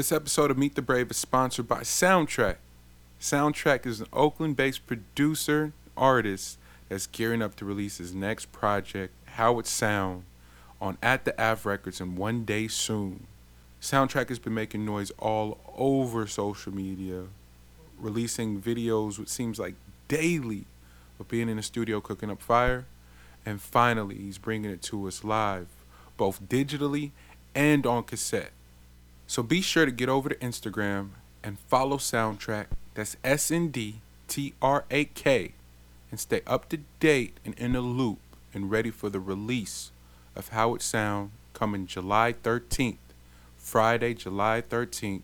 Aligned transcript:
This 0.00 0.12
episode 0.12 0.50
of 0.50 0.56
Meet 0.56 0.76
the 0.76 0.80
Brave 0.80 1.10
is 1.10 1.18
sponsored 1.18 1.68
by 1.68 1.80
Soundtrack. 1.80 2.56
Soundtrack 3.20 3.84
is 3.84 4.00
an 4.00 4.06
Oakland 4.14 4.56
based 4.56 4.86
producer, 4.86 5.74
artist 5.94 6.56
that's 6.88 7.06
gearing 7.06 7.42
up 7.42 7.54
to 7.56 7.66
release 7.66 7.98
his 7.98 8.14
next 8.14 8.50
project, 8.50 9.12
How 9.26 9.58
It 9.58 9.66
Sound, 9.66 10.22
on 10.80 10.96
At 11.02 11.26
the 11.26 11.38
Av 11.38 11.66
Records 11.66 12.00
in 12.00 12.16
one 12.16 12.46
day 12.46 12.66
soon. 12.66 13.26
Soundtrack 13.82 14.30
has 14.30 14.38
been 14.38 14.54
making 14.54 14.86
noise 14.86 15.12
all 15.18 15.58
over 15.76 16.26
social 16.26 16.74
media, 16.74 17.24
releasing 17.98 18.58
videos, 18.58 19.18
which 19.18 19.28
seems 19.28 19.58
like 19.58 19.74
daily, 20.08 20.64
of 21.18 21.28
being 21.28 21.50
in 21.50 21.58
the 21.58 21.62
studio 21.62 22.00
cooking 22.00 22.30
up 22.30 22.40
fire. 22.40 22.86
And 23.44 23.60
finally, 23.60 24.16
he's 24.16 24.38
bringing 24.38 24.70
it 24.70 24.80
to 24.84 25.06
us 25.06 25.24
live, 25.24 25.66
both 26.16 26.48
digitally 26.48 27.10
and 27.54 27.84
on 27.84 28.04
cassette. 28.04 28.52
So 29.30 29.44
be 29.44 29.60
sure 29.60 29.86
to 29.86 29.92
get 29.92 30.08
over 30.08 30.28
to 30.28 30.34
Instagram 30.34 31.10
and 31.44 31.56
follow 31.56 31.98
Soundtrack. 31.98 32.66
That's 32.94 33.16
S 33.22 33.52
N 33.52 33.68
D 33.68 34.00
T 34.26 34.54
R 34.60 34.84
A 34.90 35.04
K. 35.04 35.52
And 36.10 36.18
stay 36.18 36.40
up 36.48 36.68
to 36.70 36.80
date 36.98 37.36
and 37.44 37.54
in 37.56 37.74
the 37.74 37.80
loop 37.80 38.18
and 38.52 38.72
ready 38.72 38.90
for 38.90 39.08
the 39.08 39.20
release 39.20 39.92
of 40.34 40.48
How 40.48 40.74
It 40.74 40.82
Sound 40.82 41.30
coming 41.52 41.86
July 41.86 42.34
13th, 42.42 42.96
Friday, 43.56 44.14
July 44.14 44.64
13th 44.68 45.22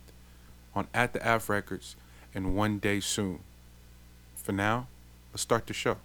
on 0.73 0.87
At 0.95 1.13
the 1.13 1.29
Av 1.29 1.51
Records 1.51 1.97
and 2.33 2.55
one 2.55 2.79
day 2.79 3.01
soon. 3.01 3.41
For 4.37 4.53
now, 4.53 4.87
let's 5.33 5.43
start 5.43 5.67
the 5.67 5.75
show. 5.75 5.97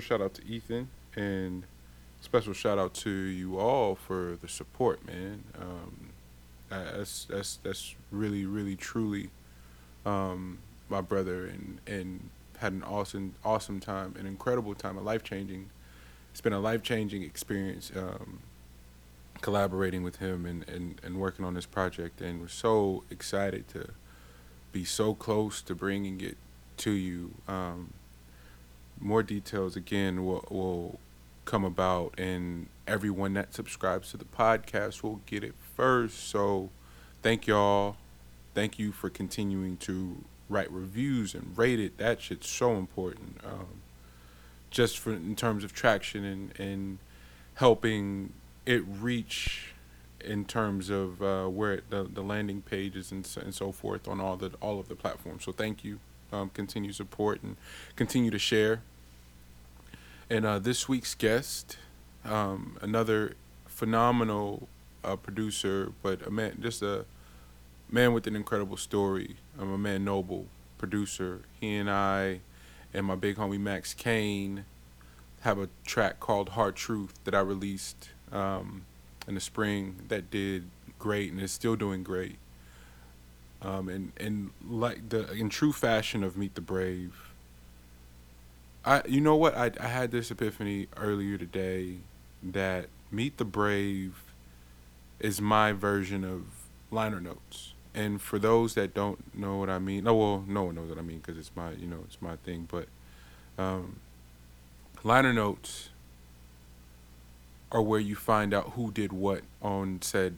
Special 0.00 0.16
shout 0.16 0.24
out 0.24 0.34
to 0.34 0.46
Ethan 0.46 0.88
and 1.16 1.64
special 2.20 2.52
shout 2.52 2.78
out 2.78 2.94
to 2.94 3.10
you 3.10 3.58
all 3.58 3.96
for 3.96 4.38
the 4.40 4.48
support, 4.48 5.04
man. 5.04 5.42
Um, 5.60 6.10
that's 6.70 7.24
that's 7.24 7.56
that's 7.62 7.96
really 8.12 8.44
really 8.46 8.76
truly 8.76 9.30
um, 10.06 10.58
my 10.88 11.00
brother 11.00 11.46
and 11.46 11.80
and 11.86 12.30
had 12.58 12.72
an 12.72 12.84
awesome 12.84 13.34
awesome 13.44 13.80
time, 13.80 14.14
an 14.18 14.26
incredible 14.26 14.74
time, 14.74 14.96
a 14.96 15.00
life 15.00 15.24
changing. 15.24 15.70
It's 16.30 16.40
been 16.40 16.52
a 16.52 16.60
life 16.60 16.82
changing 16.82 17.22
experience. 17.22 17.90
Um, 17.94 18.40
collaborating 19.40 20.02
with 20.02 20.16
him 20.16 20.44
and, 20.44 20.68
and, 20.68 21.00
and 21.04 21.16
working 21.16 21.44
on 21.44 21.54
this 21.54 21.64
project 21.64 22.20
and 22.20 22.40
we're 22.40 22.48
so 22.48 23.04
excited 23.08 23.68
to 23.68 23.88
be 24.72 24.84
so 24.84 25.14
close 25.14 25.62
to 25.62 25.76
bringing 25.76 26.20
it 26.20 26.36
to 26.76 26.90
you 26.90 27.30
um, 27.46 27.92
more 29.00 29.22
details 29.22 29.76
again 29.76 30.24
will, 30.24 30.44
will 30.50 30.98
come 31.44 31.64
about 31.64 32.14
and 32.18 32.68
everyone 32.86 33.34
that 33.34 33.54
subscribes 33.54 34.10
to 34.10 34.16
the 34.16 34.24
podcast 34.24 35.02
will 35.02 35.20
get 35.26 35.42
it 35.42 35.54
first. 35.76 36.28
So 36.28 36.70
thank 37.22 37.46
y'all. 37.46 37.96
Thank 38.54 38.78
you 38.78 38.92
for 38.92 39.08
continuing 39.08 39.76
to 39.78 40.24
write 40.48 40.70
reviews 40.72 41.34
and 41.34 41.56
rate 41.56 41.80
it. 41.80 41.98
That 41.98 42.20
shit's 42.20 42.48
so 42.48 42.76
important 42.76 43.38
um, 43.44 43.82
just 44.70 44.98
for 44.98 45.12
in 45.12 45.36
terms 45.36 45.64
of 45.64 45.72
traction 45.72 46.24
and, 46.24 46.60
and 46.60 46.98
helping 47.54 48.32
it 48.66 48.82
reach 48.86 49.72
in 50.20 50.44
terms 50.44 50.90
of 50.90 51.22
uh, 51.22 51.46
where 51.46 51.74
it, 51.74 51.90
the 51.90 52.02
the 52.04 52.22
landing 52.22 52.62
pages 52.62 53.12
and 53.12 53.24
so, 53.24 53.40
and 53.40 53.54
so 53.54 53.72
forth 53.72 54.08
on 54.08 54.20
all 54.20 54.36
the 54.36 54.52
all 54.60 54.80
of 54.80 54.88
the 54.88 54.96
platforms. 54.96 55.44
So 55.44 55.52
thank 55.52 55.84
you, 55.84 56.00
um, 56.32 56.50
continue 56.50 56.92
support 56.92 57.42
and 57.42 57.56
continue 57.96 58.30
to 58.30 58.38
share. 58.38 58.82
And 60.30 60.44
uh, 60.44 60.58
this 60.58 60.88
week's 60.88 61.14
guest, 61.14 61.78
um, 62.24 62.76
another 62.82 63.34
phenomenal 63.66 64.68
uh, 65.04 65.16
producer, 65.16 65.92
but 66.02 66.26
a 66.26 66.30
man, 66.30 66.58
just 66.60 66.82
a 66.82 67.04
man 67.90 68.12
with 68.12 68.26
an 68.26 68.36
incredible 68.36 68.76
story. 68.76 69.36
I'm 69.58 69.72
a 69.72 69.78
man 69.78 70.04
noble 70.04 70.46
producer. 70.76 71.40
He 71.60 71.76
and 71.76 71.90
I, 71.90 72.40
and 72.92 73.06
my 73.06 73.14
big 73.14 73.36
homie 73.36 73.58
Max 73.58 73.94
Kane, 73.94 74.64
have 75.40 75.58
a 75.58 75.68
track 75.84 76.20
called 76.20 76.50
Hard 76.50 76.76
Truth 76.76 77.14
that 77.24 77.34
I 77.34 77.40
released 77.40 78.10
um, 78.32 78.82
in 79.26 79.34
the 79.34 79.40
spring 79.40 79.96
that 80.08 80.30
did 80.30 80.64
great 80.98 81.32
and 81.32 81.40
is 81.40 81.52
still 81.52 81.76
doing 81.76 82.02
great. 82.02 82.36
Um, 83.60 83.88
and 83.88 84.12
and 84.18 84.50
like 84.68 85.08
the 85.08 85.30
in 85.32 85.48
true 85.48 85.72
fashion 85.72 86.22
of 86.22 86.36
Meet 86.36 86.54
the 86.54 86.60
Brave. 86.60 87.32
I 88.84 89.02
you 89.08 89.20
know 89.20 89.36
what 89.36 89.56
I 89.56 89.72
I 89.80 89.88
had 89.88 90.10
this 90.12 90.30
epiphany 90.30 90.86
earlier 90.96 91.36
today 91.36 91.96
that 92.42 92.86
Meet 93.10 93.38
the 93.38 93.44
Brave 93.44 94.22
is 95.20 95.40
my 95.40 95.72
version 95.72 96.24
of 96.24 96.44
liner 96.90 97.20
notes. 97.20 97.72
And 97.94 98.20
for 98.20 98.38
those 98.38 98.74
that 98.74 98.94
don't 98.94 99.34
know 99.34 99.56
what 99.56 99.68
I 99.68 99.78
mean, 99.78 100.04
no, 100.04 100.14
well, 100.14 100.44
no 100.46 100.64
one 100.64 100.76
knows 100.76 100.88
what 100.88 100.98
I 100.98 101.02
mean 101.02 101.18
because 101.18 101.36
it's 101.36 101.50
my, 101.56 101.72
you 101.72 101.86
know, 101.86 101.98
it's 102.04 102.20
my 102.20 102.36
thing. 102.36 102.68
But 102.70 102.86
um, 103.60 103.96
liner 105.02 105.32
notes 105.32 105.88
are 107.72 107.82
where 107.82 108.00
you 108.00 108.14
find 108.14 108.54
out 108.54 108.72
who 108.74 108.92
did 108.92 109.12
what 109.12 109.42
on 109.60 110.00
said 110.00 110.36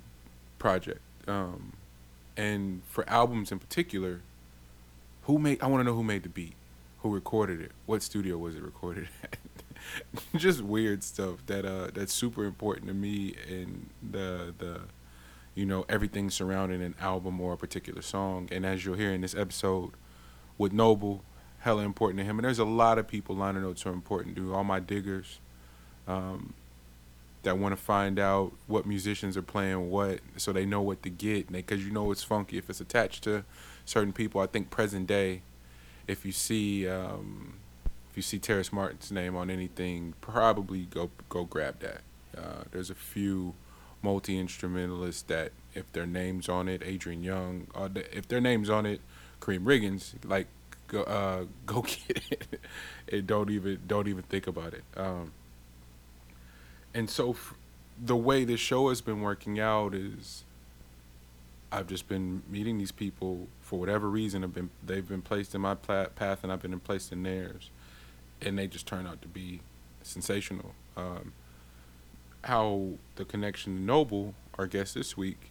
project. 0.58 1.00
Um, 1.28 1.74
and 2.40 2.82
for 2.86 3.08
albums 3.08 3.52
in 3.52 3.58
particular, 3.58 4.22
who 5.24 5.38
made? 5.38 5.62
I 5.62 5.66
want 5.66 5.80
to 5.80 5.84
know 5.84 5.94
who 5.94 6.02
made 6.02 6.22
the 6.22 6.30
beat, 6.30 6.54
who 7.02 7.12
recorded 7.12 7.60
it, 7.60 7.72
what 7.84 8.02
studio 8.02 8.38
was 8.38 8.54
it 8.56 8.62
recorded 8.62 9.08
at. 9.22 9.36
Just 10.36 10.62
weird 10.62 11.02
stuff 11.02 11.44
that 11.46 11.64
uh 11.64 11.88
that's 11.92 12.12
super 12.12 12.44
important 12.44 12.88
to 12.88 12.94
me 12.94 13.34
and 13.48 13.88
the 14.02 14.54
the 14.58 14.82
you 15.54 15.64
know 15.66 15.84
everything 15.88 16.30
surrounding 16.30 16.82
an 16.82 16.94
album 17.00 17.40
or 17.40 17.52
a 17.52 17.56
particular 17.56 18.02
song. 18.02 18.48
And 18.50 18.64
as 18.64 18.84
you'll 18.84 18.96
hear 18.96 19.12
in 19.12 19.20
this 19.20 19.34
episode 19.34 19.92
with 20.56 20.72
Noble, 20.72 21.22
hella 21.60 21.82
important 21.82 22.18
to 22.20 22.24
him. 22.24 22.38
And 22.38 22.44
there's 22.44 22.58
a 22.58 22.64
lot 22.64 22.98
of 22.98 23.06
people 23.06 23.36
liner 23.36 23.60
notes 23.60 23.84
are 23.84 23.92
important 23.92 24.36
to 24.36 24.54
all 24.54 24.64
my 24.64 24.80
diggers. 24.80 25.40
Um, 26.08 26.54
that 27.42 27.58
want 27.58 27.72
to 27.72 27.82
find 27.82 28.18
out 28.18 28.52
what 28.66 28.86
musicians 28.86 29.36
are 29.36 29.42
playing 29.42 29.90
what 29.90 30.20
so 30.36 30.52
they 30.52 30.66
know 30.66 30.80
what 30.80 31.02
to 31.02 31.10
get 31.10 31.50
because 31.50 31.84
you 31.84 31.90
know 31.90 32.10
it's 32.10 32.22
funky 32.22 32.58
if 32.58 32.68
it's 32.68 32.80
attached 32.80 33.24
to 33.24 33.44
certain 33.84 34.12
people 34.12 34.40
i 34.40 34.46
think 34.46 34.70
present 34.70 35.06
day 35.06 35.42
if 36.06 36.24
you 36.24 36.32
see 36.32 36.88
um, 36.88 37.54
if 38.10 38.16
you 38.16 38.22
see 38.22 38.38
terrace 38.38 38.72
martin's 38.72 39.10
name 39.10 39.36
on 39.36 39.50
anything 39.50 40.14
probably 40.20 40.86
go 40.86 41.10
go 41.28 41.44
grab 41.44 41.78
that. 41.80 42.00
Uh, 42.36 42.64
there's 42.70 42.90
a 42.90 42.94
few 42.94 43.54
multi-instrumentalists 44.02 45.22
that 45.22 45.52
if 45.74 45.90
their 45.92 46.06
name's 46.06 46.48
on 46.48 46.68
it 46.68 46.82
adrian 46.84 47.22
younge 47.22 47.68
the, 47.92 48.16
if 48.16 48.26
their 48.28 48.40
name's 48.40 48.70
on 48.70 48.86
it 48.86 49.00
karriem 49.40 49.64
riggins 49.64 50.14
like 50.24 50.46
go 50.90 51.02
uh, 51.04 51.44
go 51.66 51.82
get 51.82 52.22
it. 52.30 52.60
And 53.10 53.26
don't 53.26 53.50
even 53.50 53.80
don't 53.86 54.08
even 54.08 54.22
think 54.24 54.46
about 54.46 54.74
it. 54.74 54.84
Um, 54.96 55.32
and 56.94 57.08
so 57.08 57.30
f- 57.30 57.54
the 58.02 58.16
way 58.16 58.44
this 58.44 58.60
show 58.60 58.88
has 58.88 59.00
been 59.00 59.20
working 59.20 59.60
out 59.60 59.94
is 59.94 60.44
I've 61.72 61.86
just 61.86 62.08
been 62.08 62.42
meeting 62.48 62.78
these 62.78 62.92
people 62.92 63.46
for 63.60 63.78
whatever 63.78 64.08
reason 64.08 64.42
have 64.42 64.54
been 64.54 64.70
they've 64.84 65.06
been 65.06 65.22
placed 65.22 65.54
in 65.54 65.60
my 65.60 65.74
path 65.74 66.42
and 66.42 66.52
I've 66.52 66.62
been 66.62 66.78
placed 66.80 67.12
in 67.12 67.22
theirs. 67.22 67.70
And 68.42 68.58
they 68.58 68.66
just 68.66 68.86
turn 68.86 69.06
out 69.06 69.20
to 69.22 69.28
be 69.28 69.60
sensational. 70.02 70.74
Um, 70.96 71.32
how 72.44 72.92
the 73.16 73.24
connection 73.24 73.76
to 73.76 73.82
Noble 73.82 74.34
our 74.58 74.66
guest 74.66 74.94
this 74.94 75.16
week 75.16 75.50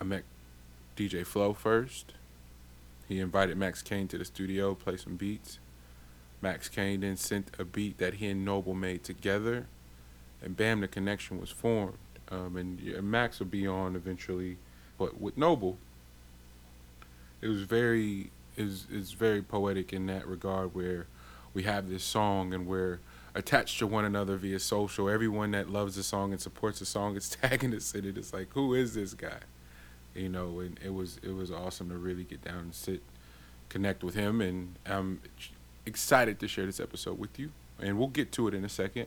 I 0.00 0.04
met 0.04 0.24
DJ 0.96 1.24
Flow 1.24 1.52
first. 1.52 2.14
He 3.08 3.20
invited 3.20 3.56
Max 3.56 3.82
Kane 3.82 4.08
to 4.08 4.18
the 4.18 4.24
studio 4.24 4.74
play 4.74 4.96
some 4.96 5.16
beats. 5.16 5.58
Max 6.40 6.68
Kane 6.68 7.00
then 7.00 7.16
sent 7.16 7.50
a 7.58 7.64
beat 7.64 7.98
that 7.98 8.14
he 8.14 8.26
and 8.28 8.44
Noble 8.44 8.74
made 8.74 9.04
together 9.04 9.66
and 10.42 10.56
bam, 10.56 10.80
the 10.80 10.88
connection 10.88 11.40
was 11.40 11.50
formed. 11.50 11.98
Um, 12.30 12.56
and, 12.56 12.80
yeah, 12.80 13.00
Max 13.00 13.38
will 13.38 13.46
be 13.46 13.66
on 13.66 13.94
eventually, 13.94 14.56
but 14.98 15.20
with 15.20 15.36
Noble, 15.36 15.78
it 17.40 17.48
was 17.48 17.62
very 17.62 18.30
is 18.56 18.86
is 18.90 19.12
very 19.12 19.42
poetic 19.42 19.92
in 19.92 20.06
that 20.06 20.26
regard, 20.26 20.74
where 20.74 21.06
we 21.54 21.64
have 21.64 21.88
this 21.88 22.04
song 22.04 22.54
and 22.54 22.66
we're 22.66 23.00
attached 23.34 23.78
to 23.78 23.86
one 23.86 24.04
another 24.04 24.36
via 24.36 24.58
social. 24.58 25.08
Everyone 25.08 25.50
that 25.52 25.70
loves 25.70 25.96
the 25.96 26.02
song 26.02 26.32
and 26.32 26.40
supports 26.40 26.78
the 26.78 26.86
song 26.86 27.16
is 27.16 27.28
tagging 27.42 27.74
us 27.74 27.94
in 27.94 28.04
it. 28.04 28.16
It's 28.16 28.32
like, 28.32 28.48
who 28.52 28.74
is 28.74 28.94
this 28.94 29.14
guy? 29.14 29.40
You 30.14 30.28
know, 30.28 30.60
and 30.60 30.78
it 30.84 30.94
was 30.94 31.18
it 31.22 31.34
was 31.34 31.50
awesome 31.50 31.88
to 31.88 31.96
really 31.96 32.24
get 32.24 32.44
down 32.44 32.58
and 32.58 32.74
sit, 32.74 33.02
connect 33.68 34.04
with 34.04 34.14
him, 34.14 34.40
and 34.40 34.76
I'm 34.86 35.20
excited 35.86 36.38
to 36.40 36.48
share 36.48 36.66
this 36.66 36.80
episode 36.80 37.18
with 37.18 37.38
you. 37.38 37.50
And 37.80 37.98
we'll 37.98 38.08
get 38.08 38.30
to 38.32 38.46
it 38.48 38.54
in 38.54 38.64
a 38.64 38.68
second. 38.68 39.06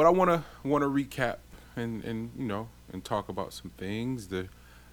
But 0.00 0.06
I 0.06 0.10
wanna 0.12 0.46
wanna 0.64 0.86
recap 0.86 1.40
and 1.76 2.02
and 2.04 2.30
you 2.38 2.46
know 2.46 2.68
and 2.90 3.04
talk 3.04 3.28
about 3.28 3.52
some 3.52 3.70
things. 3.76 4.28
The 4.28 4.48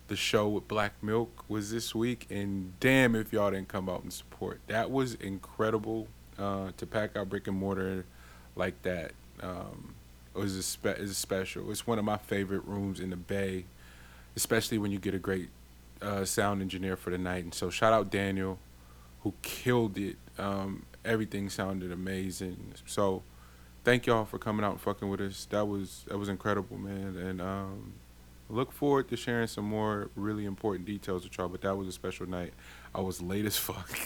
the 0.10 0.18
show 0.18 0.50
with 0.50 0.68
Black 0.68 1.02
Milk 1.02 1.46
was 1.48 1.72
this 1.72 1.96
week, 1.96 2.28
and 2.30 2.78
damn 2.82 3.16
if 3.16 3.32
y'all 3.32 3.50
didn't 3.50 3.70
come 3.70 3.88
out 3.88 4.04
and 4.04 4.12
support. 4.12 4.60
That 4.68 4.92
was 4.92 5.14
incredible 5.14 6.10
uh, 6.38 6.72
to 6.76 6.86
pack 6.86 7.16
out 7.16 7.30
brick 7.30 7.48
and 7.48 7.56
mortar 7.56 8.04
like 8.58 8.82
that. 8.82 9.14
Um, 9.42 9.94
it 10.36 10.40
was 10.40 10.58
a 10.58 10.62
spe- 10.62 11.00
is 11.00 11.16
special. 11.16 11.72
It's 11.72 11.88
one 11.88 12.00
of 12.00 12.04
my 12.04 12.18
favorite 12.18 12.66
rooms 12.66 13.00
in 13.00 13.12
the 13.12 13.16
Bay, 13.16 13.64
especially 14.36 14.78
when 14.78 14.92
you 14.92 15.00
get 15.00 15.14
a 15.14 15.20
great 15.20 15.48
uh, 16.02 16.26
sound 16.26 16.62
engineer 16.62 16.98
for 16.98 17.12
the 17.12 17.18
night. 17.18 17.46
And 17.46 17.54
so 17.54 17.70
shout 17.70 17.94
out 17.94 18.12
Daniel, 18.12 18.60
who 19.22 19.34
killed 19.42 19.98
it. 19.98 20.18
Um, 20.38 20.86
everything 21.06 21.50
sounded 21.50 21.94
amazing. 21.94 22.74
So 22.86 23.24
thank 23.88 24.06
y'all 24.06 24.26
for 24.26 24.38
coming 24.38 24.66
out 24.66 24.72
and 24.72 24.82
fucking 24.82 25.08
with 25.08 25.22
us. 25.22 25.48
That 25.50 25.66
was 25.66 26.04
that 26.10 26.18
was 26.18 26.28
incredible, 26.28 26.78
man. 26.78 27.16
And 27.16 27.42
um, 27.42 27.94
look 28.50 28.74
forward 28.74 29.08
to 29.08 29.16
sharing 29.16 29.48
some 29.48 29.64
more 29.64 30.10
really 30.14 30.44
important 30.44 30.86
details 30.86 31.24
with 31.24 31.38
y'all. 31.38 31.48
But 31.48 31.62
that 31.62 31.74
was 31.78 31.88
a 31.88 31.94
special 31.94 32.28
night. 32.28 32.52
I 32.94 33.00
was 33.00 33.22
late 33.22 33.46
as 33.46 33.56
fuck. 33.58 33.98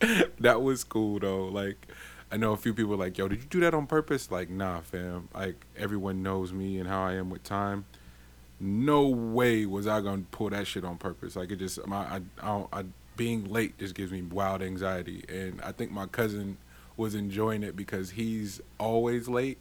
that 0.38 0.62
was 0.62 0.84
cool 0.84 1.18
though. 1.18 1.46
Like 1.46 1.88
I 2.30 2.36
know 2.36 2.52
a 2.52 2.56
few 2.56 2.72
people 2.72 2.96
like, 2.96 3.18
yo, 3.18 3.26
did 3.26 3.40
you 3.40 3.48
do 3.48 3.58
that 3.60 3.74
on 3.74 3.88
purpose? 3.88 4.30
Like, 4.30 4.48
nah, 4.48 4.78
fam. 4.80 5.28
Like 5.34 5.66
everyone 5.76 6.22
knows 6.22 6.52
me 6.52 6.78
and 6.78 6.88
how 6.88 7.02
I 7.02 7.14
am 7.14 7.30
with 7.30 7.42
time. 7.42 7.86
No 8.60 9.08
way 9.08 9.66
was 9.66 9.88
I 9.88 10.02
gonna 10.02 10.22
pull 10.30 10.50
that 10.50 10.68
shit 10.68 10.84
on 10.84 10.98
purpose. 10.98 11.34
Like 11.34 11.50
it 11.50 11.56
just 11.56 11.84
my 11.84 11.96
I, 11.96 12.20
I, 12.40 12.64
I 12.72 12.84
being 13.16 13.50
late 13.50 13.76
just 13.76 13.96
gives 13.96 14.12
me 14.12 14.22
wild 14.22 14.62
anxiety, 14.62 15.24
and 15.28 15.60
I 15.62 15.72
think 15.72 15.90
my 15.90 16.06
cousin 16.06 16.58
was 17.00 17.14
enjoying 17.14 17.62
it 17.62 17.74
because 17.74 18.10
he's 18.10 18.60
always 18.78 19.28
late 19.28 19.58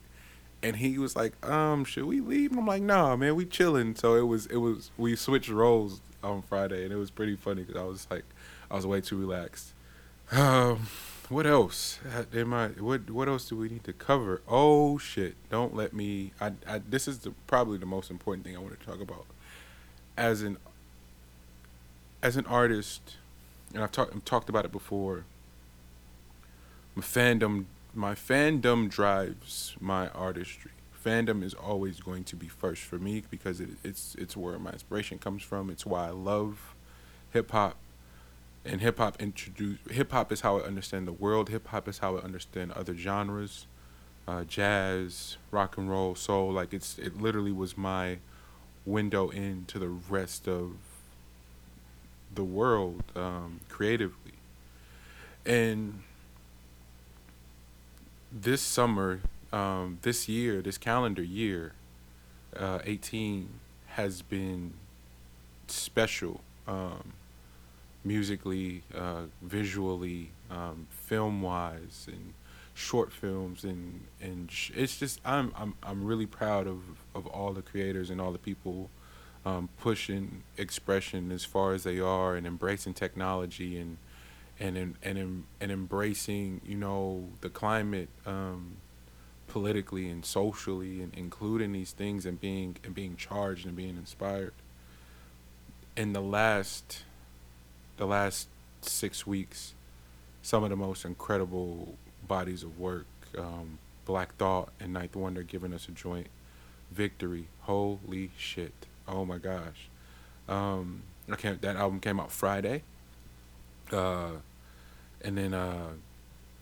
and 0.61 0.75
he 0.75 0.97
was 0.97 1.15
like, 1.15 1.33
um, 1.47 1.85
should 1.85 2.05
we 2.05 2.19
leave? 2.19 2.51
And 2.51 2.59
I'm 2.59 2.67
like, 2.67 2.81
nah, 2.81 3.15
man, 3.15 3.35
we 3.35 3.45
chilling. 3.45 3.95
So 3.95 4.15
it 4.15 4.27
was, 4.27 4.45
it 4.47 4.57
was, 4.57 4.91
we 4.97 5.15
switched 5.15 5.49
roles 5.49 6.01
on 6.23 6.41
Friday, 6.41 6.83
and 6.83 6.91
it 6.91 6.97
was 6.97 7.09
pretty 7.09 7.35
funny 7.35 7.63
because 7.63 7.81
I 7.81 7.85
was 7.85 8.07
like, 8.11 8.25
I 8.69 8.75
was 8.75 8.85
way 8.85 9.01
too 9.01 9.17
relaxed. 9.17 9.73
Um, 10.31 10.87
what 11.29 11.47
else? 11.47 11.99
Am 12.33 12.53
I? 12.53 12.69
What 12.69 13.09
What 13.09 13.27
else 13.27 13.47
do 13.47 13.55
we 13.55 13.69
need 13.69 13.83
to 13.85 13.93
cover? 13.93 14.41
Oh 14.47 14.97
shit! 14.97 15.35
Don't 15.49 15.75
let 15.75 15.93
me. 15.93 16.33
I. 16.41 16.51
I 16.67 16.81
this 16.87 17.07
is 17.07 17.19
the, 17.19 17.31
probably 17.47 17.77
the 17.77 17.85
most 17.85 18.11
important 18.11 18.45
thing 18.45 18.55
I 18.55 18.59
want 18.59 18.79
to 18.79 18.85
talk 18.85 19.01
about. 19.01 19.25
As 20.17 20.41
an. 20.41 20.57
As 22.21 22.35
an 22.35 22.45
artist, 22.47 23.15
and 23.73 23.81
I've 23.81 23.91
talked 23.91 24.25
talked 24.25 24.49
about 24.49 24.65
it 24.65 24.71
before. 24.71 25.23
My 26.99 27.05
fandom, 27.05 27.63
my 27.95 28.13
fandom 28.13 28.89
drives 28.89 29.73
my 29.79 30.09
artistry. 30.09 30.71
Fandom 31.05 31.45
is 31.45 31.53
always 31.53 32.01
going 32.01 32.25
to 32.25 32.35
be 32.35 32.49
first 32.49 32.81
for 32.81 32.97
me 32.97 33.23
because 33.31 33.61
it, 33.61 33.69
it's 33.85 34.15
it's 34.15 34.35
where 34.35 34.59
my 34.59 34.71
inspiration 34.71 35.17
comes 35.17 35.41
from. 35.41 35.69
It's 35.69 35.85
why 35.85 36.07
I 36.07 36.09
love 36.09 36.75
hip 37.31 37.51
hop 37.51 37.77
and 38.65 38.81
hip 38.81 38.97
hop 38.97 39.15
introduce 39.21 39.77
hip 39.89 40.11
hop 40.11 40.29
is 40.33 40.41
how 40.41 40.57
I 40.57 40.63
understand 40.63 41.07
the 41.07 41.13
world. 41.13 41.47
Hip 41.47 41.67
hop 41.67 41.87
is 41.87 41.99
how 41.99 42.17
I 42.17 42.19
understand 42.19 42.73
other 42.73 42.93
genres, 42.93 43.65
uh, 44.27 44.43
jazz, 44.43 45.37
rock 45.51 45.77
and 45.77 45.89
roll, 45.89 46.15
soul. 46.15 46.51
Like 46.51 46.73
it's 46.73 46.99
it 46.99 47.21
literally 47.21 47.53
was 47.53 47.77
my 47.77 48.17
window 48.85 49.29
into 49.29 49.79
the 49.79 49.87
rest 49.87 50.49
of 50.49 50.73
the 52.35 52.43
world 52.43 53.03
um, 53.15 53.61
creatively. 53.69 54.33
And 55.45 56.03
this 58.31 58.61
summer, 58.61 59.21
um, 59.51 59.99
this 60.01 60.27
year, 60.29 60.61
this 60.61 60.77
calendar 60.77 61.23
year, 61.23 61.73
uh, 62.55 62.79
18 62.83 63.49
has 63.87 64.21
been 64.21 64.73
special. 65.67 66.41
Um, 66.67 67.13
musically, 68.03 68.83
uh, 68.95 69.23
visually, 69.41 70.31
um, 70.49 70.87
film 70.89 71.41
wise, 71.41 72.07
and 72.07 72.33
short 72.73 73.11
films, 73.11 73.63
and 73.63 74.05
and 74.21 74.51
sh- 74.51 74.71
it's 74.75 74.97
just 74.97 75.19
I'm 75.25 75.53
I'm 75.55 75.73
I'm 75.83 76.03
really 76.05 76.25
proud 76.25 76.67
of 76.67 76.81
of 77.13 77.27
all 77.27 77.53
the 77.53 77.61
creators 77.61 78.09
and 78.09 78.21
all 78.21 78.31
the 78.31 78.39
people 78.39 78.89
um, 79.45 79.69
pushing 79.79 80.43
expression 80.57 81.31
as 81.31 81.43
far 81.45 81.73
as 81.73 81.83
they 81.83 81.99
are, 81.99 82.35
and 82.35 82.47
embracing 82.47 82.93
technology 82.93 83.77
and 83.77 83.97
and 84.59 84.95
and 85.01 85.45
and, 85.59 85.71
embracing 85.71 86.61
you 86.65 86.75
know 86.75 87.29
the 87.41 87.49
climate. 87.49 88.09
Um, 88.25 88.77
politically 89.47 90.07
and 90.07 90.23
socially 90.23 91.01
and 91.01 91.11
including 91.17 91.71
these 91.71 91.91
things 91.91 92.23
and 92.23 92.39
being 92.39 92.77
and 92.83 92.93
being 92.93 93.15
charged 93.15 93.65
and 93.65 93.75
being 93.75 93.97
inspired 93.97 94.53
in 95.99 96.13
the 96.13 96.21
last 96.21 97.03
the 97.97 98.05
last 98.05 98.47
six 98.81 99.27
weeks, 99.27 99.73
some 100.41 100.63
of 100.63 100.69
the 100.69 100.75
most 100.77 101.03
incredible 101.03 101.95
bodies 102.25 102.63
of 102.63 102.79
work. 102.79 103.05
Um, 103.37 103.77
Black 104.05 104.33
Thought 104.37 104.69
and 104.79 104.93
Ninth 104.93 105.15
Wonder 105.15 105.43
giving 105.43 105.73
us 105.73 105.87
a 105.89 105.91
joint 105.91 106.27
victory. 106.89 107.47
Holy 107.61 108.31
shit! 108.37 108.87
Oh 109.07 109.25
my 109.25 109.37
gosh! 109.37 109.89
Um, 110.47 111.03
I 111.29 111.35
can't. 111.35 111.61
That 111.61 111.75
album 111.75 111.99
came 111.99 112.19
out 112.19 112.31
Friday. 112.31 112.83
Uh, 113.91 114.31
and 115.21 115.37
then 115.37 115.53
uh, 115.53 115.89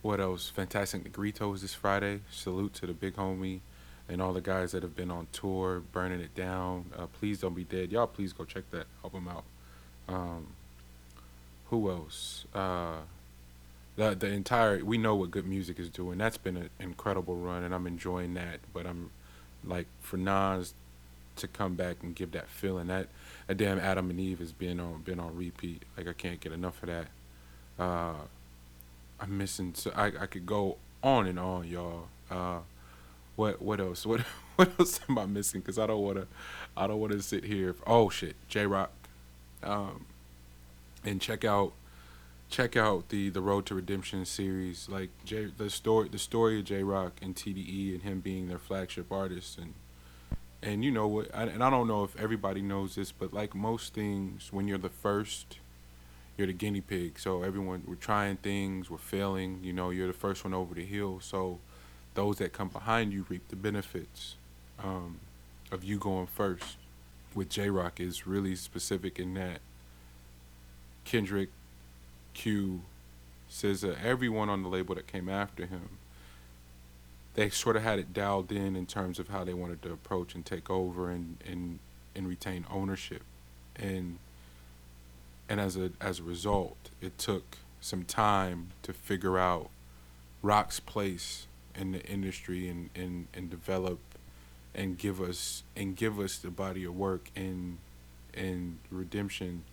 what 0.02 0.20
else? 0.20 0.48
Fantastic 0.48 1.04
Negrito 1.04 1.50
was 1.50 1.62
this 1.62 1.74
Friday. 1.74 2.20
Salute 2.30 2.74
to 2.74 2.86
the 2.86 2.92
big 2.92 3.16
homie 3.16 3.60
and 4.08 4.22
all 4.22 4.32
the 4.32 4.40
guys 4.40 4.72
that 4.72 4.82
have 4.82 4.96
been 4.96 5.10
on 5.10 5.26
tour, 5.32 5.82
burning 5.92 6.20
it 6.20 6.34
down. 6.34 6.86
Uh, 6.96 7.06
please 7.06 7.40
don't 7.40 7.54
be 7.54 7.64
dead, 7.64 7.92
y'all. 7.92 8.06
Please 8.06 8.32
go 8.32 8.44
check 8.44 8.64
that 8.70 8.86
album 9.04 9.28
out. 9.28 9.44
Um, 10.08 10.46
who 11.66 11.90
else? 11.90 12.46
Uh, 12.54 12.98
the 13.96 14.14
the 14.14 14.28
entire 14.28 14.84
we 14.84 14.96
know 14.96 15.14
what 15.16 15.30
good 15.30 15.46
music 15.46 15.78
is 15.78 15.90
doing. 15.90 16.18
That's 16.18 16.38
been 16.38 16.56
an 16.56 16.70
incredible 16.80 17.36
run, 17.36 17.64
and 17.64 17.74
I'm 17.74 17.86
enjoying 17.86 18.34
that. 18.34 18.60
But 18.72 18.86
I'm 18.86 19.10
like 19.64 19.86
for 20.00 20.16
Nas 20.16 20.72
to 21.36 21.48
come 21.48 21.74
back 21.74 21.96
and 22.02 22.14
give 22.14 22.32
that 22.32 22.48
feeling 22.48 22.88
that 22.88 23.08
that 23.46 23.56
damn 23.56 23.78
Adam 23.78 24.10
and 24.10 24.18
Eve 24.18 24.38
has 24.38 24.52
been 24.52 24.80
on 24.80 25.02
been 25.02 25.20
on 25.20 25.36
repeat. 25.36 25.82
Like 25.96 26.08
I 26.08 26.12
can't 26.12 26.40
get 26.40 26.52
enough 26.52 26.82
of 26.82 26.88
that. 26.88 27.06
Uh, 27.78 28.14
I'm 29.20 29.36
missing. 29.36 29.74
So 29.74 29.92
I 29.94 30.06
I 30.06 30.26
could 30.26 30.46
go 30.46 30.78
on 31.02 31.26
and 31.26 31.38
on, 31.38 31.66
y'all. 31.66 32.08
Uh, 32.30 32.60
what 33.36 33.62
what 33.62 33.80
else? 33.80 34.04
What 34.06 34.20
what 34.56 34.70
else 34.78 35.00
am 35.08 35.18
I 35.18 35.26
missing? 35.26 35.62
Cause 35.62 35.78
I 35.78 35.86
don't 35.86 36.02
wanna 36.02 36.26
I 36.76 36.86
don't 36.86 37.00
wanna 37.00 37.20
sit 37.22 37.44
here. 37.44 37.74
Oh 37.86 38.08
shit, 38.10 38.36
Jay 38.48 38.66
Rock. 38.66 38.92
Um, 39.62 40.06
and 41.04 41.20
check 41.20 41.44
out 41.44 41.72
check 42.48 42.76
out 42.76 43.08
the 43.08 43.28
the 43.28 43.40
Road 43.40 43.66
to 43.66 43.74
Redemption 43.74 44.24
series. 44.24 44.88
Like 44.88 45.10
Jay, 45.24 45.46
the 45.56 45.70
story 45.70 46.08
the 46.08 46.18
story 46.18 46.58
of 46.58 46.64
Jay 46.64 46.82
Rock 46.82 47.14
and 47.22 47.34
TDE 47.34 47.94
and 47.94 48.02
him 48.02 48.20
being 48.20 48.48
their 48.48 48.58
flagship 48.58 49.12
artist 49.12 49.58
and 49.58 49.74
and 50.62 50.84
you 50.84 50.90
know 50.90 51.06
what 51.06 51.30
and 51.34 51.62
I 51.62 51.70
don't 51.70 51.86
know 51.86 52.04
if 52.04 52.18
everybody 52.18 52.62
knows 52.62 52.94
this, 52.96 53.12
but 53.12 53.32
like 53.32 53.54
most 53.54 53.94
things, 53.94 54.52
when 54.52 54.66
you're 54.66 54.78
the 54.78 54.88
first, 54.88 55.58
you're 56.38 56.46
the 56.46 56.52
guinea 56.52 56.80
pig. 56.80 57.18
So 57.18 57.42
everyone 57.42 57.82
we're 57.86 57.96
trying 57.96 58.36
things, 58.36 58.88
we're 58.88 58.96
failing. 58.96 59.58
You 59.62 59.72
know, 59.72 59.90
you're 59.90 60.06
the 60.06 60.12
first 60.12 60.44
one 60.44 60.54
over 60.54 60.72
the 60.72 60.84
hill. 60.84 61.18
So 61.20 61.58
those 62.14 62.38
that 62.38 62.52
come 62.52 62.68
behind 62.68 63.12
you 63.12 63.26
reap 63.28 63.48
the 63.48 63.56
benefits 63.56 64.36
um, 64.82 65.18
of 65.70 65.84
you 65.84 65.98
going 65.98 66.28
first. 66.28 66.76
With 67.34 67.50
Jay 67.50 67.68
Rock 67.68 68.00
is 68.00 68.26
really 68.26 68.56
specific 68.56 69.18
in 69.18 69.34
that 69.34 69.60
Kendrick, 71.04 71.50
Q, 72.34 72.82
SZA, 73.50 74.02
everyone 74.02 74.48
on 74.48 74.62
the 74.62 74.68
label 74.68 74.94
that 74.94 75.06
came 75.06 75.28
after 75.28 75.66
him, 75.66 75.98
they 77.34 77.50
sort 77.50 77.76
of 77.76 77.82
had 77.82 77.98
it 77.98 78.12
dialed 78.12 78.50
in 78.50 78.76
in 78.76 78.86
terms 78.86 79.18
of 79.18 79.28
how 79.28 79.44
they 79.44 79.54
wanted 79.54 79.82
to 79.82 79.92
approach 79.92 80.34
and 80.34 80.44
take 80.44 80.70
over 80.70 81.10
and, 81.10 81.36
and, 81.46 81.78
and 82.14 82.28
retain 82.28 82.64
ownership. 82.70 83.22
And 83.76 84.18
and 85.48 85.60
as 85.60 85.76
a 85.76 85.90
as 86.00 86.20
a 86.20 86.22
result, 86.22 86.90
it 87.00 87.18
took 87.18 87.58
some 87.80 88.04
time 88.04 88.68
to 88.82 88.92
figure 88.92 89.38
out 89.38 89.70
Rock's 90.42 90.80
place 90.80 91.46
in 91.74 91.92
the 91.92 92.04
industry 92.04 92.68
and, 92.68 92.90
and, 92.94 93.28
and 93.32 93.50
develop 93.50 93.98
and 94.74 94.98
give 94.98 95.20
us 95.20 95.62
and 95.76 95.96
give 95.96 96.18
us 96.18 96.38
the 96.38 96.50
body 96.50 96.84
of 96.84 96.96
work 96.96 97.30
and 97.34 97.78
and 98.34 98.78
redemption 98.90 99.64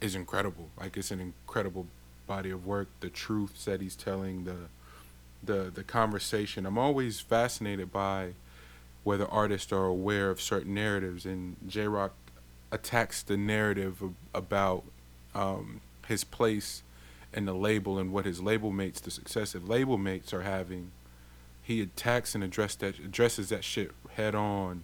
is 0.00 0.14
incredible. 0.14 0.68
Like 0.78 0.96
it's 0.96 1.10
an 1.10 1.20
incredible 1.20 1.86
body 2.26 2.50
of 2.50 2.66
work, 2.66 2.88
the 3.00 3.08
truths 3.08 3.64
that 3.64 3.80
he's 3.80 3.96
telling, 3.96 4.44
the 4.44 4.56
the 5.42 5.70
the 5.72 5.82
conversation. 5.82 6.66
I'm 6.66 6.78
always 6.78 7.20
fascinated 7.20 7.92
by 7.92 8.32
whether 9.04 9.26
artists 9.26 9.72
are 9.72 9.86
aware 9.86 10.30
of 10.30 10.40
certain 10.40 10.74
narratives, 10.74 11.26
and 11.26 11.56
Jay 11.66 11.86
Rock 11.88 12.12
attacks 12.72 13.22
the 13.22 13.36
narrative 13.36 14.02
about 14.34 14.82
um, 15.34 15.80
his 16.08 16.24
place 16.24 16.82
in 17.32 17.44
the 17.44 17.54
label 17.54 17.98
and 17.98 18.12
what 18.12 18.24
his 18.24 18.42
label 18.42 18.72
mates, 18.72 19.00
the 19.00 19.10
successive 19.10 19.68
label 19.68 19.98
mates, 19.98 20.32
are 20.32 20.42
having. 20.42 20.90
He 21.62 21.80
attacks 21.80 22.34
and 22.34 22.42
address 22.42 22.74
that 22.76 22.98
addresses 22.98 23.50
that 23.50 23.62
shit 23.62 23.92
head 24.16 24.34
on, 24.34 24.82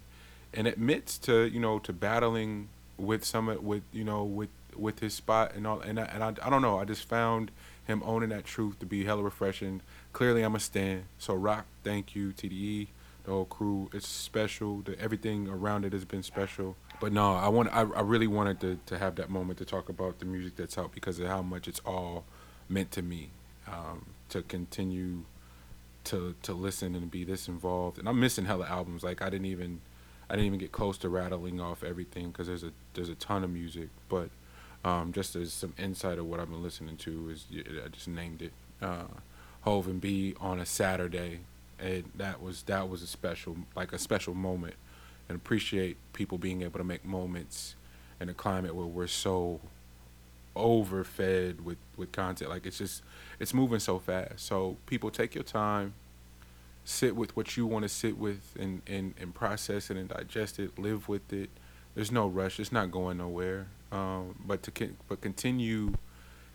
and 0.53 0.67
admits 0.67 1.17
to 1.19 1.45
you 1.45 1.59
know 1.59 1.79
to 1.79 1.91
battling 1.91 2.69
with 2.97 3.25
some 3.25 3.45
with 3.63 3.83
you 3.91 4.03
know 4.03 4.23
with 4.23 4.49
with 4.75 4.99
his 4.99 5.13
spot 5.13 5.53
and 5.55 5.67
all 5.67 5.81
and 5.81 5.99
I, 5.99 6.03
and 6.03 6.23
I, 6.23 6.29
I 6.41 6.49
don't 6.49 6.61
know 6.61 6.79
I 6.79 6.85
just 6.85 7.03
found 7.07 7.51
him 7.85 8.01
owning 8.05 8.29
that 8.29 8.45
truth 8.45 8.79
to 8.79 8.85
be 8.85 9.03
hella 9.03 9.23
refreshing. 9.23 9.81
Clearly 10.13 10.43
I'm 10.43 10.55
a 10.55 10.59
stan. 10.59 11.05
So 11.17 11.33
rock, 11.33 11.65
thank 11.83 12.15
you 12.15 12.31
TDE, 12.31 12.87
the 13.23 13.31
whole 13.31 13.45
crew. 13.45 13.89
It's 13.93 14.07
special. 14.07 14.81
The 14.81 14.97
everything 14.99 15.47
around 15.47 15.85
it 15.85 15.93
has 15.93 16.05
been 16.05 16.23
special. 16.23 16.75
But 16.99 17.13
no, 17.13 17.33
I 17.33 17.47
want 17.47 17.69
I, 17.73 17.81
I 17.81 18.01
really 18.01 18.27
wanted 18.27 18.59
to 18.61 18.79
to 18.87 18.97
have 18.97 19.15
that 19.15 19.29
moment 19.29 19.59
to 19.59 19.65
talk 19.65 19.89
about 19.89 20.19
the 20.19 20.25
music 20.25 20.55
that's 20.55 20.77
out 20.77 20.91
because 20.93 21.19
of 21.19 21.27
how 21.27 21.41
much 21.41 21.67
it's 21.67 21.81
all 21.85 22.25
meant 22.67 22.91
to 22.91 23.01
me. 23.01 23.31
Um, 23.67 24.07
to 24.29 24.41
continue 24.43 25.25
to 26.05 26.35
to 26.43 26.53
listen 26.53 26.95
and 26.95 27.11
be 27.11 27.23
this 27.23 27.47
involved. 27.47 27.97
And 27.97 28.07
I'm 28.07 28.19
missing 28.19 28.45
hella 28.45 28.67
albums. 28.67 29.03
Like 29.03 29.21
I 29.21 29.29
didn't 29.29 29.47
even 29.47 29.81
I 30.29 30.35
didn't 30.35 30.47
even 30.47 30.59
get 30.59 30.71
close 30.71 30.97
to 30.99 31.09
rattling 31.09 31.59
off 31.59 31.83
everything 31.83 32.29
because 32.29 32.47
there's 32.47 32.63
a 32.63 32.71
there's 32.93 33.09
a 33.09 33.15
ton 33.15 33.43
of 33.43 33.49
music. 33.49 33.89
But 34.07 34.29
um, 34.85 35.11
just 35.11 35.35
as 35.35 35.51
some 35.51 35.73
insight 35.77 36.19
of 36.19 36.25
what 36.25 36.39
I've 36.39 36.49
been 36.49 36.63
listening 36.63 36.97
to 36.97 37.29
is 37.29 37.45
I 37.51 37.89
just 37.89 38.07
named 38.07 38.41
it 38.41 38.53
uh, 38.81 39.05
Hov 39.61 39.87
and 39.87 39.99
B 39.99 40.35
on 40.39 40.59
a 40.59 40.65
Saturday, 40.65 41.41
and 41.79 42.05
that 42.15 42.41
was 42.41 42.63
that 42.63 42.87
was 42.89 43.01
a 43.01 43.07
special 43.07 43.57
like 43.75 43.91
a 43.91 43.97
special 43.97 44.33
moment, 44.33 44.75
and 45.29 45.37
appreciate 45.37 45.95
people 46.11 46.37
being 46.37 46.63
able 46.63 46.79
to 46.79 46.83
make 46.83 47.05
moments 47.05 47.75
in 48.19 48.27
a 48.27 48.33
climate 48.33 48.75
where 48.75 48.85
we're 48.85 49.07
so 49.07 49.61
overfed 50.55 51.61
with 51.61 51.77
with 51.95 52.11
content. 52.11 52.49
Like 52.49 52.65
it's 52.65 52.79
just 52.79 53.03
it's 53.39 53.53
moving 53.53 53.79
so 53.79 53.99
fast. 53.99 54.39
So 54.45 54.77
people 54.87 55.11
take 55.11 55.35
your 55.35 55.43
time. 55.43 55.93
Sit 56.83 57.15
with 57.15 57.35
what 57.37 57.55
you 57.55 57.67
want 57.67 57.83
to 57.83 57.89
sit 57.89 58.17
with 58.17 58.55
and, 58.59 58.81
and 58.87 59.13
and 59.19 59.33
process 59.33 59.89
it 59.89 59.97
and 59.97 60.09
digest 60.09 60.59
it. 60.59 60.77
Live 60.77 61.07
with 61.07 61.31
it. 61.31 61.49
There's 61.95 62.11
no 62.11 62.27
rush. 62.27 62.59
It's 62.59 62.71
not 62.71 62.91
going 62.91 63.17
nowhere. 63.19 63.67
Um, 63.91 64.35
but 64.45 64.63
to 64.63 64.89
but 65.07 65.21
continue 65.21 65.93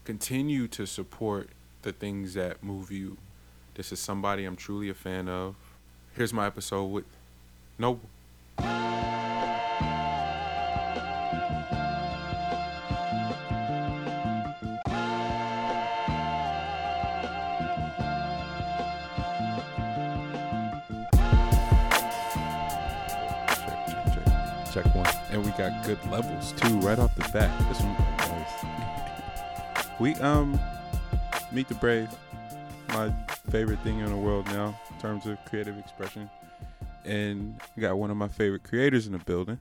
continue 0.04 0.69
to 0.69 0.87
support 0.87 1.49
the 1.83 1.93
things 1.93 2.35
that 2.35 2.62
move 2.62 2.90
you. 2.90 3.16
This 3.75 3.90
is 3.90 3.99
somebody 3.99 4.45
i'm 4.45 4.57
truly 4.57 4.88
a 4.88 4.95
fan 4.95 5.28
of. 5.28 5.57
Here's 6.14 6.33
my 6.33 6.47
episode 6.47 6.87
with 6.87 7.04
noble 7.78 8.09
check 24.75 24.93
one. 24.95 25.07
And 25.31 25.45
we 25.45 25.53
got 25.53 25.85
good 25.85 26.05
levels 26.11 26.53
too, 26.53 26.79
right 26.81 26.99
off 26.99 27.15
the 27.15 27.29
bat. 27.33 27.51
This 27.69 27.81
one 27.81 27.95
nice. 28.19 29.91
we 30.01 30.15
um 30.17 30.59
meet 31.53 31.69
the 31.69 31.75
brave, 31.77 32.09
my 32.89 33.13
favorite 33.51 33.79
thing 33.81 34.01
in 34.01 34.07
the 34.07 34.17
world 34.17 34.47
now 34.47 34.79
in 34.91 34.99
terms 34.99 35.27
of 35.27 35.39
creative 35.45 35.79
expression, 35.79 36.29
and 37.05 37.61
we 37.77 37.83
got 37.83 37.97
one 37.97 38.11
of 38.11 38.17
my 38.17 38.29
favorite 38.29 38.65
creators 38.65 39.07
in 39.07 39.13
the 39.13 39.19
building. 39.19 39.61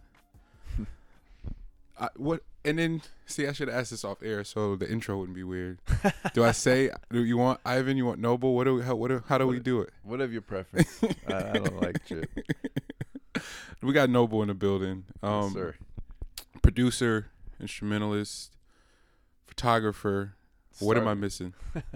I, 2.00 2.10
what 2.16 2.42
and 2.66 2.80
then 2.80 3.02
see, 3.26 3.48
I 3.48 3.52
should 3.52 3.70
ask 3.70 3.92
this 3.92 4.06
off 4.06 4.24
air 4.24 4.44
so 4.44 4.76
the 4.76 4.90
intro 4.90 5.18
wouldn't 5.20 5.36
be 5.36 5.44
weird. 5.44 5.80
do 6.34 6.44
I 6.44 6.52
say 6.52 6.90
do 7.12 7.24
you 7.24 7.38
want 7.38 7.60
Ivan? 7.66 7.98
You 7.98 8.06
want 8.06 8.20
Noble? 8.20 8.56
What 8.56 8.66
do 8.66 8.76
we? 8.76 8.84
How, 8.84 8.96
what, 8.96 9.12
how 9.28 9.38
do 9.38 9.48
what, 9.48 9.54
we 9.54 9.60
do 9.60 9.82
it? 9.82 9.90
Whatever 10.04 10.32
your 10.32 10.42
preference. 10.42 11.02
I, 11.28 11.34
I 11.34 11.54
don't 11.54 11.82
like 11.82 11.98
shit. 12.08 12.30
We 13.82 13.92
got 13.92 14.10
Noble 14.10 14.42
in 14.42 14.48
the 14.48 14.54
building. 14.54 15.04
Um, 15.22 15.44
yes, 15.44 15.54
sir. 15.54 15.76
Producer, 16.62 17.28
instrumentalist, 17.60 18.56
photographer. 19.46 20.36
What 20.80 20.98
am 20.98 21.08
I 21.08 21.14
missing? 21.14 21.54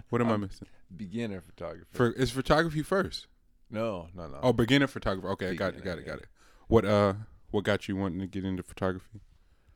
What 0.10 0.22
am 0.22 0.30
I 0.30 0.38
missing? 0.38 0.68
Beginner 0.96 1.42
photographer. 1.42 1.88
For 1.92 2.12
is 2.12 2.32
photography 2.32 2.84
first? 2.84 3.28
No, 3.70 4.08
no, 4.16 4.28
no. 4.28 4.40
Oh, 4.42 4.54
beginner 4.54 4.88
photographer. 4.88 5.30
Okay, 5.32 5.52
beginner, 5.52 5.70
I 5.70 5.72
got 5.72 5.80
it, 5.80 5.84
got 5.84 5.98
it, 6.00 6.06
got 6.06 6.18
it. 6.20 6.28
What 6.68 6.86
uh, 6.86 7.14
what 7.52 7.64
got 7.64 7.88
you 7.88 7.96
wanting 7.96 8.20
to 8.20 8.28
get 8.28 8.46
into 8.46 8.64
photography? 8.64 9.22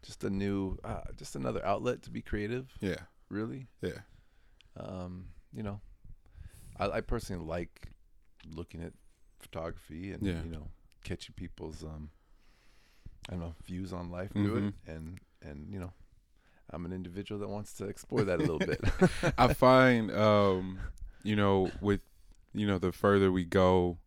Just 0.04 0.24
a 0.24 0.30
new, 0.30 0.78
uh, 0.84 1.02
just 1.16 1.36
another 1.36 1.64
outlet 1.66 2.02
to 2.04 2.10
be 2.10 2.22
creative. 2.22 2.74
Yeah. 2.80 2.96
Really. 3.30 3.68
Yeah. 3.82 4.00
Um, 4.78 5.28
you 5.54 5.64
know, 5.64 5.82
I, 6.80 6.90
I 6.90 7.02
personally 7.02 7.46
like 7.46 7.90
looking 8.50 8.82
at 8.82 8.94
photography 9.40 10.12
and 10.12 10.26
yeah. 10.26 10.42
you 10.44 10.52
know 10.52 10.68
catching 11.04 11.34
people's 11.36 11.84
um 11.84 12.10
I 13.30 13.34
don't 13.34 13.42
know 13.42 13.56
views 13.66 13.94
on 13.94 14.12
life 14.12 14.30
mm-hmm. 14.30 14.46
through 14.46 14.68
it, 14.68 14.74
and 14.88 15.20
and 15.42 15.68
you 15.72 15.80
know 15.80 15.94
I'm 16.70 16.86
an 16.86 16.94
individual 16.94 17.40
that 17.42 17.50
wants 17.50 17.74
to 17.74 17.86
explore 17.86 18.24
that 18.24 18.40
a 18.40 18.42
little 18.42 18.60
bit. 18.60 18.82
I 19.38 19.54
find 19.54 20.12
um 20.12 20.80
you 21.24 21.36
know 21.36 21.70
with 21.82 22.02
you 22.54 22.68
know 22.68 22.78
the 22.78 22.92
further 22.92 23.32
we 23.32 23.46
go 23.46 23.98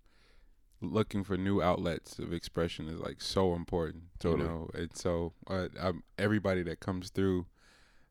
looking 0.80 1.24
for 1.24 1.36
new 1.36 1.62
outlets 1.62 2.18
of 2.18 2.32
expression 2.32 2.88
is 2.88 3.00
like 3.00 3.20
so 3.20 3.54
important 3.54 4.04
totally. 4.18 4.42
you 4.42 4.48
know 4.48 4.70
and 4.74 4.94
so 4.94 5.32
uh, 5.48 5.92
everybody 6.18 6.62
that 6.62 6.80
comes 6.80 7.10
through 7.10 7.46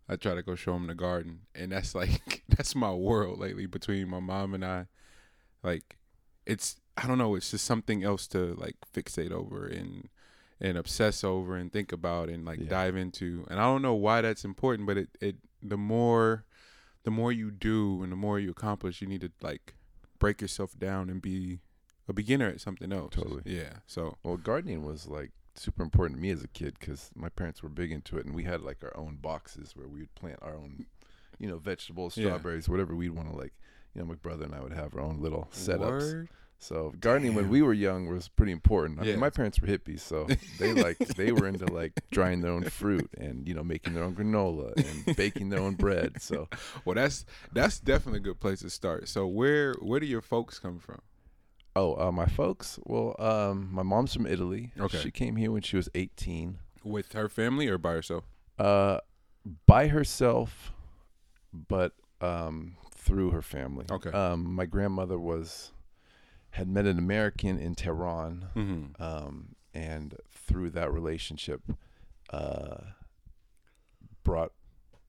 I 0.09 0.15
try 0.15 0.33
to 0.33 0.41
go 0.41 0.55
show 0.55 0.73
them 0.73 0.87
the 0.87 0.95
garden 0.95 1.41
and 1.53 1.71
that's 1.71 1.93
like 2.03 2.43
that's 2.49 2.75
my 2.75 2.93
world 2.93 3.39
lately 3.39 3.65
between 3.65 4.09
my 4.09 4.19
mom 4.19 4.53
and 4.53 4.65
I 4.65 4.87
like 5.61 5.97
it's 6.45 6.77
I 6.95 7.07
don't 7.07 7.17
know, 7.17 7.35
it's 7.35 7.51
just 7.51 7.65
something 7.65 8.03
else 8.03 8.27
to 8.27 8.53
like 8.55 8.75
fixate 8.93 9.31
over 9.31 9.65
and 9.65 10.09
and 10.61 10.77
obsess 10.77 11.23
over 11.23 11.55
and 11.55 11.71
think 11.71 11.91
about 11.91 12.29
and 12.29 12.45
like 12.45 12.59
yeah. 12.59 12.69
dive 12.69 12.95
into. 12.95 13.45
And 13.49 13.59
I 13.59 13.63
don't 13.63 13.81
know 13.81 13.95
why 13.95 14.21
that's 14.21 14.45
important, 14.45 14.87
but 14.87 14.97
it 14.97 15.09
it 15.19 15.35
the 15.61 15.77
more 15.77 16.45
the 17.03 17.11
more 17.11 17.31
you 17.31 17.51
do 17.51 18.03
and 18.03 18.11
the 18.11 18.15
more 18.15 18.39
you 18.39 18.51
accomplish, 18.51 19.01
you 19.01 19.07
need 19.07 19.21
to 19.21 19.31
like 19.41 19.75
break 20.23 20.41
yourself 20.41 20.79
down 20.79 21.09
and 21.09 21.21
be 21.21 21.59
a 22.07 22.13
beginner 22.13 22.47
at 22.47 22.61
something 22.61 22.93
else. 22.93 23.13
Totally. 23.13 23.41
Yeah. 23.45 23.79
So 23.85 24.17
well, 24.23 24.37
gardening 24.37 24.85
was 24.85 25.05
like 25.05 25.31
super 25.55 25.83
important 25.83 26.17
to 26.17 26.21
me 26.21 26.29
as 26.29 26.41
a 26.41 26.47
kid 26.47 26.77
because 26.79 27.11
my 27.13 27.27
parents 27.27 27.61
were 27.61 27.67
big 27.67 27.91
into 27.91 28.17
it, 28.17 28.25
and 28.25 28.33
we 28.33 28.43
had 28.43 28.61
like 28.61 28.77
our 28.83 28.95
own 28.95 29.17
boxes 29.21 29.75
where 29.75 29.87
we 29.87 29.99
would 29.99 30.15
plant 30.15 30.39
our 30.41 30.55
own, 30.55 30.85
you 31.39 31.47
know, 31.47 31.57
vegetables, 31.57 32.13
strawberries, 32.13 32.67
yeah. 32.67 32.71
whatever 32.71 32.95
we'd 32.95 33.09
want 33.09 33.29
to 33.29 33.35
like. 33.35 33.53
You 33.93 34.01
know, 34.01 34.07
my 34.07 34.15
brother 34.15 34.45
and 34.45 34.55
I 34.55 34.61
would 34.61 34.73
have 34.73 34.95
our 34.95 35.01
own 35.01 35.21
little 35.21 35.49
setups. 35.53 35.79
Word? 35.79 36.29
So 36.63 36.93
gardening 36.99 37.31
Damn. 37.31 37.43
when 37.43 37.49
we 37.49 37.61
were 37.61 37.73
young 37.73 38.07
was 38.07 38.29
pretty 38.29 38.51
important. 38.51 38.99
I 38.99 39.03
yeah. 39.03 39.11
mean, 39.11 39.19
my 39.19 39.29
parents 39.29 39.59
were 39.59 39.67
hippies, 39.67 39.99
so 39.99 40.27
they 40.59 40.73
like 40.73 40.97
they 40.97 41.31
were 41.31 41.47
into 41.47 41.65
like 41.65 41.93
drying 42.11 42.41
their 42.41 42.51
own 42.51 42.63
fruit 42.63 43.09
and 43.17 43.47
you 43.47 43.53
know 43.53 43.63
making 43.63 43.93
their 43.93 44.03
own 44.03 44.15
granola 44.15 44.73
and 44.77 45.15
baking 45.17 45.49
their 45.49 45.59
own 45.59 45.75
bread. 45.75 46.21
So, 46.21 46.47
well, 46.85 46.95
that's 46.95 47.25
that's 47.51 47.79
definitely 47.79 48.19
a 48.19 48.23
good 48.23 48.39
place 48.39 48.61
to 48.61 48.69
start. 48.69 49.09
So, 49.09 49.27
where 49.27 49.73
where 49.79 49.99
do 49.99 50.05
your 50.05 50.21
folks 50.21 50.57
come 50.57 50.79
from? 50.79 51.01
Oh, 51.75 51.95
uh, 51.99 52.11
my 52.11 52.27
folks. 52.27 52.79
Well, 52.83 53.15
um, 53.19 53.69
my 53.71 53.83
mom's 53.83 54.13
from 54.13 54.27
Italy. 54.27 54.71
Okay, 54.79 54.99
she 54.99 55.11
came 55.11 55.35
here 55.35 55.51
when 55.51 55.63
she 55.63 55.75
was 55.75 55.89
eighteen. 55.95 56.59
With 56.83 57.13
her 57.13 57.29
family 57.29 57.67
or 57.67 57.77
by 57.77 57.93
herself? 57.93 58.23
Uh, 58.57 58.99
by 59.65 59.87
herself, 59.87 60.71
but 61.53 61.93
um, 62.21 62.77
through 62.91 63.31
her 63.31 63.41
family. 63.41 63.85
Okay. 63.91 64.11
Um, 64.11 64.53
my 64.53 64.65
grandmother 64.65 65.19
was 65.19 65.71
had 66.53 66.67
met 66.67 66.85
an 66.85 66.99
American 66.99 67.57
in 67.57 67.73
Tehran, 67.73 68.45
mm-hmm. 68.55 69.03
um, 69.03 69.55
and 69.73 70.15
through 70.31 70.69
that 70.71 70.93
relationship, 70.93 71.61
uh, 72.29 72.77
brought 74.23 74.51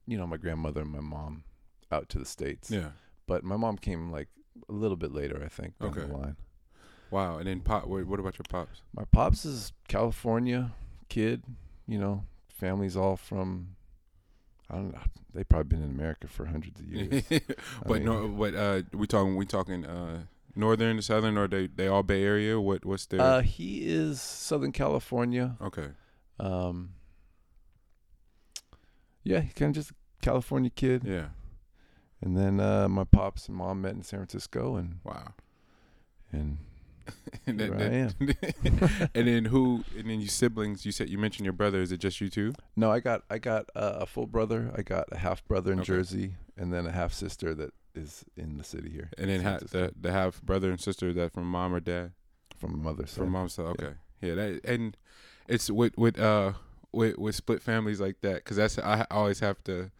you 0.07 0.17
know 0.17 0.25
my 0.25 0.37
grandmother 0.37 0.81
and 0.81 0.91
my 0.91 1.01
mom 1.01 1.43
out 1.91 2.09
to 2.09 2.17
the 2.17 2.25
states. 2.25 2.71
Yeah, 2.71 2.89
but 3.27 3.43
my 3.43 3.57
mom 3.57 3.77
came 3.77 4.11
like 4.11 4.29
a 4.67 4.73
little 4.73 4.97
bit 4.97 5.11
later, 5.11 5.41
I 5.43 5.47
think, 5.47 5.77
down 5.77 5.91
okay. 5.91 6.01
the 6.01 6.17
line. 6.17 6.35
Wow, 7.11 7.37
and 7.37 7.47
then 7.47 7.59
pop. 7.61 7.85
Wait, 7.85 8.07
what 8.07 8.19
about 8.19 8.39
your 8.39 8.45
pops? 8.49 8.81
My 8.91 9.03
pops 9.11 9.45
is 9.45 9.71
California 9.87 10.71
kid. 11.09 11.43
You 11.87 11.99
know, 11.99 12.23
family's 12.49 12.97
all 12.97 13.17
from 13.17 13.75
I 14.69 14.75
don't 14.75 14.93
know. 14.93 14.99
They've 15.33 15.47
probably 15.47 15.77
been 15.77 15.83
in 15.83 15.91
America 15.91 16.27
for 16.27 16.45
hundreds 16.45 16.79
of 16.79 16.87
years. 16.87 17.23
but 17.85 17.97
mean, 17.97 18.05
no, 18.05 18.27
but 18.29 18.55
uh, 18.55 18.81
we 18.93 19.05
talking 19.05 19.35
we 19.35 19.45
talking 19.45 19.85
uh, 19.85 20.23
northern, 20.55 21.01
southern, 21.01 21.37
or 21.37 21.47
they 21.47 21.67
they 21.67 21.87
all 21.87 22.03
Bay 22.03 22.23
Area? 22.23 22.59
What 22.59 22.85
what's 22.85 23.05
their? 23.05 23.21
Uh, 23.21 23.41
he 23.41 23.85
is 23.85 24.21
Southern 24.21 24.71
California. 24.71 25.55
Okay. 25.61 25.89
Um. 26.39 26.91
Yeah, 29.23 29.39
he 29.41 29.51
kind 29.53 29.69
of 29.69 29.75
just 29.83 29.91
California 30.21 30.69
kid. 30.69 31.03
Yeah. 31.03 31.27
and 32.21 32.37
then 32.37 32.59
uh, 32.59 32.87
my 32.87 33.03
pops 33.03 33.47
and 33.47 33.57
mom 33.57 33.81
met 33.81 33.93
in 33.93 34.03
San 34.03 34.19
Francisco, 34.19 34.75
and 34.75 34.99
Wow. 35.03 35.33
and 36.31 36.57
and 37.47 37.59
then, 37.59 37.73
I 37.73 37.83
and 39.15 39.27
then 39.27 39.45
who? 39.45 39.83
And 39.97 40.09
then 40.09 40.19
you 40.21 40.27
siblings. 40.27 40.85
You 40.85 40.91
said 40.91 41.09
you 41.09 41.17
mentioned 41.17 41.45
your 41.45 41.53
brother. 41.53 41.81
Is 41.81 41.91
it 41.91 41.97
just 41.99 42.19
you 42.21 42.29
two? 42.29 42.53
no, 42.75 42.91
I 42.91 42.99
got 42.99 43.23
I 43.29 43.37
got 43.37 43.69
uh, 43.75 43.97
a 44.01 44.05
full 44.05 44.25
brother, 44.27 44.71
I 44.75 44.81
got 44.81 45.05
a 45.11 45.17
half 45.17 45.45
brother 45.47 45.71
in 45.71 45.79
Okay. 45.79 45.87
Jersey, 45.87 46.35
and 46.57 46.73
then 46.73 46.85
a 46.85 46.91
half 46.91 47.13
sister 47.13 47.53
that 47.55 47.73
is 47.93 48.25
in 48.35 48.57
the 48.57 48.63
city 48.63 48.89
here. 48.89 49.09
And 49.17 49.29
then 49.29 49.41
ha- 49.43 49.59
the 49.71 49.93
the 49.99 50.11
half 50.11 50.41
brother 50.41 50.69
and 50.71 50.79
sister 50.79 51.13
that 51.13 51.33
from 51.33 51.45
mom 51.49 51.73
or 51.73 51.79
dad. 51.79 52.11
from 52.57 52.81
mother's 52.83 53.13
From 53.13 53.25
side. 53.27 53.31
mom's 53.31 53.53
side. 53.53 53.65
Okay. 53.67 53.93
Yeah. 54.21 54.35
that 54.35 54.61
and 54.65 54.97
it's 55.47 55.69
with 55.69 55.97
with 55.97 56.19
uh 56.19 56.53
with 56.91 57.17
with 57.17 57.35
split 57.35 57.61
families 57.61 57.99
like 58.01 58.21
that 58.21 58.35
because 58.37 58.57
that's 58.57 58.79
I 58.79 59.05
always 59.11 59.39
have 59.39 59.63
to. 59.65 59.91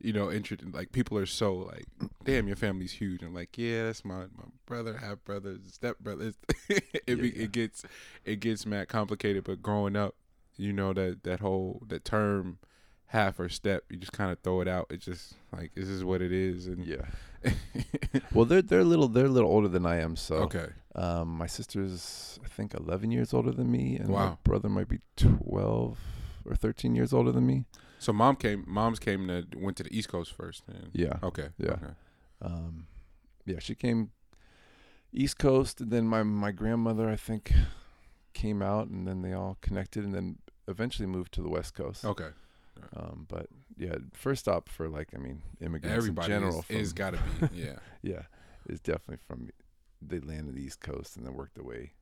You 0.00 0.12
know, 0.12 0.30
intro- 0.30 0.56
like 0.72 0.92
people 0.92 1.18
are 1.18 1.26
so 1.26 1.54
like, 1.54 1.86
damn, 2.24 2.46
your 2.46 2.56
family's 2.56 2.92
huge. 2.92 3.22
I'm 3.22 3.34
like, 3.34 3.58
yeah, 3.58 3.84
that's 3.86 4.04
my 4.04 4.20
my 4.36 4.44
brother, 4.66 4.98
half 4.98 5.24
brother, 5.24 5.56
step 5.66 5.98
brother. 5.98 6.32
it 6.68 7.06
be, 7.06 7.14
Yeah. 7.30 7.44
it 7.44 7.52
gets 7.52 7.84
it 8.24 8.40
gets 8.40 8.64
mad 8.64 8.88
complicated. 8.88 9.44
But 9.44 9.60
growing 9.62 9.96
up, 9.96 10.14
you 10.56 10.72
know 10.72 10.92
that 10.92 11.24
that 11.24 11.40
whole 11.40 11.82
that 11.88 12.04
term 12.04 12.58
half 13.06 13.40
or 13.40 13.48
step, 13.48 13.84
you 13.90 13.96
just 13.96 14.12
kind 14.12 14.30
of 14.30 14.38
throw 14.40 14.60
it 14.60 14.68
out. 14.68 14.86
It's 14.90 15.04
just 15.04 15.34
like 15.52 15.72
this 15.74 15.88
is 15.88 16.04
what 16.04 16.22
it 16.22 16.30
is. 16.32 16.66
And 16.68 16.84
Yeah. 16.86 17.06
Well, 18.32 18.44
they're 18.44 18.62
they're 18.62 18.80
a 18.80 18.84
little 18.84 19.08
they're 19.08 19.26
a 19.26 19.30
little 19.30 19.50
older 19.50 19.68
than 19.68 19.84
I 19.86 19.96
am, 20.00 20.14
so 20.16 20.36
okay, 20.36 20.68
Um, 20.94 21.28
my 21.28 21.46
sister's 21.46 22.38
I 22.44 22.48
think 22.48 22.74
11 22.74 23.10
years 23.10 23.32
older 23.34 23.50
than 23.52 23.70
me, 23.70 23.96
and 23.96 24.08
my 24.08 24.36
brother 24.44 24.68
might 24.68 24.88
be 24.88 24.98
12 25.16 25.98
or 26.44 26.54
13 26.54 26.94
years 26.94 27.12
older 27.12 27.32
than 27.32 27.46
me. 27.46 27.64
So 27.98 28.12
mom 28.12 28.36
came. 28.36 28.64
Mom's 28.66 28.98
came 28.98 29.28
to 29.28 29.44
went 29.56 29.76
to 29.78 29.82
the 29.82 29.96
East 29.96 30.08
Coast 30.08 30.32
first. 30.32 30.62
And, 30.68 30.90
Yeah. 30.92 31.18
Okay. 31.22 31.48
Yeah. 31.58 31.70
Okay. 31.72 31.92
Um, 32.40 32.86
yeah, 33.44 33.58
she 33.58 33.74
came 33.74 34.10
East 35.12 35.38
Coast, 35.38 35.80
and 35.80 35.90
then 35.90 36.06
my 36.06 36.22
my 36.22 36.52
grandmother 36.52 37.08
I 37.08 37.16
think 37.16 37.52
came 38.34 38.62
out, 38.62 38.88
and 38.88 39.06
then 39.06 39.22
they 39.22 39.32
all 39.32 39.58
connected, 39.60 40.04
and 40.04 40.14
then 40.14 40.38
eventually 40.66 41.06
moved 41.06 41.32
to 41.34 41.42
the 41.42 41.48
West 41.48 41.74
Coast. 41.74 42.04
Okay. 42.04 42.28
Um, 42.96 43.26
but 43.28 43.46
yeah, 43.76 43.96
first 44.12 44.40
stop 44.40 44.68
for 44.68 44.88
like 44.88 45.08
I 45.14 45.18
mean 45.18 45.42
immigrants 45.60 45.96
Everybody 45.96 46.32
in 46.32 46.40
general 46.40 46.64
is, 46.68 46.88
is 46.88 46.92
got 46.92 47.14
to 47.14 47.18
be. 47.18 47.60
Yeah. 47.62 47.78
yeah, 48.02 48.22
is 48.68 48.80
definitely 48.80 49.18
from 49.26 49.48
they 50.00 50.20
landed 50.20 50.54
the 50.54 50.62
East 50.62 50.80
Coast 50.80 51.16
and 51.16 51.26
then 51.26 51.34
worked 51.34 51.54
their 51.54 51.64
way. 51.64 51.92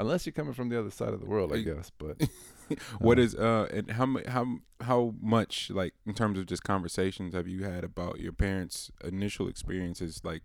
Unless 0.00 0.26
you're 0.26 0.32
coming 0.32 0.54
from 0.54 0.68
the 0.68 0.78
other 0.78 0.90
side 0.90 1.12
of 1.14 1.20
the 1.20 1.26
world, 1.26 1.52
I 1.52 1.60
guess. 1.60 1.90
But 1.98 2.16
What 3.00 3.18
Uh, 3.18 3.22
is 3.22 3.34
uh 3.34 3.66
and 3.72 3.90
how 3.92 4.06
how 4.28 4.44
how 4.80 5.14
much 5.20 5.70
like 5.70 5.94
in 6.06 6.14
terms 6.14 6.38
of 6.38 6.46
just 6.46 6.62
conversations 6.64 7.34
have 7.34 7.48
you 7.48 7.64
had 7.64 7.82
about 7.84 8.20
your 8.20 8.32
parents' 8.32 8.90
initial 9.04 9.48
experiences 9.48 10.20
like 10.24 10.42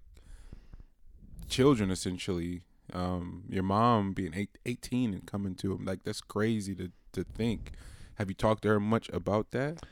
children 1.47 1.91
essentially 1.91 2.63
um 2.93 3.43
your 3.49 3.63
mom 3.63 4.13
being 4.13 4.33
eight, 4.35 4.57
18 4.65 5.13
and 5.13 5.25
coming 5.27 5.55
to 5.55 5.69
them 5.69 5.85
like 5.85 6.03
that's 6.03 6.21
crazy 6.21 6.73
to 6.75 6.91
to 7.11 7.23
think 7.23 7.71
have 8.15 8.29
you 8.29 8.33
talked 8.35 8.63
to 8.63 8.69
her 8.69 8.79
much 8.79 9.09
about 9.09 9.51
that 9.51 9.83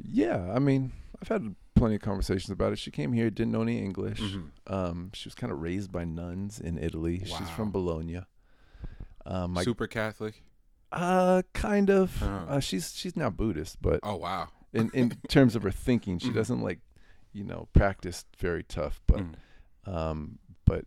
Yeah, 0.00 0.52
I 0.54 0.58
mean, 0.60 0.92
I've 1.20 1.26
had 1.28 1.56
plenty 1.74 1.96
of 1.96 2.02
conversations 2.02 2.50
about 2.50 2.72
it. 2.72 2.78
She 2.78 2.92
came 2.92 3.12
here, 3.12 3.30
didn't 3.30 3.50
know 3.50 3.62
any 3.62 3.78
English. 3.82 4.20
Mhm. 4.20 4.50
Um, 4.68 5.10
she 5.12 5.26
was 5.28 5.34
kind 5.34 5.52
of 5.52 5.58
raised 5.60 5.90
by 5.90 6.04
nuns 6.04 6.60
in 6.60 6.78
Italy. 6.78 7.16
She's 7.24 7.50
from 7.56 7.72
Bologna. 7.72 8.20
Um, 9.30 9.52
my, 9.52 9.62
super 9.62 9.86
catholic 9.86 10.42
uh, 10.90 11.42
kind 11.52 11.90
of. 11.90 12.22
Uh-huh. 12.22 12.46
Uh, 12.56 12.60
she's 12.60 12.94
she's 12.96 13.14
now 13.14 13.28
Buddhist, 13.30 13.76
but 13.82 14.00
oh 14.02 14.16
wow 14.16 14.48
in 14.72 14.90
in 14.94 15.10
terms 15.28 15.54
of 15.54 15.62
her 15.62 15.70
thinking, 15.70 16.18
she 16.18 16.28
Mhm. 16.30 16.34
doesn't 16.34 16.62
like, 16.62 16.80
you 17.32 17.44
know, 17.44 17.68
practice 17.74 18.24
very 18.38 18.62
tough. 18.62 19.00
But 19.06 19.20
Mm. 19.20 19.34
um, 19.94 20.38
but 20.64 20.84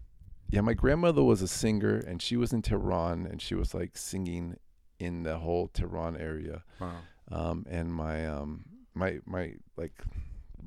yeah, 0.50 0.62
my 0.62 0.74
grandmother 0.74 1.24
was 1.24 1.41
a 1.41 1.48
singer, 1.48 1.98
and 1.98 2.21
she 2.21 2.36
was 2.36 2.51
in 2.51 2.62
Tehran, 2.62 3.25
and 3.27 3.41
she 3.41 3.55
was 3.55 3.74
like 3.74 3.95
singing 3.95 4.57
in 5.00 5.24
the 5.24 5.37
whole 5.37 5.68
Tehran 5.68 6.18
area. 6.18 6.63
wow 6.79 6.98
um, 7.31 7.65
and 7.70 7.94
my 7.94 8.27
um, 8.27 8.65
my 8.94 9.20
my 9.25 9.55
like 9.77 10.01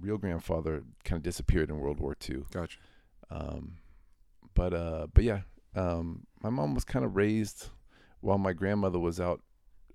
real 0.01 0.17
grandfather 0.19 0.85
kind 1.05 1.19
of 1.19 1.23
disappeared 1.25 1.71
in 1.71 1.79
World 1.79 1.99
War 2.01 2.17
II. 2.29 2.45
gotcha 2.53 2.79
Um, 3.31 3.79
but 4.55 4.73
uh, 4.73 5.07
but 5.13 5.25
yeah, 5.25 5.41
um, 5.75 6.27
my 6.43 6.51
mom 6.51 6.75
was 6.75 6.85
kind 6.85 7.05
of 7.05 7.17
raised 7.17 7.69
while 8.25 8.39
my 8.39 8.53
grandmother 8.55 8.99
was 8.99 9.21
out 9.21 9.43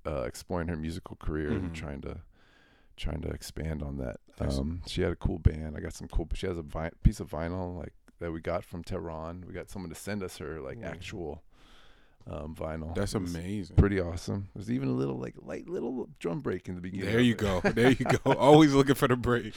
uh, 0.05 0.21
exploring 0.23 0.67
her 0.69 0.77
musical 0.77 1.15
career 1.17 1.49
and 1.49 1.71
Mhm. 1.71 1.73
trying 1.73 2.01
to 2.01 2.21
trying 2.95 3.21
to 3.21 3.29
expand 3.29 3.81
on 3.81 3.97
that. 3.97 4.17
Um, 4.41 4.81
she 4.85 5.01
had 5.01 5.11
a 5.11 5.15
cool 5.15 5.39
band. 5.39 5.75
I 5.77 5.79
got 5.79 5.93
some 5.93 6.07
cool. 6.09 6.27
She 6.33 6.47
has 6.47 6.57
a 6.57 6.61
vi- 6.61 6.91
piece 7.01 7.19
of 7.21 7.29
vinyl 7.29 7.77
like 7.77 7.93
that 8.19 8.31
we 8.33 8.41
got 8.41 8.63
from 8.65 8.83
Tehran. 8.83 9.45
We 9.47 9.53
got 9.53 9.69
someone 9.69 9.89
to 9.89 9.95
send 9.95 10.21
us 10.21 10.37
her 10.39 10.59
like 10.59 10.77
Ooh. 10.79 10.83
actual 10.83 11.43
um, 12.27 12.55
vinyl. 12.55 12.93
that's 12.95 13.15
amazing 13.15 13.75
Pretty 13.75 13.99
awesome. 13.99 14.49
There's 14.53 14.69
even 14.69 14.87
a 14.87 14.93
little 14.93 15.17
like 15.17 15.35
light 15.41 15.67
little 15.67 16.09
drum 16.19 16.41
break 16.41 16.67
in 16.67 16.75
the 16.75 16.81
beginning. 16.81 17.07
There 17.07 17.19
you 17.19 17.33
go. 17.33 17.61
There 17.61 17.91
you 17.91 18.05
go. 18.05 18.19
Always 18.33 18.73
looking 18.73 18.95
for 18.95 19.07
the 19.07 19.15
break. 19.15 19.53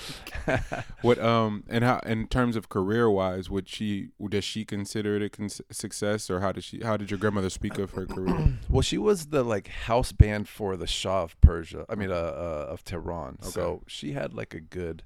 What 1.03 1.19
um 1.19 1.65
and 1.69 1.85
how 1.85 1.99
in 2.07 2.29
terms 2.29 2.57
of 2.57 2.69
career 2.69 3.11
wise, 3.11 3.51
would 3.51 3.69
she 3.69 4.09
does 4.29 4.45
she 4.45 4.65
consider 4.65 5.17
it 5.17 5.23
a 5.23 5.29
con- 5.29 5.49
success 5.49 6.31
or 6.31 6.41
how 6.41 6.53
did 6.53 6.65
she 6.65 6.81
how 6.81 6.97
did 6.97 7.11
your 7.11 7.19
grandmother 7.19 7.51
speak 7.51 7.79
of 7.79 7.93
her 7.93 8.07
career? 8.07 8.59
well, 8.71 8.83
she 8.83 8.99
was 8.99 9.27
the 9.27 9.43
like 9.43 9.69
house 9.69 10.13
band 10.13 10.49
for 10.49 10.77
the 10.77 10.87
Shah 10.87 11.25
of 11.25 11.41
Persia. 11.41 11.85
I 11.89 11.95
mean, 11.95 12.11
uh, 12.11 12.15
uh 12.15 12.67
of 12.71 12.85
Tehran. 12.85 13.39
Okay. 13.43 13.51
So 13.51 13.83
she 13.87 14.13
had 14.13 14.33
like 14.33 14.55
a 14.55 14.61
good, 14.61 15.03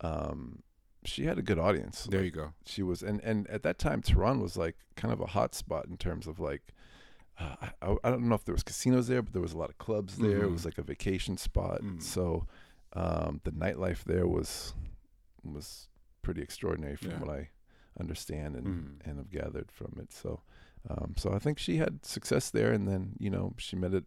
um, 0.00 0.62
she 1.04 1.24
had 1.24 1.38
a 1.38 1.42
good 1.42 1.58
audience. 1.58 2.04
There 2.04 2.20
Like, 2.20 2.26
you 2.26 2.30
go. 2.30 2.52
She 2.64 2.82
was, 2.82 3.02
and 3.02 3.20
and 3.22 3.46
at 3.48 3.62
that 3.62 3.78
time, 3.78 4.02
Tehran 4.02 4.40
was 4.40 4.56
like 4.56 4.76
kind 4.96 5.12
of 5.12 5.20
a 5.20 5.26
hot 5.26 5.54
spot 5.54 5.86
in 5.86 5.96
terms 5.96 6.26
of 6.26 6.38
like. 6.38 6.74
Uh, 7.38 7.56
I, 7.80 7.96
I 8.04 8.10
don't 8.10 8.28
know 8.28 8.34
if 8.34 8.44
there 8.44 8.54
was 8.54 8.62
casinos 8.62 9.08
there, 9.08 9.22
but 9.22 9.32
there 9.32 9.42
was 9.42 9.52
a 9.52 9.58
lot 9.58 9.70
of 9.70 9.78
clubs 9.78 10.16
there. 10.18 10.42
It 10.44 10.48
Mhm. 10.48 10.52
was 10.52 10.64
like 10.64 10.78
a 10.78 10.82
vacation 10.82 11.36
spot. 11.36 11.80
Mm. 11.82 12.02
So, 12.02 12.46
um, 12.92 13.40
the 13.44 13.52
nightlife 13.52 14.04
there 14.04 14.26
was 14.26 14.74
was 15.44 15.88
pretty 16.22 16.40
extraordinary 16.42 16.94
from 16.96 17.10
Yeah. 17.12 17.20
what 17.20 17.30
I 17.30 17.50
understand 17.98 18.54
and 18.56 18.66
Mhm. 18.66 19.06
and 19.08 19.18
have 19.18 19.30
gathered 19.30 19.72
from 19.72 19.96
it. 19.98 20.12
So, 20.12 20.42
um, 20.88 21.14
so 21.16 21.32
I 21.32 21.38
think 21.38 21.58
she 21.58 21.78
had 21.78 22.04
success 22.04 22.50
there, 22.50 22.72
and 22.72 22.86
then 22.86 23.16
you 23.18 23.30
know 23.30 23.54
she 23.58 23.76
met 23.76 23.94
it. 23.94 24.04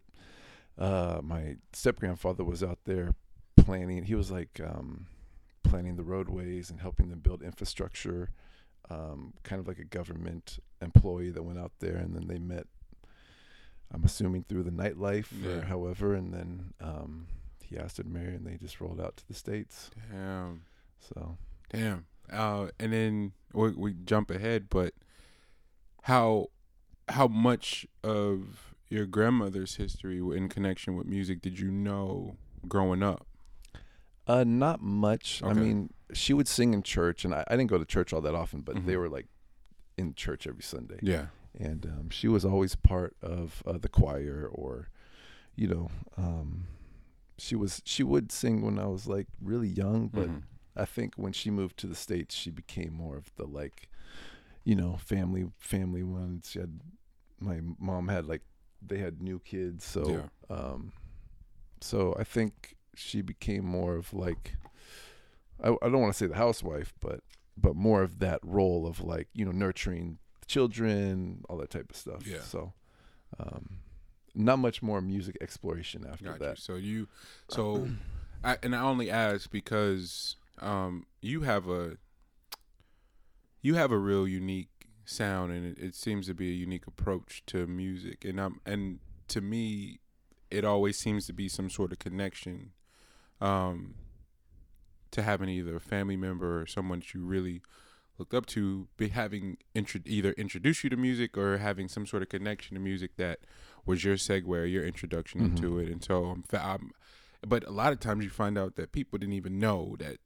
Uh, 0.78 1.20
my 1.22 1.56
step 1.72 1.98
grandfather 1.98 2.44
was 2.44 2.62
out 2.62 2.78
there 2.84 3.14
planning. 3.56 4.04
He 4.04 4.14
was 4.14 4.30
like 4.30 4.60
um, 4.60 5.06
planning 5.62 5.96
the 5.96 6.04
roadways 6.04 6.70
and 6.70 6.80
helping 6.80 7.08
them 7.10 7.18
build 7.20 7.42
infrastructure. 7.42 8.30
Um, 8.88 9.34
kind 9.42 9.58
of 9.58 9.66
like 9.66 9.80
a 9.80 9.84
government 9.84 10.60
employee 10.80 11.30
that 11.30 11.42
went 11.42 11.58
out 11.58 11.72
there, 11.80 11.96
and 11.96 12.14
then 12.14 12.28
they 12.28 12.38
met. 12.38 12.68
I'm 13.92 14.04
assuming 14.04 14.44
through 14.48 14.64
the 14.64 14.70
nightlife, 14.70 15.26
Yeah. 15.40 15.50
or 15.50 15.60
however, 15.62 16.14
and 16.14 16.32
then 16.34 16.74
um, 16.80 17.28
he 17.64 17.76
asked 17.78 17.96
her 17.98 18.02
to 18.02 18.08
marry, 18.08 18.34
and 18.34 18.46
they 18.46 18.56
just 18.56 18.80
rolled 18.80 19.00
out 19.00 19.16
to 19.18 19.26
the 19.28 19.34
states. 19.34 19.90
Damn. 20.10 20.62
So 21.00 21.36
Damn. 21.70 22.06
Uh 22.32 22.68
and 22.80 22.92
then 22.92 23.32
we 23.52 23.70
we 23.72 23.94
jump 24.04 24.30
ahead, 24.30 24.68
but 24.68 24.94
how 26.02 26.48
how 27.08 27.28
much 27.28 27.86
of 28.02 28.74
your 28.88 29.06
grandmother's 29.06 29.76
history 29.76 30.18
in 30.18 30.48
connection 30.48 30.96
with 30.96 31.06
music 31.06 31.40
did 31.40 31.58
you 31.58 31.70
know 31.70 32.36
growing 32.68 33.02
up? 33.02 33.26
Uh, 34.28 34.42
not 34.44 34.80
much. 34.82 35.40
I 35.44 35.52
mean, 35.52 35.92
she 36.12 36.32
would 36.32 36.48
sing 36.48 36.74
in 36.74 36.82
church, 36.82 37.24
and 37.24 37.32
I, 37.32 37.44
I 37.48 37.56
didn't 37.56 37.70
go 37.70 37.78
to 37.78 37.84
church 37.84 38.12
all 38.12 38.20
that 38.22 38.34
often, 38.34 38.60
but 38.62 38.74
they 38.86 38.94
Mhm. 38.94 38.98
were 38.98 39.08
like 39.08 39.26
in 39.96 40.14
church 40.14 40.46
every 40.48 40.62
Sunday. 40.64 40.98
Yeah. 41.00 41.26
And 41.58 41.86
um, 41.86 42.10
she 42.10 42.28
was 42.28 42.44
always 42.44 42.76
part 42.76 43.16
of 43.22 43.62
uh, 43.66 43.78
the 43.78 43.88
choir, 43.88 44.48
or 44.52 44.88
you 45.54 45.66
know, 45.68 45.90
um, 46.18 46.66
she 47.38 47.56
was 47.56 47.82
she 47.84 48.02
would 48.02 48.30
sing 48.30 48.62
when 48.62 48.78
I 48.78 48.86
was 48.86 49.06
like 49.06 49.26
really 49.40 49.68
young, 49.68 50.08
but 50.08 50.28
Mhm. 50.28 50.42
I 50.76 50.84
think 50.84 51.14
when 51.16 51.32
she 51.32 51.50
moved 51.50 51.78
to 51.78 51.86
the 51.86 51.94
states, 51.94 52.34
she 52.34 52.50
became 52.50 52.92
more 52.92 53.16
of 53.16 53.34
the 53.36 53.46
like, 53.46 53.88
you 54.64 54.74
know, 54.74 54.96
family 54.98 55.46
family 55.58 56.02
one. 56.02 56.42
She 56.44 56.58
had 56.60 56.80
my 57.40 57.60
mom 57.78 58.08
had 58.08 58.26
like 58.26 58.42
they 58.86 58.98
had 58.98 59.22
new 59.22 59.38
kids, 59.40 59.84
so 59.84 60.04
Yeah. 60.04 60.28
um, 60.50 60.92
so 61.80 62.14
I 62.18 62.24
think 62.24 62.76
she 62.94 63.22
became 63.22 63.64
more 63.64 63.96
of 63.96 64.12
like 64.12 64.56
I, 65.62 65.70
I 65.70 65.88
don't 65.88 66.00
want 66.00 66.12
to 66.12 66.18
say 66.18 66.26
the 66.26 66.36
housewife, 66.36 66.92
but 67.00 67.20
but 67.56 67.74
more 67.76 68.02
of 68.02 68.18
that 68.18 68.40
role 68.42 68.86
of 68.86 69.00
like 69.00 69.28
you 69.32 69.44
know 69.44 69.52
nurturing 69.52 70.18
children, 70.46 71.44
all 71.48 71.56
that 71.58 71.70
type 71.70 71.90
of 71.90 71.96
stuff. 71.96 72.26
Yeah. 72.26 72.40
So, 72.40 72.72
um, 73.38 73.80
not 74.34 74.58
much 74.58 74.82
more 74.82 75.00
music 75.00 75.38
exploration 75.40 76.06
after 76.10 76.26
Got 76.26 76.40
you. 76.40 76.46
that. 76.46 76.58
So 76.58 76.74
you, 76.74 77.08
so, 77.48 77.88
I, 78.44 78.58
and 78.62 78.76
I 78.76 78.82
only 78.82 79.10
ask 79.10 79.50
because 79.50 80.36
um, 80.60 81.06
you 81.20 81.42
have 81.42 81.68
a, 81.68 81.96
you 83.62 83.74
have 83.74 83.90
a 83.90 83.98
real 83.98 84.28
unique 84.28 84.68
sound, 85.04 85.52
and 85.52 85.66
it, 85.66 85.78
it 85.78 85.94
seems 85.94 86.26
to 86.26 86.34
be 86.34 86.50
a 86.50 86.54
unique 86.54 86.86
approach 86.86 87.42
to 87.46 87.66
music, 87.66 88.24
and 88.24 88.38
um, 88.38 88.60
and 88.66 89.00
to 89.28 89.40
me, 89.40 90.00
it 90.50 90.64
always 90.64 90.96
seems 90.96 91.26
to 91.26 91.32
be 91.32 91.48
some 91.48 91.68
sort 91.70 91.92
of 91.92 91.98
connection, 91.98 92.72
um, 93.40 93.94
to 95.10 95.22
having 95.22 95.48
either 95.48 95.76
a 95.76 95.80
family 95.80 96.16
member 96.16 96.60
or 96.60 96.66
someone 96.66 97.00
that 97.00 97.14
you 97.14 97.24
really 97.24 97.62
looked 98.18 98.34
up 98.34 98.46
to 98.46 98.88
be 98.96 99.08
having 99.08 99.58
intro- 99.74 100.00
either 100.04 100.32
introduced 100.32 100.84
you 100.84 100.90
to 100.90 100.96
music 100.96 101.36
or 101.36 101.58
having 101.58 101.88
some 101.88 102.06
sort 102.06 102.22
of 102.22 102.28
connection 102.28 102.74
to 102.74 102.80
music 102.80 103.16
that 103.16 103.40
was 103.84 104.04
your 104.04 104.16
segue 104.16 104.48
or 104.48 104.64
your 104.64 104.84
introduction 104.84 105.40
Mhm. 105.40 105.44
into 105.56 105.78
it. 105.78 105.88
And 105.88 106.02
so 106.02 106.24
I'm, 106.26 106.42
fa- 106.42 106.64
I'm, 106.64 106.90
but 107.46 107.64
a 107.66 107.70
lot 107.70 107.92
of 107.92 108.00
times 108.00 108.24
you 108.24 108.30
find 108.30 108.56
out 108.58 108.76
that 108.76 108.92
people 108.92 109.18
didn't 109.18 109.34
even 109.34 109.58
know 109.58 109.96
that 109.98 110.16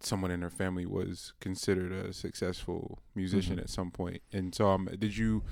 someone 0.00 0.30
in 0.30 0.40
their 0.40 0.50
family 0.50 0.84
was 0.84 1.32
considered 1.40 1.90
a 1.92 2.12
successful 2.12 2.98
musician 3.14 3.56
Mhm. 3.56 3.60
at 3.62 3.70
some 3.70 3.90
point. 3.90 4.20
And 4.32 4.54
so, 4.54 4.68
um, 4.68 4.86
did 4.98 5.16
you, 5.16 5.42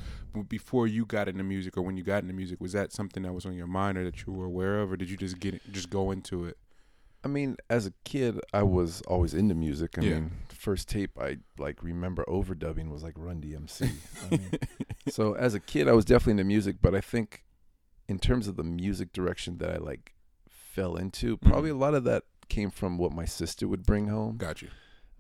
before 0.49 0.87
you 0.87 1.07
got 1.07 1.29
into 1.29 1.43
music 1.45 1.77
or 1.79 1.83
when 1.83 1.97
you 1.97 2.03
got 2.03 2.23
into 2.23 2.35
music, 2.35 2.61
was 2.61 2.73
that 2.73 2.93
something 2.93 3.23
that 3.23 3.33
was 3.33 3.47
on 3.47 3.55
your 3.55 3.67
mind 3.67 3.97
or 3.97 4.05
that 4.05 4.27
you 4.27 4.33
were 4.33 4.45
aware 4.47 4.81
of, 4.81 4.93
or 4.93 4.97
did 4.97 5.09
you 5.09 5.17
just 5.17 5.39
get 5.39 5.61
just 5.73 5.89
go 5.89 6.11
into 6.11 6.45
it? 6.45 6.59
I 7.25 7.29
mean, 7.29 7.57
as 7.71 7.87
a 7.87 7.93
kid, 8.05 8.41
I 8.53 8.63
was 8.65 9.01
always 9.03 9.33
into 9.35 9.55
music. 9.55 9.97
I 9.99 10.03
Yeah. 10.03 10.15
mean, 10.15 10.31
first 10.49 10.89
tape 10.89 11.13
I 11.21 11.39
like 11.59 11.83
remember 11.83 12.25
overdubbing 12.29 12.91
was 12.91 13.03
like 13.03 13.15
Run 13.17 13.41
DMC. 13.41 13.91
I 14.27 14.31
mean, 14.37 14.51
so 15.09 15.35
as 15.35 15.55
a 15.55 15.61
kid, 15.61 15.89
I 15.89 15.93
was 15.93 16.05
definitely 16.05 16.33
into 16.33 16.45
music, 16.45 16.77
but 16.83 16.95
I 16.95 17.01
think 17.01 17.45
in 18.09 18.19
terms 18.19 18.49
of 18.49 18.57
the 18.57 18.65
music 18.65 19.13
direction 19.13 19.59
that 19.59 19.71
I 19.71 19.77
like 19.79 20.15
fell 20.49 20.97
into, 20.97 21.37
probably 21.37 21.71
Mhm. 21.71 21.75
a 21.75 21.79
lot 21.79 21.95
of 21.95 22.05
that 22.05 22.25
came 22.49 22.71
from 22.71 22.99
what 22.99 23.13
my 23.13 23.25
sister 23.25 23.67
would 23.69 23.85
bring 23.85 24.09
home. 24.09 24.37
Got 24.37 24.63
you. 24.63 24.69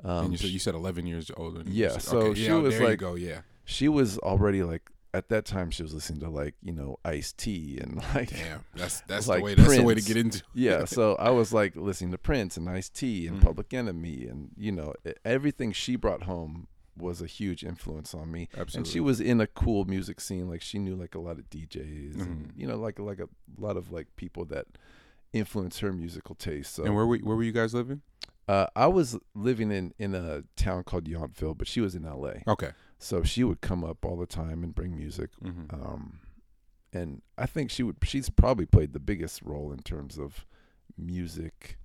Um, 0.04 0.24
and 0.26 0.32
you 0.32 0.38
said 0.38 0.50
you 0.50 0.58
said 0.58 0.74
11 0.74 1.06
years 1.06 1.30
older. 1.36 1.62
than 1.62 1.72
Yeah, 1.72 1.98
so 1.98 2.18
okay, 2.18 2.40
she 2.40 2.46
yeah, 2.46 2.54
was 2.56 2.74
there 2.74 2.82
you 2.82 2.88
like- 2.88 2.98
go. 2.98 3.14
Yeah. 3.14 3.42
she 3.64 3.88
was 3.88 4.18
already 4.18 4.62
like 4.64 4.90
at 5.14 5.29
that 5.29 5.44
time 5.44 5.70
she 5.70 5.83
was 5.83 5.92
listening 5.92 6.20
to 6.20 6.29
like 6.31 6.55
you 6.62 6.72
know 6.72 6.98
Ice 7.05 7.33
T 7.33 7.79
and 7.81 7.96
like 8.14 8.31
Damn, 8.31 8.64
that's 8.75 9.01
that's 9.03 9.29
Like 9.29 9.40
the 9.40 9.44
way. 9.44 9.55
That's 9.55 9.77
the 9.77 9.83
way 9.83 9.94
to 9.94 10.01
get 10.03 10.16
into. 10.16 10.42
yeah 10.55 10.85
so 10.87 11.14
i 11.18 11.31
was 11.31 11.53
like 11.53 11.77
listening 11.77 12.11
to 12.12 12.18
prince 12.18 12.57
and 12.57 12.68
ice 12.68 12.88
t 12.88 13.27
and 13.27 13.38
Mhm. 13.38 13.42
public 13.44 13.75
enemy 13.75 14.27
and 14.27 14.51
you 14.57 14.72
know 14.72 14.94
everything 15.25 15.72
she 15.72 15.96
brought 15.96 16.22
home 16.25 16.66
was 16.96 17.22
a 17.22 17.27
huge 17.27 17.64
influence 17.64 18.14
on 18.14 18.31
me 18.31 18.48
Absolutely. 18.53 18.79
and 18.79 18.87
she 18.87 19.01
was 19.01 19.18
in 19.20 19.40
a 19.40 19.46
cool 19.46 19.85
music 19.87 20.20
scene 20.20 20.48
like 20.48 20.61
she 20.62 20.79
knew 20.79 20.94
like 20.94 21.14
a 21.14 21.18
lot 21.20 21.38
of 21.38 21.48
djs 21.51 22.14
and 22.20 22.46
Mhm. 22.46 22.51
you 22.57 22.66
know 22.66 22.77
like 22.77 22.98
like 22.98 23.18
a 23.20 23.29
lot 23.59 23.77
of 23.77 23.90
like 23.92 24.09
people 24.16 24.44
that 24.46 24.66
influenced 25.33 25.81
her 25.81 25.92
musical 25.92 26.35
taste 26.35 26.75
so 26.75 26.85
and 26.85 26.94
where 26.94 27.07
were 27.07 27.16
where 27.18 27.37
were 27.37 27.42
you 27.42 27.53
guys 27.53 27.72
living? 27.75 28.03
uh, 28.48 28.66
i 28.77 28.87
was 28.87 29.18
living 29.35 29.70
in 29.70 29.94
in 29.98 30.14
a 30.14 30.42
town 30.57 30.85
called 30.85 31.05
yountville 31.05 31.57
but 31.57 31.66
she 31.66 31.81
was 31.81 31.94
in 31.94 32.03
la 32.03 32.33
Okay. 32.46 32.70
So 33.02 33.22
she 33.22 33.42
would 33.44 33.60
come 33.60 33.82
up 33.84 34.04
all 34.04 34.16
the 34.16 34.26
time 34.26 34.62
and 34.64 34.74
bring 34.74 34.96
music 34.96 35.30
hmm 35.42 35.64
um, 35.70 36.20
and 36.92 37.22
I 37.38 37.46
think 37.46 37.70
she 37.70 37.82
would. 37.82 37.96
She's 38.04 38.28
probably 38.28 38.66
played 38.66 38.92
the 38.92 39.00
biggest 39.00 39.40
role 39.42 39.72
in 39.72 39.78
terms 39.80 40.18
of 40.18 40.44
music 40.96 41.78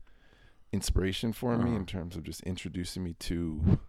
inspiration 0.73 1.31
for 1.33 1.57
me, 1.57 1.69
Uh-huh. 1.71 1.75
in 1.79 1.85
terms 1.85 2.15
of 2.17 2.23
just 2.23 2.41
introducing 2.41 3.03
me 3.03 3.13
to. 3.19 3.79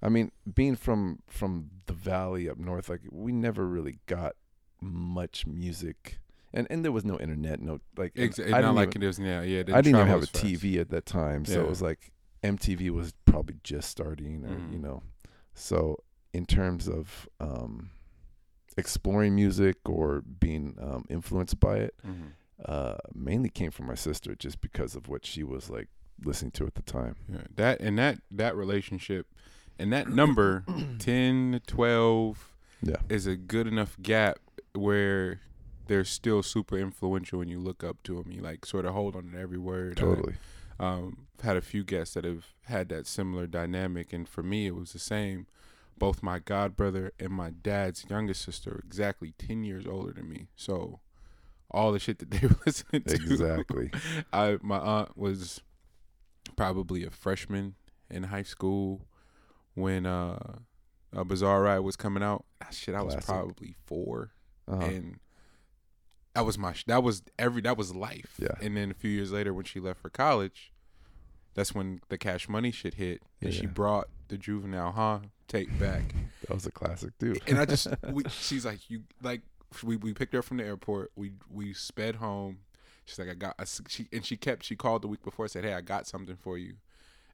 I 0.00 0.08
mean, 0.08 0.32
being 0.52 0.74
from 0.74 1.20
from 1.28 1.70
the 1.86 1.92
valley 1.92 2.48
up 2.48 2.58
north, 2.58 2.88
like 2.88 3.02
we 3.10 3.30
never 3.30 3.66
really 3.66 3.98
got 4.06 4.34
much 4.80 5.46
music, 5.46 6.18
and 6.52 6.66
and 6.70 6.82
there 6.84 6.92
was 6.92 7.04
no 7.04 7.18
internet, 7.20 7.60
no 7.60 7.78
like. 7.96 8.12
and 8.16 8.24
It's, 8.30 8.38
it's 8.38 8.52
I 8.54 8.62
not 8.62 8.74
like 8.74 8.90
even, 8.96 9.02
it 9.02 9.06
is 9.08 9.18
now. 9.18 9.42
Yeah, 9.42 9.60
I 9.60 9.80
didn't 9.82 9.88
even 9.88 10.06
have 10.08 10.22
a 10.22 10.26
fast. 10.26 10.44
TV 10.44 10.80
at 10.80 10.88
that 10.90 11.04
time, 11.06 11.44
so 11.44 11.52
Yeah. 11.54 11.60
it 11.66 11.68
was 11.68 11.82
like 11.82 12.10
MTV 12.42 12.90
was 12.90 13.12
probably 13.26 13.56
just 13.62 13.88
starting, 13.90 14.44
or 14.44 14.56
Mhm. 14.56 14.72
you 14.72 14.78
know. 14.78 15.02
So 15.54 16.02
in 16.32 16.46
terms 16.46 16.88
of 16.88 17.28
um, 17.40 17.90
exploring 18.76 19.34
music 19.34 19.76
or 19.88 20.22
being 20.22 20.76
um, 20.80 21.04
influenced 21.08 21.60
by 21.60 21.76
it, 21.78 21.94
Mhm. 22.06 22.32
uh, 22.64 22.96
mainly 23.14 23.48
came 23.50 23.70
from 23.70 23.86
my 23.86 23.94
sister, 23.94 24.34
just 24.34 24.60
because 24.60 24.94
of 24.96 25.08
what 25.08 25.26
she 25.26 25.42
was 25.42 25.68
like 25.68 25.88
listening 26.24 26.52
to 26.52 26.66
at 26.66 26.74
the 26.74 26.82
time. 26.82 27.16
Yeah, 27.28 27.42
that 27.56 27.80
and 27.80 27.98
that 27.98 28.20
that 28.30 28.56
relationship 28.56 29.26
and 29.78 29.92
that 29.92 30.08
number 30.08 30.64
10 30.98 31.60
12 31.66 32.56
Yeah, 32.82 32.96
is 33.08 33.26
a 33.26 33.36
good 33.36 33.66
enough 33.66 33.96
gap 34.00 34.38
where 34.74 35.40
they're 35.88 36.04
still 36.04 36.42
super 36.42 36.78
influential 36.78 37.40
when 37.40 37.48
you 37.48 37.58
look 37.60 37.84
up 37.84 38.02
to 38.04 38.14
them. 38.22 38.32
You 38.32 38.40
like 38.40 38.64
sort 38.64 38.86
of 38.86 38.94
hold 38.94 39.16
on 39.16 39.32
to 39.32 39.38
every 39.38 39.58
word. 39.58 39.96
Totally. 39.98 40.34
um, 40.80 41.26
I've 41.38 41.44
had 41.44 41.56
a 41.56 41.60
few 41.60 41.84
guests 41.84 42.14
that 42.14 42.24
have 42.24 42.46
had 42.64 42.88
that 42.88 43.06
similar 43.06 43.46
dynamic, 43.46 44.12
and 44.12 44.26
for 44.28 44.42
me, 44.42 44.66
it 44.66 44.74
was 44.74 44.92
the 44.92 44.98
same. 44.98 45.46
Both 46.02 46.20
my 46.20 46.40
god 46.40 46.76
brother 46.76 47.12
and 47.20 47.30
my 47.30 47.50
dad's 47.50 48.04
youngest 48.10 48.42
sister 48.42 48.70
are 48.72 48.82
exactly 48.84 49.34
ten 49.38 49.62
years 49.62 49.86
older 49.86 50.12
than 50.12 50.28
me, 50.28 50.48
so 50.56 50.98
all 51.70 51.92
the 51.92 52.00
shit 52.00 52.18
that 52.18 52.32
they 52.32 52.44
were 52.48 52.56
listening 52.66 53.02
to, 53.04 53.14
Exactly. 53.14 53.92
I 54.32 54.58
my 54.62 54.78
aunt 54.78 55.16
was 55.16 55.60
probably 56.56 57.04
a 57.04 57.10
freshman 57.10 57.76
in 58.10 58.24
high 58.24 58.42
school 58.42 59.06
when 59.74 60.04
uh, 60.04 60.56
a 61.12 61.24
Bizarre 61.24 61.62
Ride 61.62 61.78
was 61.78 61.94
coming 61.94 62.22
out. 62.24 62.44
Ah, 62.60 62.66
Shit, 62.72 62.96
I 62.96 63.02
was 63.02 63.14
probably 63.24 63.76
4 63.86 64.32
Uh-huh. 64.66 64.80
and 64.84 65.20
that 66.34 66.44
was 66.44 66.58
my 66.58 66.74
that 66.88 67.04
was 67.04 67.22
every 67.38 67.62
that 67.62 67.76
was 67.78 67.94
life. 67.94 68.34
Yeah. 68.40 68.56
And 68.60 68.76
then 68.76 68.90
a 68.90 68.94
few 68.94 69.10
years 69.10 69.30
later, 69.30 69.54
when 69.54 69.66
she 69.66 69.78
left 69.78 70.00
for 70.00 70.10
college, 70.10 70.71
that's 71.54 71.74
when 71.74 72.00
the 72.08 72.18
Cash 72.18 72.48
Money 72.48 72.70
shit 72.70 72.94
hit, 72.94 73.22
and 73.40 73.52
she 73.52 73.66
brought 73.66 74.08
the 74.28 74.38
Juvenile 74.38 74.92
Huh 74.92 75.18
tape 75.48 75.68
back. 75.78 76.02
That 76.48 76.54
was 76.54 76.66
a 76.66 76.72
classic, 76.72 77.12
dude. 77.20 77.40
and 77.46 77.56
I 77.58 77.64
just 77.64 77.86
we, 78.10 78.24
she's 78.28 78.64
like 78.66 78.90
you 78.90 79.04
like 79.22 79.42
we 79.84 79.94
we 79.96 80.12
picked 80.12 80.32
her 80.32 80.40
up 80.40 80.44
from 80.44 80.56
the 80.56 80.64
airport. 80.64 81.12
We 81.14 81.32
we 81.48 81.72
sped 81.72 82.16
home. 82.16 82.58
She's 83.04 83.18
like 83.18 83.28
I 83.28 83.34
got 83.34 83.54
s 83.60 83.80
she 83.86 84.08
and 84.12 84.24
she 84.26 84.36
kept 84.36 84.64
she 84.64 84.74
called 84.74 85.02
the 85.02 85.08
week 85.08 85.22
before 85.22 85.46
said 85.46 85.64
hey 85.64 85.72
I 85.74 85.80
got 85.80 86.08
something 86.08 86.34
for 86.36 86.58
you. 86.58 86.74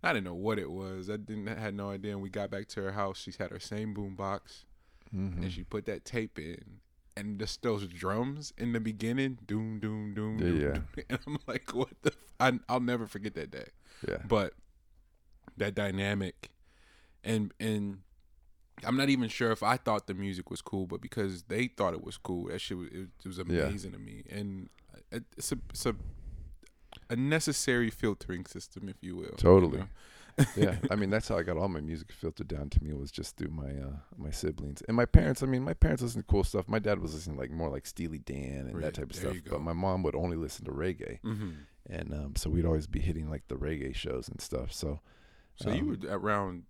I 0.03 0.13
didn't 0.13 0.27
know 0.27 0.35
what 0.35 0.59
it 0.59 0.71
was. 0.71 1.09
I 1.09 1.17
didn't 1.17 1.49
I 1.49 1.59
had 1.59 1.75
no 1.75 1.89
idea. 1.91 2.13
And 2.13 2.21
we 2.23 2.29
got 2.29 2.51
back 2.51 2.69
to 2.69 2.83
her 2.83 2.93
house. 2.93 3.19
She's 3.19 3.37
had 3.39 3.51
her 3.51 3.59
same 3.61 3.95
boom 3.95 4.15
box 4.15 4.67
Mhm. 5.15 5.39
and 5.43 5.51
she 5.53 5.65
put 5.65 5.87
that 5.87 6.05
tape 6.05 6.39
in. 6.39 6.81
And 7.17 7.39
just 7.41 7.63
those 7.63 7.87
drums 7.89 8.53
in 8.59 8.73
the 8.75 8.79
beginning, 8.81 9.39
doom, 9.47 9.81
doom, 9.81 10.13
doom, 10.15 10.39
Yeah, 10.39 10.45
doom, 10.45 10.61
yeah. 10.61 10.73
doom. 10.95 11.05
And 11.09 11.19
I'm 11.27 11.39
like, 11.49 11.75
what 11.75 11.89
the? 12.03 12.11
F-? 12.11 12.17
I, 12.39 12.59
I'll 12.69 12.79
never 12.81 13.07
forget 13.07 13.35
that 13.35 13.51
day 13.51 13.69
yeah, 14.07 14.19
but 14.27 14.53
that 15.57 15.75
dynamic 15.75 16.51
and 17.25 17.53
and 17.59 17.99
I'm 18.87 18.97
not 18.97 19.09
even 19.09 19.29
sure 19.29 19.51
if 19.51 19.63
I 19.63 19.77
thought 19.77 20.07
the 20.07 20.15
music 20.15 20.51
was 20.51 20.63
cool, 20.63 20.87
but 20.87 21.01
because 21.01 21.43
they 21.45 21.67
thought 21.67 21.95
it 21.95 22.05
was 22.05 22.17
cool, 22.17 22.47
that 22.49 22.61
shit 22.61 22.77
was 22.79 22.89
it, 22.89 23.09
it 23.25 23.27
was 23.27 23.39
Yeah. 23.39 23.65
amazing 23.65 23.93
to 23.93 23.99
me, 23.99 24.23
and 24.31 24.69
it's 25.11 25.51
a, 25.53 25.59
it's 25.71 25.87
a 25.87 25.97
a 27.11 27.17
necessary 27.17 27.91
filtering 27.91 28.45
system, 28.47 28.89
if 28.89 28.97
you 29.03 29.17
will. 29.17 29.23
you 29.25 29.37
Totally. 29.37 29.79
know? 29.79 29.89
yeah. 30.57 30.77
I 30.91 30.95
mean, 30.95 31.11
that's 31.11 31.27
how 31.29 31.37
I 31.37 31.43
got 31.43 31.57
all 31.57 31.69
my 31.69 31.81
music 31.81 32.13
filtered 32.13 32.47
down 32.49 32.71
to 32.71 32.85
me 32.85 32.93
was 32.93 33.11
just 33.11 33.37
through 33.37 33.51
my 33.51 33.71
uh, 33.71 33.97
my 34.17 34.31
siblings 34.31 34.83
and 34.87 34.97
my 34.97 35.05
parents. 35.07 35.43
I 35.43 35.47
mean, 35.47 35.63
my 35.65 35.75
parents 35.75 36.03
listened 36.03 36.25
to 36.27 36.31
cool 36.31 36.45
stuff. 36.45 36.69
My 36.69 36.79
dad 36.79 37.01
was 37.01 37.15
listening 37.15 37.37
like 37.37 37.51
more 37.51 37.69
like 37.71 37.87
Steely 37.87 38.19
Dan 38.19 38.67
and 38.69 38.75
Right, 38.75 38.83
that 38.85 38.95
type 38.95 39.11
of 39.11 39.17
stuff. 39.17 39.37
But 39.51 39.61
my 39.61 39.73
mom 39.73 40.03
would 40.05 40.15
only 40.15 40.37
listen 40.37 40.65
to 40.67 40.71
reggae, 40.71 41.21
Mhm. 41.23 41.55
And 41.89 42.13
um, 42.13 42.37
so 42.37 42.51
we'd 42.51 42.65
always 42.67 42.87
be 42.87 43.01
hitting 43.01 43.29
like 43.31 43.49
the 43.49 43.55
reggae 43.57 43.95
shows 43.95 44.29
and 44.29 44.41
stuff. 44.41 44.73
So 44.73 45.01
So 45.57 45.71
you 45.71 45.81
Um, 45.83 45.99
were 46.03 46.19
around 46.19 46.65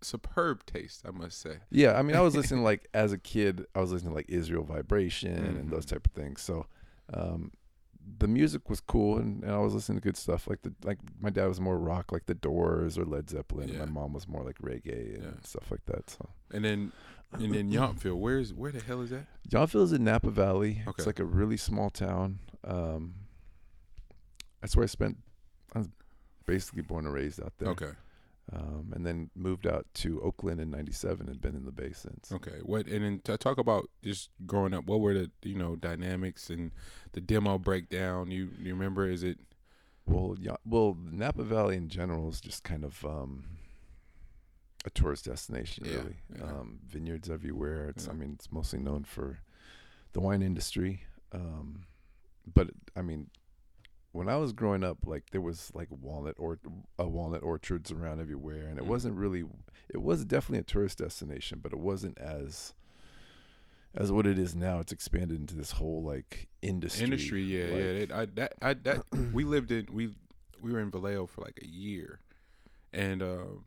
superb 0.00 0.64
taste, 0.66 1.02
I 1.06 1.10
must 1.10 1.40
say. 1.40 1.58
yeah, 1.70 1.98
I 1.98 2.02
mean, 2.02 2.14
I 2.16 2.20
was 2.20 2.34
listening 2.40 2.62
like 2.62 2.86
as 2.94 3.12
a 3.12 3.18
kid, 3.18 3.66
I 3.74 3.80
was 3.80 3.90
listening 3.92 4.12
to 4.12 4.16
like 4.16 4.28
Israel 4.28 4.64
Vibration 4.64 5.34
and 5.56 5.70
those 5.70 5.86
Mhm. 5.86 5.90
type 5.90 6.06
of 6.06 6.12
things. 6.12 6.40
So 6.42 6.66
um, 7.12 7.52
the 8.18 8.28
music 8.28 8.70
was 8.70 8.80
cool, 8.80 9.18
and, 9.18 9.42
and 9.42 9.52
I 9.52 9.58
was 9.58 9.74
listening 9.74 9.98
to 9.98 10.02
good 10.02 10.16
stuff. 10.16 10.46
Like 10.48 10.62
the 10.62 10.72
like 10.84 10.98
my 11.20 11.30
dad 11.30 11.46
was 11.46 11.60
more 11.60 11.78
rock, 11.78 12.12
like 12.12 12.26
the 12.26 12.34
Doors 12.34 12.96
or 12.98 13.04
Led 13.04 13.28
Zeppelin. 13.30 13.68
Yeah. 13.68 13.82
And 13.82 13.92
my 13.92 14.00
mom 14.00 14.12
was 14.12 14.26
more 14.28 14.42
like 14.44 14.58
reggae 14.58 15.14
and 15.16 15.24
Yeah. 15.24 15.30
stuff 15.42 15.70
like 15.70 15.84
that. 15.86 16.08
So. 16.10 16.28
And 16.52 16.64
then 16.64 16.92
and 17.32 17.52
then 17.54 17.70
Yountville, 17.78 18.16
where's 18.18 18.54
where 18.54 18.72
the 18.72 18.80
hell 18.80 19.00
is 19.02 19.10
that? 19.10 19.26
Yountville 19.50 19.82
is 19.84 19.92
in 19.92 20.04
Napa 20.04 20.30
Valley. 20.30 20.82
Okay. 20.86 20.94
It's 20.98 21.06
like 21.06 21.18
a 21.18 21.24
really 21.24 21.56
small 21.56 21.90
town. 21.90 22.38
Um, 22.64 23.14
that's 24.60 24.76
where 24.76 24.84
I 24.84 24.86
spent. 24.86 25.18
I 25.74 25.78
was 25.78 25.88
basically 26.46 26.82
born 26.82 27.04
and 27.06 27.14
raised 27.14 27.42
out 27.42 27.52
there. 27.58 27.68
Okay, 27.70 27.90
Um, 28.52 28.92
and 28.94 29.04
then 29.06 29.30
moved 29.34 29.66
out 29.66 29.86
to 29.94 30.20
Oakland 30.22 30.60
in 30.60 30.70
'97 30.70 31.28
and 31.28 31.40
been 31.40 31.54
in 31.54 31.64
the 31.64 31.72
Bay 31.72 31.92
since. 31.92 32.32
okay. 32.32 32.58
What 32.62 32.86
and 32.86 33.04
then 33.04 33.20
to 33.24 33.36
talk 33.36 33.58
about 33.58 33.88
just 34.02 34.30
growing 34.46 34.72
up. 34.74 34.86
What 34.86 35.00
were 35.00 35.14
the 35.14 35.30
you 35.42 35.54
know 35.56 35.76
dynamics 35.76 36.48
and 36.50 36.72
the 37.12 37.20
demo 37.20 37.58
breakdown? 37.58 38.30
You 38.30 38.50
you 38.58 38.72
remember? 38.74 39.08
Is 39.08 39.22
it 39.22 39.38
Well, 40.06 40.36
yeah, 40.40 40.56
well, 40.64 40.96
Napa 40.98 41.42
Valley 41.44 41.76
in 41.76 41.88
general 41.90 42.28
is 42.30 42.40
just 42.40 42.64
kind 42.64 42.82
of 42.84 43.04
um, 43.04 43.44
a 44.86 44.90
tourist 44.90 45.26
destination, 45.26 45.84
Yeah, 45.84 45.96
really. 45.96 46.16
yeah. 46.34 46.44
Um, 46.44 46.78
vineyards 46.86 47.28
everywhere. 47.28 47.88
It's, 47.90 48.08
I 48.08 48.12
mean, 48.12 48.32
it's 48.34 48.50
mostly 48.50 48.78
known 48.78 49.04
for 49.04 49.40
the 50.14 50.20
wine 50.20 50.40
industry. 50.40 51.02
Um, 51.32 51.84
but 52.54 52.70
I 52.96 53.02
mean, 53.02 53.28
when 54.18 54.28
I 54.28 54.36
was 54.36 54.52
growing 54.52 54.82
up, 54.84 54.98
like 55.06 55.30
there 55.30 55.40
was 55.40 55.70
like 55.74 55.88
walnut 55.90 56.34
or 56.38 56.58
uh, 57.00 57.06
walnut 57.08 57.42
orchards 57.42 57.90
around 57.92 58.20
everywhere, 58.20 58.66
and 58.68 58.78
it 58.78 58.84
Mm. 58.84 58.88
wasn't 58.88 59.14
really. 59.16 59.44
It 59.88 60.02
was 60.02 60.24
definitely 60.24 60.58
a 60.58 60.64
tourist 60.64 60.98
destination, 60.98 61.60
but 61.62 61.72
it 61.72 61.78
wasn't 61.78 62.18
as 62.18 62.74
as 63.94 64.12
what 64.12 64.26
it 64.26 64.38
is 64.38 64.54
now. 64.54 64.80
It's 64.80 64.92
expanded 64.92 65.38
into 65.40 65.54
this 65.56 65.72
whole 65.72 66.02
like 66.02 66.48
industry. 66.62 67.04
industry? 67.04 67.42
Yeah, 67.42 67.64
like- 67.72 67.78
yeah. 67.78 68.02
It, 68.02 68.12
I, 68.12 68.24
that 68.26 68.52
I 68.60 68.74
that 68.74 69.02
we 69.32 69.44
lived 69.44 69.70
in 69.70 69.86
we 69.92 70.14
we 70.60 70.72
were 70.72 70.80
in 70.80 70.90
Vallejo 70.90 71.26
for 71.26 71.40
like 71.42 71.58
a 71.62 71.66
year, 71.66 72.20
and 72.92 73.22
um, 73.22 73.64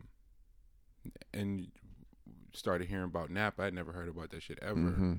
and 1.33 1.71
started 2.53 2.87
hearing 2.87 3.05
about 3.05 3.29
Napa. 3.29 3.63
I'd 3.63 3.73
never 3.73 3.93
heard 3.93 4.09
about 4.09 4.31
that 4.31 4.43
shit 4.43 4.59
ever, 4.61 4.75
hmm 4.75 5.13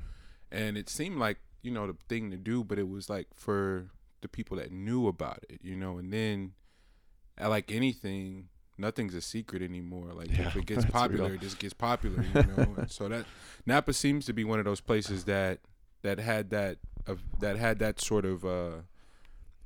and 0.50 0.76
it 0.76 0.90
seemed 0.90 1.16
like 1.18 1.38
you 1.62 1.70
know 1.70 1.86
the 1.86 1.96
thing 2.08 2.30
to 2.30 2.36
do, 2.36 2.62
but 2.62 2.78
it 2.78 2.88
was 2.88 3.08
like 3.08 3.28
for 3.34 3.86
the 4.22 4.28
people 4.28 4.56
that 4.56 4.72
knew 4.72 5.06
about 5.06 5.40
it, 5.48 5.60
you 5.62 5.76
know. 5.76 5.98
And 5.98 6.12
then, 6.12 6.52
uh, 7.40 7.48
like 7.48 7.70
anything, 7.70 8.48
nothing's 8.78 9.14
a 9.14 9.20
secret 9.20 9.62
anymore. 9.62 10.12
Like 10.14 10.30
Yeah, 10.36 10.48
if 10.48 10.56
it 10.56 10.66
gets 10.72 10.84
popular, 10.84 11.24
real. 11.26 11.34
it 11.34 11.40
just 11.40 11.58
gets 11.58 11.74
popular, 11.74 12.22
you 12.22 12.42
know. 12.46 12.74
and 12.78 12.90
so 12.90 13.08
that 13.08 13.26
Napa 13.66 13.92
seems 13.92 14.24
to 14.26 14.32
be 14.32 14.44
one 14.44 14.58
of 14.58 14.64
those 14.64 14.80
places 14.80 15.24
that 15.24 15.60
that 16.02 16.18
had 16.18 16.50
that 16.50 16.78
of 17.06 17.20
that 17.40 17.56
had 17.56 17.78
that 17.80 18.00
sort 18.00 18.24
of 18.24 18.44
uh 18.44 18.82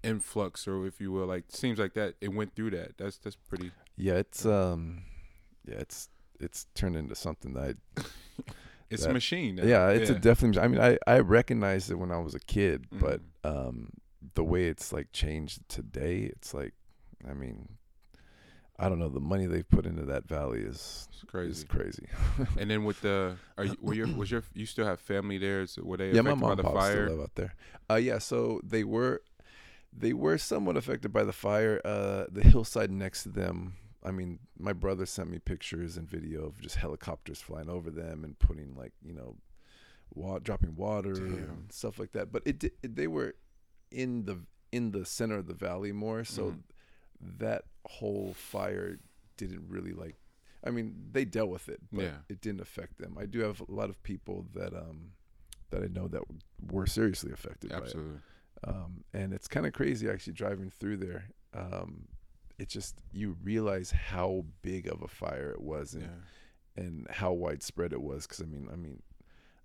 influx, 0.03 0.67
or 0.69 0.87
if 0.87 1.01
you 1.01 1.13
will, 1.13 1.27
like 1.27 1.45
seems 1.49 1.79
like 1.79 1.95
that 1.95 2.15
it 2.21 2.29
went 2.33 2.55
through 2.55 2.71
that. 2.71 2.97
That's 2.99 3.19
that's 3.19 3.37
pretty. 3.37 3.71
Yeah, 3.97 4.15
it's 4.15 4.45
um, 4.47 5.03
yeah, 5.67 5.77
it's 5.79 6.09
it's 6.39 6.67
turned 6.75 6.97
into 6.97 7.15
something 7.15 7.55
that 7.55 7.77
I 7.99 8.03
It's 8.91 9.05
a 9.05 9.13
machine. 9.13 9.59
yeah, 9.65 9.89
it's 9.89 10.11
a 10.11 10.15
definitely. 10.15 10.63
I 10.63 10.69
mean, 10.69 10.81
I 10.81 10.97
I 11.07 11.19
recognized 11.19 11.91
it 11.91 11.97
when 11.97 12.13
I 12.13 12.19
was 12.19 12.35
a 12.35 12.41
kid, 12.41 12.87
but 12.93 13.21
Mhm. 13.43 13.69
um, 13.69 13.91
the 14.35 14.45
way 14.45 14.67
it's 14.67 14.93
like 14.93 15.13
changed 15.13 15.69
today, 15.69 16.23
it's 16.25 16.53
like, 16.55 16.75
I 17.29 17.35
mean, 17.35 17.69
I 18.79 18.89
don't 18.89 18.99
know. 18.99 19.09
The 19.09 19.21
money 19.21 19.47
they've 19.47 19.69
put 19.69 19.87
into 19.87 20.05
that 20.07 20.29
valley 20.29 20.61
is 20.61 21.09
It's 21.11 21.19
is 21.19 21.25
crazy. 21.29 21.67
crazy. 21.67 22.07
And 22.59 22.71
then 22.71 22.85
with 22.85 23.01
the, 23.01 23.37
are 23.57 23.65
you, 23.65 23.77
were 23.81 23.95
your 23.95 24.07
was 24.09 24.31
your 24.31 24.43
you 24.53 24.67
still 24.67 24.85
have 24.87 25.01
family 25.01 25.39
there? 25.39 25.63
Is, 25.63 25.79
were 25.79 25.97
they 25.97 26.11
yeah, 26.11 26.21
affected 26.21 26.25
my 26.25 26.35
mom 26.35 26.57
by 26.57 26.63
the 26.63 26.63
fire? 26.71 27.05
still 27.07 27.17
live 27.17 27.23
out 27.25 27.35
there. 27.37 27.55
Uh, 27.91 27.95
yeah, 27.95 28.19
so 28.19 28.61
they 28.63 28.85
were 28.85 29.23
they 29.99 30.13
were 30.13 30.37
somewhat 30.37 30.77
affected 30.77 31.11
by 31.13 31.25
the 31.25 31.33
fire. 31.33 31.81
Uh, 31.85 32.25
the 32.31 32.43
hillside 32.43 32.91
next 32.91 33.23
to 33.23 33.31
them. 33.31 33.75
I 34.05 34.11
mean, 34.11 34.39
my 34.59 34.73
brother 34.75 35.07
sent 35.07 35.31
me 35.31 35.39
pictures 35.39 35.97
and 35.97 36.09
video 36.09 36.45
of 36.47 36.61
just 36.61 36.77
helicopters 36.77 37.41
flying 37.41 37.69
over 37.71 37.91
them 37.91 38.25
and 38.25 38.39
putting 38.39 38.75
like 38.77 38.93
you 39.03 39.15
know, 39.15 39.37
wa- 40.15 40.39
dropping 40.39 40.77
water 40.77 41.15
Damn. 41.15 41.25
and 41.25 41.73
stuff 41.73 41.99
like 41.99 42.13
that. 42.13 42.31
But 42.31 42.43
it, 42.45 42.63
it 42.63 42.95
they 42.95 43.07
were 43.07 43.35
in 43.91 44.25
the 44.25 44.41
in 44.73 44.91
the 44.91 45.05
center 45.05 45.39
of 45.39 45.47
the 45.47 45.55
valley 45.55 45.93
more, 45.93 46.25
so 46.25 46.51
Mhm. 46.51 46.63
that 47.39 47.65
whole 47.87 48.35
fire 48.35 48.99
didn't 49.37 49.69
really 49.69 49.93
like. 49.93 50.17
I 50.65 50.71
mean, 50.71 51.09
they 51.13 51.25
dealt 51.25 51.51
with 51.51 51.69
it, 51.69 51.81
but 51.93 52.03
Yeah. 52.03 52.19
it 52.29 52.41
didn't 52.41 52.61
affect 52.61 52.99
them. 52.99 53.17
I 53.17 53.27
do 53.27 53.41
have 53.41 53.61
a 53.61 53.71
lot 53.73 53.89
of 53.91 54.03
people 54.03 54.47
that 54.55 54.75
um 54.75 55.13
that 55.71 55.83
I 55.83 55.87
know 55.87 56.09
that 56.09 56.23
were 56.71 56.87
seriously 56.87 57.33
affected 57.33 57.71
by 57.71 57.77
it. 57.79 57.83
Absolutely. 57.83 58.21
Um, 58.65 59.05
and 59.13 59.33
it's 59.33 59.49
kind 59.49 59.67
of 59.67 59.73
crazy 59.73 60.09
actually 60.09 60.33
driving 60.35 60.71
through 60.71 60.97
there. 60.99 61.31
Um, 61.53 62.09
it 62.59 62.69
just 62.69 63.01
you 63.13 63.37
realize 63.43 63.91
how 63.93 64.47
big 64.63 64.87
of 64.89 65.03
a 65.03 65.09
fire 65.09 65.51
it 65.53 65.61
was 65.61 65.95
and 65.95 66.05
Yeah. 66.05 66.83
and 66.85 67.09
how 67.11 67.33
widespread 67.33 67.93
it 67.93 68.03
was. 68.03 68.27
Because 68.27 68.41
I 68.43 68.47
mean, 68.47 68.69
I 68.71 68.77
mean, 68.77 69.03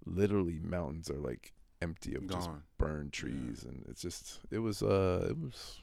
literally 0.06 0.60
mountains 0.60 1.10
are 1.10 1.20
like 1.20 1.54
empty 1.82 2.16
of 2.16 2.28
just 2.28 2.50
burned 2.78 3.14
trees, 3.14 3.66
and 3.68 3.86
it's 3.90 4.02
just 4.02 4.40
it 4.50 4.60
was 4.60 4.84
uh 4.84 5.28
it 5.30 5.38
was 5.38 5.82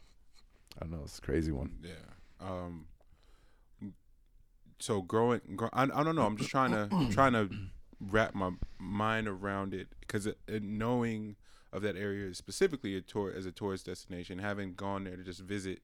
I 0.77 0.85
don't 0.85 0.93
know 0.93 1.03
it's 1.05 1.19
a 1.19 1.23
crazy 1.23 1.53
one. 1.53 1.79
Yeah. 1.83 1.93
Um. 2.41 2.87
So 4.81 5.03
growing, 5.03 5.41
grow, 5.57 5.69
I, 5.73 5.85
I 5.85 6.05
don't 6.05 6.15
know. 6.15 6.25
I'm 6.25 6.37
just 6.37 6.51
trying 6.51 6.71
to 6.71 7.09
trying 7.13 7.33
to 7.33 7.51
wrap 8.01 8.35
my 8.35 8.51
mind 8.79 9.27
around 9.27 9.75
it 9.75 9.89
because 10.01 10.29
knowing 10.49 11.37
of 11.73 11.83
that 11.83 11.97
area 11.97 12.33
specifically 12.35 12.97
a 12.97 13.01
tour 13.01 13.33
as 13.37 13.45
a 13.45 13.53
tourist 13.53 13.87
destination, 13.87 14.39
having 14.39 14.75
gone 14.75 15.05
there 15.05 15.17
to 15.17 15.23
just 15.25 15.41
visit, 15.41 15.81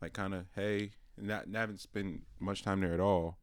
like 0.00 0.12
kind 0.12 0.34
of 0.34 0.46
hey, 0.54 0.92
and 1.16 1.28
not, 1.28 1.48
not 1.48 1.60
haven't 1.60 1.80
spent 1.80 2.22
much 2.38 2.62
time 2.62 2.80
there 2.80 2.94
at 2.94 3.00
all. 3.00 3.38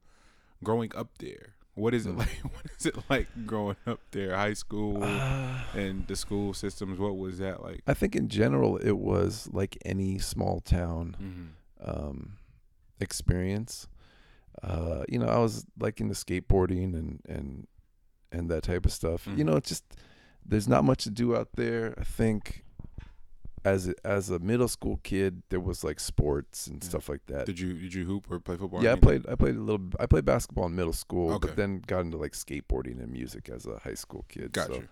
Growing 0.63 0.91
up 0.95 1.17
there, 1.19 1.55
what 1.77 1.93
is 1.93 2.05
it 2.05 2.13
Mm. 2.15 2.17
like? 2.19 2.37
What 2.43 2.65
is 2.79 2.85
it 2.85 2.95
like 3.09 3.27
growing 3.45 3.77
up 3.85 3.99
there? 4.11 4.35
High 4.35 4.53
school 4.53 5.03
Uh, 5.03 5.63
and 5.75 6.05
the 6.07 6.15
school 6.15 6.53
systems. 6.53 6.99
What 6.99 7.17
was 7.17 7.37
that 7.39 7.61
like? 7.63 7.81
I 7.87 7.93
think 7.93 8.15
in 8.15 8.27
general 8.29 8.77
it 8.77 8.97
was 8.97 9.49
like 9.53 9.77
any 9.85 10.17
small 10.19 10.59
town 10.59 11.15
Mm-hmm. 11.21 11.89
um, 11.89 12.37
experience. 12.99 13.87
Uh, 14.63 15.03
you 15.07 15.19
know, 15.19 15.27
I 15.27 15.37
was 15.37 15.65
like 15.79 16.01
into 16.01 16.15
skateboarding 16.15 16.95
and 16.95 17.21
and 17.27 17.67
and 18.31 18.49
that 18.49 18.63
type 18.63 18.85
of 18.85 18.91
stuff. 18.91 19.27
You 19.27 19.43
Mhm. 19.43 19.45
know, 19.45 19.55
it's 19.55 19.69
just 19.69 19.85
there's 20.45 20.67
not 20.67 20.83
much 20.83 21.03
to 21.03 21.09
do 21.11 21.35
out 21.35 21.49
there. 21.55 21.93
I 21.97 22.03
think 22.03 22.63
as 23.65 23.87
a, 23.89 23.93
as 24.05 24.29
a 24.29 24.39
middle 24.39 24.67
school 24.67 24.99
kid, 25.03 25.41
there 25.49 25.59
was 25.59 25.83
like 25.83 25.99
sports 25.99 26.67
and 26.67 26.81
Yeah. 26.83 26.89
stuff 26.89 27.09
like 27.09 27.25
that. 27.27 27.45
Did 27.45 27.59
you 27.59 27.73
did 27.73 27.93
you 27.93 28.05
hoop 28.05 28.29
or 28.31 28.39
play 28.39 28.55
football? 28.57 28.83
yeah, 28.83 28.93
I 28.93 28.95
played 28.95 29.25
I 29.27 29.35
played 29.35 29.55
a 29.55 29.59
little. 29.59 29.87
I 29.99 30.05
played 30.05 30.25
basketball 30.25 30.67
in 30.67 30.75
middle 30.75 30.93
school, 30.93 31.33
Okay. 31.33 31.47
but 31.47 31.55
then 31.57 31.81
got 31.85 32.01
into 32.01 32.17
like 32.17 32.33
skateboarding 32.33 32.99
and 33.01 33.11
music 33.11 33.49
as 33.49 33.65
a 33.65 33.79
high 33.79 33.95
school 33.95 34.25
kid. 34.29 34.53
Gotcha. 34.53 34.83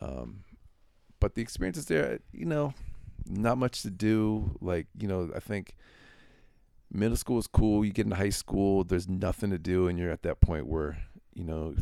So, 0.00 0.06
um, 0.06 0.44
but 1.20 1.34
the 1.34 1.42
experiences 1.42 1.86
there, 1.86 2.20
you 2.32 2.44
know, 2.46 2.74
not 3.26 3.58
much 3.58 3.82
to 3.82 3.90
do. 3.90 4.56
Like, 4.60 4.86
you 4.98 5.08
know, 5.08 5.30
I 5.34 5.40
think 5.40 5.74
middle 6.92 7.16
school 7.16 7.38
is 7.38 7.46
cool. 7.46 7.84
You 7.84 7.92
get 7.92 8.06
into 8.06 8.16
high 8.16 8.30
school, 8.30 8.84
there's 8.84 9.08
nothing 9.08 9.50
to 9.50 9.58
do, 9.58 9.88
and 9.88 9.98
you're 9.98 10.10
at 10.12 10.22
that 10.22 10.40
point 10.40 10.66
where, 10.66 10.98
you 11.34 11.44
know, 11.44 11.74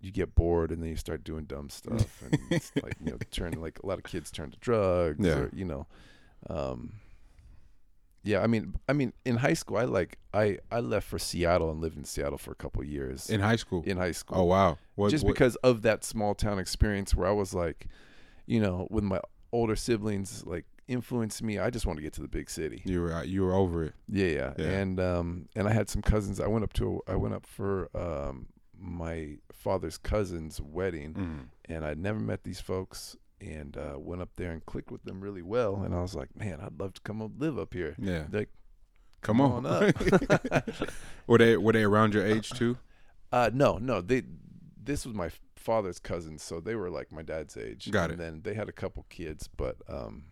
you 0.00 0.10
get 0.12 0.34
bored 0.34 0.70
and 0.70 0.82
then 0.82 0.90
you 0.90 0.96
start 0.96 1.24
doing 1.24 1.44
dumb 1.44 1.68
stuff. 1.70 2.22
And 2.22 2.38
it's 2.50 2.70
like, 2.82 2.94
you 3.04 3.10
know, 3.12 3.18
turn 3.30 3.52
like 3.60 3.78
a 3.82 3.86
lot 3.86 3.98
of 3.98 4.04
kids 4.04 4.30
turn 4.30 4.50
to 4.52 4.58
drugs 4.58 5.24
Yeah. 5.26 5.38
or, 5.38 5.50
you 5.52 5.64
know, 5.64 5.86
um, 6.48 6.92
yeah, 8.22 8.40
I 8.42 8.46
mean, 8.46 8.74
I 8.88 8.92
mean, 8.92 9.12
in 9.24 9.36
high 9.36 9.54
school, 9.54 9.76
I 9.78 9.84
like, 9.84 10.18
I, 10.34 10.58
I 10.70 10.80
left 10.80 11.06
for 11.08 11.18
Seattle 11.18 11.70
and 11.70 11.80
lived 11.80 11.96
in 11.96 12.04
Seattle 12.04 12.36
for 12.38 12.50
a 12.50 12.54
couple 12.56 12.82
of 12.82 12.88
years 12.88 13.30
in 13.30 13.40
high 13.40 13.56
school. 13.56 13.82
in 13.86 13.96
high 13.96 14.12
school 14.12 14.38
oh 14.40 14.44
wow! 14.44 14.78
What, 14.96 15.10
just 15.10 15.24
what- 15.24 15.32
because 15.34 15.56
of 15.56 15.82
that 15.82 16.04
small 16.04 16.34
town 16.34 16.58
experience 16.58 17.14
where 17.14 17.26
I 17.28 17.32
was 17.32 17.54
like, 17.54 17.86
you 18.46 18.60
know, 18.60 18.86
with 18.90 19.04
my 19.04 19.20
older 19.52 19.76
siblings 19.76 20.44
like 20.44 20.66
influenced 20.88 21.42
me. 21.42 21.58
I 21.58 21.70
just 21.70 21.86
want 21.86 21.96
to 21.98 22.02
get 22.02 22.12
to 22.14 22.20
the 22.22 22.28
big 22.28 22.50
city. 22.50 22.82
you 22.84 23.00
were 23.00 23.24
you 23.24 23.42
were 23.42 23.54
over 23.54 23.84
it. 23.84 23.94
Yeah, 24.08 24.26
yeah, 24.26 24.52
Yeah. 24.58 24.66
and 24.66 25.00
um, 25.00 25.48
and 25.54 25.66
I 25.68 25.72
had 25.72 25.88
some 25.88 26.02
cousins. 26.02 26.38
I 26.40 26.48
went 26.48 26.64
up 26.64 26.72
to 26.74 27.00
I 27.06 27.14
went 27.16 27.34
up 27.34 27.46
for 27.46 27.88
um 27.96 28.46
my 28.80 29.36
father's 29.52 29.98
cousin's 29.98 30.60
wedding, 30.60 31.14
Mm. 31.14 31.48
and 31.66 31.84
I'd 31.84 31.98
never 31.98 32.18
met 32.20 32.44
these 32.44 32.60
folks. 32.60 33.16
And 33.40 33.76
uh, 33.76 33.94
went 33.96 34.20
up 34.20 34.30
there 34.34 34.50
and 34.50 34.66
clicked 34.66 34.90
with 34.90 35.04
them 35.04 35.20
really 35.20 35.42
well. 35.42 35.76
And 35.84 35.94
I 35.94 36.00
was 36.00 36.12
like, 36.16 36.34
man, 36.36 36.58
I'd 36.60 36.80
love 36.80 36.94
to 36.94 37.00
come 37.02 37.22
up 37.22 37.30
live 37.38 37.56
up 37.56 37.72
here. 37.72 37.94
Yeah, 37.96 38.24
They're 38.28 38.40
like, 38.40 38.48
come, 39.22 39.36
come 39.38 39.40
on. 39.52 39.64
on 39.64 39.90
up. 39.90 40.66
were 41.28 41.38
they 41.38 41.56
were 41.56 41.72
they 41.72 41.84
around 41.84 42.14
your 42.14 42.26
age 42.26 42.50
too? 42.50 42.78
Uh, 43.30 43.50
no, 43.52 43.76
no. 43.78 44.00
They 44.00 44.22
this 44.82 45.04
was 45.04 45.14
my 45.14 45.30
father's 45.54 45.98
cousins, 45.98 46.42
so 46.42 46.60
they 46.60 46.74
were 46.74 46.88
like 46.90 47.12
my 47.12 47.20
dad's 47.22 47.56
age. 47.58 47.90
Got 47.90 48.08
it. 48.10 48.14
and 48.14 48.20
then 48.20 48.40
they 48.42 48.54
had 48.54 48.70
a 48.70 48.72
couple 48.72 49.04
kids, 49.10 49.48
but 49.54 49.76
um, 49.86 50.24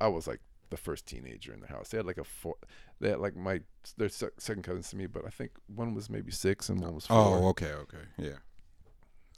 I 0.00 0.08
was 0.08 0.26
like 0.26 0.40
the 0.70 0.76
first 0.76 1.06
teenager 1.06 1.52
in 1.52 1.60
the 1.60 1.66
house. 1.66 1.88
They 1.90 1.98
had 1.98 2.06
like 2.06 2.18
a 2.18 2.24
four. 2.24 2.56
They 3.00 3.10
had 3.10 3.20
like 3.20 3.36
my 3.36 3.60
their 3.96 4.08
se- 4.08 4.36
second 4.38 4.62
cousins 4.62 4.90
to 4.90 4.96
me, 4.96 5.06
but 5.06 5.24
I 5.26 5.30
think 5.30 5.52
one 5.74 5.94
was 5.94 6.10
maybe 6.10 6.32
six 6.32 6.68
and 6.68 6.80
one 6.80 6.94
was 6.94 7.06
four. 7.06 7.16
Oh, 7.16 7.48
okay, 7.48 7.72
okay, 7.72 8.04
yeah. 8.16 8.38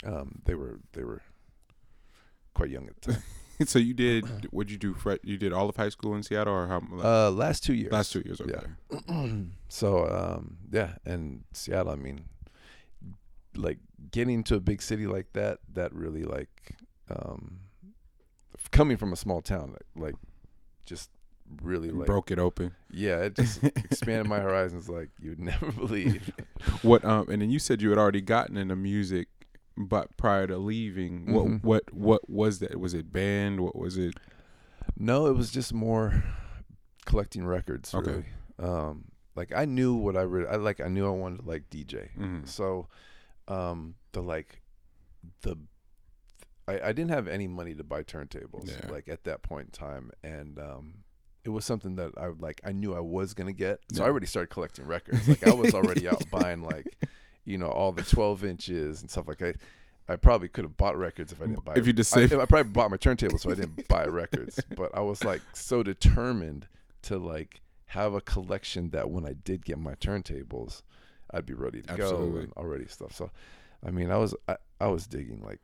Um, 0.04 0.40
they 0.44 0.54
were 0.54 0.80
they 0.92 1.04
were 1.04 1.20
quite 2.54 2.70
young 2.70 2.88
at 2.88 3.00
the 3.00 3.12
time. 3.12 3.22
so 3.66 3.78
you 3.78 3.94
did 3.94 4.24
what'd 4.50 4.70
you 4.70 4.78
do? 4.78 4.96
You 5.22 5.36
did 5.36 5.52
all 5.52 5.68
of 5.68 5.76
high 5.76 5.88
school 5.88 6.14
in 6.14 6.22
Seattle, 6.22 6.54
or 6.54 6.66
how? 6.66 6.82
uh, 7.02 7.30
last 7.30 7.62
two 7.64 7.74
years. 7.74 7.92
last 7.92 8.12
two 8.12 8.22
years. 8.24 8.40
Okay. 8.40 8.60
Yeah. 8.90 9.32
so 9.68 10.06
um, 10.06 10.58
yeah, 10.70 10.94
and 11.04 11.44
Seattle. 11.52 11.92
I 11.92 11.96
mean, 11.96 12.24
like 13.56 13.78
getting 14.10 14.42
to 14.44 14.56
a 14.56 14.60
big 14.60 14.82
city 14.82 15.06
like 15.06 15.32
that. 15.34 15.58
That 15.72 15.92
really 15.94 16.22
like 16.22 16.76
um, 17.10 17.60
coming 18.70 18.96
from 18.96 19.12
a 19.12 19.16
small 19.16 19.42
town. 19.42 19.72
Like, 19.72 20.12
like 20.12 20.14
just 20.86 21.10
really 21.62 21.90
like 21.90 22.06
Broke 22.06 22.30
it 22.30 22.38
open. 22.38 22.72
yeah. 22.90 23.18
It 23.20 23.34
just 23.36 23.62
expanded 23.64 24.26
my 24.26 24.40
horizons 24.40 24.88
like 24.88 25.10
you'd 25.20 25.38
never 25.50 25.70
believe. 25.72 26.32
What? 26.82 27.04
Um, 27.04 27.28
and 27.30 27.40
then 27.42 27.50
you 27.50 27.58
said 27.58 27.80
you 27.82 27.88
had 27.90 27.98
already 27.98 28.20
gotten 28.20 28.56
into 28.56 28.76
music, 28.76 29.28
but 29.76 30.16
prior 30.16 30.46
to 30.46 30.56
leaving, 30.58 31.32
what 31.32 31.62
what 31.64 31.92
what 31.94 32.28
was 32.28 32.58
that? 32.60 32.78
Was 32.78 32.94
it 32.94 33.12
band? 33.12 33.60
What 33.60 33.76
was 33.76 33.96
it? 33.96 34.14
no, 34.96 35.26
it 35.26 35.36
was 35.36 35.50
just 35.50 35.72
more 35.72 36.22
collecting 37.06 37.46
records. 37.46 37.94
Okay. 37.94 38.24
Um, 38.58 39.06
like 39.36 39.52
I 39.56 39.64
knew 39.64 39.94
what 39.94 40.16
I 40.16 40.22
really 40.22 40.46
I 40.48 40.56
like. 40.56 40.80
I 40.80 40.88
knew 40.88 41.06
I 41.06 41.10
wanted 41.10 41.40
to 41.40 41.48
like 41.48 41.70
DJ. 41.70 42.08
Mm. 42.18 42.46
So, 42.46 42.88
um, 43.48 43.94
the 44.12 44.22
like, 44.22 44.60
the, 45.42 45.56
I, 46.68 46.80
I 46.88 46.92
didn't 46.92 47.10
have 47.10 47.26
any 47.28 47.48
money 47.48 47.74
to 47.74 47.84
buy 47.84 48.02
turntables 48.02 48.68
Yeah. 48.68 48.90
like 48.90 49.08
at 49.08 49.24
that 49.24 49.42
point 49.42 49.66
in 49.68 49.72
time, 49.72 50.10
and 50.22 50.58
um, 50.58 50.94
it 51.50 51.54
was 51.54 51.64
something 51.64 51.96
that 51.96 52.12
I 52.16 52.28
would 52.28 52.40
like. 52.40 52.60
I 52.64 52.72
knew 52.72 52.94
I 52.94 53.00
was 53.00 53.34
gonna 53.34 53.52
get, 53.52 53.80
so 53.92 54.02
Yeah. 54.02 54.06
I 54.06 54.10
already 54.10 54.26
started 54.26 54.50
collecting 54.50 54.86
records. 54.86 55.26
Like 55.28 55.46
I 55.46 55.52
was 55.52 55.74
already 55.74 56.08
out 56.08 56.22
buying 56.30 56.62
like, 56.62 56.86
you 57.44 57.58
know, 57.58 57.68
all 57.68 57.92
the 57.92 58.02
twelve 58.02 58.44
inches 58.44 59.00
and 59.02 59.10
stuff 59.10 59.26
like 59.28 59.38
that. 59.38 59.56
I 60.08 60.16
probably 60.16 60.48
could 60.48 60.64
have 60.64 60.76
bought 60.76 60.96
records 60.98 61.30
if 61.32 61.40
I 61.40 61.46
didn't 61.46 61.64
buy. 61.64 61.74
If 61.76 61.86
you 61.86 61.92
just 61.92 62.16
I, 62.16 62.24
I 62.24 62.28
probably 62.46 62.64
bought 62.64 62.90
my 62.90 62.96
turntable, 62.96 63.38
so 63.38 63.50
I 63.50 63.54
didn't 63.54 63.86
buy 63.88 64.04
records. 64.06 64.60
But 64.76 64.96
I 64.96 65.00
was 65.00 65.22
like 65.24 65.42
so 65.52 65.82
determined 65.82 66.66
to 67.02 67.18
like 67.18 67.60
have 67.86 68.14
a 68.14 68.20
collection 68.20 68.90
that 68.90 69.10
when 69.10 69.24
I 69.26 69.34
did 69.34 69.64
get 69.64 69.78
my 69.78 69.94
turntables, 69.94 70.82
I'd 71.32 71.46
be 71.46 71.54
ready 71.54 71.82
to 71.82 71.92
Absolutely. 71.92 72.30
go 72.30 72.38
and 72.38 72.52
already 72.54 72.86
stuff. 72.86 73.14
So, 73.14 73.30
I 73.86 73.90
mean, 73.90 74.10
I 74.10 74.16
was 74.16 74.34
I, 74.48 74.56
I 74.80 74.86
was 74.88 75.06
digging 75.06 75.42
like 75.42 75.60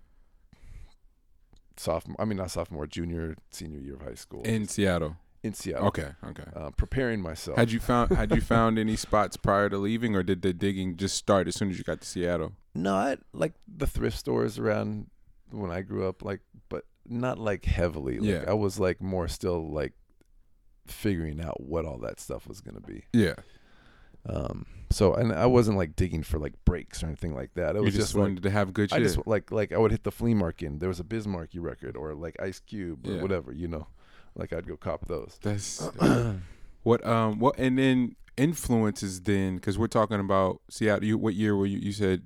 sophomore. 1.76 2.16
I 2.20 2.24
mean, 2.24 2.38
not 2.38 2.50
sophomore, 2.50 2.86
junior, 2.86 3.36
senior 3.50 3.80
year 3.80 3.94
of 3.94 4.02
high 4.02 4.14
school 4.14 4.42
In 4.42 4.66
Seattle. 4.68 5.16
In 5.42 5.52
Seattle. 5.54 5.86
Okay, 5.88 6.10
okay. 6.24 6.44
Uh, 6.54 6.70
preparing 6.70 7.20
myself. 7.20 7.56
Had 7.56 7.70
you 7.70 7.78
found 7.80 8.10
had 8.10 8.34
you 8.34 8.40
found 8.40 8.78
any 8.80 8.96
spots 8.96 9.36
prior 9.36 9.68
to 9.68 9.78
leaving, 9.78 10.16
or 10.16 10.22
did 10.22 10.42
the 10.42 10.52
digging 10.52 10.96
just 10.96 11.16
start 11.16 11.46
as 11.48 11.54
soon 11.54 11.70
as 11.70 11.78
you 11.78 11.84
got 11.84 12.00
to 12.00 12.06
Seattle? 12.06 12.52
Not 12.74 13.20
like 13.32 13.54
the 13.68 13.86
thrift 13.86 14.18
stores 14.18 14.58
around 14.58 15.06
when 15.50 15.70
I 15.70 15.82
grew 15.82 16.08
up, 16.08 16.22
like, 16.24 16.40
but 16.68 16.84
not 17.08 17.38
like 17.38 17.64
heavily. 17.64 18.18
Like, 18.18 18.28
Yeah. 18.28 18.44
I 18.48 18.54
was 18.54 18.78
like 18.80 19.00
more 19.00 19.28
still 19.28 19.70
like 19.70 19.92
figuring 20.86 21.40
out 21.40 21.60
what 21.60 21.84
all 21.84 21.98
that 21.98 22.20
stuff 22.20 22.46
was 22.48 22.60
gonna 22.60 22.80
be. 22.80 23.04
Yeah, 23.12 23.34
Um, 24.28 24.66
so 24.90 25.14
and 25.14 25.32
I 25.32 25.46
wasn't 25.46 25.76
like 25.76 25.96
digging 25.96 26.22
for 26.22 26.38
like 26.38 26.54
breaks 26.64 27.02
or 27.02 27.06
anything 27.06 27.34
like 27.34 27.54
that. 27.54 27.76
It 27.76 27.78
you 27.80 27.84
was 27.84 27.94
just, 27.94 28.08
just, 28.08 28.14
like 28.14 28.22
wanted 28.22 28.42
to 28.44 28.50
have 28.50 28.72
good 28.72 28.90
shit. 28.90 28.98
I 29.00 29.02
just 29.02 29.24
like 29.26 29.50
like 29.50 29.72
I 29.72 29.78
would 29.78 29.90
hit 29.92 30.04
the 30.04 30.12
flea 30.12 30.34
market. 30.34 30.66
and 30.66 30.80
There 30.80 30.88
was 30.88 31.00
a 31.00 31.04
Biz 31.04 31.26
Markie 31.26 31.58
record 31.58 31.96
or 31.96 32.14
like 32.14 32.36
Ice 32.40 32.58
Cube 32.60 33.06
or 33.06 33.12
Yeah. 33.14 33.22
whatever, 33.22 33.52
you 33.52 33.68
know. 33.68 33.86
Like 34.36 34.52
I'd 34.52 34.66
go 34.66 34.76
cop 34.76 35.06
those. 35.08 35.38
That's 35.42 35.80
what 36.82 37.04
um 37.06 37.38
what 37.40 37.58
and 37.58 37.78
then 37.78 38.14
influences 38.36 39.22
then 39.22 39.56
because 39.56 39.78
we're 39.78 39.86
talking 39.86 40.20
about 40.20 40.60
Seattle. 40.70 41.04
You, 41.04 41.18
what 41.18 41.34
year 41.34 41.56
were 41.56 41.66
you? 41.66 41.78
You 41.78 41.92
said 41.92 42.22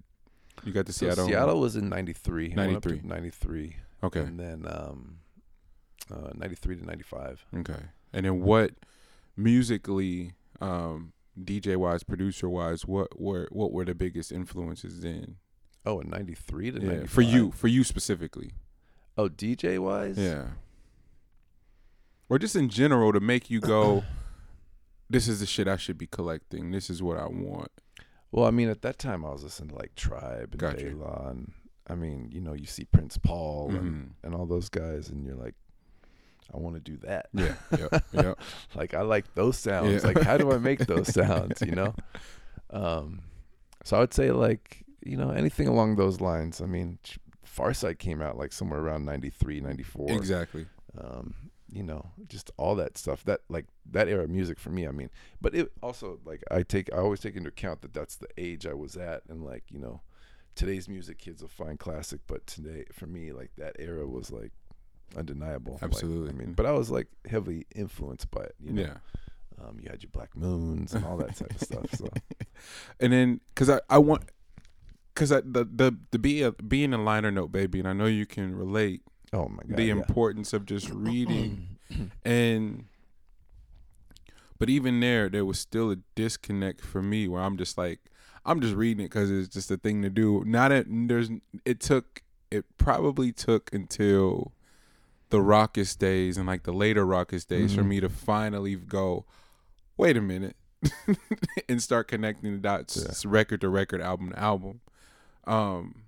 you 0.64 0.72
got 0.72 0.86
to 0.86 0.92
So 0.92 1.06
Seattle. 1.06 1.26
Seattle 1.26 1.60
was 1.60 1.76
in 1.76 1.88
'93. 1.88 2.48
93. 2.54 3.00
'93. 3.04 3.76
Okay. 4.02 4.20
And 4.20 4.38
then 4.38 4.66
um, 4.68 5.18
uh, 6.12 6.30
'93 6.34 6.76
to 6.78 6.84
'95. 6.84 7.46
Okay. 7.58 7.74
And 8.12 8.26
then 8.26 8.40
what 8.40 8.72
musically, 9.36 10.32
um, 10.60 11.12
DJ 11.42 11.76
wise, 11.76 12.02
producer 12.02 12.48
wise, 12.48 12.84
what 12.86 13.18
were 13.20 13.48
what 13.52 13.72
were 13.72 13.84
the 13.84 13.94
biggest 13.94 14.32
influences 14.32 15.00
then? 15.00 15.36
Oh, 15.86 16.00
in 16.00 16.10
'93 16.10 16.72
to 16.72 16.80
Yeah, 16.80 16.86
'95. 16.88 17.10
for 17.10 17.22
you, 17.22 17.50
for 17.52 17.68
you 17.68 17.84
specifically. 17.84 18.50
Oh, 19.16 19.28
DJ 19.28 19.78
wise. 19.78 20.18
Yeah. 20.18 20.48
Or 22.30 22.38
just 22.38 22.56
in 22.56 22.68
general 22.70 23.12
to 23.12 23.20
make 23.20 23.50
you 23.50 23.60
go, 23.60 24.04
this 25.10 25.26
is 25.28 25.40
the 25.40 25.46
shit 25.46 25.66
I 25.68 25.76
should 25.76 25.98
be 25.98 26.06
collecting. 26.06 26.70
This 26.70 26.88
is 26.88 27.02
what 27.02 27.18
I 27.18 27.26
want. 27.26 27.70
Well, 28.32 28.46
I 28.46 28.50
mean, 28.52 28.68
at 28.70 28.82
that 28.82 28.98
time, 28.98 29.24
I 29.24 29.30
was 29.30 29.42
listening 29.42 29.70
to 29.70 29.74
like 29.74 29.94
Tribe 29.96 30.50
and 30.52 30.58
Gotcha. 30.58 30.86
And 30.86 31.52
I 31.88 31.96
mean, 31.96 32.30
you 32.32 32.40
know, 32.40 32.52
you 32.54 32.66
see 32.66 32.84
Prince 32.84 33.18
Paul 33.18 33.70
and, 33.70 33.80
Mhm. 33.82 34.08
and 34.22 34.34
all 34.34 34.46
those 34.46 34.68
guys, 34.68 35.08
and 35.08 35.26
you're 35.26 35.34
like, 35.34 35.56
I 36.54 36.58
want 36.58 36.76
to 36.76 36.80
do 36.80 36.96
that. 36.98 37.26
Yeah. 37.32 37.54
Yep. 37.78 38.04
Yep. 38.12 38.40
like 38.76 38.94
I 38.94 39.02
like 39.02 39.34
those 39.34 39.56
sounds. 39.58 39.90
Yeah. 40.04 40.08
Like 40.08 40.20
how 40.22 40.36
do 40.36 40.52
I 40.52 40.58
make 40.58 40.78
those 40.86 41.12
sounds? 41.12 41.60
You 41.62 41.72
know. 41.72 41.94
Um, 42.70 43.22
so 43.84 43.96
I 43.96 44.00
would 44.00 44.14
say 44.14 44.30
like 44.30 44.84
you 45.04 45.16
know 45.16 45.30
anything 45.30 45.66
along 45.66 45.96
those 45.96 46.20
lines. 46.20 46.60
I 46.60 46.66
mean, 46.66 46.98
Pharcyde 47.44 47.98
came 47.98 48.22
out 48.22 48.36
like 48.38 48.52
somewhere 48.52 48.78
around 48.80 49.04
93, 49.04 49.60
94. 49.60 50.12
Exactly. 50.12 50.66
Um, 50.96 51.34
you 51.72 51.82
know, 51.82 52.10
just 52.28 52.50
all 52.56 52.74
that 52.76 52.98
stuff. 52.98 53.24
That 53.24 53.40
like 53.48 53.66
that 53.90 54.08
era 54.08 54.24
of 54.24 54.30
music 54.30 54.58
for 54.58 54.70
me. 54.70 54.86
I 54.86 54.90
mean, 54.90 55.10
but 55.40 55.54
it 55.54 55.72
also 55.82 56.18
like 56.24 56.42
I 56.50 56.62
take 56.62 56.92
I 56.92 56.98
always 56.98 57.20
take 57.20 57.36
into 57.36 57.48
account 57.48 57.82
that 57.82 57.94
that's 57.94 58.16
the 58.16 58.28
age 58.36 58.66
I 58.66 58.74
was 58.74 58.96
at, 58.96 59.22
and 59.28 59.44
like 59.44 59.64
you 59.70 59.78
know, 59.78 60.00
today's 60.54 60.88
music 60.88 61.18
kids 61.18 61.42
will 61.42 61.48
find 61.48 61.78
classic, 61.78 62.20
but 62.26 62.46
today 62.46 62.84
for 62.92 63.06
me 63.06 63.32
like 63.32 63.50
that 63.56 63.76
era 63.78 64.06
was 64.06 64.30
like 64.30 64.52
undeniable. 65.16 65.74
Like, 65.74 65.82
Absolutely. 65.84 66.30
I 66.30 66.32
mean, 66.32 66.52
but 66.54 66.66
I 66.66 66.72
was 66.72 66.90
like 66.90 67.08
heavily 67.28 67.66
influenced 67.74 68.30
by 68.30 68.42
it. 68.42 68.54
You 68.60 68.72
know? 68.72 68.82
Yeah. 68.82 68.96
Um, 69.62 69.78
you 69.80 69.88
had 69.90 70.02
your 70.02 70.10
Black 70.10 70.34
Moons 70.36 70.94
and 70.94 71.04
all 71.04 71.18
that 71.18 71.36
type 71.36 71.50
of 71.50 71.60
stuff. 71.60 71.94
So 71.94 72.08
And 73.00 73.12
then, 73.12 73.40
cause 73.54 73.68
I, 73.68 73.80
I 73.90 73.98
want, 73.98 74.22
cause 75.14 75.32
I, 75.32 75.40
the, 75.40 75.68
the, 75.70 75.96
the 76.12 76.18
be 76.18 76.42
a, 76.42 76.52
being 76.52 76.94
a 76.94 77.02
liner 77.02 77.30
note 77.30 77.52
baby, 77.52 77.78
and 77.78 77.88
I 77.88 77.92
know 77.92 78.06
you 78.06 78.24
can 78.26 78.56
relate 78.56 79.02
oh 79.32 79.48
my 79.48 79.62
god, 79.66 79.76
the 79.76 79.84
yeah. 79.84 79.92
importance 79.94 80.52
of 80.52 80.66
just 80.66 80.88
reading 80.92 81.78
and, 82.24 82.84
but 84.58 84.68
even 84.68 85.00
there, 85.00 85.28
there 85.28 85.44
was 85.44 85.58
still 85.58 85.90
a 85.90 85.96
disconnect 86.14 86.80
for 86.82 87.02
me 87.02 87.28
where 87.28 87.42
I'm 87.42 87.56
just 87.56 87.78
like, 87.78 88.00
I'm 88.44 88.60
just 88.60 88.74
reading 88.74 89.04
it 89.04 89.10
cause 89.10 89.30
it's 89.30 89.48
just 89.48 89.70
a 89.70 89.76
thing 89.76 90.02
to 90.02 90.10
do. 90.10 90.42
Not 90.46 90.68
that 90.68 90.86
there's, 90.88 91.30
it 91.64 91.80
took, 91.80 92.22
it 92.50 92.64
probably 92.78 93.32
took 93.32 93.72
until 93.72 94.52
the 95.30 95.38
Rawkus 95.38 95.96
days 95.96 96.36
and 96.36 96.46
like 96.46 96.64
the 96.64 96.72
later 96.72 97.06
Rawkus 97.06 97.46
days 97.46 97.74
for 97.74 97.82
Mhm. 97.82 97.86
me 97.88 98.00
to 98.00 98.08
finally 98.08 98.74
go, 98.76 99.24
wait 99.96 100.16
a 100.16 100.20
minute, 100.20 100.56
and 101.68 101.82
start 101.82 102.08
connecting 102.08 102.52
the 102.52 102.58
dots, 102.58 102.96
Yeah. 103.24 103.30
record 103.30 103.60
to 103.60 103.68
record, 103.68 104.00
album 104.00 104.30
to 104.30 104.38
album. 104.38 104.80
Um, 105.46 106.04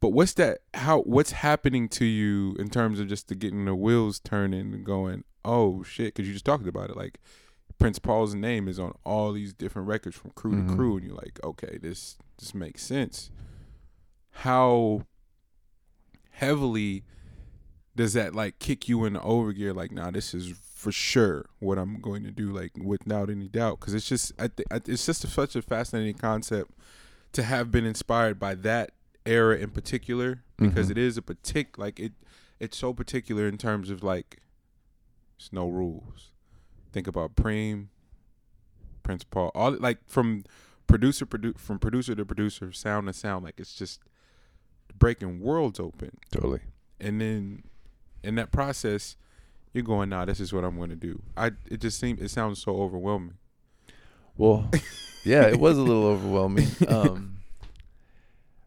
but 0.00 0.10
what's 0.10 0.34
that? 0.34 0.58
How 0.74 1.00
what's 1.02 1.32
happening 1.32 1.88
to 1.90 2.04
you 2.04 2.54
in 2.58 2.68
terms 2.70 3.00
of 3.00 3.08
just 3.08 3.28
the 3.28 3.34
getting 3.34 3.64
the 3.64 3.74
wheels 3.74 4.18
turning 4.20 4.72
and 4.74 4.84
going? 4.84 5.24
Oh 5.44 5.82
shit! 5.82 6.14
Because 6.14 6.26
you 6.26 6.32
just 6.34 6.44
talked 6.44 6.66
about 6.66 6.90
it. 6.90 6.96
Like 6.96 7.18
Prince 7.78 7.98
Paul's 7.98 8.34
name 8.34 8.68
is 8.68 8.78
on 8.78 8.94
all 9.04 9.32
these 9.32 9.52
different 9.52 9.88
records 9.88 10.16
from 10.16 10.30
crew 10.32 10.52
Mhm. 10.52 10.68
to 10.70 10.74
crew, 10.76 10.96
and 10.96 11.06
you're 11.06 11.14
like, 11.16 11.38
okay, 11.44 11.78
this 11.80 12.16
this 12.38 12.54
makes 12.54 12.82
sense. 12.82 13.30
How 14.30 15.02
heavily 16.30 17.04
does 17.94 18.12
that 18.12 18.34
like 18.34 18.58
kick 18.58 18.88
you 18.88 19.04
in 19.04 19.14
the 19.14 19.20
overgear? 19.20 19.74
Like, 19.74 19.92
nah, 19.92 20.10
this 20.10 20.34
is 20.34 20.54
for 20.74 20.92
sure 20.92 21.46
what 21.58 21.78
I'm 21.78 22.00
going 22.00 22.22
to 22.24 22.30
do, 22.30 22.52
like 22.52 22.72
without 22.76 23.30
any 23.30 23.48
doubt. 23.48 23.80
Because 23.80 23.94
it's 23.94 24.08
just, 24.08 24.32
I 24.38 24.48
th- 24.48 24.68
it's 24.86 25.06
just 25.06 25.24
a, 25.24 25.26
such 25.26 25.56
a 25.56 25.62
fascinating 25.62 26.14
concept 26.16 26.72
to 27.32 27.42
have 27.42 27.70
been 27.70 27.86
inspired 27.86 28.38
by 28.38 28.54
that 28.56 28.90
era 29.26 29.56
in 29.56 29.70
particular, 29.70 30.42
because 30.56 30.88
Mhm. 30.88 30.92
it 30.92 30.98
is 30.98 31.16
a 31.18 31.22
partic 31.22 31.76
like 31.78 31.98
it, 32.00 32.12
it's 32.60 32.76
so 32.76 32.92
particular 32.94 33.46
in 33.48 33.58
terms 33.58 33.90
of 33.90 34.02
like, 34.02 34.40
it's 35.36 35.52
no 35.52 35.68
rules. 35.68 36.30
Think 36.92 37.06
about 37.06 37.34
Preem, 37.36 37.88
Prince 39.02 39.24
Paul, 39.24 39.50
all 39.54 39.72
like 39.78 39.98
from 40.06 40.44
producer 40.86 41.26
produ- 41.26 41.58
from 41.58 41.78
producer 41.78 42.14
to 42.14 42.24
producer, 42.24 42.72
sound 42.72 43.06
to 43.08 43.12
sound, 43.12 43.44
like 43.44 43.58
it's 43.58 43.74
just 43.74 44.00
breaking 44.98 45.40
worlds 45.40 45.78
open 45.80 46.16
totally. 46.30 46.60
and 47.00 47.20
then 47.20 47.62
in 48.22 48.34
that 48.36 48.50
process 48.50 49.16
you're 49.74 49.84
going 49.84 50.08
nah 50.08 50.24
this 50.24 50.40
is 50.40 50.52
what 50.54 50.64
i'm 50.64 50.76
going 50.78 50.88
to 50.88 50.96
do 50.96 51.20
i 51.36 51.50
it 51.70 51.80
just 51.80 51.98
seems 52.00 52.22
it 52.22 52.30
sounds 52.30 52.62
so 52.62 52.80
overwhelming 52.80 53.34
Well, 54.38 54.70
yeah, 55.24 55.42
it 55.48 55.58
was 55.58 55.76
a 55.76 55.82
little 55.82 56.04
overwhelming. 56.06 56.68
Um, 56.88 57.35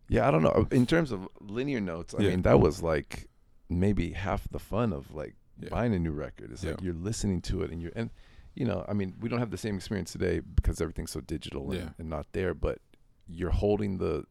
yeah, 0.09 0.27
I 0.27 0.31
don't 0.31 0.43
know. 0.43 0.67
In 0.71 0.85
terms 0.85 1.11
of 1.11 1.27
linear 1.39 1.79
notes, 1.79 2.13
I 2.13 2.21
Yeah. 2.23 2.29
mean, 2.31 2.41
that 2.43 2.59
was 2.59 2.81
like 2.83 3.27
maybe 3.69 4.11
half 4.11 4.47
the 4.49 4.59
fun 4.59 4.91
of 4.93 5.13
like 5.13 5.35
Yeah. 5.61 5.69
buying 5.69 5.93
a 5.93 5.99
new 5.99 6.11
record. 6.11 6.51
It's 6.51 6.63
like 6.63 6.81
you're 6.81 6.93
listening 6.93 7.41
to 7.43 7.61
it 7.63 7.71
and 7.71 7.81
you're 7.81 7.91
and 7.95 8.09
you 8.55 8.65
know, 8.65 8.83
I 8.89 8.93
mean, 8.93 9.15
we 9.21 9.29
don't 9.29 9.39
have 9.39 9.51
the 9.51 9.57
same 9.57 9.75
experience 9.75 10.11
today 10.11 10.39
because 10.39 10.81
everything's 10.81 11.11
so 11.11 11.21
digital 11.21 11.71
and, 11.71 11.93
and 11.97 12.09
not 12.09 12.25
there. 12.33 12.53
But 12.53 12.79
you're 13.27 13.51
holding 13.51 13.97
the 13.99 14.25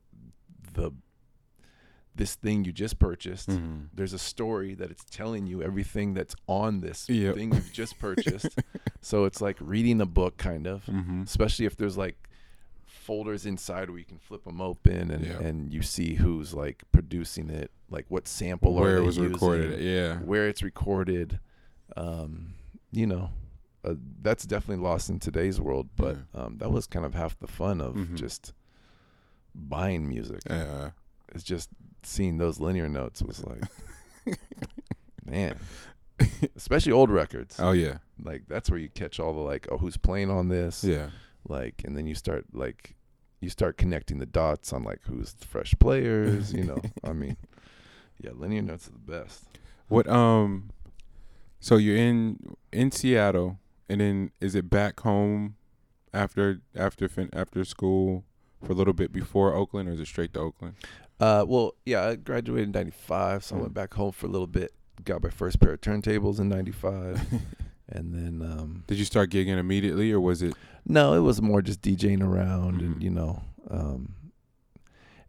the 0.74 0.90
this 2.14 2.34
thing 2.34 2.64
you 2.64 2.72
just 2.72 2.98
purchased. 2.98 3.48
Mm-hmm. 3.48 3.84
There's 3.94 4.12
a 4.12 4.18
story 4.18 4.74
that 4.74 4.90
it's 4.90 5.04
telling 5.04 5.46
you 5.46 5.62
everything 5.62 6.14
that's 6.14 6.34
on 6.48 6.80
this 6.80 7.08
Yep. 7.08 7.36
thing 7.36 7.54
you've 7.54 7.72
just 7.72 7.98
purchased. 8.00 8.48
so 9.00 9.24
it's 9.24 9.40
like 9.40 9.56
reading 9.60 10.00
a 10.00 10.06
book, 10.06 10.36
kind 10.36 10.66
of 10.66 10.84
mm-hmm. 10.86 11.22
especially 11.22 11.64
if 11.66 11.76
there's 11.76 11.96
like 11.96 12.27
folders 13.08 13.46
inside 13.46 13.88
where 13.90 13.98
you 13.98 14.04
can 14.04 14.18
flip 14.18 14.44
them 14.44 14.60
open 14.60 15.10
and, 15.10 15.24
Yeah. 15.24 15.40
and 15.48 15.72
you 15.72 15.82
see 15.82 16.14
who's 16.14 16.52
like 16.54 16.84
producing 16.92 17.48
it, 17.48 17.70
like 17.90 18.04
what 18.08 18.28
sample 18.28 18.76
are 18.78 18.82
where 18.82 18.96
it 18.98 19.02
was 19.02 19.16
using, 19.16 19.32
recorded 19.32 19.80
yeah 19.80 20.18
where 20.18 20.46
it's 20.46 20.62
recorded. 20.62 21.40
Um, 21.96 22.54
you 22.92 23.06
know, 23.06 23.30
uh, 23.84 23.94
that's 24.20 24.44
definitely 24.44 24.82
lost 24.84 25.08
in 25.08 25.18
today's 25.18 25.58
world, 25.60 25.88
but 25.96 26.16
um, 26.34 26.58
that 26.58 26.70
was 26.70 26.86
kind 26.86 27.06
of 27.06 27.14
half 27.14 27.38
the 27.38 27.46
fun 27.46 27.80
of 27.80 27.94
Mhm. 27.94 28.14
just 28.16 28.52
buying 29.54 30.06
music. 30.08 30.40
yeah 30.48 30.90
It's 31.34 31.44
just 31.44 31.70
seeing 32.02 32.36
those 32.38 32.60
linear 32.60 32.88
notes 32.88 33.22
was 33.22 33.42
like, 33.44 33.62
man, 35.24 35.56
especially 36.56 36.92
old 36.92 37.10
records. 37.10 37.56
oh 37.58 37.72
yeah 37.72 37.98
Like 38.22 38.42
that's 38.48 38.70
where 38.70 38.78
you 38.78 38.88
catch 38.90 39.18
all 39.20 39.32
the 39.32 39.40
like, 39.40 39.66
oh, 39.70 39.78
who's 39.78 39.96
playing 39.96 40.30
on 40.30 40.48
this? 40.48 40.84
yeah 40.84 41.08
like 41.48 41.82
and 41.86 41.96
then 41.96 42.06
you 42.06 42.14
start 42.14 42.44
like 42.52 42.94
you 43.40 43.48
start 43.50 43.76
connecting 43.76 44.18
the 44.18 44.26
dots 44.26 44.72
on 44.72 44.82
like 44.84 45.00
who's 45.04 45.32
the 45.34 45.46
fresh 45.46 45.74
players 45.78 46.52
you 46.52 46.64
know? 46.64 46.78
I 47.04 47.12
mean 47.12 47.36
yeah 48.20 48.30
linear 48.34 48.62
notes 48.62 48.88
are 48.88 48.92
the 48.92 48.98
best. 48.98 49.44
What 49.88 50.08
um 50.08 50.70
so 51.60 51.76
you're 51.76 51.96
in 51.96 52.56
in 52.72 52.90
seattle 52.90 53.58
and 53.88 54.00
then 54.00 54.30
is 54.40 54.54
it 54.54 54.68
back 54.70 55.00
home 55.00 55.56
after 56.12 56.60
after 56.76 57.08
fin- 57.08 57.30
after 57.32 57.64
school 57.64 58.24
for 58.64 58.72
a 58.72 58.74
little 58.74 58.92
bit 58.94 59.12
before 59.12 59.54
oakland 59.54 59.88
or 59.88 59.92
is 59.92 60.00
it 60.00 60.06
straight 60.06 60.32
to 60.34 60.40
oakland? 60.40 60.74
Uh 61.20 61.44
well 61.46 61.74
yeah 61.86 62.06
i 62.08 62.16
graduated 62.16 62.66
in 62.68 62.72
95 62.72 63.44
so 63.44 63.54
i 63.54 63.58
Mm. 63.58 63.62
went 63.62 63.74
back 63.74 63.94
home 63.94 64.12
for 64.12 64.26
a 64.26 64.28
little 64.30 64.46
bit 64.46 64.72
got 65.04 65.22
my 65.22 65.30
first 65.30 65.60
pair 65.60 65.72
of 65.72 65.80
turntables 65.80 66.40
in 66.40 66.48
95 66.48 67.20
and 67.90 68.12
then 68.14 68.42
um, 68.50 68.84
Did 68.86 68.98
you 68.98 69.04
start 69.04 69.30
gigging 69.30 69.58
immediately, 69.58 70.12
or 70.12 70.20
was 70.20 70.42
it? 70.42 70.54
no, 70.86 71.14
it 71.14 71.20
was 71.20 71.40
more 71.42 71.62
just 71.62 71.80
DJing 71.82 72.22
around, 72.22 72.80
Mhm. 72.80 72.84
and 72.86 73.02
you 73.02 73.10
know, 73.10 73.42
um, 73.70 74.14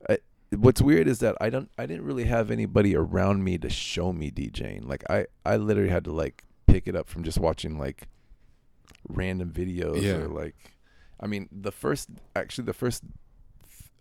I, 0.09 0.17
what's 0.55 0.81
weird 0.81 1.07
is 1.07 1.19
that 1.19 1.35
I 1.41 1.49
don't, 1.49 1.69
I 1.77 1.85
didn't 1.85 2.05
really 2.05 2.25
have 2.25 2.49
anybody 2.51 2.95
around 2.95 3.43
me 3.43 3.57
to 3.59 3.69
show 3.69 4.11
me 4.13 4.31
DJing. 4.31 4.85
Like 4.87 5.03
I, 5.09 5.25
I 5.45 5.57
literally 5.57 5.89
had 5.89 6.03
to 6.05 6.11
like 6.11 6.43
pick 6.67 6.87
it 6.87 6.95
up 6.95 7.07
from 7.09 7.23
just 7.23 7.39
watching 7.39 7.77
like 7.77 8.07
random 9.07 9.51
videos 9.51 10.01
Yeah. 10.01 10.17
or 10.17 10.27
like, 10.27 10.55
I 11.19 11.27
mean, 11.27 11.49
the 11.51 11.71
first, 11.71 12.09
actually, 12.35 12.65
the 12.65 12.73
first. 12.73 13.03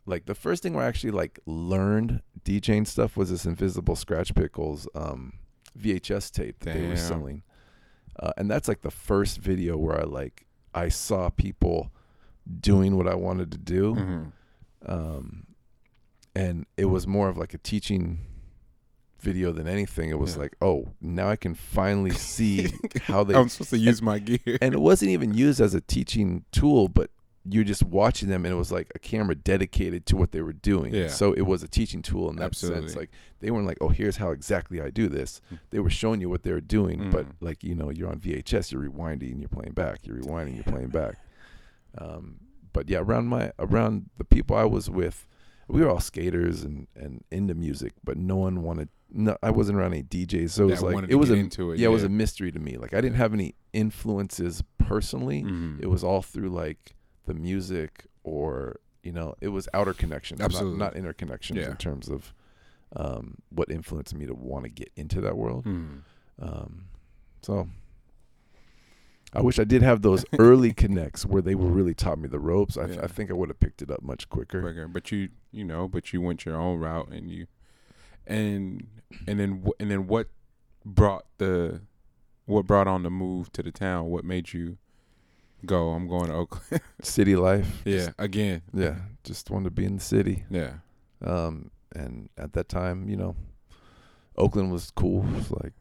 Like 0.07 0.25
the 0.25 0.35
first 0.35 0.63
thing 0.63 0.73
where 0.73 0.87
I 0.87 0.89
actually 0.89 1.11
like 1.11 1.39
learned 1.45 2.23
DJing 2.43 2.87
stuff 2.87 3.15
was 3.15 3.29
this 3.29 3.45
Invisibl 3.45 3.95
Skratch 4.03 4.33
Piklz 4.33 4.87
um, 4.95 5.35
VHS 5.79 6.31
tape 6.33 6.61
that 6.61 6.73
they 6.79 6.87
were 6.89 6.97
selling, 6.97 7.43
uh, 8.19 8.33
and 8.37 8.51
that's 8.51 8.69
like 8.69 8.83
the 8.83 8.91
first 8.91 9.39
video 9.39 9.77
where 9.77 10.01
I 10.01 10.05
like 10.05 10.47
I 10.75 10.89
saw 10.89 11.31
people 11.31 11.91
doing 12.61 12.97
what 12.97 13.07
I 13.09 13.15
wanted 13.15 13.51
to 13.53 13.59
do, 13.59 13.95
Mhm. 13.95 14.33
um, 14.87 15.47
and 16.35 16.67
it 16.77 16.87
was 16.87 17.07
more 17.07 17.29
of 17.29 17.37
like 17.37 17.55
a 17.55 17.59
teaching 17.59 18.21
video 19.21 19.51
than 19.53 19.67
anything. 19.67 20.11
It 20.11 20.19
was 20.19 20.35
Yeah. 20.37 20.43
like, 20.43 20.57
oh, 20.61 20.89
now 21.01 21.29
I 21.29 21.37
can 21.37 21.55
finally 21.55 22.11
see 22.33 22.71
how 23.03 23.25
they. 23.25 23.35
I'm 23.35 23.49
supposed 23.49 23.71
to 23.71 23.79
use 23.79 24.01
my 24.01 24.19
gear. 24.19 24.59
and 24.61 24.73
it 24.75 24.81
wasn't 24.81 25.11
even 25.11 25.35
used 25.35 25.61
as 25.61 25.75
a 25.75 25.81
teaching 25.81 26.45
tool, 26.53 26.89
but 26.89 27.11
you're 27.51 27.65
just 27.65 27.83
watching 27.83 28.29
them, 28.29 28.45
and 28.45 28.53
it 28.53 28.57
was 28.57 28.71
like 28.73 28.91
a 28.95 28.99
camera 28.99 29.35
dedicated 29.35 30.07
to 30.07 30.17
what 30.17 30.33
they 30.33 30.41
were 30.43 30.53
doing. 30.53 30.95
Yeah. 30.95 31.09
So 31.09 31.33
it 31.33 31.43
was 31.43 31.63
a 31.63 31.69
teaching 31.69 32.03
tool 32.03 32.29
in 32.31 32.37
that 32.37 32.45
Absolutely. 32.47 32.83
sense. 32.89 32.97
Like 32.97 33.11
they 33.41 33.51
weren't 33.51 33.67
like, 33.67 33.79
oh, 33.81 33.89
here's 33.89 34.17
how 34.17 34.31
exactly 34.31 34.81
I 34.81 34.91
do 34.91 35.09
this. 35.09 35.41
They 35.71 35.79
were 35.79 35.91
showing 35.91 36.21
you 36.21 36.29
what 36.29 36.43
they 36.43 36.53
were 36.53 36.61
doing, 36.61 37.11
but 37.11 37.27
Mm. 37.27 37.33
like 37.41 37.63
you 37.65 37.75
know, 37.75 37.91
you're 37.91 38.09
on 38.11 38.19
VHS, 38.21 38.73
you're 38.73 38.83
rewinding, 38.83 39.41
you're 39.41 39.49
playing 39.49 39.73
back, 39.73 40.01
you're 40.07 40.17
rewinding, 40.17 40.55
you're 40.55 40.65
playing 40.65 40.89
back. 40.89 41.17
Um, 41.97 42.37
but 42.73 42.89
yeah, 42.89 42.99
around 42.99 43.27
my 43.27 43.51
around 43.59 44.11
the 44.19 44.25
people 44.25 44.55
I 44.57 44.65
was 44.65 44.89
with, 44.91 45.27
we 45.69 45.81
were 45.81 45.89
all 45.91 46.01
skaters 46.01 46.63
and 46.63 46.87
and 46.95 47.25
into 47.31 47.55
music, 47.55 47.93
but 48.05 48.17
no 48.17 48.37
one 48.37 48.63
wanted. 48.63 48.89
No, 49.11 49.37
I 49.43 49.51
wasn't 49.51 49.79
around 49.79 49.95
any 49.95 50.03
DJs, 50.03 50.51
so 50.51 50.65
it 50.65 50.71
was 50.73 50.81
That 50.81 50.87
like 50.87 51.05
it 51.09 51.15
was 51.15 51.31
a 51.31 51.35
it, 51.35 51.59
yeah, 51.79 51.87
it 51.89 51.91
was 51.91 52.05
a 52.05 52.09
mystery 52.11 52.53
to 52.53 52.59
me. 52.59 52.77
Like 52.77 52.93
I 52.95 53.01
didn't 53.01 53.17
have 53.17 53.33
any 53.33 53.55
influences 53.73 54.63
personally. 54.77 55.43
Mhm. 55.43 55.81
It 55.81 55.87
was 55.89 56.05
all 56.05 56.23
through 56.23 56.51
like 56.51 56.95
the 57.29 57.35
music 57.35 58.07
or 58.25 58.81
you 59.05 59.13
know, 59.13 59.35
it 59.41 59.49
was 59.49 59.69
outer 59.73 59.95
connections, 59.95 60.41
Absolutely. 60.41 60.77
not, 60.79 60.87
not 60.93 60.97
inner 60.97 61.13
connections 61.13 61.61
Yeah. 61.61 61.71
in 61.71 61.77
terms 61.77 62.09
of 62.09 62.35
um, 62.97 63.37
what 63.51 63.71
influenced 63.71 64.15
me 64.15 64.27
to 64.27 64.35
want 64.35 64.65
to 64.65 64.69
get 64.71 64.91
into 64.97 65.21
that 65.21 65.37
world. 65.37 65.65
Mhm. 65.65 66.01
Um, 66.41 66.85
so 67.43 67.69
I 69.33 69.41
wish 69.43 69.59
I 69.59 69.65
did 69.65 69.83
have 69.83 70.03
those 70.03 70.25
early 70.39 70.73
connects 70.73 71.25
where 71.27 71.43
they 71.43 71.55
were 71.55 71.69
really 71.71 71.95
taught 71.95 72.19
me 72.19 72.29
the 72.29 72.39
ropes. 72.41 72.77
I, 72.77 72.87
Yeah. 72.87 73.03
I 73.03 73.07
think 73.07 73.31
I 73.31 73.35
would 73.35 73.49
have 73.51 73.61
picked 73.61 73.83
it 73.83 73.91
up 73.91 74.03
much 74.03 74.29
quicker. 74.29 74.61
quicker. 74.63 74.89
But 74.89 75.13
you, 75.13 75.29
you 75.53 75.65
know, 75.65 75.87
but 75.87 76.13
you 76.13 76.21
went 76.21 76.45
your 76.45 76.57
own 76.57 76.81
route, 76.81 77.09
and 77.09 77.31
you, 77.31 77.47
and 78.27 78.87
and 79.27 79.39
then 79.39 79.65
and 79.79 79.91
then 79.91 80.07
what 80.07 80.29
brought 80.85 81.27
the, 81.39 81.83
what 82.47 82.67
brought 82.67 82.89
on 82.89 83.03
the 83.05 83.11
move 83.11 83.53
to 83.53 83.63
the 83.63 83.73
town? 83.73 84.07
What 84.07 84.25
made 84.25 84.53
you 84.53 84.79
go? 85.67 85.91
I'm 85.91 86.09
going 86.09 86.27
to 86.29 86.35
Oakland. 86.35 86.83
City 87.03 87.37
life. 87.37 87.83
yeah, 87.85 88.11
again. 88.19 88.63
Yeah. 88.73 88.97
Just 89.25 89.51
wanted 89.51 89.65
to 89.65 89.71
be 89.71 89.85
in 89.85 89.97
the 89.97 90.01
city. 90.03 90.45
Yeah. 90.51 90.75
Um, 91.25 91.71
and 91.95 92.29
at 92.39 92.53
that 92.55 92.69
time, 92.69 93.09
you 93.09 93.17
know, 93.17 93.35
Oakland 94.37 94.71
was 94.73 94.91
cool. 94.91 95.25
It's 95.37 95.51
like 95.51 95.73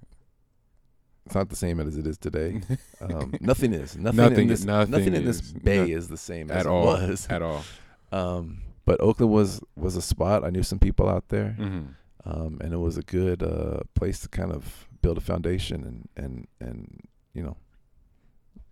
it's 1.26 1.36
not 1.36 1.50
the 1.50 1.56
same 1.56 1.80
as 1.80 1.98
it 1.98 2.08
is 2.08 2.18
today. 2.18 2.62
Um, 3.00 3.32
nothing 3.42 3.74
is. 3.74 3.96
Nothing, 3.96 4.18
Nothing- 4.18 4.40
in 4.40 4.48
this 4.48 4.64
nothing 4.66 4.92
nothing 4.92 5.14
in 5.14 5.24
this 5.24 5.40
bay 5.42 5.92
is 5.92 6.08
the 6.08 6.18
same 6.18 6.50
at 6.50 6.62
as 6.62 6.66
all. 6.66 6.96
it 6.96 7.10
was. 7.10 7.28
At 7.30 7.42
all. 7.42 7.64
Um, 8.12 8.62
but 8.86 9.00
Oakland 9.02 9.32
was 9.34 9.62
was 9.76 9.96
a 9.98 10.02
spot. 10.02 10.44
I 10.46 10.50
knew 10.50 10.64
some 10.64 10.80
people 10.80 11.10
out 11.10 11.28
there, 11.28 11.52
hmm 11.52 11.82
um, 12.26 12.58
and 12.62 12.74
it 12.74 12.78
was 12.78 12.98
a 12.98 13.02
good 13.04 13.44
uh, 13.44 13.82
place 13.96 14.20
to 14.22 14.30
kind 14.30 14.52
of 14.52 14.88
build 15.02 15.18
a 15.18 15.22
foundation 15.22 15.84
and 15.84 16.10
and 16.26 16.48
and 16.60 17.02
you 17.34 17.44
know 17.44 17.58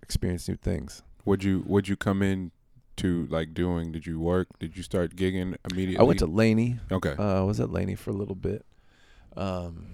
experience 0.06 0.47
new 0.47 0.56
things. 0.56 1.01
Would 1.26 1.43
you 1.43 1.64
Would 1.68 1.88
you 1.88 1.95
come 1.97 2.22
in 2.22 2.51
to 2.97 3.28
like 3.30 3.53
doing? 3.53 3.91
Did 3.91 4.06
you 4.06 4.20
work? 4.20 4.47
Did 4.60 4.78
you 4.78 4.84
start 4.84 5.16
gigging 5.16 5.56
immediately? 5.70 5.99
I 5.99 6.03
went 6.03 6.20
to 6.20 6.28
Laney. 6.28 6.80
Okay. 6.91 7.16
Uh, 7.18 7.41
I 7.41 7.43
was 7.43 7.60
at 7.60 7.70
Laney 7.72 7.95
for 7.95 8.12
a 8.12 8.14
little 8.14 8.36
bit. 8.36 8.66
Um, 9.36 9.88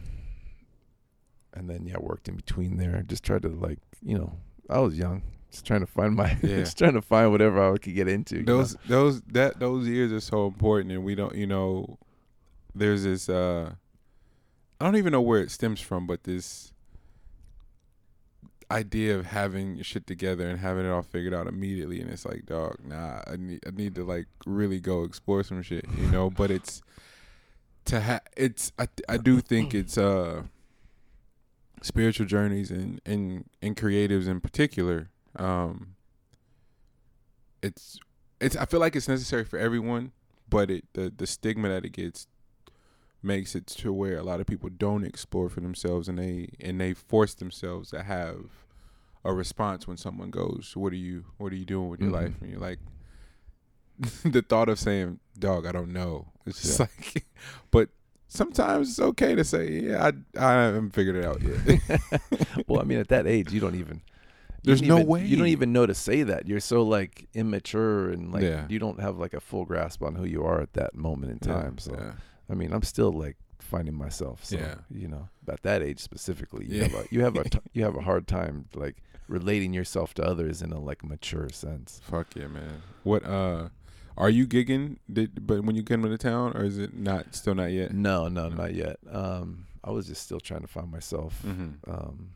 and 1.54 1.70
then 1.70 1.86
yeah, 1.86 1.98
worked 2.00 2.28
in 2.28 2.36
between 2.36 2.78
there. 2.78 3.04
Just 3.08 3.24
tried 3.24 3.42
to 3.44 3.50
like, 3.50 3.80
you 4.04 4.18
know, 4.18 4.38
I 4.70 4.80
was 4.80 4.98
young, 4.98 5.24
just 5.50 5.66
trying 5.66 5.80
to 5.82 5.88
find 5.88 6.16
my, 6.16 6.38
Yeah. 6.44 6.58
just 6.58 6.78
trying 6.78 6.94
to 6.94 7.02
find 7.02 7.32
whatever 7.32 7.74
I 7.74 7.78
could 7.78 7.96
get 7.96 8.08
into. 8.08 8.38
you 8.38 8.44
know? 8.44 8.58
those 8.58 8.78
those 8.88 9.22
that 9.34 9.60
those 9.60 9.88
years 9.88 10.12
are 10.14 10.20
so 10.20 10.46
important 10.48 10.92
and 10.92 11.04
we 11.04 11.16
don't 11.16 11.36
you 11.36 11.48
know 11.48 11.98
there's 12.76 13.04
this 13.04 13.28
uh 13.28 13.74
i 14.80 14.86
don't 14.86 14.96
even 14.96 15.12
know 15.12 15.20
where 15.22 15.42
it 15.42 15.52
stems 15.52 15.82
from 15.82 16.08
but 16.08 16.24
this 16.24 16.72
idea 18.72 19.18
of 19.18 19.26
having 19.28 19.82
shit 19.82 20.08
together 20.08 20.48
and 20.48 20.60
having 20.60 20.86
it 20.86 20.90
all 20.90 21.02
figured 21.02 21.34
out 21.34 21.48
immediately 21.48 22.02
and 22.02 22.10
it's 22.10 22.26
like 22.26 22.46
dog 22.46 22.78
nah 22.84 23.22
i 23.28 23.36
need 23.36 23.60
i 23.68 23.70
need 23.72 23.94
to 23.94 24.04
like 24.04 24.28
really 24.46 24.80
go 24.80 25.04
explore 25.04 25.44
some 25.44 25.62
shit 25.62 25.86
you 25.98 26.08
know? 26.08 26.30
But 26.30 26.52
it's 26.52 26.82
to 27.86 28.00
have 28.00 28.22
it's 28.38 28.72
i 28.80 28.88
i 29.10 29.18
do 29.18 29.42
think 29.42 29.74
it's 29.74 29.98
uh 29.98 30.44
spiritual 31.82 32.26
journeys 32.26 32.72
and 32.72 33.02
and 33.06 33.46
and 33.62 33.76
creatives 33.76 34.28
in 34.28 34.40
particular 34.40 35.10
um 35.36 35.96
it's 37.62 38.00
it's 38.40 38.56
I 38.56 38.66
feel 38.66 38.80
like 38.80 38.96
it's 38.96 39.08
necessary 39.08 39.46
for 39.46 39.58
everyone, 39.60 40.12
but 40.50 40.70
it 40.70 40.86
the 40.94 41.14
the 41.16 41.28
stigma 41.28 41.70
that 41.70 41.86
it 41.86 41.92
gets 41.92 42.28
makes 43.24 43.56
it 43.56 43.68
to 43.68 43.94
where 43.94 44.18
a 44.18 44.24
lot 44.24 44.40
of 44.40 44.48
people 44.48 44.70
don't 44.70 45.04
explore 45.06 45.48
for 45.50 45.60
themselves 45.62 46.08
and 46.10 46.18
they 46.18 46.50
and 46.60 46.80
they 46.82 46.94
force 46.94 47.34
themselves 47.36 47.92
to 47.92 48.02
have 48.04 48.46
a 49.24 49.34
response 49.34 49.88
when 49.88 49.98
someone 49.98 50.32
goes, 50.32 50.74
"What 50.76 50.92
are 50.94 50.98
you 50.98 51.26
What 51.38 51.54
are 51.54 51.56
you 51.56 51.66
doing 51.66 51.90
with 51.90 52.00
your 52.02 52.10
Mhm. 52.10 52.14
life?" 52.14 52.34
And 52.42 52.50
you're 52.52 52.60
like, 52.60 52.80
the 54.24 54.42
thought 54.42 54.70
of 54.70 54.80
saying, 54.80 55.20
"Dog, 55.38 55.66
I 55.66 55.72
don't 55.72 55.94
know." 55.94 56.28
It's 56.46 56.62
just 56.62 56.80
Yeah. 56.80 56.88
like, 56.98 57.26
but 57.72 57.90
sometimes 58.28 58.90
it's 58.90 59.00
okay 59.00 59.36
to 59.36 59.44
say, 59.44 59.82
"Yeah, 59.82 60.04
I 60.08 60.12
I 60.40 60.54
haven't 60.64 60.92
figured 60.92 61.16
it 61.18 61.26
out 61.26 61.42
yet." 61.42 61.82
well, 62.68 62.82
I 62.82 62.84
mean, 62.84 62.98
at 63.00 63.10
that 63.10 63.28
age, 63.28 63.52
you 63.54 63.60
don't 63.60 63.76
even. 63.76 64.02
There's 64.64 64.80
don't 64.82 64.90
no 64.90 64.96
even- 64.98 65.08
way. 65.08 65.26
you 65.26 65.38
don't 65.38 65.48
even 65.48 65.74
know 65.74 65.86
to 65.86 65.94
say 65.96 66.24
that. 66.24 66.48
You're 66.48 66.60
so 66.60 66.84
like 66.84 67.28
immature 67.34 68.10
and 68.10 68.32
like 68.32 68.44
Yeah. 68.44 68.66
you 68.70 68.80
don't 68.80 69.00
have 69.00 69.18
like 69.18 69.34
a 69.34 69.40
full 69.40 69.66
grasp 69.66 70.04
on 70.04 70.16
who 70.16 70.24
you 70.26 70.44
are 70.44 70.62
at 70.62 70.74
that 70.74 70.96
moment 70.96 71.32
in 71.32 71.40
Yeah, 71.48 71.62
time. 71.62 71.78
So 71.80 71.94
yeah. 71.96 72.14
I 72.52 72.56
mean, 72.56 72.74
I'm 72.74 72.84
still 72.84 73.12
like 73.12 73.38
finding 73.60 73.96
myself. 73.96 74.44
So 74.46 74.58
Yeah. 74.58 74.76
you 74.90 75.08
know, 75.08 75.30
at 75.48 75.62
that 75.64 75.82
age 75.82 76.00
specifically, 76.00 76.66
you 76.66 76.78
Yeah. 76.80 76.88
have 76.88 76.96
a 76.96 77.06
you 77.16 77.22
have 77.24 77.36
a 77.38 77.44
t- 77.56 77.60
you 77.74 77.84
have 77.84 77.96
a 77.96 78.02
hard 78.02 78.28
time 78.28 78.66
like 78.76 78.98
relating 79.28 79.74
yourself 79.74 80.14
to 80.16 80.24
others 80.24 80.62
in 80.62 80.72
a 80.74 80.80
like 80.80 81.04
mature 81.06 81.48
sense. 81.50 82.02
Fuck 82.04 82.36
yeah, 82.36 82.48
man. 82.48 82.82
What 83.04 83.24
uh 83.26 83.70
are 84.18 84.30
you 84.30 84.46
gigging 84.46 84.98
did 85.12 85.48
but 85.48 85.64
when 85.64 85.76
you 85.78 85.84
came 85.84 86.04
into 86.04 86.18
town 86.18 86.52
or 86.58 86.66
is 86.66 86.78
it 86.78 86.94
not 86.94 87.34
still 87.34 87.56
not 87.56 87.72
yet? 87.72 87.94
No, 87.94 88.28
no, 88.28 88.50
No. 88.50 88.56
not 88.56 88.74
yet. 88.76 88.98
Um, 89.10 89.68
I 89.84 89.92
was 89.92 90.06
just 90.08 90.22
still 90.24 90.40
trying 90.42 90.62
to 90.62 90.68
find 90.68 90.92
myself. 90.92 91.42
Mm-hmm. 91.46 91.90
Um, 91.90 92.32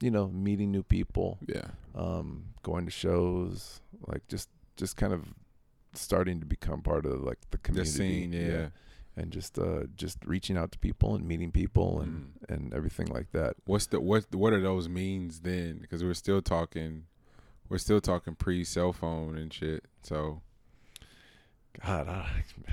you 0.00 0.10
know, 0.10 0.28
meeting 0.28 0.70
new 0.70 0.82
people, 0.82 1.38
Yeah. 1.48 1.68
um, 1.94 2.48
going 2.62 2.84
to 2.84 2.90
shows, 2.92 3.80
like 4.06 4.28
just 4.28 4.50
just 4.76 4.96
kind 4.98 5.12
of 5.14 5.22
starting 5.94 6.38
to 6.40 6.46
become 6.46 6.82
part 6.82 7.06
of 7.06 7.22
like 7.22 7.38
the 7.50 7.56
community. 7.58 7.90
The 7.90 7.96
scene, 7.96 8.32
yeah. 8.34 8.68
And 9.16 9.30
just 9.32 9.58
uh 9.58 9.84
just 9.96 10.18
reaching 10.24 10.56
out 10.58 10.72
to 10.72 10.78
people 10.78 11.14
and 11.14 11.26
meeting 11.26 11.50
people 11.50 12.00
and 12.00 12.32
Mm. 12.48 12.54
and 12.54 12.74
everything 12.74 13.06
like 13.08 13.32
that. 13.32 13.56
What's 13.64 13.86
the 13.86 14.00
what 14.00 14.34
what 14.34 14.52
are 14.52 14.60
those 14.60 14.88
means 14.88 15.40
then? 15.40 15.78
Because 15.80 16.04
we're 16.04 16.14
still 16.14 16.42
talking 16.42 17.04
we're 17.68 17.78
still 17.78 18.00
talking 18.00 18.34
pre 18.34 18.62
cell 18.64 18.92
phone 18.92 19.36
and 19.38 19.52
shit. 19.52 19.84
So 20.02 20.42
God, 21.84 22.08
I, 22.08 22.26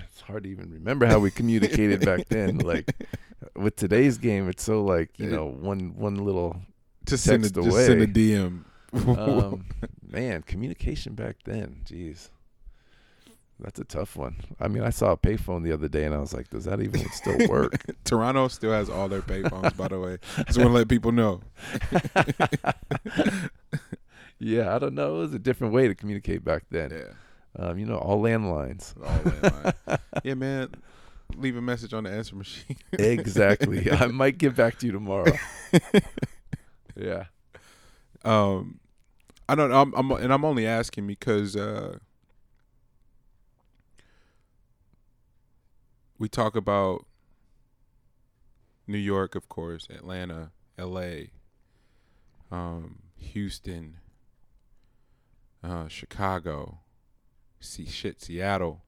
it's 0.09 0.21
hard 0.21 0.43
to 0.43 0.49
even 0.49 0.71
remember 0.71 1.05
how 1.05 1.19
we 1.19 1.29
communicated 1.31 2.05
back 2.05 2.27
then. 2.29 2.59
Like 2.59 2.93
with 3.55 3.75
today's 3.75 4.17
game, 4.17 4.47
it's 4.47 4.63
so 4.63 4.83
like 4.83 5.17
you 5.19 5.29
know 5.29 5.45
one 5.47 5.95
one 5.95 6.15
little 6.23 6.61
just 7.05 7.23
send 7.25 7.43
a, 7.45 7.49
Text 7.49 7.69
just 7.69 7.85
send 7.85 8.01
a. 8.01 8.07
DM. 8.07 8.63
um, 8.93 9.65
man 10.09 10.41
communication 10.43 11.15
back 11.15 11.37
then. 11.43 11.81
Jeez, 11.85 12.29
that's 13.59 13.79
a 13.79 13.83
tough 13.83 14.15
one. 14.15 14.35
I 14.59 14.67
mean, 14.67 14.83
I 14.83 14.89
saw 14.89 15.11
a 15.11 15.17
payphone 15.17 15.63
the 15.63 15.71
other 15.71 15.87
day, 15.87 16.05
and 16.05 16.13
I 16.13 16.19
was 16.19 16.33
like, 16.33 16.49
does 16.49 16.65
that 16.65 16.81
even 16.81 17.09
still 17.11 17.37
work? 17.49 17.83
Toronto 18.03 18.47
still 18.47 18.71
has 18.71 18.89
all 18.89 19.07
their 19.07 19.21
payphones, 19.21 19.75
by 19.77 19.87
the 19.87 19.99
way. 19.99 20.17
Just 20.45 20.57
want 20.57 20.69
to 20.69 20.73
let 20.73 20.87
people 20.89 21.11
know. 21.11 21.41
yeah, 24.39 24.75
I 24.75 24.79
don't 24.79 24.95
know. 24.95 25.17
It 25.17 25.19
was 25.19 25.33
a 25.33 25.39
different 25.39 25.73
way 25.73 25.87
to 25.87 25.95
communicate 25.95 26.43
back 26.43 26.63
then. 26.69 26.91
Yeah. 26.91 27.13
Um, 27.55 27.77
you 27.77 27.85
know, 27.85 27.97
all 27.97 28.21
landlines. 28.21 28.95
All 29.01 29.17
landline. 29.19 29.99
yeah, 30.23 30.33
man. 30.33 30.69
Leave 31.35 31.55
a 31.55 31.61
message 31.61 31.93
on 31.93 32.03
the 32.03 32.11
answer 32.11 32.35
machine. 32.35 32.77
exactly. 32.91 33.91
I 33.91 34.07
might 34.07 34.37
get 34.37 34.55
back 34.55 34.77
to 34.79 34.85
you 34.85 34.91
tomorrow. 34.91 35.31
yeah. 36.95 37.25
Um, 38.25 38.79
I 39.47 39.55
don't. 39.55 39.71
I'm, 39.71 39.93
I'm 39.95 40.11
and 40.11 40.33
I'm 40.33 40.45
only 40.45 40.65
asking 40.67 41.07
because 41.07 41.55
uh, 41.55 41.97
we 46.17 46.29
talk 46.29 46.55
about 46.55 47.05
New 48.87 48.97
York, 48.97 49.35
of 49.35 49.49
course, 49.49 49.87
Atlanta, 49.89 50.51
L.A., 50.77 51.31
um, 52.51 52.99
Houston, 53.17 53.97
uh, 55.63 55.87
Chicago, 55.87 56.79
see 57.59 57.85
shit, 57.85 58.21
Seattle, 58.21 58.83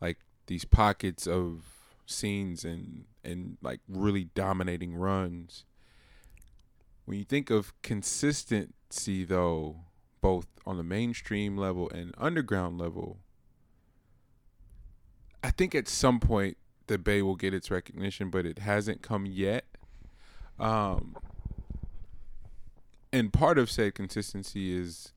like 0.00 0.18
these 0.46 0.64
pockets 0.64 1.26
of 1.26 1.64
scenes 2.06 2.64
and 2.64 3.04
and 3.24 3.56
like 3.62 3.80
really 3.88 4.24
dominating 4.34 4.94
runs. 4.94 5.64
When 7.06 7.18
you 7.18 7.24
think 7.24 7.50
of 7.50 7.72
consistency, 7.82 9.24
though, 9.24 9.76
both 10.20 10.46
on 10.66 10.76
the 10.76 10.82
mainstream 10.82 11.56
level 11.56 11.90
and 11.90 12.14
underground 12.18 12.78
level, 12.78 13.18
I 15.44 15.50
think 15.50 15.74
at 15.74 15.88
some 15.88 16.20
point 16.20 16.56
the 16.86 16.96
Bay 16.96 17.20
will 17.20 17.36
get 17.36 17.52
its 17.52 17.70
recognition, 17.70 18.30
but 18.30 18.46
it 18.46 18.60
hasn't 18.60 19.02
come 19.02 19.26
yet. 19.26 19.66
Um, 20.58 21.16
and 23.12 23.30
part 23.30 23.58
of 23.58 23.70
said 23.70 23.94
consistency 23.94 24.74
is 24.74 25.12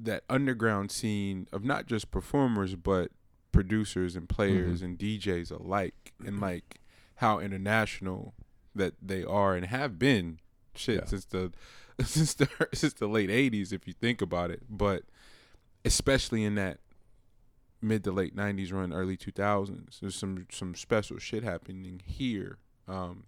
that 0.00 0.24
underground 0.30 0.90
scene 0.90 1.46
of 1.52 1.62
not 1.62 1.86
just 1.86 2.10
performers 2.10 2.74
but 2.74 3.10
producers 3.52 4.16
and 4.16 4.30
players 4.30 4.78
mm-hmm. 4.78 4.86
and 4.86 4.98
DJs 4.98 5.50
alike, 5.50 6.14
and 6.24 6.40
like 6.40 6.80
how 7.16 7.38
international 7.38 8.32
that 8.74 8.94
they 9.02 9.22
are 9.22 9.54
and 9.54 9.66
have 9.66 9.98
been 9.98 10.38
shit 10.74 11.00
yeah. 11.00 11.04
since 11.04 11.26
the 11.26 11.52
since 12.02 12.32
the 12.32 12.48
since 12.72 12.94
the 12.94 13.06
late 13.06 13.28
'80s, 13.28 13.74
if 13.74 13.86
you 13.86 13.92
think 13.92 14.22
about 14.22 14.50
it. 14.50 14.62
But 14.70 15.02
especially 15.84 16.44
in 16.44 16.54
that 16.54 16.78
mid 17.82 18.04
to 18.04 18.12
late 18.12 18.36
'90s 18.36 18.72
run, 18.72 18.92
early 18.92 19.16
2000s, 19.16 20.00
there's 20.00 20.14
some 20.14 20.46
some 20.50 20.74
special 20.74 21.18
shit 21.18 21.42
happening 21.42 22.00
here. 22.04 22.58
Um, 22.88 23.24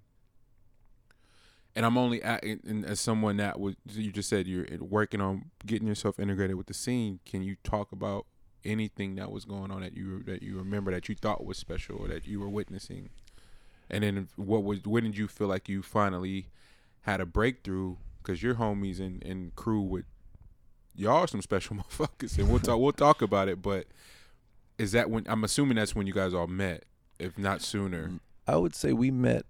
and 1.77 1.85
I'm 1.85 1.99
only 1.99 2.23
at, 2.23 2.45
and 2.45 2.85
as 2.85 3.01
someone 3.01 3.37
that 3.39 3.59
was 3.59 3.75
you 3.91 4.13
just 4.13 4.29
said 4.29 4.47
you're 4.47 4.67
working 4.79 5.21
on 5.21 5.51
getting 5.67 5.89
yourself 5.89 6.19
integrated 6.19 6.57
with 6.57 6.67
the 6.67 6.75
scene. 6.75 7.21
Can 7.27 7.43
you 7.43 7.57
talk 7.65 7.91
about 7.93 8.27
anything 8.65 9.17
that 9.17 9.31
was 9.31 9.45
going 9.45 9.71
on 9.71 9.83
that 9.83 9.95
you 9.95 10.23
that 10.23 10.43
you 10.43 10.57
remember 10.57 10.93
that 10.93 11.09
you 11.09 11.15
thought 11.15 11.45
was 11.45 11.59
special 11.59 11.99
or 11.99 12.09
that 12.09 12.27
you 12.27 12.41
were 12.41 12.49
witnessing? 12.49 13.11
And 13.91 14.05
then 14.05 14.29
what 14.37 14.63
was 14.63 14.83
when 14.85 15.05
did 15.05 15.19
you 15.19 15.27
feel 15.27 15.49
like 15.49 15.69
you 15.69 15.83
finally 15.83 16.49
had 17.03 17.21
a 17.21 17.27
breakthrough 17.27 17.97
because 18.23 18.43
your 18.43 18.55
homies 18.55 18.99
and, 18.99 19.23
and 19.25 19.55
crew 19.55 19.83
with 19.83 20.07
y'all 20.95 21.25
are 21.25 21.27
some 21.27 21.43
special 21.43 21.77
motherfuckers, 21.77 22.39
and 22.39 22.49
we'll 22.49 22.61
talk 22.61 22.79
we'll 22.79 22.93
talk 22.93 23.21
about 23.21 23.49
it. 23.49 23.61
But 23.61 23.87
is 24.79 24.93
that 24.93 25.11
when 25.11 25.25
I'm 25.29 25.45
assuming 25.45 25.77
that's 25.77 25.95
when 25.95 26.07
you 26.07 26.12
guys 26.12 26.35
all 26.35 26.47
met, 26.47 26.85
if 27.18 27.39
not 27.39 27.62
sooner? 27.62 28.12
I 28.47 28.57
would 28.57 28.75
say 28.75 28.93
we 28.93 29.11
met. 29.11 29.47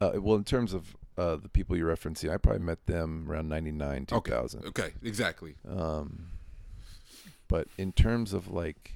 Uh, 0.00 0.12
well, 0.16 0.36
in 0.36 0.44
terms 0.44 0.72
of 0.72 0.96
uh, 1.18 1.36
the 1.36 1.48
people 1.48 1.76
you're 1.76 1.94
referencing, 1.94 2.32
I 2.32 2.38
probably 2.38 2.62
met 2.62 2.86
them 2.86 3.26
around 3.28 3.48
'99, 3.48 4.06
2000. 4.06 4.60
Okay, 4.60 4.68
okay, 4.68 4.94
exactly. 5.02 5.56
Um, 5.68 6.28
but 7.48 7.68
in 7.76 7.92
terms 7.92 8.32
of 8.32 8.50
like 8.50 8.94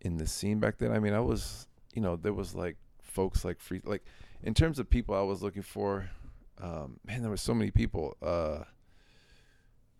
in 0.00 0.18
the 0.18 0.26
scene 0.26 0.58
back 0.58 0.78
then, 0.78 0.92
I 0.92 0.98
mean, 0.98 1.12
I 1.12 1.20
was, 1.20 1.68
you 1.94 2.02
know, 2.02 2.16
there 2.16 2.32
was 2.32 2.54
like 2.54 2.76
folks 3.02 3.44
like 3.44 3.60
free, 3.60 3.80
like 3.84 4.04
in 4.42 4.54
terms 4.54 4.78
of 4.78 4.90
people 4.90 5.14
I 5.14 5.22
was 5.22 5.42
looking 5.42 5.62
for 5.62 6.10
um, 6.60 6.98
man, 7.06 7.22
there 7.22 7.30
were 7.30 7.36
so 7.36 7.54
many 7.54 7.70
people. 7.70 8.16
Uh, 8.22 8.64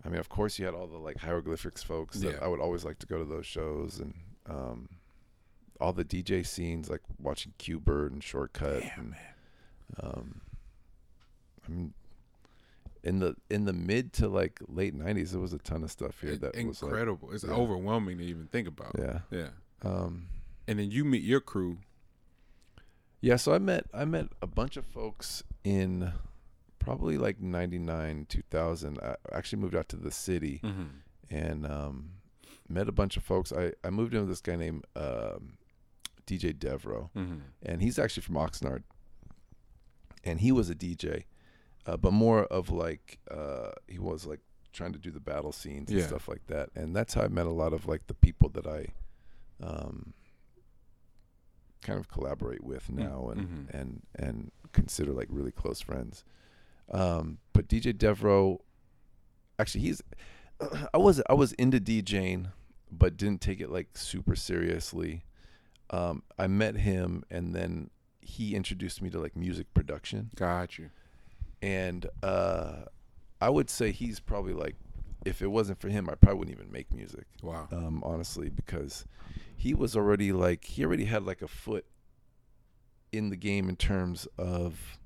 I 0.06 0.08
mean, 0.08 0.20
of 0.20 0.28
course, 0.28 0.58
you 0.58 0.64
had 0.64 0.74
all 0.74 0.86
the 0.86 0.98
like 0.98 1.18
hieroglyphics 1.18 1.82
folks. 1.82 2.20
That 2.20 2.34
yeah. 2.34 2.38
I 2.40 2.46
would 2.46 2.60
always 2.60 2.84
like 2.84 3.00
to 3.00 3.06
go 3.06 3.18
to 3.18 3.24
those 3.24 3.44
shows 3.44 3.98
and 3.98 4.14
um, 4.48 4.88
all 5.80 5.92
the 5.92 6.04
DJ 6.04 6.46
scenes, 6.46 6.88
like 6.88 7.00
watching 7.20 7.52
Qbert 7.58 8.12
and 8.12 8.22
Shortkut. 8.22 8.82
Damn, 8.82 8.98
and, 8.98 9.10
man. 9.10 9.20
Um, 10.00 10.40
I 11.66 11.70
mean, 11.70 11.94
in 13.02 13.18
the 13.18 13.34
in 13.50 13.64
the 13.64 13.72
mid 13.72 14.12
to 14.14 14.28
like 14.28 14.60
late 14.68 14.96
'90s, 14.96 15.32
there 15.32 15.40
was 15.40 15.52
a 15.52 15.58
ton 15.58 15.82
of 15.82 15.90
stuff 15.90 16.20
here 16.20 16.36
that 16.36 16.54
incredible. 16.54 16.68
was 16.68 16.82
incredible. 16.82 17.32
it's 17.32 17.44
yeah. 17.44 17.50
overwhelming 17.50 18.18
to 18.18 18.24
even 18.24 18.46
think 18.46 18.68
about. 18.68 18.94
Yeah, 18.96 19.18
yeah. 19.32 19.48
Um, 19.82 20.28
and 20.68 20.78
then 20.78 20.92
you 20.92 21.04
meet 21.04 21.24
your 21.24 21.40
crew. 21.40 21.78
Yeah, 23.20 23.36
so 23.36 23.52
I 23.52 23.58
met 23.58 23.86
I 23.92 24.04
met 24.04 24.26
a 24.40 24.46
bunch 24.46 24.76
of 24.76 24.86
folks 24.86 25.42
in 25.64 26.12
probably 26.86 27.18
like 27.18 27.40
99 27.40 28.26
2000 28.28 28.98
i 29.02 29.16
actually 29.32 29.58
moved 29.58 29.74
out 29.74 29.88
to 29.88 29.96
the 29.96 30.12
city 30.12 30.60
mm-hmm. 30.62 30.84
and 31.28 31.66
um, 31.66 32.10
met 32.68 32.88
a 32.88 32.92
bunch 32.92 33.16
of 33.16 33.24
folks 33.24 33.52
i, 33.52 33.72
I 33.82 33.90
moved 33.90 34.14
in 34.14 34.20
with 34.20 34.28
this 34.28 34.40
guy 34.40 34.54
named 34.54 34.84
um, 34.94 35.58
dj 36.28 36.54
devro 36.54 37.10
mm-hmm. 37.10 37.38
and 37.64 37.82
he's 37.82 37.98
actually 37.98 38.22
from 38.22 38.36
oxnard 38.36 38.84
and 40.22 40.38
he 40.38 40.52
was 40.52 40.70
a 40.70 40.76
dj 40.76 41.24
uh, 41.86 41.96
but 41.96 42.12
more 42.12 42.44
of 42.44 42.70
like 42.70 43.18
uh, 43.32 43.72
he 43.88 43.98
was 43.98 44.24
like 44.24 44.40
trying 44.72 44.92
to 44.92 44.98
do 45.00 45.10
the 45.10 45.20
battle 45.20 45.52
scenes 45.52 45.90
and 45.90 45.98
yeah. 45.98 46.06
stuff 46.06 46.28
like 46.28 46.46
that 46.46 46.70
and 46.76 46.94
that's 46.94 47.14
how 47.14 47.22
i 47.22 47.28
met 47.28 47.46
a 47.46 47.50
lot 47.50 47.72
of 47.72 47.88
like 47.88 48.06
the 48.06 48.14
people 48.14 48.48
that 48.48 48.66
i 48.68 48.86
um, 49.60 50.14
kind 51.82 51.98
of 51.98 52.08
collaborate 52.08 52.62
with 52.62 52.86
mm, 52.92 52.98
now 52.98 53.30
and 53.32 53.40
mm-hmm. 53.40 53.76
and 53.76 54.02
and 54.14 54.52
consider 54.72 55.12
like 55.12 55.26
really 55.30 55.50
close 55.50 55.80
friends 55.80 56.22
um, 56.90 57.38
but 57.52 57.68
DJ 57.68 57.92
Devro, 57.92 58.58
actually, 59.58 59.82
he's 59.82 60.02
I 60.94 60.98
was 60.98 61.22
I 61.28 61.34
was 61.34 61.52
into 61.52 61.80
DJing, 61.80 62.52
but 62.90 63.16
didn't 63.16 63.40
take 63.40 63.60
it 63.60 63.70
like 63.70 63.88
super 63.94 64.36
seriously. 64.36 65.24
Um, 65.90 66.22
I 66.38 66.46
met 66.46 66.76
him, 66.76 67.24
and 67.30 67.54
then 67.54 67.90
he 68.20 68.54
introduced 68.54 69.00
me 69.02 69.10
to 69.10 69.20
like 69.20 69.36
music 69.36 69.72
production. 69.72 70.30
Got 70.34 70.78
you. 70.78 70.90
And 71.62 72.06
uh, 72.22 72.84
I 73.40 73.50
would 73.50 73.70
say 73.70 73.92
he's 73.92 74.20
probably 74.20 74.52
like, 74.52 74.74
if 75.24 75.42
it 75.42 75.46
wasn't 75.46 75.80
for 75.80 75.88
him, 75.88 76.08
I 76.10 76.14
probably 76.14 76.38
wouldn't 76.38 76.58
even 76.58 76.72
make 76.72 76.92
music. 76.92 77.24
Wow. 77.42 77.68
Um, 77.72 78.02
honestly, 78.04 78.48
because 78.48 79.06
he 79.56 79.74
was 79.74 79.96
already 79.96 80.32
like 80.32 80.64
he 80.64 80.84
already 80.84 81.06
had 81.06 81.24
like 81.24 81.42
a 81.42 81.48
foot 81.48 81.86
in 83.12 83.30
the 83.30 83.36
game 83.36 83.68
in 83.68 83.76
terms 83.76 84.26
of 84.36 84.98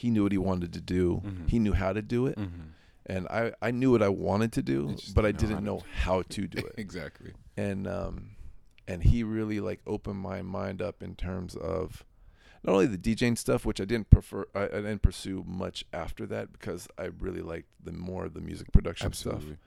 he 0.00 0.10
knew 0.10 0.22
what 0.22 0.32
he 0.32 0.38
wanted 0.38 0.72
to 0.72 0.80
do. 0.80 1.20
Mm-hmm. 1.22 1.46
He 1.48 1.58
knew 1.58 1.74
how 1.74 1.92
to 1.92 2.00
do 2.00 2.26
it. 2.26 2.38
Mm-hmm. 2.38 2.68
And 3.04 3.28
I, 3.28 3.52
I 3.60 3.70
knew 3.70 3.90
what 3.90 4.02
I 4.02 4.08
wanted 4.08 4.50
to 4.52 4.62
do, 4.62 4.96
but 5.14 5.26
I 5.26 5.32
didn't 5.32 5.62
know 5.62 5.82
how 5.94 6.22
to 6.22 6.46
do 6.46 6.58
it. 6.66 6.74
exactly. 6.78 7.32
And 7.58 7.86
um 7.86 8.30
and 8.88 9.02
he 9.02 9.22
really 9.22 9.60
like 9.60 9.80
opened 9.86 10.18
my 10.18 10.40
mind 10.40 10.80
up 10.80 11.02
in 11.02 11.16
terms 11.16 11.54
of 11.54 12.02
not 12.64 12.72
only 12.72 12.86
the 12.86 12.96
DJing 12.96 13.36
stuff, 13.36 13.66
which 13.66 13.78
I 13.78 13.84
didn't 13.84 14.08
prefer, 14.08 14.46
I, 14.54 14.64
I 14.64 14.68
didn't 14.68 15.02
pursue 15.02 15.44
much 15.46 15.84
after 15.92 16.24
that 16.26 16.52
because 16.52 16.88
I 16.98 17.10
really 17.18 17.42
liked 17.42 17.68
the 17.82 17.92
more 17.92 18.24
of 18.24 18.32
the 18.32 18.40
music 18.40 18.72
production 18.72 19.06
Absolutely. 19.08 19.58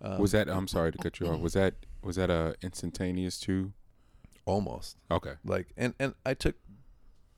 stuff. 0.00 0.12
Um, 0.12 0.18
was 0.20 0.32
that? 0.32 0.48
I'm 0.48 0.66
sorry 0.66 0.90
to 0.90 0.98
cut 0.98 1.20
you 1.20 1.28
off. 1.28 1.40
Was 1.40 1.52
that 1.52 1.74
was 2.02 2.16
that 2.16 2.30
a 2.30 2.56
instantaneous 2.62 3.38
too? 3.38 3.72
Almost. 4.44 4.96
Okay. 5.08 5.34
Like 5.44 5.68
and 5.76 5.94
and 6.00 6.14
I 6.26 6.34
took 6.34 6.56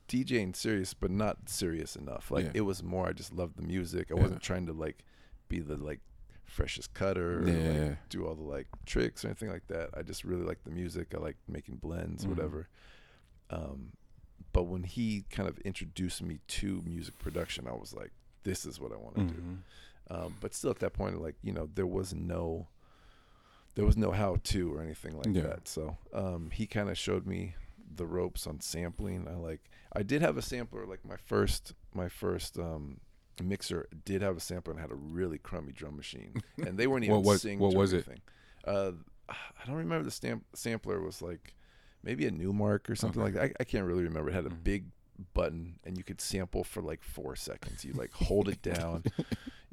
DJing 0.07 0.55
serious, 0.55 0.93
but 0.93 1.11
not 1.11 1.49
serious 1.49 1.95
enough. 1.95 2.31
Like 2.31 2.45
yeah. 2.45 2.51
it 2.55 2.61
was 2.61 2.83
more. 2.83 3.07
I 3.07 3.13
just 3.13 3.33
loved 3.33 3.57
the 3.57 3.63
music. 3.63 4.11
I 4.11 4.15
yeah. 4.15 4.21
wasn't 4.21 4.41
trying 4.41 4.65
to 4.67 4.73
like 4.73 5.03
be 5.47 5.59
the 5.59 5.77
like 5.77 5.99
freshest 6.45 6.93
cutter 6.93 7.39
or 7.39 7.47
yeah. 7.47 7.87
like, 7.89 8.09
do 8.09 8.25
all 8.25 8.35
the 8.35 8.43
like 8.43 8.67
tricks 8.85 9.25
or 9.25 9.29
anything 9.29 9.49
like 9.49 9.67
that. 9.67 9.89
I 9.95 10.03
just 10.03 10.23
really 10.23 10.43
liked 10.43 10.63
the 10.63 10.71
music. 10.71 11.13
I 11.15 11.19
liked 11.19 11.39
making 11.47 11.77
blends, 11.77 12.23
mm-hmm. 12.23 12.35
whatever. 12.35 12.67
Um, 13.49 13.91
but 14.53 14.63
when 14.63 14.83
he 14.83 15.25
kind 15.29 15.49
of 15.49 15.57
introduced 15.59 16.21
me 16.21 16.39
to 16.47 16.81
music 16.85 17.17
production, 17.19 17.67
I 17.67 17.73
was 17.73 17.93
like, 17.93 18.11
"This 18.43 18.65
is 18.65 18.79
what 18.79 18.91
I 18.91 18.95
want 18.95 19.15
to 19.15 19.21
mm-hmm. 19.21 19.53
do." 19.53 19.57
Um, 20.11 20.35
but 20.39 20.53
still, 20.53 20.69
at 20.69 20.79
that 20.79 20.93
point, 20.93 21.21
like 21.21 21.35
you 21.41 21.51
know, 21.51 21.67
there 21.75 21.85
was 21.85 22.13
no, 22.13 22.67
there 23.75 23.85
was 23.85 23.97
no 23.97 24.11
how 24.11 24.37
to 24.43 24.73
or 24.73 24.81
anything 24.81 25.17
like 25.17 25.33
that. 25.33 25.67
So 25.67 25.97
um, 26.13 26.51
he 26.53 26.67
kind 26.67 26.89
of 26.89 26.97
showed 26.97 27.25
me 27.25 27.55
the 27.93 28.05
ropes 28.05 28.47
on 28.47 28.59
sampling. 28.59 29.27
I 29.27 29.35
like 29.35 29.69
I 29.93 30.03
did 30.03 30.21
have 30.21 30.37
a 30.37 30.41
sampler 30.41 30.85
like 30.85 31.05
my 31.05 31.17
first 31.17 31.73
my 31.93 32.09
first 32.09 32.57
um 32.57 32.99
mixer 33.43 33.87
did 34.05 34.21
have 34.21 34.37
a 34.37 34.39
sampler 34.39 34.71
and 34.71 34.81
had 34.81 34.91
a 34.91 34.95
really 34.95 35.37
crummy 35.37 35.71
drum 35.71 35.95
machine. 35.97 36.41
And 36.65 36.77
they 36.77 36.87
weren't 36.87 37.03
even 37.03 37.21
what, 37.21 37.37
synced 37.37 37.59
what 37.59 37.73
was 37.73 37.93
anything. 37.93 38.21
it? 38.65 38.69
Uh 38.69 38.91
I 39.29 39.65
don't 39.65 39.75
remember 39.75 40.03
the 40.03 40.11
stamp 40.11 40.45
sampler 40.53 41.01
was 41.01 41.21
like 41.21 41.55
maybe 42.03 42.25
a 42.27 42.31
Numark 42.31 42.89
or 42.89 42.95
something 42.95 43.21
okay. 43.21 43.31
like 43.31 43.33
that. 43.33 43.57
I, 43.59 43.61
I, 43.61 43.63
can't 43.63 43.85
really 43.85 44.03
remember. 44.03 44.29
It 44.29 44.33
had 44.33 44.45
a 44.45 44.49
mm-hmm. 44.49 44.61
big 44.63 44.85
button 45.33 45.79
and 45.83 45.97
you 45.97 46.03
could 46.03 46.21
sample 46.21 46.63
for 46.63 46.81
like 46.81 47.03
four 47.03 47.35
seconds. 47.35 47.83
You 47.83 47.93
like 47.93 48.13
hold 48.13 48.47
it 48.47 48.61
down. 48.73 49.03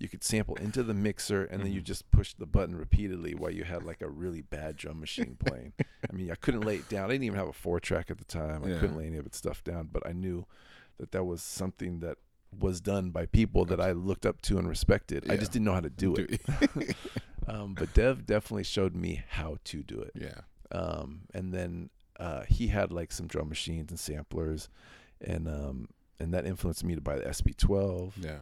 You 0.03 0.09
could 0.09 0.24
sample 0.24 0.57
into 0.57 0.82
the 0.82 0.94
mixer 0.94 1.44
and 1.44 1.61
then 1.61 1.72
you 1.72 1.78
mm-hmm. 1.78 1.86
just 1.86 2.11
push 2.11 2.34
the 2.34 2.44
button 2.44 2.74
repeatedly 2.76 3.34
while 3.34 3.53
you 3.53 3.62
had 3.62 3.84
like 3.84 4.03
a 4.03 4.09
really 4.09 4.42
bad 4.42 4.76
drum 4.76 4.98
machine 4.98 5.36
playing. 5.38 5.74
I 5.80 6.12
mean, 6.12 6.30
I 6.30 6.34
couldn't 6.34 6.62
lay 6.62 6.76
it 6.76 6.88
down. 6.88 7.05
I 7.05 7.14
didn't 7.14 7.24
even 7.24 7.38
have 7.38 7.46
a 7.46 7.53
four 7.53 7.78
track 7.78 8.11
at 8.11 8.18
the 8.18 8.24
time. 8.24 8.64
I 8.64 8.70
yeah. 8.70 8.78
couldn't 8.80 8.96
lay 8.96 9.07
any 9.07 9.16
of 9.16 9.26
its 9.26 9.38
stuff 9.38 9.62
down, 9.62 9.90
but 9.92 10.05
I 10.05 10.12
knew 10.12 10.44
that 10.98 11.12
that 11.12 11.22
was 11.22 11.40
something 11.40 12.00
that 12.00 12.18
was 12.59 12.80
done 12.80 13.11
by 13.11 13.26
people 13.26 13.64
that 13.66 13.80
I 13.80 13.92
looked 13.92 14.26
up 14.26 14.42
to 14.42 14.59
and 14.59 14.68
respected. 14.68 15.30
I 15.30 15.36
just 15.36 15.53
didn't 15.53 15.66
know 15.66 15.74
how 15.74 15.80
to 15.80 15.90
do 15.90 16.16
it. 16.16 16.40
um, 17.46 17.74
but 17.74 17.94
Dev 17.94 18.26
definitely 18.26 18.64
showed 18.64 18.96
me 18.96 19.22
how 19.28 19.59
to 19.64 19.82
do 19.84 20.00
it. 20.00 20.12
yeah. 20.14 20.40
Um, 20.70 21.22
and 21.32 21.53
then 21.53 21.90
uh, 22.18 22.42
he 22.48 22.68
had 22.68 22.92
like 22.92 23.12
some 23.12 23.26
drum 23.26 23.48
machines 23.48 23.90
and 23.90 24.00
samplers, 24.00 24.68
and 25.20 25.46
um, 25.46 25.88
and 26.18 26.32
that 26.32 26.46
influenced 26.46 26.84
me 26.84 26.94
to 26.94 27.00
buy 27.00 27.16
the 27.16 27.24
SP12 27.24 28.12
Yeah. 28.20 28.38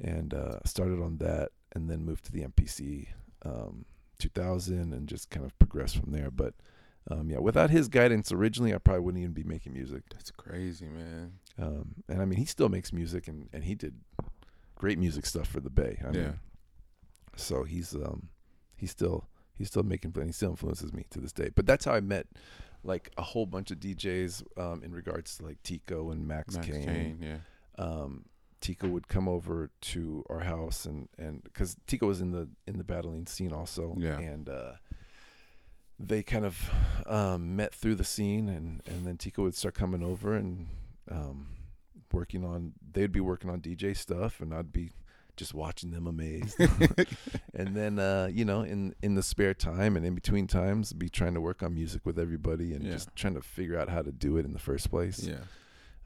And 0.00 0.34
uh, 0.34 0.58
started 0.64 1.00
on 1.00 1.18
that, 1.18 1.50
and 1.74 1.88
then 1.88 2.04
moved 2.04 2.24
to 2.26 2.32
the 2.32 2.42
MPC 2.42 3.08
um, 3.44 3.84
2000, 4.18 4.92
and 4.92 5.08
just 5.08 5.30
kind 5.30 5.44
of 5.44 5.58
progressed 5.58 5.96
from 5.96 6.12
there. 6.12 6.30
But 6.30 6.54
um, 7.10 7.30
yeah, 7.30 7.38
without 7.38 7.70
his 7.70 7.88
guidance 7.88 8.32
originally, 8.32 8.74
I 8.74 8.78
probably 8.78 9.00
wouldn't 9.00 9.22
even 9.22 9.34
be 9.34 9.44
making 9.44 9.72
music. 9.72 10.02
That's 10.10 10.30
crazy, 10.30 10.86
man. 10.86 11.32
Um, 11.58 11.94
and 12.08 12.22
I 12.22 12.24
mean, 12.24 12.38
he 12.38 12.44
still 12.44 12.68
makes 12.68 12.92
music, 12.92 13.28
and, 13.28 13.48
and 13.52 13.64
he 13.64 13.74
did 13.74 13.94
great 14.74 14.98
music 14.98 15.26
stuff 15.26 15.48
for 15.48 15.60
the 15.60 15.70
Bay. 15.70 15.98
I 16.02 16.06
yeah. 16.06 16.12
mean, 16.12 16.40
so 17.36 17.64
he's 17.64 17.94
um, 17.94 18.28
he's 18.76 18.90
still 18.90 19.28
he's 19.54 19.68
still 19.68 19.82
making 19.82 20.12
and 20.16 20.26
he 20.26 20.32
still 20.32 20.50
influences 20.50 20.92
me 20.92 21.06
to 21.10 21.20
this 21.20 21.32
day. 21.32 21.50
But 21.54 21.66
that's 21.66 21.84
how 21.84 21.92
I 21.92 22.00
met 22.00 22.26
like 22.84 23.12
a 23.16 23.22
whole 23.22 23.46
bunch 23.46 23.70
of 23.70 23.78
DJs 23.78 24.42
um, 24.58 24.82
in 24.82 24.92
regards 24.92 25.36
to 25.36 25.44
like 25.44 25.62
Tico 25.62 26.10
and 26.10 26.26
Max, 26.26 26.54
Max 26.54 26.66
Kane. 26.66 26.84
Kane, 26.84 27.18
yeah. 27.20 27.84
Um, 27.84 28.24
Tico 28.62 28.88
would 28.88 29.08
come 29.08 29.28
over 29.28 29.70
to 29.92 30.24
our 30.30 30.40
house 30.40 30.86
and 30.86 31.08
and 31.18 31.42
because 31.44 31.76
Tico 31.86 32.06
was 32.06 32.20
in 32.22 32.30
the 32.32 32.48
in 32.66 32.78
the 32.78 32.84
battling 32.84 33.26
scene 33.26 33.52
also. 33.52 33.94
Yeah. 33.98 34.18
And 34.18 34.48
uh, 34.48 34.72
they 35.98 36.22
kind 36.22 36.44
of 36.44 36.70
um, 37.06 37.54
met 37.56 37.74
through 37.74 37.96
the 37.96 38.04
scene, 38.04 38.48
and 38.48 38.80
and 38.86 39.06
then 39.06 39.16
Tico 39.18 39.42
would 39.42 39.54
start 39.54 39.74
coming 39.74 40.02
over 40.02 40.34
and 40.34 40.68
um, 41.10 41.48
working 42.12 42.44
on. 42.44 42.72
They'd 42.92 43.12
be 43.12 43.20
working 43.20 43.50
on 43.50 43.60
DJ 43.60 43.96
stuff, 43.96 44.40
and 44.40 44.52
I'd 44.54 44.72
be 44.72 44.90
just 45.36 45.54
watching 45.54 45.90
them 45.92 46.06
amazed. 46.06 46.58
and 47.54 47.74
then 47.76 47.98
uh, 47.98 48.28
you 48.32 48.44
know, 48.44 48.62
in 48.62 48.94
in 49.02 49.14
the 49.14 49.22
spare 49.22 49.54
time 49.54 49.96
and 49.96 50.04
in 50.04 50.14
between 50.14 50.46
times, 50.46 50.92
be 50.92 51.08
trying 51.08 51.34
to 51.34 51.40
work 51.40 51.62
on 51.62 51.74
music 51.74 52.04
with 52.04 52.18
everybody 52.18 52.74
and 52.74 52.82
Yeah. 52.84 52.92
just 52.92 53.14
trying 53.14 53.34
to 53.34 53.42
figure 53.42 53.78
out 53.78 53.88
how 53.88 54.02
to 54.02 54.12
do 54.12 54.36
it 54.38 54.44
in 54.44 54.52
the 54.52 54.58
first 54.58 54.90
place. 54.90 55.20
Yeah. 55.24 55.38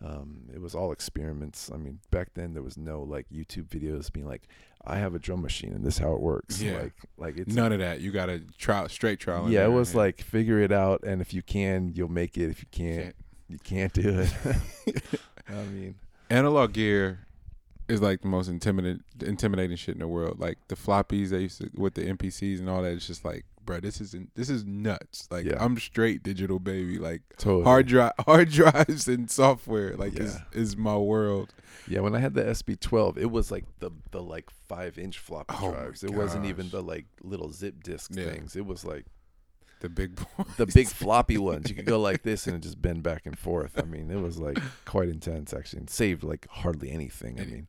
Um, 0.05 0.43
it 0.53 0.61
was 0.61 0.75
all 0.75 0.93
experiments. 0.93 1.71
I 1.73 1.77
mean, 1.79 2.01
back 2.11 2.35
then 2.35 2.53
there 2.55 2.63
was 2.63 2.77
no 2.77 3.03
like 3.03 3.27
YouTube 3.31 3.69
videos 3.69 4.13
being 4.13 4.27
like, 4.27 4.43
"I 4.85 4.97
have 4.99 5.15
a 5.15 5.19
drum 5.19 5.41
machine 5.43 5.73
and 5.73 5.85
this 5.85 5.95
is 5.95 6.01
how 6.01 6.13
it 6.13 6.21
works." 6.21 6.61
Yeah. 6.61 6.79
Like, 6.81 6.93
like 7.17 7.37
it's 7.39 7.55
None 7.55 7.73
of 7.73 7.79
that. 7.79 8.01
You 8.01 8.13
got 8.13 8.27
to 8.27 8.41
trial 8.59 8.89
straight 8.91 9.19
trial. 9.21 9.45
and 9.45 9.53
yeah. 9.53 9.65
It 9.65 9.71
was 9.71 9.95
like 9.95 10.21
figure 10.21 10.61
it 10.61 10.71
out, 10.73 11.03
and 11.03 11.21
if 11.23 11.33
you 11.33 11.43
can, 11.43 11.93
you'll 11.95 12.11
make 12.11 12.37
it. 12.37 12.51
If 12.51 12.61
you 12.61 12.69
can't, 12.71 13.03
Can't- 13.03 13.17
you 13.49 13.59
can't 13.59 13.93
do 13.93 14.21
it. 14.21 14.35
I 15.49 15.63
mean, 15.73 15.95
analog 16.31 16.73
gear 16.75 17.21
is 17.89 18.03
like 18.03 18.21
the 18.21 18.29
most 18.29 18.49
intimidating 18.49 19.03
intimidating 19.25 19.77
shit 19.77 19.95
in 19.95 20.01
the 20.01 20.09
world. 20.09 20.39
Like 20.41 20.59
the 20.69 20.75
floppies 20.77 21.31
they 21.31 21.41
used 21.43 21.59
to 21.63 21.71
with 21.75 21.95
the 21.95 22.03
MPCs 22.03 22.59
and 22.59 22.69
all 22.69 22.83
that. 22.83 22.93
It's 22.93 23.07
just 23.07 23.25
like, 23.25 23.45
bro, 23.67 23.81
this 23.81 24.01
isn't 24.01 24.35
this 24.35 24.49
is 24.49 24.65
nuts. 24.65 25.29
Like 25.31 25.45
Yeah. 25.45 25.63
I'm 25.63 25.77
straight 25.79 26.23
digital 26.23 26.59
baby. 26.59 26.99
Like 26.99 27.23
totally. 27.37 27.65
hard 27.65 27.87
drive 27.89 28.13
hard 28.21 28.51
drives 28.51 29.07
and 29.09 29.31
software 29.31 29.95
like 29.97 30.19
is 30.19 30.35
Yeah. 30.55 30.61
is 30.61 30.77
my 30.77 30.97
world. 30.97 31.53
Yeah, 31.89 32.01
when 32.01 32.15
I 32.17 32.19
had 32.21 32.35
the 32.35 32.43
SP12, 32.45 33.19
it 33.19 33.31
was 33.31 33.51
like 33.51 33.65
the 33.81 33.91
the 34.13 34.23
like 34.23 34.49
five 34.69 34.99
inch 34.99 35.19
floppy 35.19 35.55
Oh 35.61 35.73
drives. 35.73 36.03
It 36.03 36.11
wasn't 36.13 36.47
even 36.47 36.71
the 36.71 36.83
like 36.83 37.07
little 37.23 37.53
zip 37.53 37.83
disk 37.83 38.13
Yeah. 38.15 38.25
things. 38.31 38.57
It 38.57 38.65
was 38.67 38.85
like 38.85 39.05
The 39.81 39.89
big 39.91 40.17
boy. 40.37 40.45
the 40.57 40.67
big 40.67 40.89
floppy 40.89 41.37
ones. 41.39 41.69
You 41.69 41.77
could 41.77 41.85
go 41.87 42.01
like 42.01 42.23
this 42.23 42.47
and 42.47 42.57
it 42.57 42.61
just 42.63 42.81
bend 42.81 43.03
back 43.03 43.27
and 43.27 43.39
forth. 43.39 43.79
I 43.79 43.83
mean, 43.85 44.11
it 44.11 44.21
was 44.21 44.39
like 44.39 44.59
quite 44.87 45.09
intense 45.09 45.53
actually, 45.53 45.81
and 45.81 45.91
saved 45.91 46.23
like 46.25 46.47
hardly 46.51 46.91
anything. 46.91 47.39
I 47.41 47.45
mean, 47.45 47.67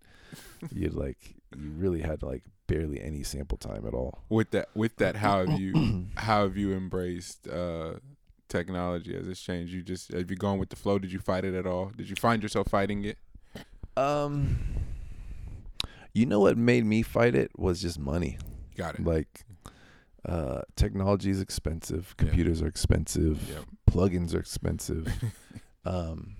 you'd 0.71 0.93
like 0.93 1.17
you 1.57 1.69
really 1.71 2.01
had 2.01 2.23
like 2.23 2.43
barely 2.67 3.01
any 3.01 3.23
sample 3.23 3.57
time 3.57 3.85
at 3.87 3.93
all. 3.93 4.23
with 4.29 4.51
that 4.51 4.69
with 4.75 4.95
that 4.97 5.15
how 5.15 5.45
have 5.45 5.59
you 5.59 6.05
how 6.17 6.43
have 6.43 6.57
you 6.57 6.73
embraced 6.73 7.47
uh 7.47 7.93
technology 8.49 9.15
as 9.15 9.27
it's 9.27 9.41
changed 9.41 9.73
you 9.73 9.81
just 9.81 10.11
have 10.13 10.29
you 10.29 10.37
gone 10.37 10.57
with 10.59 10.69
the 10.69 10.75
flow 10.75 10.97
did 10.99 11.11
you 11.11 11.19
fight 11.19 11.43
it 11.43 11.53
at 11.53 11.65
all 11.67 11.91
did 11.97 12.09
you 12.09 12.15
find 12.15 12.41
yourself 12.43 12.67
fighting 12.67 13.03
it 13.03 13.17
Um, 13.97 14.59
you 16.13 16.25
know 16.25 16.39
what 16.39 16.57
made 16.57 16.85
me 16.85 17.01
fight 17.01 17.35
it 17.35 17.51
was 17.57 17.81
just 17.81 17.99
money. 17.99 18.37
got 18.75 18.95
it 18.95 19.03
Like, 19.03 19.43
uh, 20.25 20.61
technology 20.75 21.29
is 21.29 21.41
expensive. 21.41 22.13
Yeah. 22.19 22.25
Computers 22.25 22.61
are 22.61 22.67
expensive. 22.67 23.49
Yep. 23.49 23.63
Plugins 23.89 24.33
are 24.35 24.39
expensive. 24.39 25.07
um, 25.85 26.35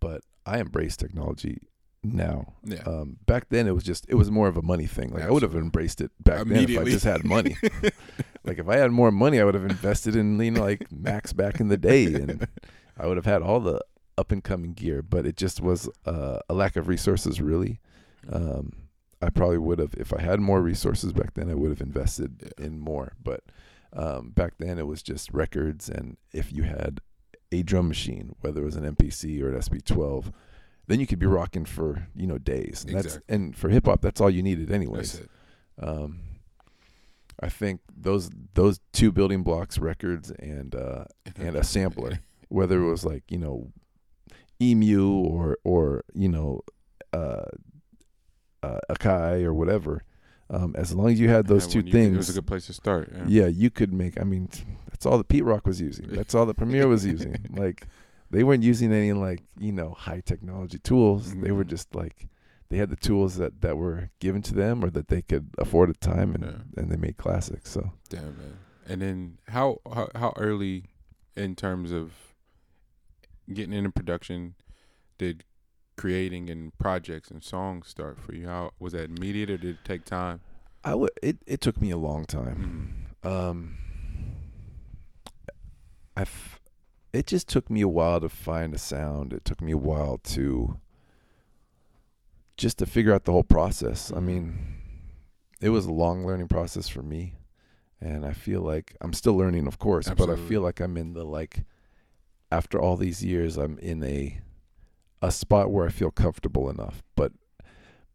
but 0.00 0.22
I 0.46 0.58
embrace 0.58 0.96
technology 0.96 1.58
now. 2.02 2.54
yeah 2.64 2.82
Um, 2.86 3.18
back 3.26 3.48
then 3.48 3.66
it 3.66 3.74
was 3.74 3.84
just 3.84 4.06
it 4.08 4.14
was 4.14 4.30
more 4.30 4.48
of 4.48 4.56
a 4.56 4.62
money 4.62 4.86
thing. 4.86 5.10
Like 5.10 5.22
I 5.24 5.30
would 5.30 5.42
have 5.42 5.54
embraced 5.54 6.00
it 6.00 6.10
back 6.22 6.46
then 6.46 6.68
if 6.68 6.78
I 6.78 6.84
just 6.84 7.04
had 7.04 7.24
money. 7.24 7.56
like 8.44 8.58
if 8.58 8.68
I 8.68 8.76
had 8.76 8.90
more 8.90 9.10
money, 9.10 9.40
I 9.40 9.44
would 9.44 9.54
have 9.54 9.64
invested 9.64 10.16
in 10.16 10.38
you 10.40 10.50
know 10.50 10.62
like 10.62 10.90
Macs 10.92 11.32
back 11.32 11.60
in 11.60 11.68
the 11.68 11.76
day, 11.76 12.06
and 12.14 12.46
I 12.98 13.06
would 13.06 13.16
have 13.16 13.26
had 13.26 13.42
all 13.42 13.60
the 13.60 13.80
up 14.18 14.32
and 14.32 14.42
coming 14.42 14.72
gear. 14.72 15.02
But 15.02 15.26
it 15.26 15.36
just 15.36 15.60
was 15.60 15.88
uh, 16.06 16.38
a 16.48 16.54
lack 16.54 16.76
of 16.76 16.88
resources, 16.88 17.40
really. 17.40 17.80
Um, 18.30 18.72
I 19.20 19.30
probably 19.30 19.58
would 19.58 19.78
have 19.78 19.94
if 19.96 20.12
I 20.12 20.20
had 20.20 20.40
more 20.40 20.60
resources 20.60 21.12
back 21.12 21.34
then. 21.34 21.48
I 21.50 21.54
would 21.54 21.70
have 21.70 21.80
invested 21.80 22.42
Yeah. 22.58 22.66
in 22.66 22.80
more. 22.80 23.12
But 23.22 23.44
um, 23.92 24.30
back 24.30 24.54
then 24.58 24.78
it 24.78 24.86
was 24.86 25.02
just 25.02 25.32
records, 25.32 25.88
and 25.88 26.16
if 26.32 26.52
you 26.52 26.64
had 26.64 27.00
a 27.52 27.62
drum 27.62 27.86
machine, 27.88 28.34
whether 28.40 28.62
it 28.62 28.64
was 28.64 28.76
an 28.76 28.96
MPC 28.96 29.40
or 29.42 29.50
an 29.50 29.54
SP12, 29.60 30.32
then 30.86 31.00
you 31.00 31.06
could 31.06 31.18
be 31.18 31.26
rocking 31.26 31.64
for 31.64 32.08
you 32.14 32.26
know 32.26 32.38
days. 32.38 32.84
And 32.86 32.96
that's 32.96 33.06
Exactly. 33.06 33.34
and 33.34 33.56
for 33.56 33.68
hip 33.68 33.86
hop, 33.86 34.00
that's 34.00 34.20
all 34.20 34.30
you 34.30 34.42
needed, 34.42 34.70
anyways. 34.70 35.22
Um, 35.80 36.20
I 37.40 37.48
think 37.48 37.80
those 37.96 38.30
those 38.54 38.80
two 38.92 39.10
building 39.12 39.42
blocks, 39.42 39.78
records 39.78 40.30
and 40.30 40.74
uh, 40.74 41.04
and 41.36 41.56
a 41.56 41.64
sampler, 41.64 42.20
whether 42.48 42.82
it 42.82 42.90
was 42.90 43.04
like 43.04 43.24
you 43.30 43.38
know, 43.38 43.72
Emu 44.60 45.10
or 45.10 45.58
or 45.64 46.04
you 46.14 46.28
know, 46.28 46.60
uh, 47.12 47.44
uh, 48.62 48.78
Akai 48.90 49.42
or 49.44 49.54
whatever. 49.54 50.04
Um, 50.50 50.74
as 50.76 50.92
long 50.94 51.10
as 51.10 51.18
you 51.18 51.30
had 51.30 51.46
those 51.46 51.66
Yeah, 51.66 51.80
two 51.80 51.90
things, 51.90 52.14
it 52.14 52.16
was 52.18 52.28
a 52.30 52.34
good 52.34 52.46
place 52.46 52.66
to 52.66 52.74
start 52.74 53.10
yeah, 53.14 53.24
yeah, 53.26 53.46
you 53.46 53.70
could 53.70 53.90
make. 53.92 54.20
I 54.20 54.24
mean, 54.24 54.50
that's 54.90 55.06
all 55.06 55.16
the 55.16 55.24
Pete 55.24 55.44
Rock 55.44 55.66
was 55.66 55.80
using. 55.80 56.06
That's 56.10 56.34
all 56.34 56.44
the 56.44 56.52
Premier 56.52 56.86
was 56.86 57.06
using. 57.06 57.46
Like, 57.50 57.86
they 58.32 58.42
weren't 58.44 58.62
using 58.64 58.92
any 58.92 59.12
like 59.12 59.42
you 59.58 59.72
know 59.72 59.90
high 59.92 60.22
technology 60.24 60.78
tools. 60.78 61.34
They 61.34 61.52
were 61.52 61.64
Mhm. 61.64 61.68
just 61.70 61.94
like 61.94 62.28
they 62.68 62.78
had 62.78 62.90
the 62.90 62.96
tools 62.96 63.36
that 63.36 63.60
that 63.60 63.76
were 63.76 64.10
given 64.18 64.42
to 64.42 64.54
them 64.54 64.84
or 64.84 64.90
that 64.90 65.08
they 65.08 65.22
could 65.22 65.50
afford 65.58 65.90
at 65.90 66.00
the 66.00 66.06
time, 66.08 66.34
and 66.34 66.44
Yeah. 66.44 66.82
and 66.82 66.90
they 66.90 66.96
made 66.96 67.16
classics. 67.16 67.70
So 67.70 67.92
damn 68.08 68.36
man 68.38 68.58
and 68.84 69.00
then 69.00 69.38
how, 69.48 69.78
how 69.94 70.08
how 70.16 70.32
early 70.36 70.86
in 71.36 71.54
terms 71.54 71.92
of 71.92 72.34
getting 73.52 73.72
into 73.72 73.90
production 73.90 74.54
did 75.18 75.44
creating 75.96 76.50
and 76.50 76.76
projects 76.78 77.30
and 77.30 77.44
songs 77.44 77.86
start 77.86 78.18
for 78.18 78.34
you 78.34 78.46
how 78.48 78.72
was 78.80 78.92
that 78.92 79.04
immediate 79.10 79.50
or 79.50 79.56
did 79.58 79.76
it 79.76 79.84
take 79.84 80.04
time 80.04 80.40
I 80.84 80.94
would. 80.96 81.10
It 81.22 81.36
it 81.46 81.60
took 81.60 81.80
me 81.80 81.90
a 81.92 81.96
long 81.96 82.24
time. 82.24 83.06
mm. 83.22 83.30
Um, 83.30 83.76
I, 86.16 86.22
f- 86.22 86.60
it 87.12 87.26
just 87.26 87.48
took 87.48 87.68
me 87.70 87.80
a 87.82 87.88
while 87.88 88.20
to 88.20 88.28
find 88.28 88.74
a 88.74 88.78
sound. 88.78 89.32
It 89.32 89.44
took 89.44 89.60
me 89.60 89.72
a 89.72 89.76
while 89.78 90.18
to 90.18 90.78
just 92.56 92.78
to 92.78 92.86
figure 92.86 93.12
out 93.12 93.24
the 93.24 93.32
whole 93.32 93.42
process. 93.42 94.12
I 94.14 94.20
mean, 94.20 94.54
it 95.60 95.70
was 95.70 95.86
a 95.86 95.92
long 95.92 96.26
learning 96.26 96.48
process 96.48 96.88
for 96.88 97.02
me, 97.02 97.34
and 98.00 98.24
I 98.24 98.32
feel 98.32 98.60
like 98.60 98.96
I'm 99.00 99.12
still 99.12 99.36
learning, 99.36 99.66
of 99.66 99.78
course, 99.78 100.08
but 100.08 100.28
I 100.30 100.36
feel 100.36 100.60
like 100.60 100.80
I'm 100.80 100.96
in 100.96 101.12
the 101.14 101.24
like 101.24 101.64
after 102.50 102.80
all 102.80 102.96
these 102.96 103.24
years, 103.24 103.56
I'm 103.56 103.78
in 103.78 104.02
a 104.04 104.40
a 105.22 105.30
spot 105.30 105.70
where 105.70 105.86
I 105.86 105.90
feel 105.90 106.10
comfortable 106.10 106.68
enough, 106.70 107.02
but. 107.16 107.32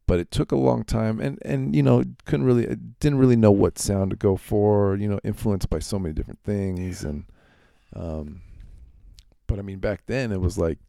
But 0.06 0.22
it 0.22 0.32
took 0.32 0.54
a 0.54 0.56
long 0.56 0.86
time, 0.86 1.20
and 1.20 1.38
and 1.42 1.76
you 1.76 1.84
know 1.84 2.02
couldn't 2.24 2.46
really 2.46 2.66
didn't 3.02 3.18
really 3.18 3.36
know 3.36 3.52
what 3.52 3.78
sound 3.78 4.12
to 4.12 4.16
go 4.16 4.38
for. 4.38 4.96
You 4.96 5.10
know, 5.10 5.20
influenced 5.26 5.70
by 5.70 5.80
so 5.80 6.00
many 6.00 6.14
different 6.14 6.40
things, 6.46 7.04
Yeah. 7.04 7.10
and 7.10 7.26
um, 7.94 8.42
but 9.48 9.60
I 9.60 9.62
mean 9.62 9.80
back 9.80 10.02
then 10.08 10.32
it 10.32 10.42
was 10.42 10.58
like 10.58 10.80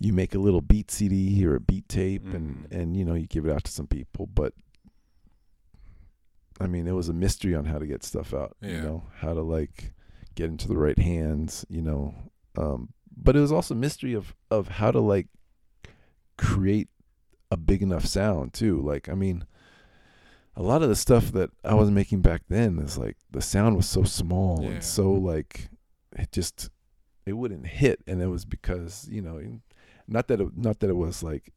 you 0.00 0.12
make 0.12 0.34
a 0.34 0.38
little 0.38 0.60
beat 0.60 0.90
CD 0.90 1.44
or 1.46 1.54
a 1.56 1.60
beat 1.60 1.88
tape, 1.88 2.24
and 2.32 2.68
Mhm. 2.68 2.72
and 2.80 2.96
you 2.96 3.04
know 3.04 3.14
you 3.14 3.26
give 3.26 3.46
it 3.46 3.52
out 3.52 3.64
to 3.64 3.72
some 3.72 3.86
people, 3.86 4.26
but 4.26 4.52
I 6.60 6.66
mean 6.66 6.86
it 6.86 6.92
was 6.92 7.08
a 7.08 7.12
mystery 7.12 7.54
on 7.54 7.64
how 7.66 7.78
to 7.78 7.86
get 7.86 8.02
stuff 8.04 8.34
out. 8.34 8.56
You 8.60 8.70
Yeah. 8.70 8.82
know 8.82 9.04
how 9.16 9.34
to 9.34 9.42
like 9.42 9.92
get 10.34 10.50
into 10.50 10.68
the 10.68 10.76
right 10.76 10.98
hands. 10.98 11.64
You 11.68 11.82
know, 11.82 12.14
um, 12.56 12.92
but 13.16 13.36
it 13.36 13.40
was 13.40 13.52
also 13.52 13.74
a 13.74 13.78
mystery 13.78 14.14
of 14.14 14.34
of 14.50 14.68
how 14.68 14.90
to 14.90 15.00
like 15.00 15.28
create 16.36 16.88
a 17.50 17.56
big 17.56 17.82
enough 17.82 18.04
sound 18.06 18.52
too. 18.54 18.80
Like 18.80 19.08
I 19.08 19.14
mean, 19.14 19.44
a 20.56 20.62
lot 20.62 20.82
of 20.82 20.88
the 20.88 20.96
stuff 20.96 21.32
that 21.32 21.50
I 21.64 21.74
was 21.74 21.90
making 21.90 22.20
back 22.22 22.42
then 22.48 22.78
is 22.78 22.98
like 22.98 23.16
the 23.30 23.40
sound 23.40 23.76
was 23.76 23.88
so 23.88 24.02
small 24.04 24.62
Yeah. 24.62 24.70
and 24.70 24.84
so 24.84 25.12
like 25.12 25.70
it 26.16 26.32
just 26.32 26.70
it 27.28 27.34
wouldn't 27.36 27.66
hit, 27.66 28.00
and 28.06 28.20
it 28.22 28.28
was 28.28 28.44
because 28.44 29.08
you 29.10 29.20
know 29.22 29.40
not 30.06 30.28
that 30.28 30.40
it, 30.40 30.56
not 30.56 30.80
that 30.80 30.90
it 30.90 30.96
was 30.96 31.22
like 31.22 31.52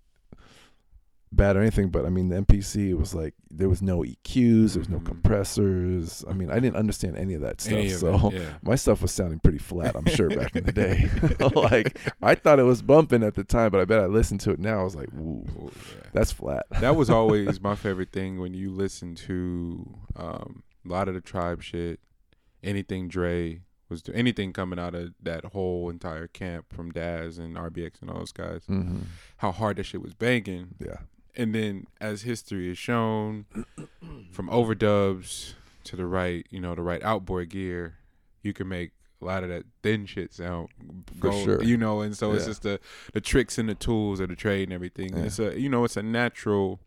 bad 1.33 1.55
or 1.55 1.61
anything, 1.61 1.87
but 1.89 2.05
I 2.05 2.09
mean 2.09 2.27
the 2.27 2.35
MPC 2.41 2.89
it 2.89 2.95
was 2.95 3.15
like 3.15 3.33
there 3.49 3.69
was 3.69 3.81
no 3.81 3.99
EQs, 4.03 4.73
there 4.73 4.79
was 4.81 4.89
no 4.89 4.99
Mhm. 4.99 5.05
compressors. 5.05 6.25
I 6.29 6.33
mean 6.33 6.51
I 6.51 6.55
didn't 6.59 6.75
understand 6.75 7.15
any 7.17 7.33
of 7.35 7.41
that 7.41 7.61
stuff. 7.61 7.79
Of 7.85 7.91
so 7.91 8.27
it, 8.27 8.33
yeah. 8.33 8.53
my 8.63 8.75
stuff 8.75 9.01
was 9.01 9.11
sounding 9.13 9.39
pretty 9.39 9.57
flat, 9.59 9.95
I'm 9.95 10.05
sure 10.07 10.29
back 10.29 10.57
in 10.57 10.65
the 10.65 10.73
day. 10.73 11.09
like 11.55 11.97
I 12.21 12.35
thought 12.35 12.59
it 12.59 12.63
was 12.63 12.81
bumping 12.81 13.23
at 13.23 13.35
the 13.35 13.45
time, 13.45 13.71
but 13.71 13.79
I 13.79 13.85
bet 13.85 14.01
I 14.01 14.07
listened 14.07 14.41
to 14.41 14.51
it 14.51 14.59
now. 14.59 14.81
I 14.81 14.83
was 14.83 14.95
like, 14.95 15.07
"Ooh, 15.13 15.45
Ooh, 15.57 15.71
yeah. 15.73 16.09
that's 16.11 16.33
flat." 16.33 16.65
that 16.81 16.97
was 16.97 17.09
always 17.09 17.61
my 17.61 17.75
favorite 17.75 18.11
thing 18.11 18.37
when 18.41 18.53
you 18.53 18.69
listen 18.69 19.15
to 19.15 19.89
um, 20.17 20.63
a 20.85 20.89
lot 20.89 21.07
of 21.07 21.13
the 21.13 21.21
tribe 21.21 21.61
shit, 21.63 22.01
anything 22.61 23.07
Dre 23.07 23.61
was 23.91 24.01
do 24.01 24.11
anything 24.13 24.53
coming 24.53 24.79
out 24.79 24.95
of 24.95 25.13
that 25.21 25.45
whole 25.45 25.89
entire 25.89 26.27
camp 26.27 26.73
from 26.73 26.91
Daz 26.91 27.37
and 27.37 27.55
RBX 27.55 28.01
and 28.01 28.09
all 28.09 28.17
those 28.19 28.31
guys, 28.31 28.63
hmm 28.65 29.01
how 29.37 29.51
hard 29.51 29.77
that 29.77 29.83
shit 29.83 30.01
was 30.01 30.13
banging. 30.13 30.75
Yeah, 30.79 30.97
And 31.35 31.53
then 31.53 31.87
as 31.99 32.21
history 32.23 32.67
has 32.69 32.77
shown, 32.77 33.45
from 34.31 34.49
overdubs 34.49 35.53
to 35.85 35.95
the 35.95 36.05
right, 36.05 36.45
you 36.49 36.59
know, 36.59 36.75
the 36.75 36.83
right 36.83 37.01
outboard 37.03 37.49
gear, 37.49 37.95
you 38.43 38.53
can 38.53 38.67
make 38.67 38.91
a 39.21 39.25
lot 39.25 39.43
of 39.43 39.49
that 39.49 39.65
thin 39.83 40.05
shit 40.05 40.33
sound 40.33 40.69
For 41.19 41.31
sure. 41.31 41.63
You 41.63 41.77
know, 41.77 42.01
and 42.01 42.15
so 42.15 42.33
it's 42.33 42.45
just 42.45 42.63
the 42.63 42.79
the 43.13 43.21
tricks 43.21 43.57
and 43.57 43.69
the 43.69 43.75
tools 43.75 44.19
of 44.19 44.29
the 44.29 44.35
trade 44.35 44.63
and 44.63 44.73
everything. 44.73 45.15
Yeah. 45.15 45.23
It's 45.23 45.39
a 45.39 45.59
you 45.59 45.69
know, 45.69 45.83
it's 45.83 45.97
a 45.97 46.03
natural 46.03 46.79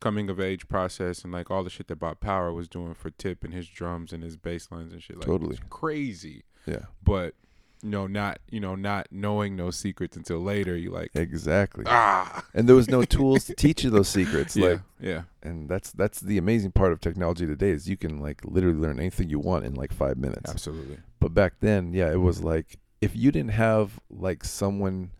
coming 0.00 0.28
of 0.28 0.38
age 0.38 0.68
process 0.68 1.24
and 1.24 1.32
like 1.32 1.50
all 1.50 1.64
the 1.64 1.70
shit 1.70 1.88
that 1.88 1.96
Bob 1.96 2.20
Power 2.20 2.52
was 2.52 2.68
doing 2.68 2.94
for 2.94 3.10
Tip 3.10 3.42
and 3.44 3.54
his 3.54 3.66
drums 3.68 4.12
and 4.12 4.22
his 4.22 4.36
bass 4.36 4.70
lines 4.70 4.92
and 4.92 5.02
shit 5.02 5.16
like 5.16 5.26
Totally. 5.26 5.58
crazy. 5.70 6.44
yeah, 6.66 6.84
But 7.02 7.34
you 7.82 7.90
know, 7.90 8.06
not 8.06 8.38
you 8.50 8.58
know, 8.60 8.74
not 8.74 9.06
knowing 9.10 9.56
those 9.56 9.76
secrets 9.76 10.16
until 10.16 10.38
later, 10.40 10.76
you 10.76 10.90
like 10.90 11.10
exactly. 11.14 11.84
ah 11.86 12.44
And 12.54 12.68
there 12.68 12.74
was 12.76 12.88
no 12.88 13.02
tools 13.04 13.44
to 13.44 13.54
teach 13.54 13.84
you 13.84 13.90
those 13.90 14.08
secrets. 14.08 14.56
yeah, 14.56 14.66
Like, 14.68 14.80
yeah. 15.00 15.22
and 15.42 15.68
that's 15.68 15.92
that's 15.92 16.20
the 16.20 16.38
amazing 16.38 16.72
part 16.72 16.92
of 16.92 17.00
technology 17.00 17.46
today 17.46 17.70
is 17.70 17.88
you 17.88 17.96
can 17.96 18.18
like 18.20 18.40
literally 18.44 18.78
learn 18.78 18.98
anything 18.98 19.28
you 19.28 19.38
want 19.38 19.64
in 19.66 19.74
like 19.74 19.92
five 19.92 20.16
minutes. 20.16 20.50
Absolutely. 20.50 20.98
But 21.20 21.34
back 21.34 21.54
then, 21.60 21.92
yeah, 21.92 22.10
it 22.10 22.20
was 22.20 22.42
like 22.42 22.78
if 23.00 23.14
you 23.14 23.30
didn't 23.30 23.52
have 23.52 24.00
like 24.10 24.42
someone 24.44 25.10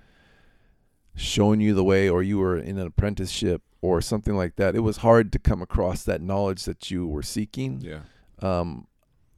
showing 1.17 1.61
you 1.61 1.75
the 1.75 1.83
way 1.85 2.09
or 2.09 2.23
you 2.23 2.39
were 2.39 2.57
in 2.57 2.79
an 2.79 2.87
apprenticeship 2.87 3.63
or 3.81 4.01
something 4.01 4.35
like 4.37 4.57
that, 4.57 4.75
it 4.77 4.81
was 4.81 4.99
hard 4.99 5.33
to 5.33 5.39
come 5.39 5.61
across 5.63 6.05
that 6.05 6.21
knowledge 6.21 6.65
that 6.65 6.91
you 6.91 7.07
were 7.09 7.23
seeking. 7.23 7.81
Yeah. 7.81 8.01
Um, 8.43 8.87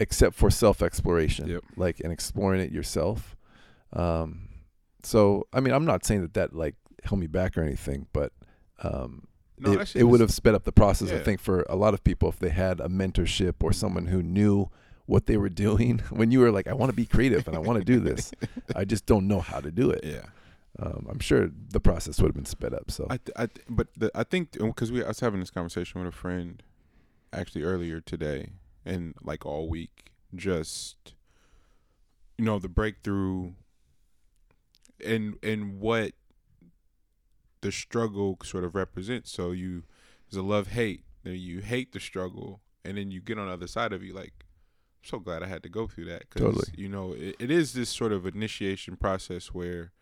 except 0.00 0.34
for 0.36 0.50
self 0.50 0.82
exploration, 0.82 1.48
Yep. 1.48 1.64
like 1.76 2.00
and 2.00 2.12
exploring 2.12 2.60
it 2.60 2.70
yourself. 2.72 3.36
Um, 3.92 4.48
so 5.02 5.46
I 5.52 5.60
mean, 5.60 5.72
I'm 5.74 5.84
not 5.84 6.04
saying 6.04 6.22
that 6.22 6.34
that 6.34 6.54
like 6.54 6.74
held 7.04 7.20
me 7.20 7.26
back 7.26 7.56
or 7.56 7.62
anything, 7.62 8.06
but 8.12 8.32
um, 8.82 9.26
No, 9.58 9.72
it, 9.72 9.94
it 9.96 10.04
would 10.04 10.20
have 10.20 10.32
sped 10.32 10.54
up 10.54 10.64
the 10.64 10.72
process. 10.72 11.10
I 11.10 11.18
think 11.20 11.40
for 11.40 11.64
a 11.68 11.76
lot 11.76 11.94
of 11.94 12.02
people, 12.04 12.28
if 12.28 12.38
they 12.38 12.50
had 12.50 12.80
a 12.80 12.88
mentorship 12.88 13.54
or 13.62 13.72
someone 13.72 14.06
who 14.06 14.22
knew 14.22 14.68
what 15.06 15.26
they 15.26 15.36
were 15.36 15.48
doing, 15.66 16.00
when 16.10 16.30
you 16.30 16.40
were 16.40 16.50
like, 16.50 16.66
"I 16.68 16.74
want 16.74 16.90
to 16.90 16.96
be 16.96 17.06
creative 17.06 17.46
and 17.48 17.56
I 17.56 17.60
want 17.60 17.78
to 17.78 17.84
do 17.84 17.98
this, 18.00 18.30
I 18.76 18.84
just 18.84 19.06
don't 19.06 19.26
know 19.28 19.40
how 19.40 19.60
to 19.60 19.70
do 19.70 19.90
it." 19.90 20.04
Yeah. 20.04 20.26
Um, 20.80 21.06
I'm 21.10 21.18
sure 21.18 21.50
the 21.70 21.80
process 21.80 22.20
would 22.20 22.28
have 22.28 22.34
been 22.34 22.44
sped 22.44 22.72
up. 22.72 22.90
So 22.90 23.06
I, 23.10 23.16
th- 23.16 23.36
I 23.36 23.46
th- 23.46 23.66
but 23.68 23.88
the, 23.96 24.10
I 24.14 24.22
think 24.22 24.52
because 24.52 24.92
we 24.92 25.02
I 25.02 25.08
was 25.08 25.20
having 25.20 25.40
this 25.40 25.50
conversation 25.50 26.00
with 26.00 26.08
a 26.12 26.16
friend 26.16 26.62
actually 27.32 27.62
earlier 27.64 28.00
today 28.00 28.52
and 28.84 29.14
like 29.22 29.44
all 29.44 29.68
week, 29.68 30.12
just 30.34 31.14
you 32.36 32.44
know 32.44 32.58
the 32.58 32.68
breakthrough 32.68 33.52
and 35.04 35.36
and 35.42 35.80
what 35.80 36.12
the 37.60 37.72
struggle 37.72 38.38
sort 38.44 38.64
of 38.64 38.74
represents. 38.74 39.32
So 39.32 39.50
you 39.50 39.84
there's 40.30 40.38
a 40.38 40.46
love 40.46 40.68
hate. 40.68 41.04
Then 41.24 41.34
you 41.34 41.60
hate 41.60 41.92
the 41.92 42.00
struggle, 42.00 42.60
and 42.84 42.96
then 42.96 43.10
you 43.10 43.20
get 43.20 43.38
on 43.38 43.46
the 43.48 43.52
other 43.52 43.66
side 43.66 43.92
of 43.92 44.02
you 44.02 44.14
like. 44.14 44.32
I'm 45.00 45.08
so 45.10 45.18
glad 45.20 45.42
I 45.42 45.46
had 45.46 45.62
to 45.62 45.68
go 45.68 45.86
through 45.86 46.06
that 46.06 46.28
because 46.28 46.54
Totally. 46.56 46.74
you 46.76 46.88
know 46.88 47.12
it, 47.12 47.36
it 47.38 47.50
is 47.50 47.72
this 47.72 47.88
sort 47.88 48.12
of 48.12 48.26
initiation 48.26 48.96
process 48.96 49.48
where 49.48 49.92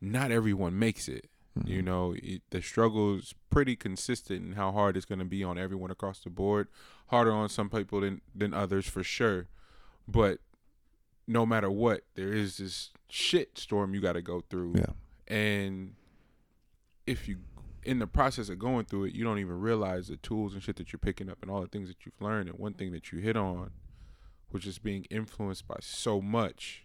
not 0.00 0.30
everyone 0.30 0.78
makes 0.78 1.08
it. 1.08 1.28
mhm. 1.58 1.68
You 1.68 1.82
know, 1.82 2.14
it, 2.16 2.42
the 2.50 2.60
struggle 2.62 3.16
is 3.16 3.34
pretty 3.50 3.76
consistent 3.76 4.44
in 4.46 4.52
how 4.52 4.72
hard 4.72 4.96
it's 4.96 5.06
going 5.06 5.18
to 5.20 5.24
be 5.24 5.42
on 5.42 5.58
everyone 5.58 5.90
across 5.90 6.20
the 6.20 6.30
board. 6.30 6.68
Harder 7.08 7.32
on 7.32 7.48
some 7.48 7.70
people 7.70 8.00
than 8.00 8.20
than 8.34 8.52
others 8.52 8.86
for 8.86 9.02
sure. 9.02 9.48
But 10.08 10.38
no 11.26 11.44
matter 11.46 11.70
what, 11.70 12.02
there 12.14 12.32
is 12.32 12.58
this 12.58 12.90
shit 13.08 13.58
storm 13.58 13.94
you 13.94 14.00
got 14.00 14.12
to 14.14 14.22
go 14.22 14.42
through. 14.48 14.74
yeah, 14.76 14.92
And 15.28 15.94
if 17.06 17.28
you 17.28 17.38
in 17.84 18.00
the 18.00 18.06
process 18.06 18.48
of 18.48 18.58
going 18.58 18.84
through 18.84 19.04
it, 19.04 19.14
you 19.14 19.22
don't 19.24 19.38
even 19.38 19.60
realize 19.60 20.08
the 20.08 20.16
tools 20.16 20.54
and 20.54 20.62
shit 20.62 20.74
that 20.76 20.92
you're 20.92 20.98
picking 20.98 21.30
up 21.30 21.38
and 21.42 21.50
all 21.50 21.60
the 21.60 21.68
things 21.68 21.86
that 21.88 22.04
you've 22.04 22.20
learned. 22.20 22.48
And 22.48 22.58
one 22.58 22.74
thing 22.74 22.90
that 22.92 23.12
you 23.12 23.20
hit 23.20 23.36
on, 23.36 23.70
which 24.50 24.66
is 24.66 24.78
being 24.78 25.04
influenced 25.10 25.68
by 25.68 25.76
so 25.80 26.20
much, 26.20 26.84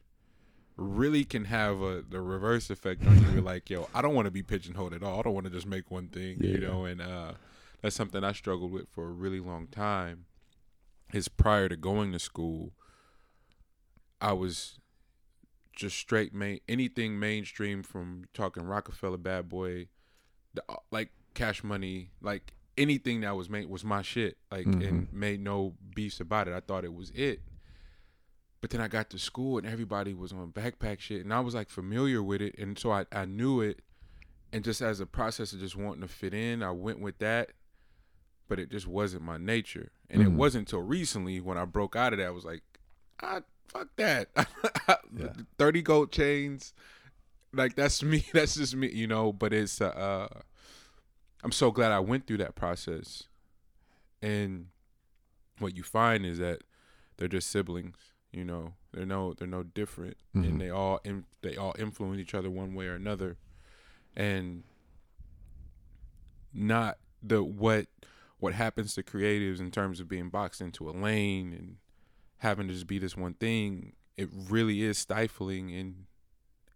really 0.78 1.24
can 1.24 1.46
have 1.46 1.82
a 1.82 2.04
the 2.08 2.22
reverse 2.22 2.70
effect 2.70 3.06
on 3.06 3.34
you. 3.34 3.42
Like, 3.42 3.70
yo, 3.70 3.90
I 3.94 4.02
don't 4.02 4.16
want 4.16 4.26
to 4.26 4.32
be 4.32 4.44
pigeonholed 4.44 4.94
at 4.94 5.04
all. 5.04 5.20
I 5.20 5.22
don't 5.24 5.34
want 5.34 5.46
to 5.46 5.52
just 5.52 5.68
make 5.68 5.92
one 5.92 6.08
thing, 6.08 6.38
you 6.42 6.60
know. 6.60 6.86
And 6.86 7.02
uh, 7.02 7.34
that's 7.82 7.96
something 7.96 8.24
I 8.24 8.34
struggled 8.34 8.72
with 8.72 8.90
for 8.90 9.06
a 9.06 9.12
really 9.12 9.40
long 9.40 9.68
time. 9.68 10.26
Is 11.14 11.28
prior 11.28 11.68
to 11.68 11.76
going 11.76 12.14
to 12.14 12.20
school, 12.20 12.72
I 14.22 14.34
was 14.34 14.80
just 15.76 15.98
straight 15.98 16.34
main 16.34 16.60
anything 16.70 17.20
mainstream 17.20 17.84
from 17.84 18.26
talking 18.34 18.64
Rockefeller 18.64 19.18
Bad 19.18 19.50
Boy, 19.50 19.88
the, 20.54 20.64
uh, 20.70 20.76
like 20.92 21.10
Cash 21.34 21.64
Money, 21.64 22.12
like 22.22 22.54
anything 22.78 23.22
that 23.22 23.36
was 23.36 23.50
made 23.50 23.70
was 23.70 23.84
my 23.84 24.02
shit. 24.02 24.38
Like 24.52 24.66
and 24.66 25.12
made 25.12 25.42
no 25.42 25.74
beefs 25.94 26.20
about 26.20 26.48
it. 26.48 26.54
I 26.54 26.62
thought 26.62 26.86
it 26.86 26.94
was 26.94 27.10
it. 27.12 27.42
But 28.62 28.70
then 28.70 28.80
I 28.82 28.88
got 28.88 29.10
to 29.10 29.18
school 29.20 29.58
and 29.58 29.66
everybody 29.68 30.14
was 30.14 30.32
on 30.32 30.52
backpack 30.52 31.00
shit 31.00 31.22
and 31.24 31.34
I 31.34 31.40
was 31.40 31.56
like 31.56 31.70
familiar 31.70 32.22
with 32.22 32.42
it 32.42 32.56
and 32.60 32.78
so 32.78 32.92
I, 32.92 33.06
I 33.12 33.26
knew 33.26 33.60
it 33.60 33.80
and 34.54 34.64
just 34.64 34.82
as 34.82 35.00
a 35.00 35.06
process 35.06 35.52
of 35.54 35.60
just 35.60 35.76
wanting 35.76 36.02
to 36.02 36.08
fit 36.08 36.34
in, 36.34 36.62
I 36.62 36.72
went 36.72 37.00
with 37.00 37.18
that. 37.20 37.52
But 38.48 38.60
it 38.60 38.70
just 38.70 38.86
wasn't 38.86 39.24
my 39.24 39.38
nature. 39.38 39.92
And 40.10 40.22
it 40.22 40.28
Mhm. 40.28 40.36
wasn't 40.36 40.68
until 40.68 40.82
recently 40.82 41.40
when 41.40 41.58
I 41.58 41.64
broke 41.66 41.96
out 41.96 42.12
of 42.14 42.20
that 42.20 42.28
I 42.28 42.32
was 42.32 42.44
like, 42.46 42.62
ah, 43.24 43.42
fuck 43.68 43.88
that. 43.96 44.30
Yeah. 45.18 45.34
30 45.58 45.82
gold 45.82 46.12
chains. 46.12 46.74
Like 47.54 47.76
that's 47.76 48.02
me. 48.04 48.24
That's 48.34 48.56
just 48.56 48.76
me, 48.76 48.90
you 48.92 49.08
know, 49.08 49.34
but 49.34 49.52
it's 49.54 49.82
uh, 49.82 49.88
uh 49.88 50.40
I'm 51.44 51.52
so 51.52 51.72
glad 51.72 51.92
I 51.92 52.00
went 52.00 52.28
through 52.28 52.38
that 52.38 52.56
process. 52.56 53.24
And 54.22 54.68
what 55.60 55.76
you 55.76 55.84
find 55.84 56.26
is 56.26 56.38
that 56.38 56.62
they're 57.18 57.28
just 57.28 57.50
siblings, 57.50 58.11
you 58.32 58.44
know. 58.46 58.74
They're 58.94 59.06
no 59.06 59.34
they're 59.34 59.48
no 59.48 59.64
different 59.64 60.18
Mhm. 60.36 60.44
and 60.50 60.62
they 60.62 60.70
all 60.70 61.00
in, 61.06 61.24
they 61.42 61.56
all 61.56 61.74
influence 61.80 62.20
each 62.20 62.34
other 62.36 62.50
one 62.50 62.74
way 62.74 62.88
or 62.88 62.96
another. 62.96 63.38
And 64.16 64.64
not 66.54 66.98
the 67.24 67.44
what 67.44 67.88
what 68.40 68.54
happens 68.54 68.94
to 68.96 69.04
creatives 69.04 69.60
in 69.60 69.72
terms 69.72 70.00
of 70.00 70.08
being 70.10 70.30
boxed 70.30 70.62
into 70.62 70.90
a 70.90 70.92
lane 70.92 71.54
and 71.54 71.78
having 72.40 72.68
to 72.68 72.74
just 72.74 72.88
be 72.88 72.98
this 73.00 73.16
one 73.16 73.34
thing 73.36 73.94
it 74.18 74.28
really 74.50 74.82
is 74.82 74.98
stifling 74.98 75.72
and 75.74 76.06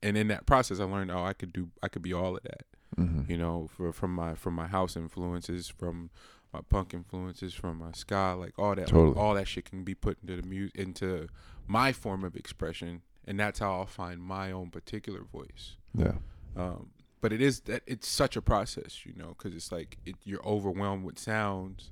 and 0.01 0.16
in 0.18 0.28
that 0.28 0.45
process 0.45 0.80
i 0.80 0.84
learned 0.84 1.12
oh 1.12 1.24
i 1.24 1.34
could 1.34 1.51
do 1.51 1.70
i 1.84 1.88
could 1.88 2.01
be 2.03 2.14
all 2.14 2.38
of 2.38 2.43
that 2.43 2.66
Mhm. 2.97 3.28
you 3.30 3.38
know 3.38 3.68
for, 3.68 3.91
from 3.91 4.14
my 4.16 4.36
from 4.36 4.53
my 4.53 4.68
house 4.68 4.95
influences 4.95 5.68
from 5.68 6.10
my 6.56 6.62
punk 6.70 6.93
influences 6.93 7.53
from 7.53 7.78
my 7.80 7.91
ska 7.93 8.36
like 8.39 8.53
all 8.58 8.76
that 8.76 8.88
Totally. 8.88 9.16
all 9.18 9.34
that 9.36 9.47
shit 9.47 9.66
can 9.66 9.84
be 9.84 9.95
put 9.95 10.18
into 10.22 10.36
the 10.41 10.47
music 10.47 10.76
into 10.76 11.28
my 11.68 11.91
form 11.91 12.24
of 12.24 12.36
expression 12.36 13.01
and 13.28 13.39
that's 13.39 13.60
how 13.60 13.72
i'll 13.74 13.86
find 13.86 14.22
my 14.22 14.51
own 14.51 14.70
particular 14.70 15.22
voice 15.24 15.76
yeah, 15.97 16.14
um, 16.58 16.89
but 17.22 17.32
it 17.34 17.41
is 17.41 17.62
that 17.62 17.82
it's 17.88 18.08
such 18.08 18.36
a 18.36 18.41
process, 18.41 19.06
you 19.06 19.14
know, 19.16 19.30
because 19.38 19.56
it's 19.56 19.72
like 19.72 19.97
it, 20.06 20.16
you're 20.26 20.45
overwhelmed 20.45 21.06
with 21.06 21.18
sounds, 21.18 21.89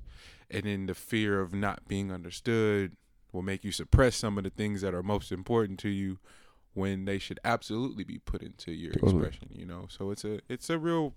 and 0.50 0.64
then 0.64 0.86
the 0.86 0.94
fear 0.94 1.40
of 1.40 1.54
not 1.54 1.88
being 1.88 2.12
understood 2.12 2.92
will 3.32 3.42
make 3.42 3.64
you 3.64 3.72
suppress 3.72 4.14
some 4.14 4.36
of 4.38 4.44
the 4.44 4.50
things 4.50 4.80
that 4.82 4.94
are 4.94 5.02
most 5.02 5.32
important 5.32 5.78
to 5.80 5.88
you 5.88 6.18
when 6.74 7.04
they 7.04 7.18
should 7.18 7.40
absolutely 7.44 8.04
be 8.04 8.18
put 8.18 8.42
into 8.42 8.72
your 8.72 8.92
Totally. 8.92 9.24
expression. 9.26 9.48
You 9.52 9.66
know, 9.66 9.86
so 9.88 10.10
it's 10.10 10.24
a 10.24 10.40
it's 10.48 10.68
a 10.70 10.78
real 10.78 11.14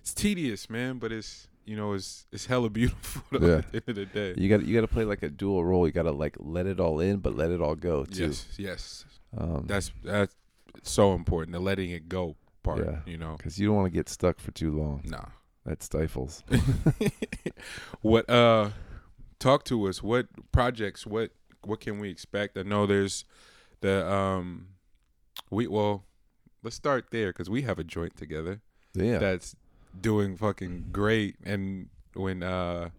it's 0.00 0.12
tedious, 0.12 0.68
man, 0.68 0.98
but 0.98 1.12
it's 1.12 1.48
you 1.64 1.76
know 1.76 1.92
it's 1.92 2.26
it's 2.32 2.46
hella 2.46 2.68
beautiful 2.70 3.22
Yeah. 3.40 3.56
at 3.58 3.72
the 3.72 3.76
end 3.78 3.88
of 3.88 3.94
the 3.96 4.06
day. 4.06 4.34
you 4.36 4.48
got 4.48 4.64
you 4.66 4.74
got 4.74 4.80
to 4.82 4.88
play 4.92 5.04
like 5.04 5.22
a 5.22 5.28
dual 5.30 5.64
role. 5.64 5.86
You 5.86 5.92
got 5.92 6.02
to 6.04 6.12
like 6.12 6.36
let 6.38 6.66
it 6.66 6.80
all 6.80 7.00
in, 7.00 7.18
but 7.18 7.36
let 7.36 7.50
it 7.50 7.60
all 7.60 7.74
go 7.76 8.04
too. 8.04 8.26
Yes, 8.26 8.46
yes, 8.58 9.04
Um, 9.36 9.64
that's 9.66 9.90
that's 10.04 10.34
so 10.82 11.14
important. 11.14 11.52
The 11.52 11.60
letting 11.60 11.90
it 11.90 12.08
go 12.08 12.36
part, 12.62 12.78
Yeah. 12.84 13.00
you 13.06 13.16
know. 13.18 13.36
because 13.36 13.58
you 13.58 13.66
don't 13.66 13.76
want 13.76 13.86
to 13.92 13.96
get 13.98 14.08
stuck 14.08 14.38
for 14.40 14.50
too 14.52 14.70
long. 14.76 15.02
Nah. 15.04 15.26
That 15.66 15.82
stifles. 15.82 16.42
what 18.00 18.28
uh 18.30 18.70
talk 19.38 19.64
to 19.64 19.86
us 19.88 20.02
what 20.02 20.26
projects 20.52 21.06
what 21.06 21.30
what 21.64 21.80
can 21.80 21.98
we 21.98 22.08
expect 22.10 22.56
i 22.56 22.62
know 22.62 22.86
there's 22.86 23.24
the 23.80 24.10
um 24.10 24.68
we 25.50 25.66
well 25.66 26.04
let's 26.62 26.76
start 26.76 27.06
there 27.10 27.28
because 27.30 27.48
we 27.50 27.62
have 27.62 27.78
a 27.78 27.84
joint 27.84 28.16
together 28.16 28.60
Yeah, 28.94 29.18
that's 29.18 29.54
doing 29.98 30.36
fucking 30.36 30.86
great. 30.92 31.36
And 31.44 31.88
when 32.14 32.42
uh 32.42 32.90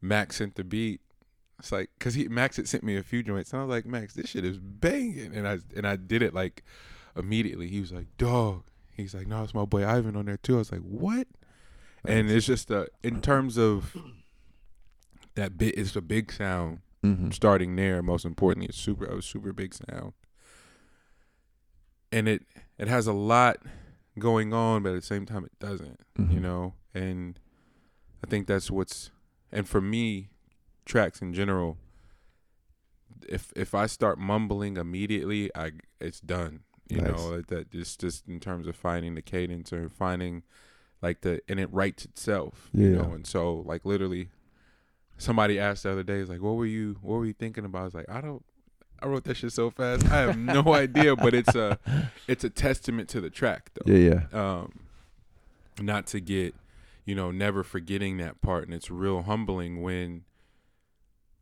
Max 0.00 0.36
sent 0.36 0.54
the 0.56 0.64
beat, 0.64 1.00
it's 1.58 1.72
like 1.72 1.90
because 1.98 2.14
he 2.14 2.28
Max 2.28 2.56
had 2.56 2.68
sent 2.68 2.84
me 2.84 2.96
a 2.96 3.02
few 3.02 3.22
joints, 3.22 3.52
and 3.52 3.60
I 3.62 3.64
was 3.64 3.70
like, 3.70 3.86
Max, 3.86 4.14
this 4.14 4.30
shit 4.30 4.44
is 4.44 4.58
banging, 4.58 5.34
and 5.34 5.46
I 5.48 5.58
and 5.76 5.86
I 5.86 5.96
did 5.96 6.22
it 6.22 6.34
like 6.34 6.62
immediately. 7.16 7.68
He 7.68 7.80
was 7.80 7.92
like, 7.92 8.06
dog. 8.18 8.64
He's 8.92 9.14
like, 9.14 9.26
no, 9.26 9.42
it's 9.42 9.54
my 9.54 9.64
boy 9.64 9.84
Ivan 9.86 10.14
on 10.16 10.26
there 10.26 10.36
too. 10.36 10.54
I 10.54 10.58
was 10.58 10.70
like, 10.72 10.82
what? 10.82 11.26
And 12.04 12.30
it's 12.30 12.46
just 12.46 12.70
uh, 12.70 12.86
in 13.02 13.20
terms 13.22 13.56
of 13.58 13.96
that 15.34 15.56
bit, 15.58 15.76
it's 15.76 15.96
a 15.96 16.02
big 16.02 16.32
sound 16.32 16.80
Mm-hmm. 17.04 17.32
starting 17.32 17.76
there. 17.76 18.02
Most 18.02 18.24
importantly, 18.24 18.66
it's 18.68 18.78
super 18.78 19.04
a 19.04 19.20
super 19.20 19.52
big 19.52 19.74
sound, 19.74 20.14
and 22.10 22.26
it 22.28 22.42
it 22.78 22.88
has 22.88 23.06
a 23.06 23.12
lot 23.12 23.58
going 24.18 24.52
on, 24.52 24.82
but 24.82 24.90
at 24.90 24.96
the 24.96 25.02
same 25.06 25.26
time, 25.26 25.44
it 25.44 25.58
doesn't. 25.58 26.00
Mhm. 26.18 26.32
You 26.32 26.40
know, 26.40 26.74
and 26.94 27.38
I 28.22 28.26
think 28.28 28.46
that's 28.46 28.70
what's 28.70 29.10
and 29.52 29.68
for 29.68 29.80
me, 29.80 30.30
tracks 30.84 31.20
in 31.22 31.32
general. 31.34 31.78
If 33.28 33.52
if 33.56 33.74
I 33.74 33.86
start 33.86 34.18
mumbling 34.18 34.76
immediately, 34.76 35.50
I 35.54 35.72
it's 36.00 36.20
done. 36.20 36.64
You 36.88 37.00
Nice. 37.00 37.06
know 37.10 37.36
that 37.36 37.48
that 37.48 37.70
just 37.70 38.00
just 38.00 38.28
in 38.28 38.40
terms 38.40 38.66
of 38.66 38.76
finding 38.76 39.14
the 39.14 39.22
cadence 39.22 39.72
or 39.72 39.88
finding 39.88 40.42
like 41.00 41.22
the 41.22 41.40
and 41.48 41.58
it 41.58 41.72
writes 41.72 42.04
itself. 42.04 42.70
You 42.72 42.90
Yeah. 42.90 42.96
know, 43.02 43.12
and 43.14 43.26
so 43.26 43.62
like 43.66 43.84
literally 43.84 44.30
somebody 45.16 45.58
asked 45.58 45.84
the 45.84 45.92
other 45.92 46.02
day, 46.02 46.18
"Is 46.18 46.28
like, 46.28 46.42
what 46.42 46.56
were 46.56 46.66
you, 46.66 46.96
what 47.00 47.16
were 47.18 47.26
you 47.26 47.32
thinking 47.32 47.64
about?" 47.64 47.82
I 47.82 47.84
was 47.84 47.94
like, 47.94 48.08
I 48.10 48.20
don't, 48.20 48.44
I 49.04 49.08
wrote 49.08 49.24
that 49.24 49.36
shit 49.36 49.52
so 49.52 49.70
fast, 49.70 50.10
I 50.10 50.20
have 50.20 50.38
no 50.38 50.62
idea, 50.74 51.14
but 51.14 51.34
it's 51.34 51.54
a, 51.54 51.78
it's 52.26 52.42
a 52.42 52.48
testament 52.48 53.10
to 53.10 53.20
the 53.20 53.28
track, 53.28 53.70
though. 53.74 53.92
Yeah, 53.92 54.22
yeah. 54.32 54.60
Um, 54.60 54.80
not 55.78 56.06
to 56.08 56.20
get, 56.20 56.54
you 57.04 57.14
know, 57.14 57.30
never 57.30 57.62
forgetting 57.62 58.16
that 58.18 58.40
part, 58.40 58.64
and 58.64 58.72
it's 58.72 58.90
real 58.90 59.22
humbling 59.22 59.82
when, 59.82 60.24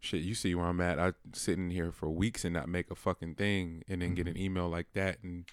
shit, 0.00 0.22
you 0.22 0.34
see 0.34 0.56
where 0.56 0.66
I'm 0.66 0.80
at. 0.80 0.98
I 0.98 1.12
sitting 1.32 1.70
here 1.70 1.92
for 1.92 2.10
weeks 2.10 2.44
and 2.44 2.52
not 2.52 2.68
make 2.68 2.90
a 2.90 2.96
fucking 2.96 3.36
thing, 3.36 3.84
and 3.88 4.02
then 4.02 4.16
get 4.16 4.26
an 4.26 4.36
email 4.36 4.68
like 4.68 4.92
that, 4.94 5.18
and 5.22 5.44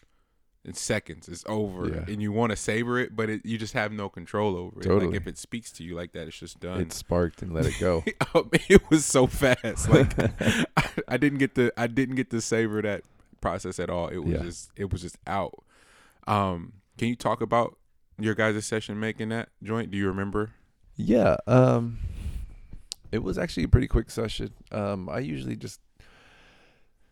seconds 0.77 1.27
it's 1.27 1.43
over, 1.47 1.87
Yeah. 1.89 2.05
and 2.13 2.21
you 2.21 2.31
want 2.31 2.51
to 2.51 2.55
savor 2.55 2.99
it, 2.99 3.15
but 3.15 3.29
it, 3.29 3.45
you 3.45 3.57
just 3.57 3.73
have 3.73 3.91
no 3.91 4.09
control 4.09 4.55
over 4.55 4.79
it. 4.79 4.83
Totally. 4.83 5.07
Like 5.07 5.15
if 5.21 5.27
it 5.27 5.37
speaks 5.37 5.71
to 5.73 5.83
you 5.83 5.95
like 5.95 6.11
that, 6.13 6.27
it's 6.27 6.37
just 6.37 6.59
done. 6.59 6.81
It 6.81 6.93
sparked 6.93 7.41
and 7.41 7.53
let 7.53 7.65
it 7.65 7.75
go. 7.79 8.03
Um, 8.35 8.49
it 8.69 8.89
was 8.89 9.05
so 9.05 9.25
fast. 9.27 9.89
Like 9.89 10.13
I, 10.77 10.89
I 11.07 11.17
didn't 11.17 11.39
get 11.39 11.55
to 11.55 11.71
I 11.77 11.87
didn't 11.87 12.15
get 12.15 12.29
to 12.31 12.41
savor 12.41 12.81
that 12.83 13.03
process 13.41 13.79
at 13.79 13.89
all. 13.89 14.07
It 14.09 14.17
was 14.19 14.33
Yeah. 14.33 14.41
just 14.43 14.71
it 14.75 14.91
was 14.91 15.01
just 15.01 15.17
out. 15.25 15.63
Um, 16.27 16.73
can 16.97 17.07
you 17.07 17.15
talk 17.15 17.41
about 17.41 17.77
your 18.19 18.35
guys' 18.35 18.65
session 18.65 18.99
making 18.99 19.29
that 19.29 19.49
joint? 19.63 19.89
Do 19.91 19.97
you 19.97 20.07
remember? 20.07 20.51
Yeah, 20.95 21.37
um 21.47 21.99
it 23.11 23.23
was 23.23 23.37
actually 23.39 23.63
a 23.63 23.67
pretty 23.69 23.87
quick 23.87 24.11
session. 24.11 24.51
Um 24.71 25.09
I 25.09 25.19
usually 25.19 25.55
just 25.55 25.79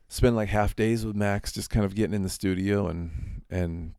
spend 0.10 0.36
like 0.36 0.50
half 0.50 0.76
days 0.76 1.06
with 1.06 1.16
Max 1.16 1.52
just 1.52 1.70
kind 1.70 1.86
of 1.86 1.96
getting 1.96 2.14
in 2.14 2.24
the 2.24 2.30
studio 2.30 2.88
and 2.88 3.37
and 3.50 3.94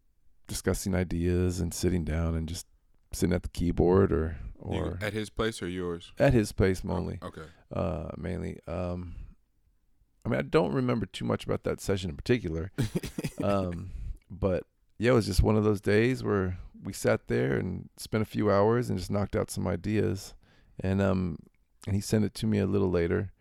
discussing 0.47 0.95
ideas 0.95 1.61
and 1.61 1.73
sitting 1.75 2.05
down 2.05 2.35
and 2.35 2.49
just 2.49 2.67
sitting 3.13 3.35
at 3.35 3.43
the 3.43 3.49
keyboard 3.49 4.13
or 4.13 4.37
You- 4.71 4.79
or 4.81 4.99
at 5.01 5.13
his 5.13 5.31
place 5.31 5.63
or 5.63 5.69
yours? 5.69 6.13
at 6.19 6.33
his 6.33 6.53
place 6.53 6.83
mainly. 6.85 7.19
Oh, 7.23 7.29
okay. 7.29 7.47
Uh 7.73 8.11
mainly. 8.17 8.59
Um 8.67 9.15
I 10.25 10.29
mean 10.31 10.39
I 10.39 10.43
don't 10.43 10.73
remember 10.75 11.07
too 11.07 11.25
much 11.25 11.45
about 11.45 11.65
that 11.65 11.81
session 11.81 12.11
in 12.11 12.17
particular. 12.17 12.73
um, 13.43 13.91
but 14.31 14.65
yeah, 14.99 15.13
it 15.13 15.15
was 15.15 15.27
just 15.27 15.43
one 15.43 15.57
of 15.57 15.65
those 15.65 15.81
days 15.81 16.23
where 16.25 16.59
we 16.83 16.93
sat 16.93 17.29
there 17.29 17.57
and 17.57 17.89
spent 17.97 18.23
a 18.23 18.27
few 18.27 18.51
hours 18.51 18.91
and 18.91 18.99
just 18.99 19.11
knocked 19.11 19.37
out 19.37 19.51
some 19.51 19.67
ideas, 19.67 20.35
and 20.81 21.01
um, 21.01 21.39
and 21.87 21.95
he 21.95 22.01
sent 22.01 22.25
it 22.25 22.35
to 22.35 22.47
me 22.47 22.59
a 22.59 22.67
little 22.67 22.91
later, 22.91 23.33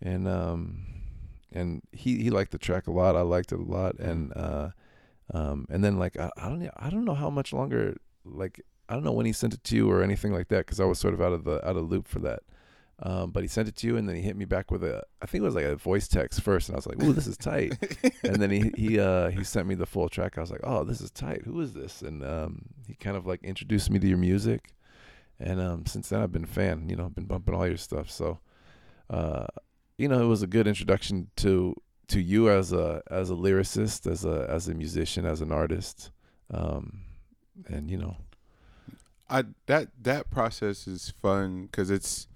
and 0.00 0.26
um, 0.28 0.86
and 1.50 1.82
he 1.92 2.22
he 2.22 2.30
liked 2.30 2.52
the 2.52 2.58
track 2.58 2.86
a 2.86 2.92
lot. 2.92 3.16
I 3.16 3.22
liked 3.22 3.52
it 3.52 3.58
a 3.58 3.62
lot, 3.62 3.98
and 3.98 4.32
uh, 4.36 4.70
um, 5.32 5.66
and 5.70 5.82
then 5.82 5.98
like 5.98 6.18
I, 6.18 6.30
I 6.36 6.48
don't 6.48 6.60
know, 6.60 6.70
I 6.76 6.90
don't 6.90 7.04
know 7.04 7.14
how 7.14 7.30
much 7.30 7.52
longer 7.52 7.96
like 8.24 8.60
I 8.88 8.94
don't 8.94 9.04
know 9.04 9.12
when 9.12 9.26
he 9.26 9.32
sent 9.32 9.54
it 9.54 9.64
to 9.64 9.76
you 9.76 9.90
or 9.90 10.02
anything 10.02 10.32
like 10.32 10.48
that 10.48 10.66
because 10.66 10.80
I 10.80 10.84
was 10.84 10.98
sort 10.98 11.14
of 11.14 11.22
out 11.22 11.32
of 11.32 11.44
the 11.44 11.66
out 11.66 11.76
of 11.76 11.88
loop 11.90 12.08
for 12.08 12.18
that. 12.20 12.40
Um, 13.04 13.30
but 13.30 13.42
he 13.42 13.48
sent 13.48 13.66
it 13.66 13.74
to 13.76 13.86
you, 13.88 13.96
and 13.96 14.08
then 14.08 14.14
he 14.14 14.22
hit 14.22 14.36
me 14.36 14.44
back 14.44 14.70
with 14.70 14.84
a, 14.84 15.02
I 15.20 15.26
think 15.26 15.42
it 15.42 15.44
was 15.44 15.56
like 15.56 15.64
a 15.64 15.74
voice 15.74 16.06
text 16.06 16.40
first, 16.40 16.68
and 16.68 16.76
I 16.76 16.78
was 16.78 16.86
like, 16.86 17.02
"Ooh, 17.02 17.12
this 17.12 17.26
is 17.26 17.36
tight." 17.36 17.72
and 18.22 18.36
then 18.36 18.50
he 18.50 18.70
he 18.76 19.00
uh 19.00 19.30
he 19.30 19.42
sent 19.42 19.66
me 19.66 19.74
the 19.74 19.86
full 19.86 20.08
track. 20.08 20.38
I 20.38 20.40
was 20.40 20.52
like, 20.52 20.60
"Oh, 20.62 20.84
this 20.84 21.00
is 21.00 21.10
tight. 21.10 21.42
Who 21.44 21.60
is 21.60 21.72
this?" 21.72 22.02
And 22.02 22.24
um 22.24 22.66
he 22.86 22.94
kind 22.94 23.16
of 23.16 23.26
like 23.26 23.42
introduced 23.42 23.90
me 23.90 23.98
to 23.98 24.06
your 24.06 24.18
music, 24.18 24.74
and 25.40 25.60
um 25.60 25.86
since 25.86 26.10
then 26.10 26.20
I've 26.20 26.30
been 26.30 26.44
a 26.44 26.48
fan. 26.48 26.88
You 26.88 26.96
know, 26.96 27.06
I've 27.06 27.14
been 27.14 27.24
bumping 27.24 27.54
all 27.54 27.66
your 27.66 27.76
stuff. 27.76 28.08
So, 28.08 28.38
uh, 29.10 29.46
you 29.98 30.06
know, 30.06 30.22
it 30.22 30.26
was 30.26 30.42
a 30.42 30.46
good 30.46 30.68
introduction 30.68 31.30
to 31.36 31.74
to 32.08 32.20
you 32.20 32.50
as 32.50 32.72
a 32.72 33.02
as 33.10 33.30
a 33.30 33.34
lyricist, 33.34 34.10
as 34.10 34.24
a 34.24 34.46
as 34.48 34.68
a 34.68 34.74
musician, 34.74 35.24
as 35.26 35.40
an 35.40 35.52
artist, 35.52 36.10
um, 36.52 37.00
and 37.68 37.90
you 37.90 37.96
know, 37.96 38.16
I 39.30 39.44
that 39.66 39.88
that 40.02 40.30
process 40.30 40.86
is 40.86 41.10
fun 41.22 41.62
because 41.66 41.90
it's, 41.90 42.26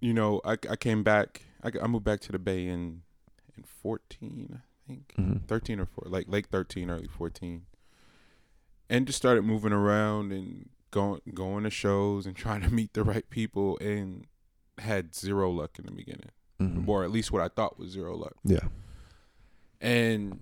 you 0.00 0.12
know, 0.14 0.40
I 0.44 0.52
I 0.70 0.76
came 0.76 1.02
back. 1.02 1.42
I, 1.62 1.70
I 1.82 1.86
moved 1.86 2.04
back 2.04 2.20
to 2.20 2.32
the 2.32 2.38
Bay 2.38 2.66
in 2.66 3.02
in 3.56 3.64
fourteen, 3.64 4.60
I 4.60 4.88
think. 4.88 5.14
mhm. 5.18 5.46
13 5.46 5.80
or 5.80 5.86
4 5.86 6.04
like 6.06 6.26
late 6.28 6.46
13 6.46 6.88
early 6.88 7.08
14 7.08 7.66
and 8.88 9.06
just 9.06 9.18
started 9.18 9.42
moving 9.42 9.72
around 9.72 10.32
and 10.32 10.70
going 10.90 11.20
going 11.34 11.64
to 11.64 11.70
shows 11.70 12.24
and 12.24 12.34
trying 12.44 12.62
to 12.62 12.70
meet 12.72 12.94
the 12.94 13.02
right 13.04 13.28
people 13.28 13.76
and 13.82 14.26
had 14.78 15.14
zero 15.14 15.50
luck 15.50 15.78
in 15.78 15.84
the 15.84 15.92
beginning 15.92 16.30
Mhm. 16.60 16.88
or 16.88 17.04
at 17.04 17.10
least 17.10 17.30
what 17.32 17.40
i 17.42 17.48
thought 17.48 17.78
was 17.78 17.90
zero 17.90 18.16
luck. 18.16 18.34
Yeah, 18.44 18.68
and 19.80 20.40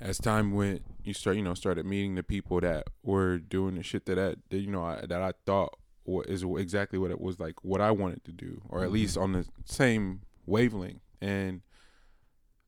as 0.00 0.18
time 0.18 0.52
went 0.52 0.82
you 1.04 1.14
start 1.14 1.36
you 1.36 1.42
know 1.42 1.54
started 1.54 1.86
meeting 1.86 2.14
the 2.16 2.22
people 2.22 2.60
that 2.60 2.88
were 3.02 3.38
doing 3.38 3.76
the 3.76 3.82
shit 3.82 4.06
that 4.06 4.18
I, 4.18 4.34
that 4.50 4.58
you 4.58 4.66
know 4.66 4.82
I, 4.84 5.06
that 5.06 5.22
i 5.22 5.32
thought 5.46 5.78
is 6.26 6.42
exactly 6.42 6.98
what 6.98 7.10
it 7.10 7.20
was 7.20 7.38
like 7.38 7.54
what 7.64 7.80
i 7.80 7.90
wanted 7.90 8.24
to 8.24 8.32
do 8.32 8.60
or 8.68 8.82
at 8.82 8.88
Mhm. 8.90 8.92
least 8.92 9.16
on 9.16 9.32
the 9.32 9.46
same 9.64 10.22
wavelength. 10.46 11.00
And 11.20 11.62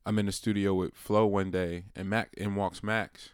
i'm 0.05 0.17
in 0.17 0.25
the 0.27 0.31
studio 0.31 0.73
with 0.73 0.95
flo 0.95 1.25
one 1.25 1.51
day 1.51 1.83
and 1.95 2.09
mac 2.09 2.29
and 2.37 2.55
walks 2.55 2.81
max. 2.81 3.29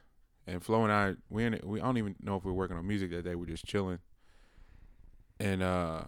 And 0.47 0.61
flo 0.63 0.83
and 0.83 0.91
i 0.91 1.13
we 1.29 1.45
in 1.45 1.53
it, 1.53 1.63
we 1.65 1.79
i 1.79 1.85
don't 1.85 1.97
even 1.97 2.15
know 2.21 2.35
if 2.37 2.43
we 2.43 2.49
are 2.51 2.55
working 2.55 2.75
on 2.75 2.85
music 2.87 3.11
that 3.11 3.23
day 3.23 3.35
we're 3.35 3.45
just 3.45 3.65
chilling. 3.65 3.99
And 5.39 5.61
uh 5.61 6.05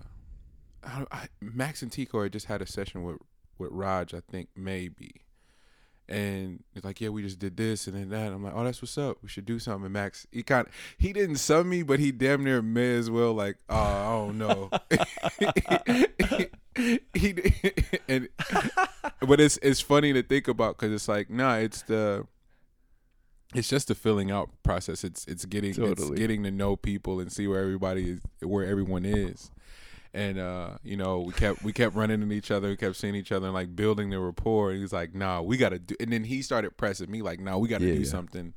I, 0.86 1.06
I, 1.12 1.28
max 1.42 1.82
and 1.82 1.92
tico 1.92 2.24
had 2.24 2.34
just 2.34 2.46
had 2.46 2.62
a 2.62 2.68
session 2.68 3.04
with 3.04 3.18
with 3.58 3.72
raj 3.72 4.14
i 4.14 4.20
think 4.20 4.50
maybe 4.56 5.26
and 6.08 6.64
it's 6.76 6.86
like, 6.86 7.02
yeah, 7.02 7.10
we 7.10 7.24
just 7.24 7.40
did 7.40 7.58
this 7.58 7.88
and 7.88 7.96
then 7.96 8.10
that. 8.10 8.32
I'm 8.32 8.44
like, 8.44 8.54
oh, 8.56 8.64
that's 8.64 8.82
what's 8.82 8.98
up. 8.98 9.18
We 9.24 9.30
should 9.30 9.46
do 9.46 9.58
something. 9.58 9.86
And 9.86 9.94
Max, 9.94 10.28
he 10.32 10.44
kind, 10.44 10.68
he 10.98 11.14
didn't 11.14 11.38
sub 11.38 11.66
me, 11.66 11.82
but 11.82 12.00
he 12.00 12.12
damn 12.12 12.44
near 12.44 12.62
may 12.62 12.96
as 12.96 13.10
well 13.10 13.34
like, 13.34 13.58
oh, 13.70 13.76
I 13.76 14.12
don't 14.12 14.38
know. 14.38 14.70
he 17.14 17.36
and 18.08 18.30
but 19.28 19.40
it's 19.40 19.58
it's 19.64 19.82
funny 19.82 20.14
to 20.14 20.22
think 20.22 20.48
about 20.48 20.78
because 20.78 20.94
it's 20.94 21.08
like, 21.08 21.30
nah, 21.30 21.56
it's 21.56 21.82
the. 21.84 22.28
It's 23.54 23.70
just 23.70 23.88
the 23.88 23.96
filling 23.96 24.32
out 24.32 24.50
process. 24.64 25.06
It's 25.06 25.26
it's 25.28 25.46
getting 25.46 25.74
it's 25.82 26.10
getting 26.10 26.44
to 26.44 26.52
know 26.52 26.76
people 26.76 27.22
and 27.22 27.32
see 27.32 27.48
where 27.48 27.62
everybody 27.62 28.12
is, 28.12 28.20
where 28.42 28.66
everyone 28.66 29.06
is 29.06 29.50
and 30.16 30.40
uh, 30.40 30.70
you 30.84 30.96
know, 30.98 31.20
we 31.20 31.34
kept 31.34 31.62
we 31.64 31.74
kept 31.74 31.96
running 31.96 32.22
into 32.24 32.34
each 32.34 32.50
other, 32.50 32.70
we 32.70 32.78
kept 32.78 32.96
seeing 32.96 33.14
each 33.16 33.32
other 33.32 33.46
and 33.48 33.54
like 33.54 33.76
building 33.76 34.10
the 34.10 34.20
rapport. 34.20 34.72
And 34.72 34.80
he's 34.82 34.94
like, 34.94 35.14
"Nah, 35.14 35.42
we 35.42 35.58
got 35.58 35.70
to 35.70 35.80
do." 35.80 35.96
And 36.00 36.12
then 36.12 36.24
he 36.24 36.42
started 36.42 36.78
pressing 36.78 37.12
me 37.12 37.22
like, 37.22 37.40
"Nah, 37.40 37.58
we 37.58 37.68
got 37.68 37.80
to 37.80 37.86
Yeah, 37.88 37.94
do 37.96 38.00
yeah. 38.04 38.10
something." 38.10 38.54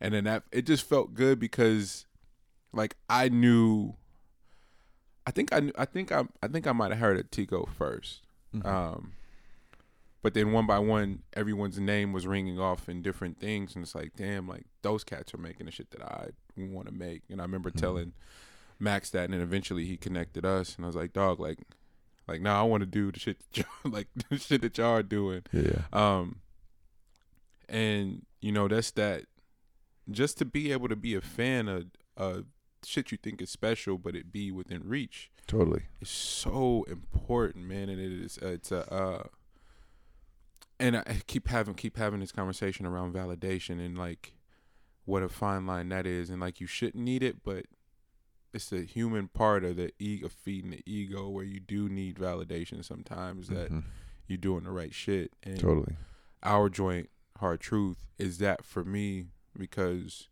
And 0.00 0.14
then 0.14 0.24
that 0.24 0.44
it 0.52 0.62
just 0.66 0.88
felt 0.88 1.12
good 1.14 1.38
because, 1.38 2.06
like, 2.72 2.96
I 3.10 3.28
knew. 3.28 3.94
I 5.26 5.32
think 5.32 5.52
I 5.52 5.60
knew, 5.60 5.72
I 5.76 5.84
think 5.84 6.10
I 6.12 6.24
I 6.42 6.48
think 6.48 6.66
I 6.66 6.72
might 6.72 6.90
have 6.90 7.00
heard 7.00 7.18
of 7.18 7.30
Tico 7.30 7.68
1st 7.78 8.20
Mhm. 8.54 8.66
um, 8.66 9.12
but 10.22 10.34
then 10.34 10.52
one 10.52 10.66
by 10.66 10.78
one, 10.78 11.22
everyone's 11.34 11.78
name 11.78 12.12
was 12.12 12.26
ringing 12.26 12.58
off 12.58 12.88
in 12.88 13.00
different 13.02 13.38
things, 13.38 13.74
and 13.74 13.84
it's 13.84 13.94
like, 13.94 14.12
damn, 14.16 14.48
like 14.48 14.64
those 14.82 15.04
cats 15.04 15.32
are 15.34 15.38
making 15.38 15.66
the 15.66 15.72
shit 15.72 15.90
that 15.92 16.02
I 16.02 16.28
want 16.56 16.88
to 16.88 16.92
make. 16.94 17.22
And 17.30 17.40
I 17.40 17.44
remember 17.44 17.70
Mhm. 17.70 17.76
telling 17.80 18.12
Max 18.80 19.10
that, 19.10 19.24
and 19.24 19.34
then 19.34 19.40
eventually 19.40 19.86
he 19.86 19.96
connected 19.96 20.44
us, 20.44 20.76
and 20.76 20.84
I 20.84 20.88
was 20.88 20.96
like, 20.96 21.12
dog, 21.12 21.38
like, 21.38 21.58
like 22.26 22.40
now 22.40 22.60
I 22.60 22.62
want 22.64 22.80
to 22.82 22.86
do 22.86 23.12
the 23.12 23.18
shit, 23.18 23.38
that 23.38 23.58
y'all, 23.58 23.66
like 23.92 24.08
the 24.30 24.38
shit 24.38 24.62
that 24.62 24.78
y'all 24.78 24.96
are 24.96 25.02
doing. 25.02 25.42
yeah, 25.52 25.82
Um, 25.92 26.40
and 27.68 28.24
you 28.40 28.52
know 28.52 28.68
that's 28.68 28.90
that. 28.92 29.24
Just 30.10 30.38
to 30.38 30.44
be 30.44 30.72
able 30.72 30.88
to 30.88 30.96
be 30.96 31.14
a 31.14 31.20
fan 31.20 31.68
of, 31.68 31.84
of 32.16 32.46
shit 32.84 33.12
you 33.12 33.18
think 33.18 33.40
is 33.40 33.50
special, 33.50 33.98
but 33.98 34.16
it 34.16 34.32
be 34.32 34.50
within 34.50 34.82
reach 34.88 35.30
totally. 35.50 35.82
It's 36.00 36.10
so 36.10 36.84
important, 36.88 37.66
man. 37.66 37.88
And 37.88 38.00
it 38.00 38.12
is 38.12 38.38
it's 38.38 38.70
a 38.70 38.92
uh, 38.92 39.22
and 40.78 40.96
I 40.98 41.22
keep 41.26 41.48
having 41.48 41.74
keep 41.74 41.96
having 41.96 42.20
this 42.20 42.32
conversation 42.32 42.86
around 42.86 43.14
validation 43.14 43.84
and 43.84 43.98
like 43.98 44.34
what 45.04 45.22
a 45.22 45.28
fine 45.28 45.66
line 45.66 45.88
that 45.88 46.06
is, 46.06 46.30
and 46.30 46.40
like 46.40 46.60
you 46.60 46.66
shouldn't 46.66 47.02
need 47.02 47.22
it, 47.22 47.42
but 47.42 47.66
it's 48.52 48.68
the 48.70 48.82
human 48.84 49.28
part 49.28 49.64
of 49.64 49.76
the 49.76 49.92
ego 49.98 50.28
feeding 50.28 50.70
the 50.70 50.82
ego 50.86 51.28
where 51.28 51.44
you 51.44 51.60
do 51.60 51.88
need 51.88 52.16
validation 52.16 52.84
sometimes 52.84 53.48
that 53.48 53.70
Mhm. 53.70 53.84
you're 54.26 54.38
doing 54.38 54.64
the 54.64 54.70
right 54.70 54.92
shit. 54.94 55.32
And 55.42 55.58
Totally. 55.58 55.96
our 56.42 56.68
joint 56.68 57.10
hard 57.38 57.60
truth 57.60 58.06
is 58.18 58.38
that 58.38 58.64
for 58.64 58.84
me 58.84 59.28
because 59.56 60.28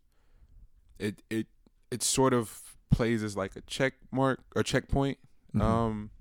it 0.99 1.21
it 1.29 1.47
it 1.91 2.03
sort 2.03 2.33
of 2.33 2.75
plays 2.91 3.23
as 3.23 3.35
like 3.37 3.55
a 3.55 3.61
check 3.61 3.93
mark 4.11 4.41
or 4.55 4.63
checkpoint. 4.63 5.17
Mhm. 5.55 5.61
Um, 5.61 6.11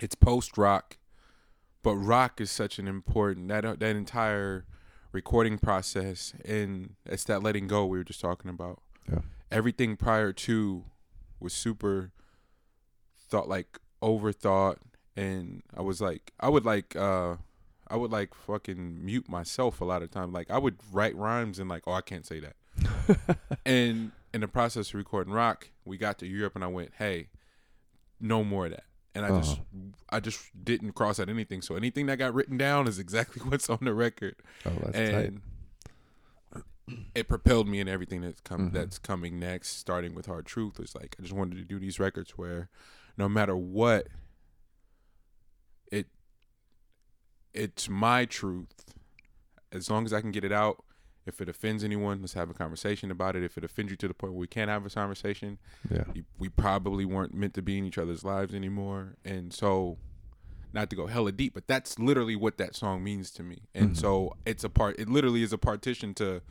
it's 0.00 0.14
post 0.14 0.56
rock, 0.56 0.96
but 1.82 1.96
rock 1.96 2.40
is 2.40 2.50
such 2.50 2.78
an 2.78 2.86
important 2.88 3.48
that 3.48 3.62
that 3.80 3.96
entire 3.96 4.64
recording 5.12 5.58
process 5.58 6.34
and 6.44 6.94
it's 7.04 7.24
that 7.24 7.42
letting 7.42 7.66
go 7.66 7.84
we 7.84 7.98
were 7.98 8.04
just 8.04 8.20
talking 8.20 8.48
about. 8.48 8.80
Yeah. 9.10 9.22
Everything 9.50 9.96
prior 9.96 10.32
to 10.32 10.84
was 11.40 11.52
super 11.52 12.12
thought 13.28 13.48
like 13.48 13.78
overthought 14.02 14.76
and 15.16 15.62
I 15.76 15.82
was 15.82 16.00
like 16.00 16.32
I 16.40 16.48
would 16.48 16.64
like 16.64 16.96
uh 16.96 17.36
I 17.88 17.96
would 17.96 18.12
like 18.12 18.34
fucking 18.34 19.04
mute 19.04 19.28
myself 19.28 19.80
a 19.80 19.84
lot 19.84 20.02
of 20.02 20.10
times. 20.12 20.32
Like 20.32 20.50
I 20.50 20.58
would 20.58 20.76
write 20.92 21.16
rhymes 21.16 21.58
and 21.58 21.68
like, 21.68 21.82
oh 21.86 21.92
I 21.92 22.00
can't 22.00 22.24
say 22.24 22.40
that. 22.40 23.38
and 23.66 24.12
in 24.32 24.40
the 24.40 24.48
process 24.48 24.90
of 24.90 24.94
recording 24.94 25.32
rock, 25.32 25.70
we 25.84 25.98
got 25.98 26.18
to 26.18 26.26
Europe 26.26 26.54
and 26.54 26.62
I 26.62 26.68
went, 26.68 26.92
Hey, 26.98 27.28
no 28.20 28.44
more 28.44 28.66
of 28.66 28.72
that. 28.72 28.84
And 29.12 29.26
I 29.26 29.40
just 29.40 29.60
I 30.08 30.20
just 30.20 30.64
didn't 30.64 30.92
cross 30.92 31.18
out 31.18 31.28
anything. 31.28 31.62
So 31.62 31.74
anything 31.74 32.06
that 32.06 32.18
got 32.18 32.32
written 32.32 32.56
down 32.56 32.86
is 32.86 33.00
exactly 33.00 33.42
what's 33.48 33.68
on 33.68 33.78
the 33.82 33.92
record. 33.92 34.36
oh, 34.64 34.70
that's 34.84 35.10
tight. 35.10 35.32
It 37.14 37.28
propelled 37.28 37.68
me 37.68 37.80
in 37.80 37.88
everything 37.88 38.20
that's 38.22 38.40
come 38.40 38.70
Mhm. 38.70 38.72
that's 38.72 38.98
coming 38.98 39.38
next, 39.38 39.76
starting 39.76 40.14
with 40.14 40.26
Hard 40.26 40.46
Truth. 40.46 40.78
It's 40.80 40.94
like 40.94 41.16
I 41.18 41.22
just 41.22 41.34
wanted 41.34 41.56
to 41.56 41.64
do 41.64 41.78
these 41.78 41.98
records 42.00 42.32
where 42.32 42.68
no 43.16 43.28
matter 43.28 43.56
what 43.56 44.08
it 45.90 46.06
it's 47.52 47.88
my 47.88 48.24
truth. 48.24 48.84
As 49.72 49.90
long 49.90 50.04
as 50.04 50.12
I 50.12 50.20
can 50.20 50.30
get 50.30 50.44
it 50.44 50.52
out, 50.52 50.84
if 51.26 51.40
it 51.40 51.48
offends 51.48 51.84
anyone, 51.84 52.20
let's 52.20 52.32
have 52.34 52.50
a 52.50 52.54
conversation 52.54 53.10
about 53.10 53.36
it. 53.36 53.42
If 53.44 53.56
it 53.58 53.64
offends 53.64 53.90
you 53.90 53.96
to 53.98 54.08
the 54.08 54.14
point 54.14 54.32
where 54.32 54.40
we 54.40 54.46
can't 54.46 54.70
have 54.70 54.84
a 54.86 54.90
conversation, 54.90 55.58
Yeah. 55.90 56.04
you- 56.14 56.24
we 56.38 56.48
probably 56.48 57.04
weren't 57.04 57.34
meant 57.34 57.54
to 57.54 57.62
be 57.62 57.78
in 57.78 57.84
each 57.84 57.98
other's 57.98 58.24
lives 58.24 58.54
anymore. 58.54 59.16
And 59.24 59.52
so, 59.52 59.98
not 60.72 60.88
to 60.90 60.96
go 60.96 61.06
hella 61.08 61.32
deep, 61.32 61.54
but 61.54 61.66
that's 61.66 61.98
literally 61.98 62.36
what 62.36 62.56
that 62.58 62.74
song 62.74 63.02
means 63.04 63.30
to 63.32 63.42
me. 63.42 63.62
And 63.74 63.90
Mhm. 63.92 63.96
so, 63.96 64.36
it's 64.46 64.64
a 64.64 64.68
part. 64.70 64.98
It 64.98 65.08
literally 65.08 65.42
is 65.42 65.52
a 65.52 65.58
partition 65.58 66.14
to 66.14 66.42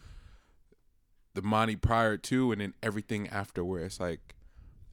the 1.41 1.47
Monty 1.47 1.75
prior 1.75 2.17
to, 2.17 2.51
and 2.51 2.59
then 2.61 2.73
everything 2.83 3.27
after, 3.29 3.63
where 3.63 3.83
it's 3.83 3.99
like, 3.99 4.35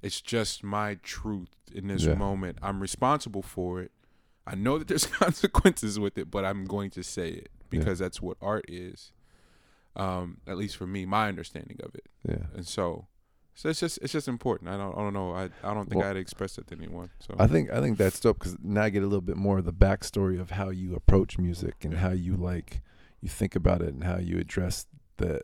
it's 0.03 0.21
just 0.21 0.63
my 0.63 0.95
truth 1.03 1.49
in 1.75 1.89
this 1.89 2.05
Yeah. 2.05 2.15
moment. 2.15 2.59
I'm 2.63 2.81
responsible 2.81 3.43
for 3.43 3.81
it. 3.81 3.91
I 4.47 4.55
know 4.55 4.79
that 4.79 4.87
there's 4.89 5.07
consequences 5.25 5.99
with 5.99 6.17
it, 6.19 6.31
but 6.31 6.45
I'm 6.45 6.65
going 6.67 6.91
to 6.91 7.03
say 7.03 7.31
it 7.31 7.49
because 7.71 7.99
that's 7.99 8.23
what 8.23 8.37
art 8.41 8.65
is. 8.69 9.13
Um, 9.97 10.39
at 10.47 10.57
least 10.59 10.77
for 10.77 10.87
me, 10.87 11.07
my 11.07 11.27
understanding 11.29 11.79
of 11.83 11.95
it 11.95 12.05
Yeah. 12.29 12.47
and 12.55 12.67
so 12.67 13.07
so 13.55 13.71
it's 13.71 13.81
just 13.81 13.99
it's 14.03 14.13
just 14.13 14.29
important. 14.29 14.69
I 14.69 14.77
don't 14.77 14.93
I 14.95 15.01
don't 15.01 15.15
know. 15.15 15.33
I 15.33 15.45
I 15.65 15.73
don't 15.73 15.89
think 15.89 16.03
Well- 16.03 16.11
I'd 16.11 16.19
express 16.19 16.59
it 16.59 16.67
to 16.67 16.75
anyone. 16.77 17.09
So 17.19 17.35
I 17.39 17.47
think 17.47 17.71
I 17.71 17.81
think 17.81 17.97
that's 17.97 18.21
dope 18.21 18.39
because 18.39 18.59
now 18.63 18.83
I 18.83 18.91
get 18.91 19.03
a 19.03 19.07
little 19.07 19.23
bit 19.23 19.39
more 19.39 19.57
of 19.59 19.65
the 19.65 19.73
backstory 19.73 20.39
of 20.39 20.51
how 20.51 20.69
you 20.69 20.95
approach 20.95 21.39
music 21.39 21.77
and 21.83 21.95
Yeah. 21.95 22.01
how 22.01 22.11
you 22.13 22.37
like 22.37 22.83
you 23.23 23.31
think 23.31 23.57
about 23.57 23.81
it 23.81 23.95
and 23.95 24.05
how 24.05 24.19
you 24.19 24.37
address 24.39 24.85
the 25.17 25.41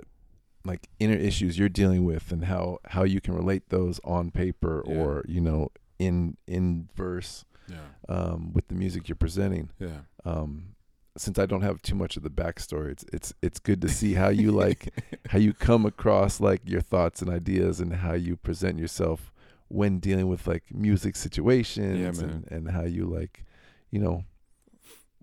like 0.64 0.88
inner 1.00 1.16
issues 1.16 1.58
you're 1.58 1.68
dealing 1.68 2.04
with 2.04 2.30
and 2.32 2.44
how 2.44 2.78
how 2.86 3.02
you 3.04 3.20
can 3.20 3.34
relate 3.34 3.68
those 3.70 4.00
on 4.04 4.30
paper 4.30 4.82
Yeah. 4.86 4.94
or 4.94 5.24
you 5.28 5.40
know 5.40 5.70
in 5.98 6.36
in 6.46 6.88
verse 6.94 7.44
yeah 7.68 7.76
um, 8.08 8.52
with 8.52 8.68
the 8.68 8.74
music 8.74 9.08
you're 9.08 9.16
presenting. 9.16 9.70
yeah 9.78 10.00
Um, 10.24 10.74
since 11.16 11.38
I 11.38 11.44
don't 11.46 11.60
have 11.62 11.82
too 11.82 11.94
much 11.94 12.16
of 12.16 12.22
the 12.22 12.30
backstory, 12.30 12.90
it's 12.92 13.04
it's 13.12 13.34
it's 13.42 13.58
good 13.58 13.80
to 13.82 13.88
see 13.88 14.14
how 14.14 14.28
you 14.30 14.50
like 14.50 14.88
how 15.30 15.38
you 15.38 15.52
come 15.52 15.84
across 15.86 16.40
like 16.40 16.62
your 16.64 16.80
thoughts 16.80 17.20
and 17.22 17.30
ideas 17.30 17.80
and 17.80 17.92
how 17.96 18.14
you 18.14 18.36
present 18.36 18.78
yourself 18.78 19.30
when 19.68 19.98
dealing 20.00 20.28
with 20.28 20.46
like 20.46 20.64
music 20.72 21.16
situations 21.16 22.20
man. 22.20 22.30
and, 22.30 22.50
and 22.50 22.70
how 22.70 22.84
you 22.84 23.04
like 23.06 23.44
you 23.90 23.98
know 24.00 24.24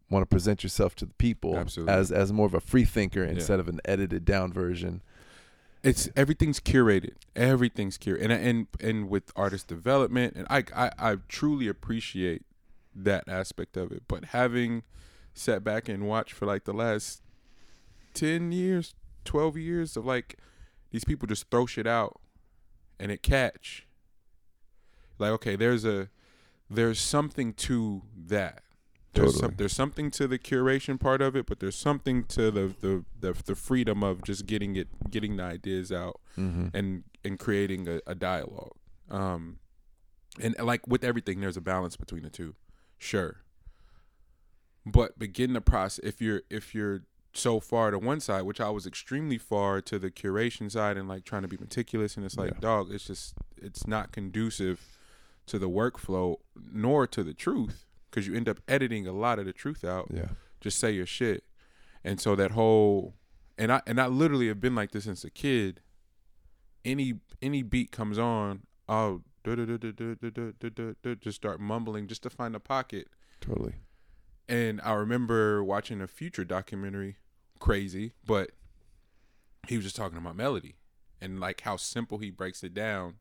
want 0.10 0.22
to 0.24 0.28
present 0.28 0.64
yourself 0.64 0.96
to 0.96 1.06
the 1.06 1.14
people 1.16 1.56
Absolutely. 1.58 1.94
as 1.94 2.12
as 2.12 2.32
more 2.34 2.46
of 2.48 2.54
a 2.56 2.60
free 2.62 2.86
thinker 2.86 3.24
instead 3.24 3.60
of 3.60 3.68
an 3.68 3.80
edited 3.86 4.26
down 4.26 4.52
version 4.52 5.02
it's 5.84 6.10
everything's 6.16 6.60
curated. 6.60 7.16
Everything's 7.36 7.98
curated, 7.98 8.24
and 8.24 8.32
and 8.34 8.68
and 8.82 9.10
with 9.10 9.32
artist 9.36 9.68
development, 9.68 10.36
and 10.36 10.48
I 10.50 10.64
I, 10.76 10.92
I 10.98 11.18
truly 11.28 11.68
appreciate 11.68 12.44
that 12.96 13.28
aspect 13.28 13.78
of 13.78 13.92
it. 13.92 14.04
But 14.08 14.26
having 14.26 14.84
sat 15.34 15.64
back 15.64 15.88
and 15.88 16.08
watched 16.08 16.34
for 16.34 16.46
like 16.46 16.66
the 16.66 16.74
last 16.74 17.22
ten 18.14 18.52
years, 18.52 18.94
twelve 19.24 19.58
years 19.58 19.96
of 19.96 20.06
like 20.06 20.38
these 20.92 21.06
people 21.06 21.28
just 21.28 21.50
throw 21.50 21.66
shit 21.66 21.88
out, 21.88 22.20
and 23.00 23.12
it 23.12 23.24
catch. 23.24 23.88
Like 25.18 25.32
okay, 25.32 25.56
there's 25.56 25.86
a 25.86 26.10
there's 26.70 27.00
something 27.00 27.54
to 27.54 28.04
that. 28.16 28.64
There's 29.14 29.34
Totally. 29.34 29.42
some, 29.42 29.56
there's 29.58 29.74
something 29.74 30.12
to 30.12 30.28
the 30.28 30.38
curation 30.38 31.00
part 31.00 31.22
of 31.22 31.36
it, 31.36 31.48
but 31.48 31.60
there's 31.60 31.76
something 31.76 32.26
to 32.26 32.52
the 32.52 32.74
the 32.80 33.06
the, 33.20 33.34
the 33.44 33.56
freedom 33.56 34.04
of 34.04 34.24
just 34.24 34.46
getting 34.46 34.76
it 34.76 34.88
getting 35.10 35.38
the 35.38 35.44
ideas 35.44 35.92
out 35.92 36.20
mm-hmm. 36.38 36.68
and 36.76 37.04
and 37.24 37.40
creating 37.40 37.88
a, 37.88 38.02
a 38.06 38.14
dialogue. 38.14 38.76
Um, 39.10 39.58
and 40.40 40.56
like 40.60 40.88
with 40.88 41.04
everything, 41.04 41.42
there's 41.42 41.58
a 41.58 41.62
balance 41.62 41.96
between 41.96 42.22
the 42.22 42.30
two, 42.30 42.54
sure. 43.00 43.38
But 44.86 45.18
begin 45.18 45.54
the 45.54 45.62
process 45.62 46.06
if 46.06 46.22
you're 46.22 46.44
if 46.52 46.76
you're 46.76 47.02
so 47.34 47.60
far 47.60 47.90
to 47.90 47.98
one 47.98 48.20
side, 48.20 48.44
which 48.44 48.62
I 48.62 48.70
was 48.70 48.86
extremely 48.86 49.40
far 49.40 49.82
to 49.82 49.98
the 49.98 50.12
curation 50.12 50.70
side 50.72 50.98
and 50.98 51.08
like 51.08 51.26
trying 51.26 51.42
to 51.42 51.48
be 51.48 51.58
meticulous, 51.58 52.16
and 52.16 52.26
it's 52.26 52.38
like, 52.38 52.54
Yeah. 52.54 52.60
dog, 52.60 52.92
it's 52.92 53.06
just 53.08 53.34
it's 53.58 53.88
not 53.88 54.12
conducive 54.12 55.00
to 55.48 55.58
the 55.58 55.70
workflow 55.70 56.38
nor 56.72 57.08
to 57.08 57.24
the 57.24 57.34
truth 57.34 57.86
because 58.10 58.28
you 58.28 58.36
end 58.36 58.50
up 58.50 58.60
editing 58.68 59.08
a 59.08 59.12
lot 59.12 59.40
of 59.40 59.46
the 59.46 59.54
truth 59.54 59.84
out. 59.84 60.10
Yeah. 60.14 60.30
Just 60.62 60.80
say 60.80 60.92
your 60.92 61.06
shit. 61.06 61.44
And 62.04 62.20
so 62.20 62.36
that 62.36 62.52
whole 62.52 63.16
and 63.58 63.72
I 63.72 63.82
and 63.86 64.00
I 64.00 64.08
literally 64.08 64.48
have 64.48 64.62
been 64.62 64.76
like 64.76 64.92
this 64.92 65.04
since 65.04 65.24
a 65.24 65.30
kid. 65.30 65.82
Any 66.86 67.16
any 67.42 67.62
beat 67.62 67.92
comes 67.92 68.18
on, 68.18 68.64
I'll 68.88 69.24
just 69.46 71.36
start 71.36 71.60
mumbling 71.60 72.08
just 72.08 72.24
to 72.24 72.30
find 72.30 72.56
a 72.56 72.60
pocket. 72.60 73.08
Totally. 73.42 73.76
And 74.48 74.82
I 74.84 74.94
remember 74.94 75.64
watching 75.64 76.02
a 76.02 76.08
future 76.08 76.44
documentary, 76.44 77.18
crazy, 77.60 78.14
but 78.26 78.52
he 79.68 79.76
was 79.76 79.86
just 79.86 79.96
talking 79.96 80.18
about 80.18 80.36
melody 80.36 80.76
and 81.22 81.40
like 81.40 81.62
how 81.62 81.76
simple 81.78 82.18
he 82.18 82.32
breaks 82.32 82.64
it 82.64 82.74
down. 82.74 83.16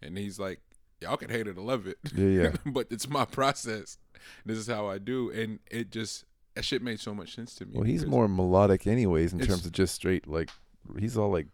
And 0.00 0.16
he's 0.16 0.38
like, 0.38 0.60
Y'all 1.00 1.16
can 1.16 1.30
hate 1.30 1.46
it 1.46 1.56
or 1.56 1.60
love 1.62 1.86
it. 1.86 1.98
yeah 2.14 2.26
yeah 2.42 2.52
but 2.66 2.86
it's 2.90 3.08
my 3.08 3.24
process. 3.24 3.98
This 4.44 4.58
is 4.58 4.66
how 4.66 4.88
I 4.88 4.98
do. 4.98 5.30
And 5.30 5.60
it 5.70 5.90
just 5.90 6.24
that 6.54 6.64
shit 6.64 6.82
made 6.82 6.98
so 7.00 7.14
much 7.14 7.34
sense 7.34 7.54
to 7.56 7.66
me. 7.66 7.72
well 7.74 7.84
he's 7.84 8.04
more 8.04 8.26
melodic 8.28 8.86
anyways 8.86 9.32
in 9.32 9.38
terms 9.38 9.64
of 9.64 9.70
just 9.72 9.94
straight 9.94 10.26
like 10.26 10.50
he's 10.98 11.16
all 11.16 11.30
like 11.30 11.46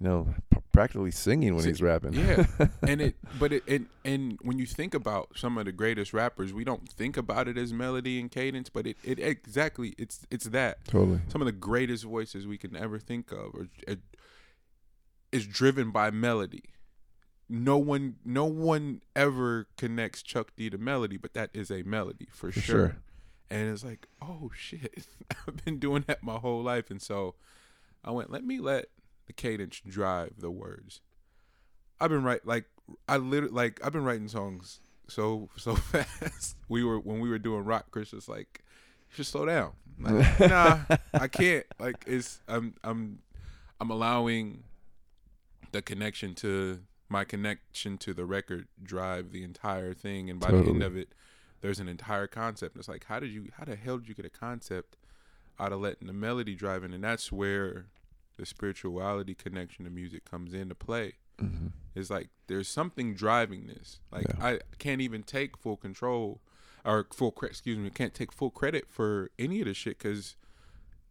you 0.00 0.06
know 0.08 0.28
p- 0.50 0.58
practically 0.70 1.10
singing 1.10 1.54
when 1.54 1.64
Si- 1.64 1.70
he's 1.70 1.82
rapping 1.82 2.12
Yeah, 2.12 2.46
and 2.86 3.00
it, 3.00 3.16
but 3.40 3.52
it, 3.52 3.64
and 3.66 3.86
and 4.04 4.38
when 4.42 4.58
you 4.60 4.66
think 4.66 4.94
about 4.94 5.30
some 5.36 5.58
of 5.58 5.64
the 5.64 5.72
greatest 5.72 6.12
rappers, 6.12 6.52
we 6.52 6.62
don't 6.62 6.88
think 6.88 7.16
about 7.16 7.48
it 7.48 7.58
as 7.58 7.72
melody 7.72 8.20
and 8.20 8.30
cadence, 8.30 8.68
but 8.68 8.86
it, 8.86 8.96
it 9.02 9.18
exactly, 9.18 9.94
it's 9.98 10.24
it's 10.30 10.44
that. 10.46 10.84
totally 10.86 11.20
Some 11.28 11.40
of 11.42 11.46
the 11.46 11.52
greatest 11.52 12.04
voices 12.04 12.46
we 12.46 12.58
can 12.58 12.76
ever 12.76 12.98
think 13.00 13.32
of 13.32 13.54
are, 13.56 13.68
are 13.88 13.96
is 15.32 15.46
driven 15.46 15.90
by 15.90 16.10
melody. 16.10 16.62
No 17.48 17.76
one, 17.76 18.16
no 18.24 18.46
one 18.46 19.02
ever 19.14 19.66
connects 19.76 20.22
Chuck 20.22 20.52
D 20.56 20.70
to 20.70 20.78
melody, 20.78 21.16
but 21.16 21.34
that 21.34 21.50
is 21.52 21.70
a 21.70 21.82
melody 21.82 22.28
for, 22.30 22.50
For 22.50 22.60
sure. 22.60 22.76
sure. 22.76 22.96
And 23.50 23.68
it's 23.70 23.84
like, 23.84 24.06
oh 24.22 24.50
shit, 24.54 25.06
I've 25.46 25.62
been 25.64 25.78
doing 25.78 26.04
that 26.06 26.22
my 26.22 26.36
whole 26.36 26.62
life, 26.62 26.90
and 26.90 27.02
so 27.02 27.34
I 28.04 28.10
went, 28.10 28.30
let 28.30 28.44
me 28.44 28.58
let 28.58 28.86
the 29.26 29.32
cadence 29.34 29.80
drive 29.86 30.34
the 30.38 30.50
words. 30.50 31.00
I've 32.00 32.10
been 32.10 32.24
write 32.24 32.46
like 32.46 32.64
I 33.08 33.18
literally 33.18 33.54
like 33.54 33.80
I've 33.84 33.92
been 33.92 34.04
writing 34.04 34.28
songs 34.28 34.80
so 35.08 35.50
so 35.56 35.74
fast. 35.92 36.56
We 36.68 36.82
were 36.82 36.98
when 36.98 37.20
we 37.20 37.28
were 37.28 37.38
doing 37.38 37.64
rock. 37.64 37.86
Chris 37.90 38.12
was 38.12 38.28
like, 38.28 38.64
"You 39.10 39.16
should 39.16 39.26
slow 39.26 39.46
down." 39.46 39.72
Like, 40.00 40.40
nah, 40.40 40.78
I 41.14 41.28
can't. 41.28 41.66
Like 41.78 42.02
it's 42.06 42.40
I'm 42.48 42.74
I'm 42.82 43.20
I'm 43.80 43.90
allowing 43.90 44.64
the 45.72 45.82
connection 45.82 46.34
to 46.36 46.80
my 47.12 47.24
connection 47.24 47.98
to 47.98 48.14
the 48.14 48.24
record 48.24 48.66
drive 48.82 49.30
the 49.30 49.44
entire 49.44 49.94
thing, 49.94 50.30
and 50.30 50.40
by 50.40 50.50
the 50.50 50.58
end 50.58 50.82
of 50.82 50.96
it, 50.96 51.10
there's 51.60 51.78
an 51.78 51.86
entire 51.86 52.26
concept. 52.26 52.76
It's 52.76 52.88
like, 52.88 53.04
how 53.04 53.20
did 53.20 53.30
you? 53.30 53.50
How 53.56 53.64
the 53.64 53.76
hell 53.76 53.98
did 53.98 54.08
you 54.08 54.14
get 54.14 54.24
a 54.24 54.30
concept 54.30 54.96
out 55.60 55.72
of 55.72 55.80
letting 55.80 56.08
the 56.08 56.12
melody 56.12 56.54
drive 56.54 56.82
in? 56.82 56.92
And 56.92 57.04
that's 57.04 57.30
where 57.30 57.86
the 58.36 58.46
spirituality 58.46 59.34
connection 59.34 59.84
to 59.84 59.90
music 59.90 60.24
comes 60.24 60.54
into 60.54 60.74
play. 60.74 61.14
Mm-hmm. 61.40 61.68
It's 61.94 62.10
like 62.10 62.30
there's 62.46 62.68
something 62.68 63.14
driving 63.14 63.66
this. 63.66 64.00
Like 64.10 64.26
Yeah. 64.28 64.46
I 64.46 64.58
can't 64.78 65.00
even 65.00 65.22
take 65.22 65.56
full 65.56 65.76
control 65.76 66.40
or 66.84 67.06
full 67.12 67.34
excuse 67.42 67.78
me, 67.78 67.90
can't 67.90 68.14
take 68.14 68.32
full 68.32 68.50
credit 68.50 68.86
for 68.88 69.30
any 69.38 69.60
of 69.60 69.66
this 69.66 69.76
shit 69.76 69.98
because 69.98 70.36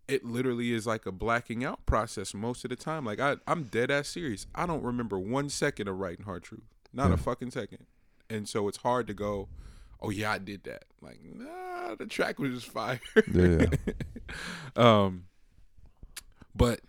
it 0.08 0.26
literally 0.26 0.74
is 0.74 0.86
like 0.88 1.06
a 1.06 1.12
blacking 1.12 1.64
out 1.64 1.86
process 1.86 2.34
most 2.34 2.64
of 2.66 2.70
the 2.70 2.76
time. 2.76 3.06
Like 3.06 3.20
I, 3.20 3.38
I'm 3.47 3.64
dead 3.64 3.89
ass 3.91 4.10
serious. 4.10 4.45
I 4.56 4.66
don't 4.66 4.84
remember 4.84 5.18
one 5.20 5.49
second 5.49 5.88
of 5.88 5.97
writing 5.99 6.26
hard 6.26 6.43
truth, 6.43 6.64
not 6.93 7.08
Yeah. 7.10 7.14
a 7.14 7.18
fucking 7.18 7.52
second. 7.52 7.86
And 8.30 8.47
so 8.47 8.68
it's 8.68 8.78
hard 8.78 9.08
to 9.08 9.14
go, 9.14 9.47
oh 10.02 10.10
yeah, 10.10 10.32
I 10.32 10.38
did 10.38 10.64
that. 10.66 10.86
Like 11.02 11.20
nah, 11.24 11.95
the 11.95 12.06
track 12.06 12.39
was 12.39 12.54
just 12.54 12.68
fire. 12.68 12.99
Yeah, 13.34 13.66
um, 14.76 15.26
but 16.56 16.82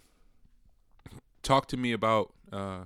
talk 1.43 1.67
to 1.69 1.77
me 1.77 1.93
about 1.93 2.33
uh, 2.53 2.85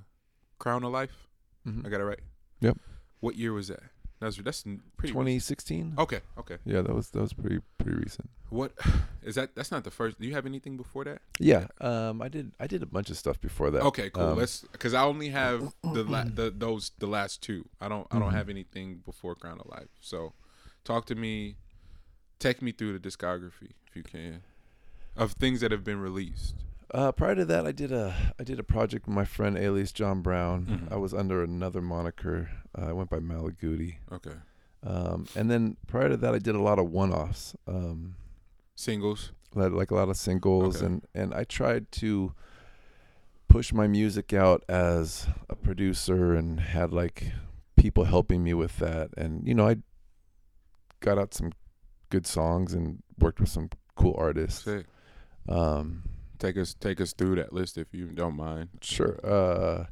Crown 0.59 0.85
of 0.85 0.93
Life. 0.93 1.27
Mhm. 1.66 1.87
I 1.87 1.89
got 1.89 2.01
it 2.01 2.05
right. 2.05 2.20
Yep. 2.61 2.79
What 3.20 3.37
year 3.37 3.53
was 3.53 3.68
that? 3.68 3.83
That's 4.21 4.37
that's 4.39 4.62
pretty. 4.97 5.12
2016. 5.12 5.95
Okay. 5.99 6.21
Okay. 6.39 6.57
Yeah, 6.64 6.81
that 6.81 6.95
was 6.95 7.11
that 7.11 7.21
was 7.21 7.33
pretty 7.35 7.59
pretty 7.79 7.99
recent. 7.99 8.31
What 8.49 8.73
is 9.23 9.35
that? 9.35 9.55
That's 9.55 9.71
not 9.71 9.85
the 9.85 9.91
first. 9.91 10.19
Do 10.21 10.27
you 10.27 10.33
have 10.35 10.47
anything 10.47 10.77
before 10.79 11.05
that? 11.05 11.21
Yeah, 11.39 11.67
um, 11.83 12.23
I 12.23 12.29
did 12.29 12.53
I 12.59 12.67
did 12.67 12.83
a 12.83 12.87
bunch 12.87 13.11
of 13.11 13.19
stuff 13.19 13.39
before 13.41 13.71
that. 13.73 13.83
Okay. 13.83 14.09
Cool. 14.11 14.23
Um, 14.25 14.39
Let's 14.39 14.61
because 14.73 14.95
I 14.95 15.03
only 15.05 15.29
have 15.29 15.73
the 15.83 16.03
la- 16.05 16.25
the 16.35 16.51
those 16.57 16.93
the 16.99 17.07
last 17.07 17.43
two. 17.43 17.69
I 17.81 17.89
don't 17.89 18.07
I 18.11 18.19
don't 18.19 18.31
Mhm. 18.31 18.37
have 18.37 18.49
anything 18.49 19.03
before 19.05 19.35
Crown 19.35 19.61
of 19.61 19.67
Life. 19.69 19.89
So, 20.01 20.33
talk 20.85 21.05
to 21.07 21.14
me. 21.14 21.57
Take 22.39 22.61
me 22.62 22.73
through 22.73 22.99
the 22.99 23.09
discography 23.09 23.73
if 23.87 23.95
you 23.97 24.03
can, 24.03 24.43
of 25.17 25.33
things 25.33 25.61
that 25.61 25.71
have 25.73 25.85
been 25.85 26.01
released. 26.01 26.55
Uh, 26.95 27.11
prior 27.12 27.34
to 27.34 27.45
that, 27.45 27.66
I 27.66 27.72
did 27.72 27.91
a 27.93 28.14
I 28.39 28.45
did 28.45 28.59
a 28.61 28.62
project 28.62 29.07
with 29.07 29.14
my 29.14 29.24
friend 29.24 29.59
alias 29.59 29.93
John 29.93 30.22
Brown. 30.22 30.66
Mhm. 30.66 30.93
I 30.93 30.97
was 30.97 31.12
under 31.12 31.43
another 31.43 31.82
moniker. 31.82 32.49
Uh, 32.76 32.87
I 32.87 32.93
went 32.93 33.11
by 33.11 33.18
Malaguti. 33.18 33.97
Okay. 34.12 34.34
Um, 34.82 35.26
and 35.34 35.51
then 35.51 35.76
prior 35.89 36.09
to 36.09 36.16
that, 36.18 36.34
I 36.34 36.39
did 36.39 36.55
a 36.55 36.61
lot 36.62 36.78
of 36.78 36.91
one-offs, 36.93 37.57
um, 37.66 38.14
Singles. 38.76 39.32
like, 39.55 39.72
like 39.72 39.91
a 39.91 39.95
lot 39.97 40.09
of 40.09 40.16
singles, 40.16 40.76
Okay. 40.76 40.87
and 40.87 41.07
and 41.14 41.34
I 41.34 41.43
tried 41.45 41.91
to 41.93 42.32
push 43.49 43.72
my 43.72 43.87
music 43.89 44.32
out 44.32 44.62
as 44.68 45.26
a 45.49 45.57
producer, 45.57 46.34
and 46.34 46.61
had 46.61 46.93
like 46.93 47.32
people 47.76 48.05
helping 48.05 48.45
me 48.45 48.55
with 48.55 48.78
that. 48.78 49.11
And 49.16 49.47
you 49.47 49.55
know, 49.55 49.66
I 49.66 49.76
got 51.01 51.18
out 51.18 51.34
some 51.34 51.51
good 52.11 52.26
songs 52.26 52.72
and 52.74 53.03
worked 53.18 53.41
with 53.41 53.49
some 53.49 53.70
cool 53.97 54.14
artists. 54.16 54.62
Sick. 54.64 54.87
Um, 55.49 56.03
Take 56.39 56.57
us 56.57 56.74
take 56.74 57.01
us 57.01 57.12
through 57.12 57.37
that 57.37 57.53
list 57.53 57.78
if 57.78 57.89
you 57.93 58.07
don't 58.07 58.37
mind. 58.37 58.68
Sure. 58.82 59.18
Uh, 59.24 59.87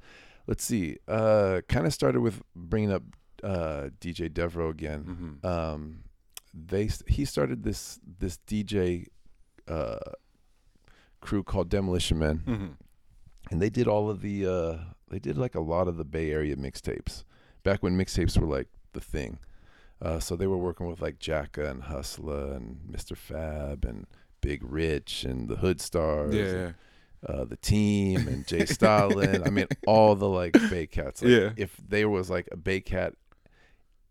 let's 0.47 0.65
see. 0.65 0.97
Uh, 1.09 1.61
kind 1.69 1.87
of 1.87 1.93
started 1.95 2.21
with 2.21 2.43
bringing 2.55 2.93
up 2.93 3.03
uh, 3.43 3.89
DJ 4.01 4.33
Devereaux 4.33 4.71
again. 4.71 5.39
hmm 5.43 5.47
Um, 5.47 6.05
they 6.53 6.89
he 7.09 7.25
started 7.25 7.63
this 7.65 7.99
this 8.19 8.39
DJ 8.47 9.07
uh, 9.69 9.99
crew 11.21 11.43
called 11.43 11.69
Demolition 11.69 12.19
Men, 12.19 12.39
hmm 12.47 12.67
and 13.51 13.61
they 13.61 13.69
did 13.71 13.87
all 13.89 14.09
of 14.11 14.21
the 14.23 14.47
uh, 14.47 14.79
they 15.11 15.19
did 15.19 15.37
like 15.37 15.55
a 15.55 15.61
lot 15.61 15.89
of 15.89 15.97
the 15.97 16.05
Bay 16.05 16.31
Area 16.31 16.57
mixtapes 16.57 17.25
back 17.63 17.83
when 17.83 17.97
mixtapes 17.99 18.39
were 18.39 18.47
like 18.47 18.69
the 18.93 19.01
thing. 19.01 19.39
Uh, 20.03 20.19
so 20.21 20.37
they 20.37 20.47
were 20.47 20.59
working 20.59 20.87
with 20.87 21.01
like 21.01 21.19
Jacka 21.19 21.69
and 21.71 21.83
Husalah 21.85 22.57
and 22.57 22.79
Mr. 22.91 23.17
Fab 23.17 23.85
and 23.85 24.07
Big 24.45 24.63
Rich 24.63 25.25
and 25.25 25.49
the 25.49 25.57
Hood 25.57 25.81
Stars. 25.81 26.35
Yeah. 26.35 26.45
and 26.45 26.75
uh, 27.27 27.45
the 27.47 27.57
team 27.57 28.29
and 28.29 28.47
Jay 28.47 28.67
Stalin. 28.67 29.43
I 29.45 29.51
mean, 29.51 29.67
all 29.87 30.15
the 30.15 30.29
like 30.29 30.53
Bay 30.71 30.87
Cats. 30.87 31.23
Like, 31.23 31.31
Yeah. 31.31 31.51
If 31.57 31.75
there 31.89 32.09
was 32.11 32.29
like 32.29 32.49
a 32.53 32.57
Bay 32.57 32.81
Cat 32.81 33.15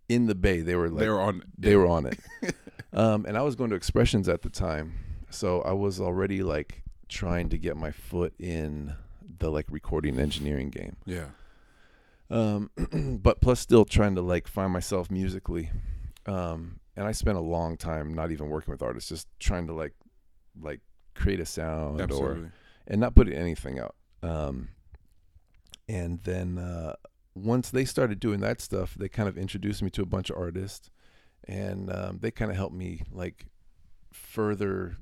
in 0.10 0.26
the 0.26 0.36
Bay, 0.36 0.62
they 0.62 0.76
were 0.76 0.90
like 0.90 1.00
they 1.00 1.10
were 1.10 1.22
on. 1.22 1.44
they 1.58 1.76
were 1.76 1.88
on 1.88 2.08
it. 2.08 2.20
um, 2.94 3.26
and 3.28 3.38
I 3.38 3.44
was 3.44 3.56
going 3.56 3.70
to 3.70 3.76
Expressions 3.76 4.28
at 4.28 4.42
the 4.42 4.50
time, 4.50 4.94
so 5.30 5.62
I 5.62 5.74
was 5.74 6.02
already 6.02 6.42
like 6.42 6.82
trying 7.08 7.50
to 7.50 7.58
get 7.60 7.78
my 7.78 7.92
foot 7.92 8.34
in 8.40 8.96
the 9.38 9.52
like 9.52 9.68
recording 9.70 10.20
engineering 10.20 10.72
game. 10.72 10.96
Yeah. 11.06 11.28
Um, 12.32 12.72
but 13.22 13.42
plus 13.42 13.60
still 13.60 13.86
trying 13.86 14.16
to 14.16 14.22
like 14.22 14.48
find 14.48 14.74
myself 14.74 15.12
musically. 15.12 15.70
Um, 16.26 16.80
and 16.96 17.06
I 17.06 17.12
spent 17.12 17.38
a 17.38 17.42
long 17.42 17.78
time 17.78 18.14
not 18.14 18.32
even 18.32 18.50
working 18.50 18.72
with 18.72 18.82
artists, 18.82 19.10
just 19.10 19.28
trying 19.40 19.68
to 19.68 19.74
like 19.74 19.94
like 20.60 20.82
create 21.16 21.40
a 21.40 21.46
sound 21.46 22.12
or 22.12 22.52
and 22.88 23.00
not 23.00 23.16
putting 23.16 23.34
anything 23.34 23.80
out. 23.80 23.96
Um, 24.22 24.70
and 25.88 26.22
then 26.24 26.58
uh, 26.58 26.96
once 27.36 27.70
they 27.70 27.86
started 27.86 28.20
doing 28.20 28.40
that 28.42 28.62
stuff, 28.62 28.96
they 28.96 29.10
kind 29.10 29.28
of 29.28 29.38
introduced 29.38 29.82
me 29.82 29.90
to 29.92 30.02
a 30.02 30.06
bunch 30.06 30.30
of 30.30 30.38
artists, 30.38 30.90
and 31.48 31.92
um, 31.94 32.20
they 32.22 32.32
kind 32.32 32.52
of 32.52 32.58
helped 32.58 32.76
me 32.76 33.02
like 33.12 33.48
further 34.12 34.98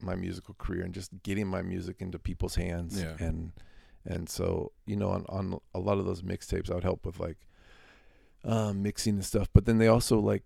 my 0.00 0.14
musical 0.14 0.54
career 0.58 0.84
and 0.84 0.92
just 0.92 1.10
getting 1.22 1.46
my 1.46 1.62
music 1.62 1.96
into 2.00 2.18
people's 2.18 2.56
hands. 2.56 3.00
Yeah. 3.00 3.16
And 3.18 3.52
and 4.04 4.28
so 4.28 4.72
you 4.86 4.96
know, 4.96 5.10
on 5.10 5.24
on 5.28 5.60
a 5.74 5.78
lot 5.78 5.98
of 5.98 6.04
those 6.04 6.22
mixtapes, 6.22 6.70
I 6.70 6.74
would 6.74 6.84
help 6.84 7.06
with 7.06 7.18
like 7.18 7.38
um, 8.44 8.82
mixing 8.82 9.14
and 9.14 9.24
stuff. 9.24 9.48
But 9.52 9.66
then 9.66 9.78
they 9.78 9.88
also 9.88 10.18
like 10.18 10.44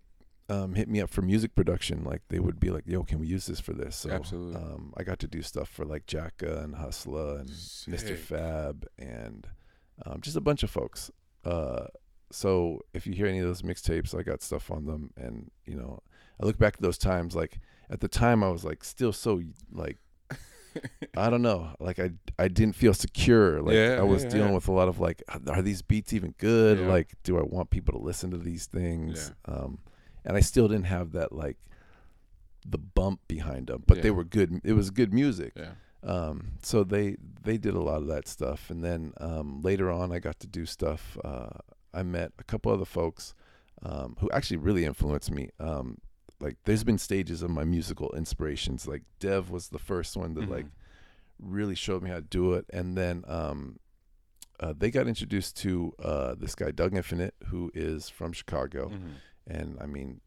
um, 0.51 0.75
hit 0.75 0.89
me 0.89 1.01
up 1.01 1.09
for 1.09 1.21
music 1.21 1.55
production. 1.55 2.03
Like 2.03 2.21
they 2.29 2.39
would 2.39 2.59
be 2.59 2.69
like, 2.69 2.83
"Yo, 2.85 3.03
can 3.03 3.19
we 3.19 3.27
use 3.27 3.45
this 3.45 3.59
for 3.59 3.73
this?" 3.73 3.95
So 3.95 4.09
Absolutely. 4.09 4.55
um, 4.55 4.93
I 4.97 5.03
got 5.03 5.19
to 5.19 5.27
do 5.27 5.41
stuff 5.41 5.69
for 5.69 5.85
like 5.85 6.05
Jacka 6.05 6.61
and 6.63 6.75
Husalah 6.75 7.39
and 7.41 7.49
Mr. 7.49 8.17
Fab 8.17 8.85
and 8.99 9.47
um, 10.05 10.21
just 10.21 10.35
a 10.35 10.41
bunch 10.41 10.63
of 10.63 10.69
folks. 10.69 11.11
Uh, 11.45 11.85
so 12.31 12.81
if 12.93 13.05
you 13.07 13.13
hear 13.13 13.27
any 13.27 13.39
of 13.39 13.47
those 13.47 13.61
mixtapes, 13.61 14.17
I 14.17 14.23
got 14.23 14.41
stuff 14.41 14.69
on 14.71 14.85
them, 14.85 15.11
and 15.15 15.51
you 15.65 15.75
know, 15.75 15.99
I 16.41 16.45
look 16.45 16.57
back 16.57 16.75
at 16.75 16.81
those 16.81 16.97
times. 16.97 17.35
Like 17.35 17.59
at 17.89 17.99
the 18.01 18.07
time, 18.07 18.43
I 18.43 18.49
was 18.49 18.63
like 18.63 18.83
still 18.83 19.13
so 19.13 19.41
like 19.71 19.97
I 21.17 21.29
don't 21.29 21.41
know, 21.41 21.75
like 21.79 21.99
I 21.99 22.11
I 22.39 22.47
didn't 22.47 22.75
feel 22.75 22.93
secure. 22.93 23.61
Like 23.61 23.75
Yeah, 23.75 23.97
I 23.99 24.03
was 24.03 24.23
yeah, 24.23 24.29
dealing 24.29 24.49
yeah. 24.49 24.55
with 24.55 24.67
a 24.67 24.71
lot 24.71 24.87
of 24.87 24.99
like, 24.99 25.21
are 25.47 25.61
these 25.61 25.81
beats 25.81 26.13
even 26.13 26.33
good? 26.37 26.79
Like, 26.79 27.13
do 27.23 27.37
I 27.37 27.41
want 27.43 27.69
people 27.69 27.93
to 27.99 28.03
listen 28.03 28.31
to 28.31 28.37
these 28.37 28.65
things? 28.67 29.31
Um, 29.45 29.79
and 30.25 30.37
I 30.37 30.39
still 30.41 30.67
didn't 30.67 30.85
have 30.85 31.11
that 31.13 31.31
like 31.33 31.57
the 32.65 32.77
bump 32.77 33.21
behind 33.27 33.67
them, 33.67 33.83
but 33.87 34.01
they 34.01 34.11
were 34.11 34.23
good. 34.23 34.61
It 34.63 34.73
was 34.73 34.89
good 34.91 35.13
music. 35.13 35.53
Yeah. 35.55 35.71
Um, 36.03 36.53
so 36.63 36.83
they 36.83 37.15
they 37.43 37.57
did 37.57 37.73
a 37.75 37.79
lot 37.81 38.01
of 38.01 38.07
that 38.07 38.27
stuff, 38.27 38.69
and 38.69 38.83
then 38.83 39.13
um, 39.19 39.61
later 39.61 39.89
on, 39.91 40.11
I 40.11 40.19
got 40.19 40.39
to 40.41 40.47
do 40.47 40.65
stuff. 40.65 41.17
Uh, 41.23 41.49
I 41.93 42.03
met 42.03 42.31
a 42.39 42.43
couple 42.43 42.71
other 42.71 42.85
folks 42.85 43.33
um, 43.83 44.15
who 44.19 44.29
actually 44.31 44.57
really 44.57 44.85
influenced 44.85 45.31
me. 45.31 45.49
Um, 45.59 45.97
like, 46.39 46.57
there's 46.65 46.83
been 46.83 46.97
stages 46.97 47.43
of 47.43 47.51
my 47.51 47.63
musical 47.63 48.11
inspirations. 48.15 48.87
Like 48.87 49.03
Dev 49.19 49.51
was 49.51 49.69
the 49.69 49.77
first 49.79 50.17
one 50.17 50.33
that 50.35 50.45
Mhm. 50.45 50.49
like 50.49 50.65
really 51.39 51.75
showed 51.75 52.01
me 52.03 52.09
how 52.09 52.15
to 52.17 52.21
do 52.21 52.53
it, 52.53 52.65
and 52.71 52.95
then 52.97 53.23
um, 53.27 53.79
uh, 54.59 54.73
they 54.77 54.89
got 54.91 55.07
introduced 55.07 55.57
to 55.57 55.93
uh, 56.03 56.35
this 56.35 56.53
guy 56.55 56.69
Doug 56.71 56.95
Infinite, 56.95 57.35
who 57.47 57.71
is 57.75 58.09
from 58.09 58.31
Chicago, 58.33 58.89
Mhm. 58.89 59.13
And 59.47 59.77
I 59.81 59.85
mean, 59.85 60.21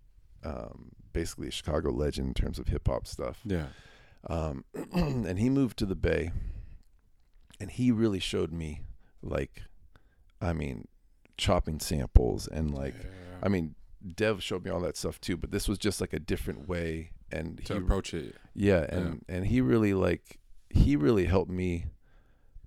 um, 0.45 0.91
basically 1.12 1.49
a 1.49 1.51
Chicago 1.51 1.91
legend 1.91 2.28
in 2.28 2.35
terms 2.35 2.59
of 2.59 2.69
hip 2.69 2.86
hop 2.89 3.07
stuff 3.07 3.41
Yeah. 3.45 3.66
um, 4.28 4.65
and 4.93 5.39
he 5.39 5.49
moved 5.51 5.78
to 5.78 5.86
the 5.86 5.95
Bay, 5.95 6.32
and 7.61 7.70
he 7.70 7.91
really 7.93 8.19
showed 8.19 8.53
me, 8.53 8.82
like, 9.23 9.62
I 10.41 10.53
mean, 10.53 10.89
chopping 11.36 11.81
samples 11.81 12.47
and 12.47 12.74
like, 12.74 12.95
Yeah. 13.01 13.09
I 13.43 13.49
mean, 13.49 13.74
Dev 14.16 14.43
showed 14.43 14.65
me 14.65 14.70
all 14.70 14.81
that 14.81 14.97
stuff 14.97 15.20
too, 15.20 15.36
but 15.36 15.51
this 15.51 15.66
was 15.69 15.78
just 15.78 16.01
like 16.01 16.12
a 16.12 16.19
different 16.20 16.69
way, 16.69 17.11
and 17.32 17.65
to 17.66 17.74
he, 17.74 17.78
approach 17.81 18.12
it. 18.12 18.35
yeah, 18.55 18.85
and 18.91 19.24
and 19.28 19.47
he 19.47 19.61
really 19.62 19.95
like, 19.95 20.39
he 20.69 20.95
really 20.97 21.24
helped 21.27 21.51
me 21.51 21.86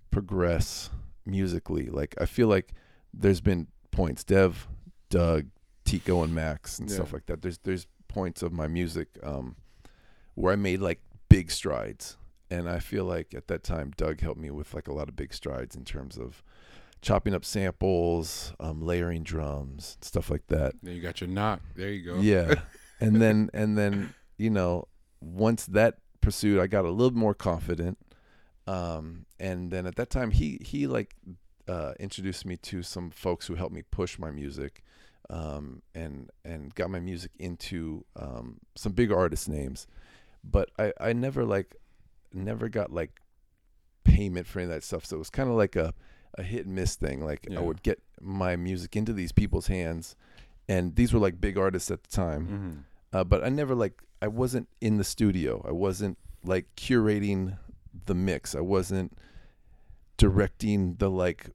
progress 0.10 0.90
musically. 1.26 1.88
Like, 1.90 2.16
I 2.20 2.26
feel 2.26 2.48
like 2.48 2.74
there's 3.14 3.42
been 3.42 3.68
points, 3.92 4.24
Dev, 4.24 4.68
Doug, 5.10 5.48
Tico, 5.88 6.22
and 6.24 6.36
Max 6.36 6.80
and 6.80 6.92
stuff 6.92 7.14
like 7.14 7.26
that. 7.28 7.42
There's 7.42 7.58
there's 7.60 7.88
points 8.08 8.42
of 8.42 8.52
my 8.52 8.68
music 8.68 9.08
um, 9.24 9.56
where 10.36 10.54
I 10.54 10.56
made 10.56 10.82
like 10.82 11.02
big 11.30 11.50
strides, 11.50 12.18
and 12.52 12.70
I 12.70 12.80
feel 12.80 13.06
like 13.06 13.34
at 13.34 13.48
that 13.48 13.64
time 13.64 13.94
Doug 13.98 14.22
helped 14.22 14.40
me 14.40 14.52
with 14.52 14.74
like 14.74 14.88
a 14.88 14.94
lot 14.94 15.08
of 15.10 15.16
big 15.16 15.34
strides 15.34 15.76
in 15.76 15.86
terms 15.86 16.18
of 16.18 16.44
chopping 17.02 17.34
up 17.34 17.46
samples, 17.46 18.54
um, 18.60 18.82
layering 18.82 19.24
drums, 19.24 19.98
stuff 20.02 20.30
like 20.30 20.48
that. 20.48 20.74
Then 20.84 20.96
you 20.96 21.02
got 21.02 21.22
your 21.22 21.30
knock. 21.30 21.62
There 21.76 21.90
you 21.90 22.06
go. 22.06 22.20
Yeah, 22.20 22.56
and 23.00 23.22
then 23.22 23.50
and 23.54 23.78
then 23.78 24.14
you 24.38 24.50
know 24.50 24.88
once 25.22 25.66
that 25.68 26.00
pursued, 26.22 26.60
I 26.60 26.68
got 26.68 26.86
a 26.86 26.92
little 26.92 27.18
more 27.18 27.34
confident. 27.34 27.98
Um, 28.68 29.26
and 29.40 29.72
then 29.72 29.86
at 29.86 29.96
that 29.96 30.10
time, 30.10 30.32
he 30.32 30.60
he 30.62 30.88
like 30.88 31.16
uh, 31.68 31.94
introduced 32.00 32.46
me 32.46 32.58
to 32.58 32.84
some 32.84 33.10
folks 33.10 33.48
who 33.48 33.56
helped 33.56 33.74
me 33.74 33.84
push 33.90 34.20
my 34.20 34.32
music, 34.32 34.84
um, 35.30 35.82
and 35.94 36.30
and 36.46 36.74
got 36.76 36.90
my 36.90 37.00
music 37.00 37.32
into 37.40 38.06
um, 38.16 38.60
some 38.76 38.94
big 38.94 39.12
artist 39.12 39.50
names. 39.50 39.88
But 40.44 40.70
I 40.80 40.94
I 41.00 41.14
never 41.14 41.46
like 41.46 41.76
never 42.34 42.70
got 42.70 42.92
like 42.92 43.20
payment 44.04 44.48
for 44.48 44.60
any 44.60 44.66
of 44.66 44.72
that 44.72 44.84
stuff. 44.84 45.06
So 45.06 45.16
it 45.16 45.20
was 45.20 45.30
kind 45.30 45.50
of 45.50 45.56
like 45.56 45.76
a 45.76 45.94
a 46.38 46.44
hit 46.44 46.66
and 46.66 46.76
miss 46.76 46.96
thing. 46.96 47.24
Like 47.24 47.48
Yeah. 47.50 47.60
I 47.60 47.62
would 47.62 47.84
get 47.84 48.02
my 48.22 48.56
music 48.56 48.96
into 48.96 49.14
these 49.14 49.32
people's 49.32 49.68
hands, 49.68 50.16
and 50.68 50.96
these 50.96 51.14
were 51.14 51.20
like 51.20 51.42
big 51.42 51.58
artists 51.58 51.92
at 51.92 52.04
the 52.04 52.10
time. 52.10 52.48
Mm-hmm. 52.48 53.18
Uh, 53.18 53.24
but 53.24 53.44
I 53.44 53.50
never 53.50 53.76
like 53.76 54.02
I 54.22 54.28
wasn't 54.28 54.70
in 54.82 54.98
the 54.98 55.04
studio. 55.04 55.64
I 55.68 55.72
wasn't 55.72 56.18
like 56.44 56.68
curating 56.76 57.58
the 58.06 58.16
mix. 58.16 58.56
I 58.56 58.62
wasn't 58.62 59.18
directing 60.18 60.96
the 60.96 61.10
like 61.10 61.52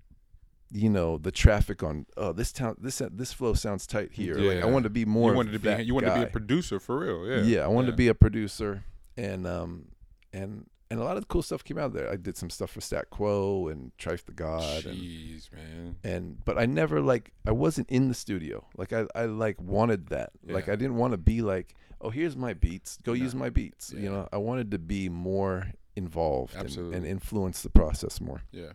you 0.73 0.89
know 0.89 1.19
the 1.19 1.31
traffic 1.31 1.83
on 1.83 2.07
oh 2.17 2.33
this 2.33 2.51
town 2.53 2.77
this 2.81 3.03
this 3.13 3.33
flow 3.33 3.53
sounds 3.55 3.87
tight 3.87 4.13
here. 4.13 4.35
Like 4.35 4.63
I 4.63 4.67
wanted 4.67 4.85
to 4.85 4.91
be 4.91 5.05
more 5.05 5.31
you 5.33 5.37
wanted 5.37 5.53
to 5.53 5.59
be 5.59 5.83
you 5.85 5.95
wanted 5.95 6.11
to 6.11 6.15
be 6.17 6.23
a 6.23 6.27
producer 6.27 6.81
for 6.81 6.99
real. 7.01 7.27
Yeah. 7.27 7.43
Yeah, 7.43 7.65
I 7.65 7.69
wanted 7.69 7.89
Yeah. 7.89 7.93
to 7.93 7.97
be 7.97 8.09
a 8.09 8.15
producer, 8.15 8.85
and 9.17 9.47
um, 9.47 9.89
and 10.33 10.67
and 10.91 11.01
a 11.01 11.05
lot 11.05 11.17
of 11.17 11.23
the 11.23 11.27
cool 11.27 11.43
stuff 11.43 11.65
came 11.65 11.79
out 11.79 11.87
of 11.87 11.93
there. 11.95 12.11
I 12.11 12.17
did 12.17 12.37
some 12.37 12.51
stuff 12.51 12.71
for 12.71 12.81
Stat 12.83 13.09
Quo 13.11 13.69
and 13.69 13.93
Trife 13.99 14.25
the 14.27 14.33
God, 14.33 14.85
and, 14.85 14.97
Jeez, 14.99 15.51
man. 15.53 15.97
and 16.05 16.45
but 16.45 16.59
I 16.59 16.67
never 16.67 17.01
like 17.01 17.33
I 17.47 17.53
wasn't 17.53 17.89
in 17.91 18.09
the 18.09 18.15
studio. 18.15 18.67
Like 18.77 18.93
I 18.93 19.07
I 19.15 19.25
like 19.27 19.61
wanted 19.61 20.09
that. 20.09 20.31
Like 20.47 20.69
I 20.69 20.77
didn't 20.77 20.97
want 20.97 21.13
to 21.13 21.19
be 21.19 21.41
like, 21.43 21.75
oh, 22.01 22.11
here's 22.11 22.37
my 22.37 22.53
beats, 22.55 22.99
go 23.05 23.13
No. 23.13 23.19
use 23.25 23.35
my 23.35 23.51
beats. 23.51 23.93
Yeah. 23.95 24.01
You 24.03 24.11
know, 24.11 24.29
I 24.33 24.37
wanted 24.39 24.71
to 24.73 24.79
be 24.79 25.09
more 25.09 25.73
involved 25.97 26.55
and, 26.55 26.95
and 26.95 27.05
influence 27.07 27.61
the 27.63 27.69
process 27.71 28.21
more. 28.21 28.43
Yeah. 28.53 28.73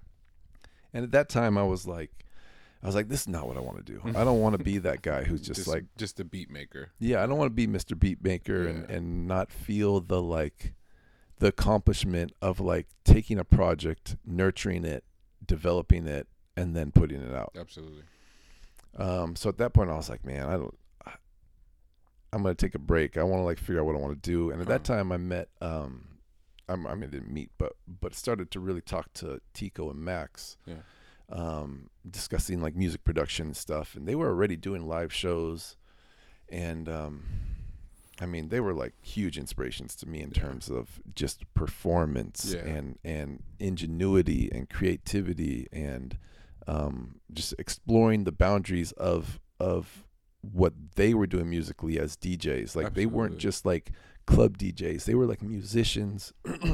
And 0.93 1.03
at 1.03 1.11
that 1.11 1.30
time, 1.30 1.57
I 1.57 1.64
was 1.64 1.88
like. 1.88 2.11
I 2.84 2.85
was 2.85 2.93
like, 2.93 3.09
this 3.09 3.22
is 3.22 3.27
not 3.27 3.47
what 3.47 3.57
I 3.57 3.59
want 3.59 3.84
to 3.84 3.91
do. 3.91 3.99
I 4.15 4.23
don't 4.23 4.39
want 4.39 4.55
to 4.55 4.64
be 4.64 4.77
that 4.77 5.01
guy 5.01 5.23
who's 5.23 5.41
just, 5.41 5.68
like 5.68 5.85
just 5.97 6.19
a 6.19 6.23
beat 6.23 6.51
maker. 6.51 6.91
yeah, 6.99 7.23
I 7.23 7.26
don't 7.26 7.39
want 7.39 7.49
to 7.49 7.55
be 7.55 7.65
Mr. 7.65 7.95
Beatmaker 7.97 8.69
and, 8.69 8.85
Yeah. 8.88 8.95
and 8.97 9.27
not 9.27 9.51
feel 9.51 9.99
the 9.99 10.22
like 10.22 10.73
the 11.39 11.47
accomplishment 11.47 12.34
of 12.39 12.59
like 12.59 12.85
taking 13.03 13.39
a 13.39 13.43
project, 13.43 14.15
nurturing 14.23 14.85
it, 14.85 15.03
developing 15.43 16.05
it, 16.05 16.27
and 16.55 16.76
then 16.76 16.91
putting 16.91 17.19
it 17.19 17.34
out. 17.34 17.51
Absolutely. 17.59 18.03
Um, 18.95 19.35
so 19.35 19.49
at 19.49 19.57
that 19.57 19.73
point, 19.73 19.89
I 19.89 19.95
was 19.95 20.07
like, 20.09 20.23
man, 20.23 20.45
I 20.47 20.51
don't. 20.53 20.77
I, 21.03 21.11
I'm 22.31 22.43
gonna 22.43 22.53
take 22.53 22.76
a 22.76 22.80
break. 22.80 23.18
I 23.18 23.23
want 23.23 23.39
to 23.41 23.43
like 23.45 23.57
figure 23.57 23.80
out 23.81 23.88
what 23.88 23.95
I 23.95 23.99
want 23.99 24.22
to 24.22 24.30
do. 24.31 24.51
And 24.51 24.61
at 24.61 24.68
that 24.68 24.84
time, 24.84 25.11
I 25.11 25.18
met. 25.18 25.49
Um, 25.61 26.16
I'm, 26.69 26.85
I 26.88 26.95
mean, 26.95 27.06
I 27.06 27.07
didn't 27.11 27.31
meet, 27.31 27.52
but 27.57 27.73
but 27.88 28.14
started 28.14 28.52
to 28.52 28.60
really 28.60 28.81
talk 28.81 29.14
to 29.15 29.39
Tico 29.53 29.89
and 29.89 29.99
Max. 29.99 30.57
Yeah. 30.65 30.76
Um, 31.30 31.89
discussing 32.10 32.61
like 32.61 32.76
music 32.76 33.03
production 33.03 33.48
and 33.48 33.57
stuff, 33.57 33.95
and 33.95 34.07
they 34.07 34.15
were 34.15 34.27
already 34.30 34.56
doing 34.56 34.88
live 34.88 35.14
shows, 35.14 35.76
and 36.48 36.88
um, 36.88 37.23
I 38.22 38.26
mean, 38.26 38.48
they 38.49 38.60
were 38.61 38.73
like 38.73 38.94
huge 39.02 39.38
inspirations 39.38 39.95
to 39.98 40.06
me 40.07 40.22
in 40.22 40.31
Yeah. 40.34 40.41
terms 40.41 40.69
of 40.69 41.02
just 41.15 41.44
performance 41.53 42.53
Yeah. 42.53 42.61
and 42.65 42.98
and 43.03 43.44
ingenuity 43.60 44.49
and 44.52 44.69
creativity 44.69 45.68
and 45.73 46.18
um, 46.65 47.19
just 47.34 47.53
exploring 47.60 48.23
the 48.23 48.31
boundaries 48.31 48.91
of 48.94 49.39
of 49.60 50.06
what 50.41 50.73
they 50.95 51.14
were 51.14 51.27
doing 51.27 51.49
musically 51.49 51.99
as 51.99 52.15
DJs. 52.15 52.73
Like 52.76 52.94
they 52.94 53.06
weren't 53.06 53.38
just 53.38 53.65
like 53.65 53.91
club 54.28 54.58
DJs; 54.60 55.06
they 55.06 55.16
were 55.16 55.26
like 55.26 55.41
musicians, 55.41 56.34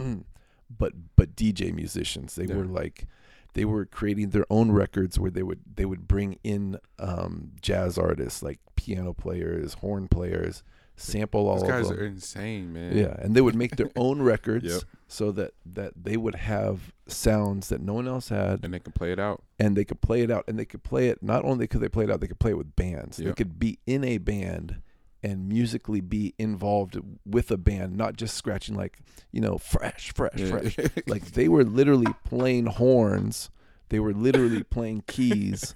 but 0.70 0.94
but 1.16 1.36
DJ 1.36 1.74
musicians. 1.74 2.36
They 2.36 2.46
Yeah. 2.46 2.56
were 2.58 2.66
like 2.66 3.06
they 3.54 3.66
were 3.66 3.86
creating 3.86 4.32
their 4.32 4.46
own 4.50 4.72
records 4.72 5.20
where 5.20 5.32
they 5.32 5.44
would 5.44 5.60
they 5.76 5.86
would 5.86 6.08
bring 6.08 6.40
in 6.44 6.78
um, 7.00 7.52
jazz 7.62 7.98
artists 7.98 8.42
like 8.44 8.60
piano 8.76 9.14
players, 9.14 9.76
horn 9.76 10.08
players, 10.08 10.64
sample 10.96 11.48
all 11.48 11.60
Those 11.60 11.70
guys 11.70 11.92
are 11.92 12.04
insane, 12.06 12.74
man. 12.74 12.98
Yeah, 12.98 13.16
and 13.20 13.36
they 13.36 13.42
would 13.42 13.56
make 13.56 13.76
their 13.76 13.92
own 13.96 14.22
records 14.22 14.66
Yep. 14.66 14.82
so 15.08 15.32
that 15.34 15.52
that 15.66 15.94
they 16.04 16.18
would 16.18 16.36
have 16.36 16.92
sounds 17.08 17.70
that 17.70 17.82
no 17.82 17.94
one 17.94 18.08
else 18.08 18.30
had, 18.30 18.64
And 18.64 18.74
they 18.74 18.80
could 18.80 18.96
play 18.96 19.12
it 19.12 19.20
out. 19.20 19.44
and 19.60 19.76
they 19.78 19.86
could 19.86 20.02
play 20.02 20.22
it 20.24 20.32
out. 20.32 20.46
And 20.48 20.58
they 20.58 20.66
could 20.66 20.82
play 20.84 21.10
it 21.10 21.22
not 21.22 21.46
only 21.46 21.68
could 21.68 21.82
they 21.82 21.90
play 21.90 22.06
it 22.06 22.10
out, 22.12 22.22
they 22.22 22.28
could 22.28 22.40
play 22.40 22.52
it 22.52 22.58
with 22.58 22.76
bands. 22.76 23.18
They 23.18 23.34
could 23.34 23.60
be 23.60 23.78
in 23.86 24.04
a 24.04 24.18
band 24.18 24.82
and 25.24 25.48
musically 25.48 26.02
be 26.02 26.36
involved 26.38 27.00
with 27.26 27.50
a 27.50 27.58
band, 27.58 27.96
not 27.96 28.18
just 28.18 28.36
scratching 28.36 28.76
like 28.76 29.00
you 29.32 29.40
know 29.42 29.58
fresh, 29.58 30.12
fresh, 30.14 30.40
fresh. 30.40 30.78
like 31.08 31.32
they 31.32 31.48
were 31.48 31.64
literally 31.64 32.14
playing 32.26 32.66
horns. 32.66 33.50
They 33.90 34.00
were 34.00 34.14
literally 34.14 34.64
playing 34.70 35.04
keys, 35.08 35.76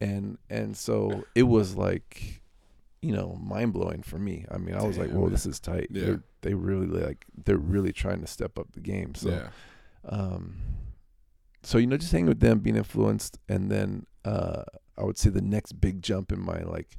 and 0.00 0.38
and 0.48 0.76
so 0.76 1.24
it 1.34 1.44
was 1.44 1.76
like, 1.76 2.42
you 3.02 3.12
know, 3.12 3.38
mind 3.40 3.74
blowing 3.74 4.02
for 4.02 4.18
me. 4.18 4.46
I 4.50 4.56
mean, 4.56 4.74
I 4.74 4.82
was 4.82 4.98
like, 4.98 5.10
whoa, 5.10 5.22
man. 5.22 5.32
this 5.32 5.46
is 5.46 5.60
tight. 5.60 5.88
Yeah. 5.90 6.04
They're, 6.04 6.22
they 6.40 6.54
really 6.54 6.86
like 6.86 7.26
they're 7.44 7.58
really 7.58 7.92
trying 7.92 8.20
to 8.20 8.26
step 8.26 8.58
up 8.58 8.72
the 8.72 8.80
game. 8.80 9.14
So, 9.14 9.30
yeah. 9.30 9.48
um, 10.08 10.56
so 11.62 11.76
you 11.76 11.86
know, 11.86 11.98
just 11.98 12.12
hanging 12.12 12.28
with 12.28 12.40
them, 12.40 12.60
being 12.60 12.76
influenced, 12.76 13.38
and 13.48 13.70
then 13.70 14.06
uh, 14.24 14.62
I 14.96 15.04
would 15.04 15.18
say 15.18 15.28
the 15.28 15.42
next 15.42 15.80
big 15.80 16.02
jump 16.02 16.32
in 16.32 16.40
my 16.40 16.60
like 16.60 16.96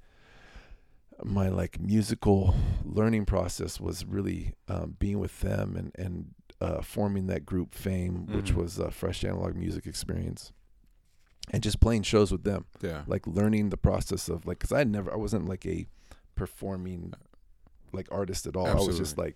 my 1.23 1.49
like 1.49 1.79
musical 1.79 2.53
learning 2.83 3.25
process 3.25 3.79
was 3.79 4.05
really 4.05 4.53
um, 4.67 4.95
being 4.99 5.19
with 5.19 5.39
them 5.41 5.75
and 5.75 5.91
and 5.97 6.33
uh, 6.61 6.81
forming 6.81 7.27
that 7.27 7.45
group 7.45 7.73
Fame, 7.75 8.25
which 8.27 8.51
Mhm. 8.53 8.55
was 8.55 8.79
a 8.79 8.89
fresh 8.91 9.23
analog 9.23 9.55
music 9.55 9.85
experience, 9.85 10.51
and 11.51 11.61
just 11.61 11.79
playing 11.79 12.01
shows 12.03 12.31
with 12.31 12.43
them, 12.43 12.65
Yeah. 12.81 13.03
like 13.07 13.27
learning 13.27 13.69
the 13.69 13.77
process 13.77 14.27
of 14.29 14.45
like 14.45 14.59
because 14.59 14.71
I 14.71 14.83
never 14.83 15.11
I 15.13 15.17
wasn't 15.17 15.47
like 15.47 15.65
a 15.65 15.87
performing 16.35 17.13
like 17.93 18.07
artist 18.11 18.47
at 18.47 18.55
all. 18.55 18.67
I 18.67 18.73
was 18.73 18.97
just 18.97 19.17
like 19.17 19.35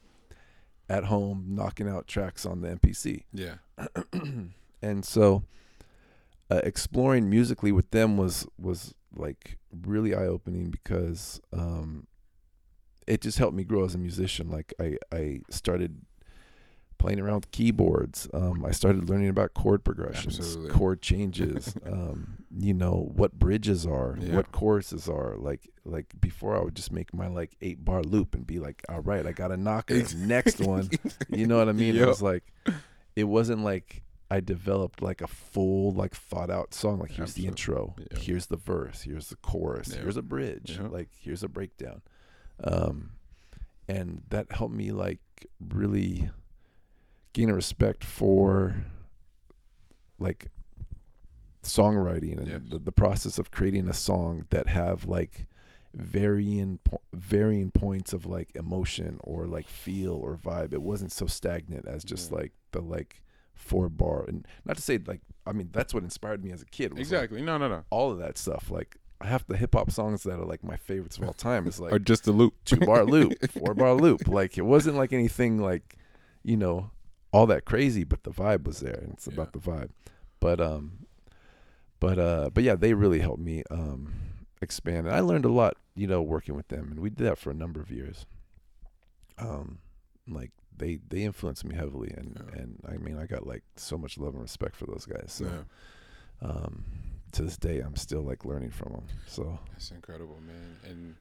at 0.90 1.06
home 1.06 1.46
knocking 1.50 1.88
out 1.88 2.08
tracks 2.08 2.46
on 2.46 2.62
the 2.62 2.70
MPC 2.70 3.24
Yeah. 3.32 3.56
and 4.82 5.06
so 5.06 5.44
uh, 6.50 6.60
exploring 6.64 7.30
musically 7.30 7.72
with 7.72 7.90
them 7.92 8.18
was 8.18 8.46
was 8.58 8.94
like 9.16 9.58
really 9.86 10.14
eye 10.16 10.28
opening 10.28 10.70
because 10.70 11.42
um, 11.54 12.08
it 13.08 13.22
just 13.22 13.38
helped 13.38 13.56
me 13.56 13.64
grow 13.64 13.84
as 13.86 13.96
a 13.96 13.98
musician. 13.98 14.50
Like 14.50 14.74
I 14.80 14.98
I 15.12 15.42
started 15.50 16.02
playing 16.98 17.20
around 17.20 17.36
with 17.38 17.52
keyboards. 17.52 18.28
Um, 18.32 18.64
I 18.64 18.70
started 18.70 19.10
learning 19.10 19.30
about 19.30 19.56
chord 19.56 19.84
progressions, 19.84 20.38
Absolutely. 20.38 20.70
chord 20.72 21.02
changes. 21.02 21.76
um, 21.86 22.44
you 22.56 22.76
know 22.76 23.12
what 23.16 23.34
bridges 23.40 23.88
are, 23.88 24.18
Yeah. 24.22 24.36
what 24.36 24.52
choruses 24.52 25.10
are. 25.10 25.36
Like 25.36 25.68
like 25.84 26.14
before, 26.22 26.56
I 26.56 26.64
would 26.64 26.76
just 26.76 26.92
make 26.92 27.12
my 27.14 27.28
like 27.28 27.56
eight 27.62 27.84
bar 27.84 28.04
loop 28.04 28.36
and 28.36 28.46
be 28.46 28.60
like, 28.60 28.84
all 28.88 29.02
right, 29.02 29.26
I 29.26 29.32
got 29.32 29.48
to 29.48 29.58
knock 29.58 29.88
this 29.88 30.14
next 30.14 30.60
one. 30.60 30.90
You 31.30 31.48
know 31.48 31.58
what 31.58 31.70
I 31.70 31.74
mean? 31.74 31.96
It 31.96 32.06
was 32.08 32.22
like, 32.22 32.44
it 33.16 33.24
wasn't 33.24 33.64
like 33.64 34.04
I 34.32 34.40
developed 34.40 35.02
like 35.02 35.22
a 35.22 35.28
full, 35.28 35.92
like 35.92 36.16
thought 36.16 36.50
out 36.50 36.74
song. 36.74 37.00
Like 37.00 37.12
here's 37.12 37.34
the 37.34 37.48
intro, 37.48 37.96
Yeah. 37.98 38.18
here's 38.20 38.46
the 38.46 38.56
verse, 38.56 39.02
here's 39.02 39.28
the 39.28 39.36
chorus, 39.36 39.90
Yeah. 39.90 40.02
here's 40.02 40.16
a 40.18 40.22
bridge, 40.22 40.78
Yeah. 40.80 40.88
like 40.88 41.10
here's 41.20 41.44
a 41.44 41.50
breakdown. 41.50 42.02
Um, 42.64 43.12
and 43.90 44.24
that 44.30 44.52
helped 44.54 44.74
me 44.74 44.92
like 44.92 45.20
really 45.60 46.30
gain 47.34 47.50
a 47.50 47.54
respect 47.54 48.04
for 48.06 48.86
like 50.18 50.48
songwriting 51.64 52.38
and 52.38 52.48
Yes. 52.48 52.62
the, 52.70 52.80
the 52.80 52.92
process 52.92 53.38
of 53.38 53.52
creating 53.52 53.88
a 53.88 53.94
song 53.94 54.46
that 54.50 54.68
have 54.68 55.06
like 55.06 55.48
varying 55.94 56.80
po- 56.86 57.02
varying 57.14 57.70
points 57.70 58.14
of 58.14 58.26
like 58.26 58.50
emotion 58.56 59.20
or 59.24 59.46
like 59.46 59.68
feel 59.68 60.14
or 60.14 60.38
vibe 60.38 60.72
it 60.74 60.82
wasn't 60.82 61.12
so 61.12 61.28
stagnant 61.28 61.86
as 61.86 62.04
just 62.06 62.32
like 62.32 62.54
the 62.72 62.82
like 62.82 63.22
four 63.62 63.88
bar 63.90 64.26
and 64.28 64.46
not 64.66 64.76
to 64.76 64.82
say 64.82 65.00
like 65.08 65.22
i 65.46 65.52
mean 65.52 65.70
that's 65.72 65.94
what 65.94 66.04
inspired 66.04 66.44
me 66.44 66.52
as 66.52 66.62
a 66.62 66.66
kid 66.66 66.92
was, 66.92 66.98
like, 66.98 67.02
Exactly. 67.02 67.42
No, 67.42 67.58
no, 67.58 67.68
no. 67.70 67.84
all 67.90 68.12
of 68.12 68.18
that 68.18 68.38
stuff 68.38 68.70
like 68.72 68.98
i 69.22 69.28
have 69.28 69.46
the 69.48 69.56
hip-hop 69.56 69.92
songs 69.92 70.24
that 70.24 70.40
are 70.40 70.46
like 70.46 70.64
my 70.64 70.76
favorites 70.78 71.18
of 71.18 71.24
all 71.26 71.34
time 71.34 71.68
It's 71.68 71.80
like 71.80 71.94
or 71.94 72.00
just 72.00 72.28
a 72.28 72.32
loop. 72.32 72.56
two 72.66 72.78
bar 72.78 73.06
loop, 73.06 73.34
four 73.52 73.74
bar 73.76 73.94
loop. 73.94 74.28
Like 74.28 74.58
it 74.58 74.64
wasn't 74.66 74.98
like 74.98 75.14
anything 75.14 75.60
like, 75.60 75.96
you 76.44 76.58
know, 76.58 76.90
all 77.32 77.46
that 77.48 77.66
crazy, 77.66 78.04
but 78.04 78.24
the 78.24 78.32
vibe 78.32 78.64
was 78.66 78.80
there 78.80 78.96
and 79.04 79.14
it's 79.14 79.28
Yeah. 79.28 79.34
about 79.36 79.54
the 79.54 79.60
vibe. 79.60 79.92
But 80.40 80.60
um 80.60 81.06
but 82.00 82.18
uh 82.18 82.50
but 82.52 82.64
yeah, 82.64 82.76
they 82.76 82.94
really 82.96 83.20
helped 83.20 83.44
me 83.44 83.62
um 83.70 84.12
expand. 84.60 85.06
And 85.06 85.16
I 85.16 85.20
learned 85.20 85.46
a 85.46 85.52
lot, 85.52 85.78
you 85.96 86.08
know, 86.08 86.22
working 86.24 86.56
with 86.56 86.70
them 86.70 86.88
and 86.90 87.00
we 87.00 87.12
did 87.12 87.26
that 87.28 87.38
for 87.38 87.52
a 87.52 87.54
number 87.64 87.80
of 87.80 87.92
years. 87.92 88.26
Um 89.38 89.80
like 90.28 90.52
they 90.82 91.00
they 91.10 91.24
influenced 91.24 91.64
me 91.64 91.76
heavily 91.76 92.12
and 92.18 92.38
Yeah. 92.54 92.62
and 92.62 92.80
I 92.88 92.98
mean 92.98 93.18
I 93.18 93.26
got 93.26 93.48
like 93.48 93.64
so 93.78 93.98
much 93.98 94.18
love 94.18 94.34
and 94.34 94.42
respect 94.42 94.76
for 94.76 94.86
those 94.88 95.06
guys. 95.06 95.32
So 95.32 95.46
yeah. 95.46 96.50
um 96.50 96.84
to 97.32 97.44
this 97.44 97.58
day 97.58 97.80
I'm 97.80 97.96
still 97.96 98.22
like 98.22 98.44
learning 98.44 98.72
from 98.72 98.92
them. 98.92 99.04
So 99.28 99.60
That's 99.72 99.92
incredible, 99.92 100.40
man. 100.46 100.76
And 100.90 101.16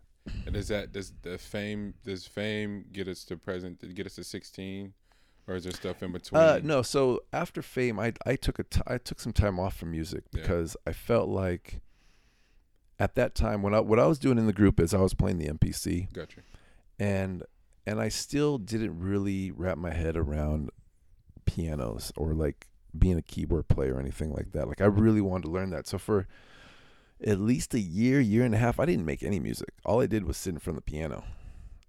and 0.47 0.55
does 0.55 0.69
that 0.69 0.93
does 0.93 1.13
the 1.23 1.39
fame 1.39 1.95
does 2.05 2.27
fame 2.27 2.85
get 2.93 3.07
us 3.09 3.25
to 3.25 3.37
present 3.37 3.95
get 3.95 4.07
us 4.07 4.15
to 4.17 4.25
sixteen, 4.25 4.93
or 5.47 5.55
is 5.57 5.65
there 5.65 5.73
stuff 5.73 6.03
in 6.03 6.13
between? 6.13 6.41
Uh, 6.41 6.61
no. 6.63 6.83
So 6.83 7.21
after 7.33 7.63
Fame, 7.63 7.99
I 7.99 8.13
I 8.27 8.37
took 8.37 8.59
a 8.59 8.65
t- 8.65 8.83
I 8.87 8.99
took 8.99 9.19
some 9.21 9.33
time 9.33 9.59
off 9.59 9.77
from 9.77 9.91
music 9.93 10.25
Yeah. 10.33 10.43
because 10.43 10.77
I 10.87 10.93
felt 10.93 11.29
like 11.31 11.81
at 12.99 13.15
that 13.15 13.35
time 13.35 13.63
when 13.63 13.75
I 13.75 13.81
what 13.81 13.99
I 13.99 14.07
was 14.07 14.19
doing 14.19 14.37
in 14.39 14.47
the 14.47 14.53
group 14.53 14.79
is 14.79 14.93
I 14.93 14.99
was 15.01 15.15
playing 15.15 15.39
the 15.39 15.49
MPC 15.49 16.13
Gotcha. 16.13 16.41
and 16.99 17.43
and 17.91 18.01
I 18.01 18.09
still 18.09 18.57
didn't 18.57 19.01
really 19.01 19.51
wrap 19.51 19.77
my 19.77 19.93
head 19.93 20.17
around 20.17 20.71
pianos 21.45 22.13
or 22.17 22.35
like 22.35 22.69
being 22.97 23.19
a 23.19 23.23
keyboard 23.23 23.67
player 23.67 23.97
or 23.97 24.01
anything 24.01 24.33
like 24.33 24.53
that. 24.53 24.69
Like 24.69 24.81
I 24.81 24.85
really 24.85 25.21
wanted 25.21 25.47
to 25.47 25.51
learn 25.51 25.71
that. 25.71 25.89
So 25.89 25.99
for 25.99 26.29
at 27.27 27.41
least 27.41 27.75
a 27.75 27.81
year, 27.81 28.21
year 28.21 28.45
and 28.45 28.55
a 28.55 28.59
half, 28.59 28.79
I 28.79 28.87
didn't 28.87 29.05
make 29.05 29.25
any 29.25 29.41
music. 29.41 29.71
All 29.85 30.01
I 30.01 30.07
did 30.07 30.25
was 30.25 30.37
sit 30.37 30.55
in 30.55 30.61
front 30.61 30.79
of 30.79 30.85
the 30.85 30.91
piano. 30.91 31.25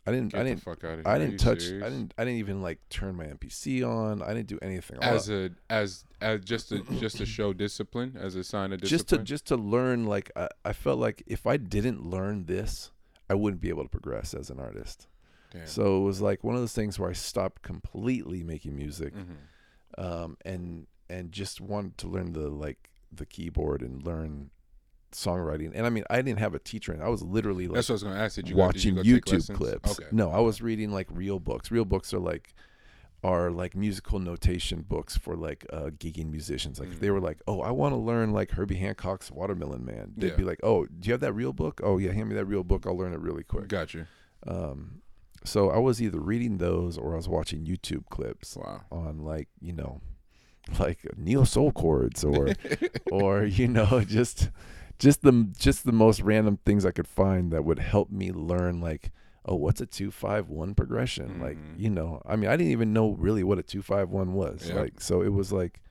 I 0.07 0.11
didn't. 0.11 0.31
Get 0.31 0.41
I 0.41 0.43
didn't. 0.43 0.67
I 0.67 0.75
here. 0.79 1.01
Are 1.05 1.19
didn't 1.19 1.37
touch. 1.37 1.61
serious? 1.61 1.85
I 1.85 1.89
didn't. 1.89 2.13
I 2.17 2.23
didn't 2.23 2.39
even 2.39 2.63
like 2.63 2.79
turn 2.89 3.15
my 3.15 3.25
MPC 3.25 3.87
on. 3.87 4.23
I 4.23 4.33
didn't 4.33 4.47
do 4.47 4.57
anything. 4.63 4.97
All 5.03 5.13
as 5.13 5.29
a 5.29 5.51
as 5.69 6.03
as 6.19 6.41
just 6.41 6.69
to 6.69 6.81
just 6.99 7.17
to 7.17 7.27
show 7.27 7.53
discipline 7.53 8.17
as 8.19 8.35
a 8.35 8.43
sign 8.43 8.73
of 8.73 8.81
discipline. 8.81 8.97
just 8.97 9.07
to 9.09 9.17
just 9.19 9.45
to 9.47 9.55
learn. 9.55 10.07
Like 10.07 10.31
I, 10.35 10.49
I 10.65 10.73
felt 10.73 10.97
like 10.97 11.21
if 11.27 11.45
I 11.45 11.57
didn't 11.57 12.03
learn 12.03 12.45
this, 12.45 12.89
I 13.29 13.35
wouldn't 13.35 13.61
be 13.61 13.69
able 13.69 13.83
to 13.83 13.89
progress 13.89 14.33
as 14.33 14.49
an 14.49 14.59
artist. 14.59 15.07
Damn. 15.51 15.67
So 15.67 15.97
it 15.97 16.05
was 16.05 16.21
like 16.21 16.43
one 16.43 16.55
of 16.55 16.61
those 16.61 16.73
things 16.73 16.97
where 16.97 17.09
I 17.09 17.13
stopped 17.13 17.61
completely 17.61 18.43
making 18.43 18.75
music, 18.75 19.13
Mhm. 19.13 20.01
um, 20.03 20.37
and 20.45 20.87
and 21.09 21.31
just 21.31 21.59
wanted 21.61 21.97
to 21.99 22.07
learn 22.07 22.31
the 22.33 22.49
like 22.49 22.89
the 23.11 23.25
keyboard 23.25 23.81
and 23.81 24.01
learn 24.05 24.49
songwriting. 25.11 25.71
And 25.75 25.85
I 25.85 25.89
mean, 25.89 26.05
I 26.09 26.21
didn't 26.21 26.39
have 26.39 26.55
a 26.55 26.59
teacher, 26.59 26.93
and 26.93 27.03
I 27.03 27.09
was 27.09 27.21
literally 27.21 27.67
like 27.67 27.75
That's 27.75 27.89
what 27.89 27.93
I 27.93 27.95
was 27.95 28.03
gonna 28.03 28.15
ask. 28.19 28.35
Did 28.35 28.47
you 28.49 28.55
go, 28.55 28.71
did 28.71 28.83
you 28.83 28.93
watching 28.95 29.19
YouTube 29.19 29.53
clips. 29.55 29.99
Okay. 29.99 30.07
No, 30.11 30.31
I 30.31 30.39
was 30.39 30.61
reading 30.61 30.91
like 30.91 31.07
real 31.11 31.39
books. 31.39 31.69
Real 31.69 31.83
books 31.85 32.13
are 32.13 32.19
like 32.19 32.53
are 33.23 33.51
like 33.51 33.75
musical 33.75 34.17
notation 34.19 34.81
books 34.81 35.15
for 35.17 35.35
like 35.35 35.65
uh 35.71 35.89
gigging 35.99 36.31
musicians. 36.31 36.79
Like 36.79 36.89
if 36.89 36.99
they 37.01 37.07
Mm. 37.09 37.13
were 37.13 37.19
like, 37.19 37.39
"Oh, 37.45 37.61
I 37.61 37.69
want 37.71 37.91
to 37.93 37.97
learn 37.97 38.31
like 38.31 38.51
Herbie 38.51 38.75
Hancock's 38.77 39.29
Watermelon 39.29 39.83
Man." 39.85 40.13
They'd 40.17 40.29
Yeah. 40.29 40.35
be 40.37 40.43
like, 40.43 40.59
"Oh, 40.63 40.85
do 40.85 41.07
you 41.07 41.11
have 41.11 41.19
that 41.21 41.33
real 41.33 41.53
book? 41.53 41.81
Oh, 41.83 41.97
yeah, 41.99 42.13
hand 42.13 42.29
me 42.29 42.35
that 42.35 42.45
real 42.45 42.63
book. 42.63 42.87
I'll 42.87 42.97
learn 42.97 43.13
it 43.13 43.19
really 43.19 43.43
quick." 43.43 43.67
Gotcha. 43.67 44.07
Um 44.47 45.01
so 45.43 45.69
I 45.69 45.77
was 45.79 46.01
either 46.01 46.19
reading 46.19 46.57
those 46.57 46.97
or 46.97 47.13
I 47.13 47.17
was 47.17 47.27
watching 47.29 47.65
YouTube 47.65 48.07
clips 48.09 48.55
Wow. 48.55 48.81
on 48.91 49.19
like, 49.23 49.49
you 49.59 49.73
know, 49.73 50.01
like 50.79 50.99
neo 51.17 51.43
soul 51.43 51.71
chords 51.71 52.23
or 52.23 52.49
or 53.11 53.43
you 53.43 53.67
know 53.67 54.03
just 54.07 54.49
just 54.99 55.23
the 55.23 55.49
just 55.57 55.85
the 55.85 55.91
most 55.91 56.21
random 56.21 56.57
things 56.65 56.85
I 56.85 56.91
could 56.91 57.07
find 57.07 57.51
that 57.51 57.65
would 57.65 57.79
help 57.79 58.11
me 58.11 58.31
learn 58.31 58.79
like 58.79 59.11
oh 59.43 59.55
what's 59.55 59.81
a 59.81 59.87
251 59.87 60.75
progression 60.75 61.39
like 61.41 61.57
Mhm. 61.57 61.79
you 61.79 61.89
know 61.89 62.21
I 62.27 62.35
mean 62.35 62.47
I 62.49 62.55
didn't 62.55 62.71
even 62.71 62.93
know 62.93 63.13
really 63.13 63.43
what 63.43 63.57
a 63.57 63.63
251 63.63 64.33
was 64.33 64.69
Yeah. 64.69 64.75
like 64.81 65.01
so 65.01 65.23
it 65.23 65.33
was 65.33 65.51
like 65.51 65.81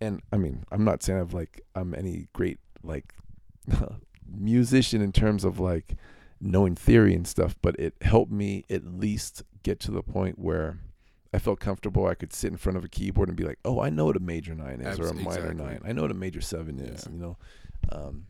and 0.00 0.22
I 0.32 0.36
mean 0.36 0.62
I'm 0.70 0.84
not 0.84 1.02
saying 1.02 1.18
I've 1.18 1.34
like 1.34 1.60
I'm 1.74 1.92
any 1.92 2.28
great 2.32 2.60
like 2.84 3.12
musician 4.28 5.02
in 5.02 5.12
terms 5.12 5.44
of 5.44 5.58
like 5.58 5.96
knowing 6.44 6.74
theory 6.74 7.14
and 7.14 7.26
stuff 7.26 7.54
but 7.62 7.74
it 7.78 7.94
helped 8.02 8.32
me 8.32 8.64
at 8.68 8.84
least 8.84 9.42
get 9.62 9.78
to 9.80 9.90
the 9.92 10.02
point 10.02 10.38
where 10.38 10.78
I 11.34 11.38
felt 11.38 11.60
comfortable. 11.60 12.04
I 12.06 12.14
could 12.14 12.32
sit 12.34 12.50
in 12.50 12.58
front 12.58 12.76
of 12.76 12.84
a 12.84 12.88
keyboard 12.90 13.28
and 13.30 13.36
be 13.38 13.44
like, 13.44 13.58
"Oh, 13.64 13.80
I 13.80 13.88
know 13.88 14.04
what 14.04 14.16
a 14.16 14.20
major 14.20 14.54
nine 14.54 14.82
is, 14.82 15.00
or 15.00 15.06
a 15.08 15.14
minor 15.14 15.28
exactly. 15.52 15.54
nine. 15.64 15.80
I 15.82 15.92
know 15.92 16.02
what 16.02 16.10
a 16.10 16.14
major 16.14 16.42
seven 16.42 16.78
is." 16.78 17.06
Yeah. 17.06 17.12
You 17.14 17.18
know, 17.18 17.36
um, 17.90 18.26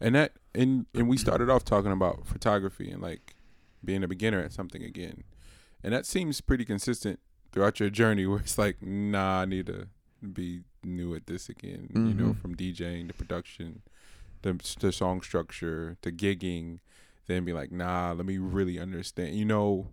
And 0.00 0.14
that 0.14 0.32
and 0.54 0.86
and 0.94 1.08
we 1.08 1.16
started 1.16 1.50
off 1.50 1.64
talking 1.64 1.90
about 1.90 2.24
photography 2.24 2.90
and 2.92 3.02
like 3.02 3.34
being 3.84 4.04
a 4.04 4.08
beginner 4.08 4.40
at 4.40 4.52
something 4.52 4.84
again. 4.84 5.24
And 5.82 5.92
that 5.92 6.06
seems 6.06 6.40
pretty 6.40 6.64
consistent 6.64 7.18
throughout 7.50 7.80
your 7.80 7.90
journey 7.90 8.24
where 8.26 8.38
it's 8.38 8.56
like, 8.58 8.80
nah, 8.82 9.40
I 9.40 9.44
need 9.46 9.66
to 9.66 9.88
be 10.32 10.60
new 10.84 11.14
at 11.16 11.26
this 11.26 11.48
again. 11.48 11.88
You 11.92 12.14
know, 12.14 12.32
Mhm. 12.34 12.40
from 12.40 12.54
DJing 12.54 13.08
to 13.08 13.14
production, 13.14 13.82
the 14.42 14.52
the 14.78 14.92
song 14.92 15.22
structure, 15.22 15.96
to 16.02 16.12
gigging, 16.12 16.78
then 17.26 17.44
be 17.44 17.52
like, 17.52 17.70
nah, 17.72 18.12
let 18.12 18.24
me 18.26 18.38
really 18.38 18.78
understand. 18.78 19.34
You 19.34 19.44
know, 19.44 19.88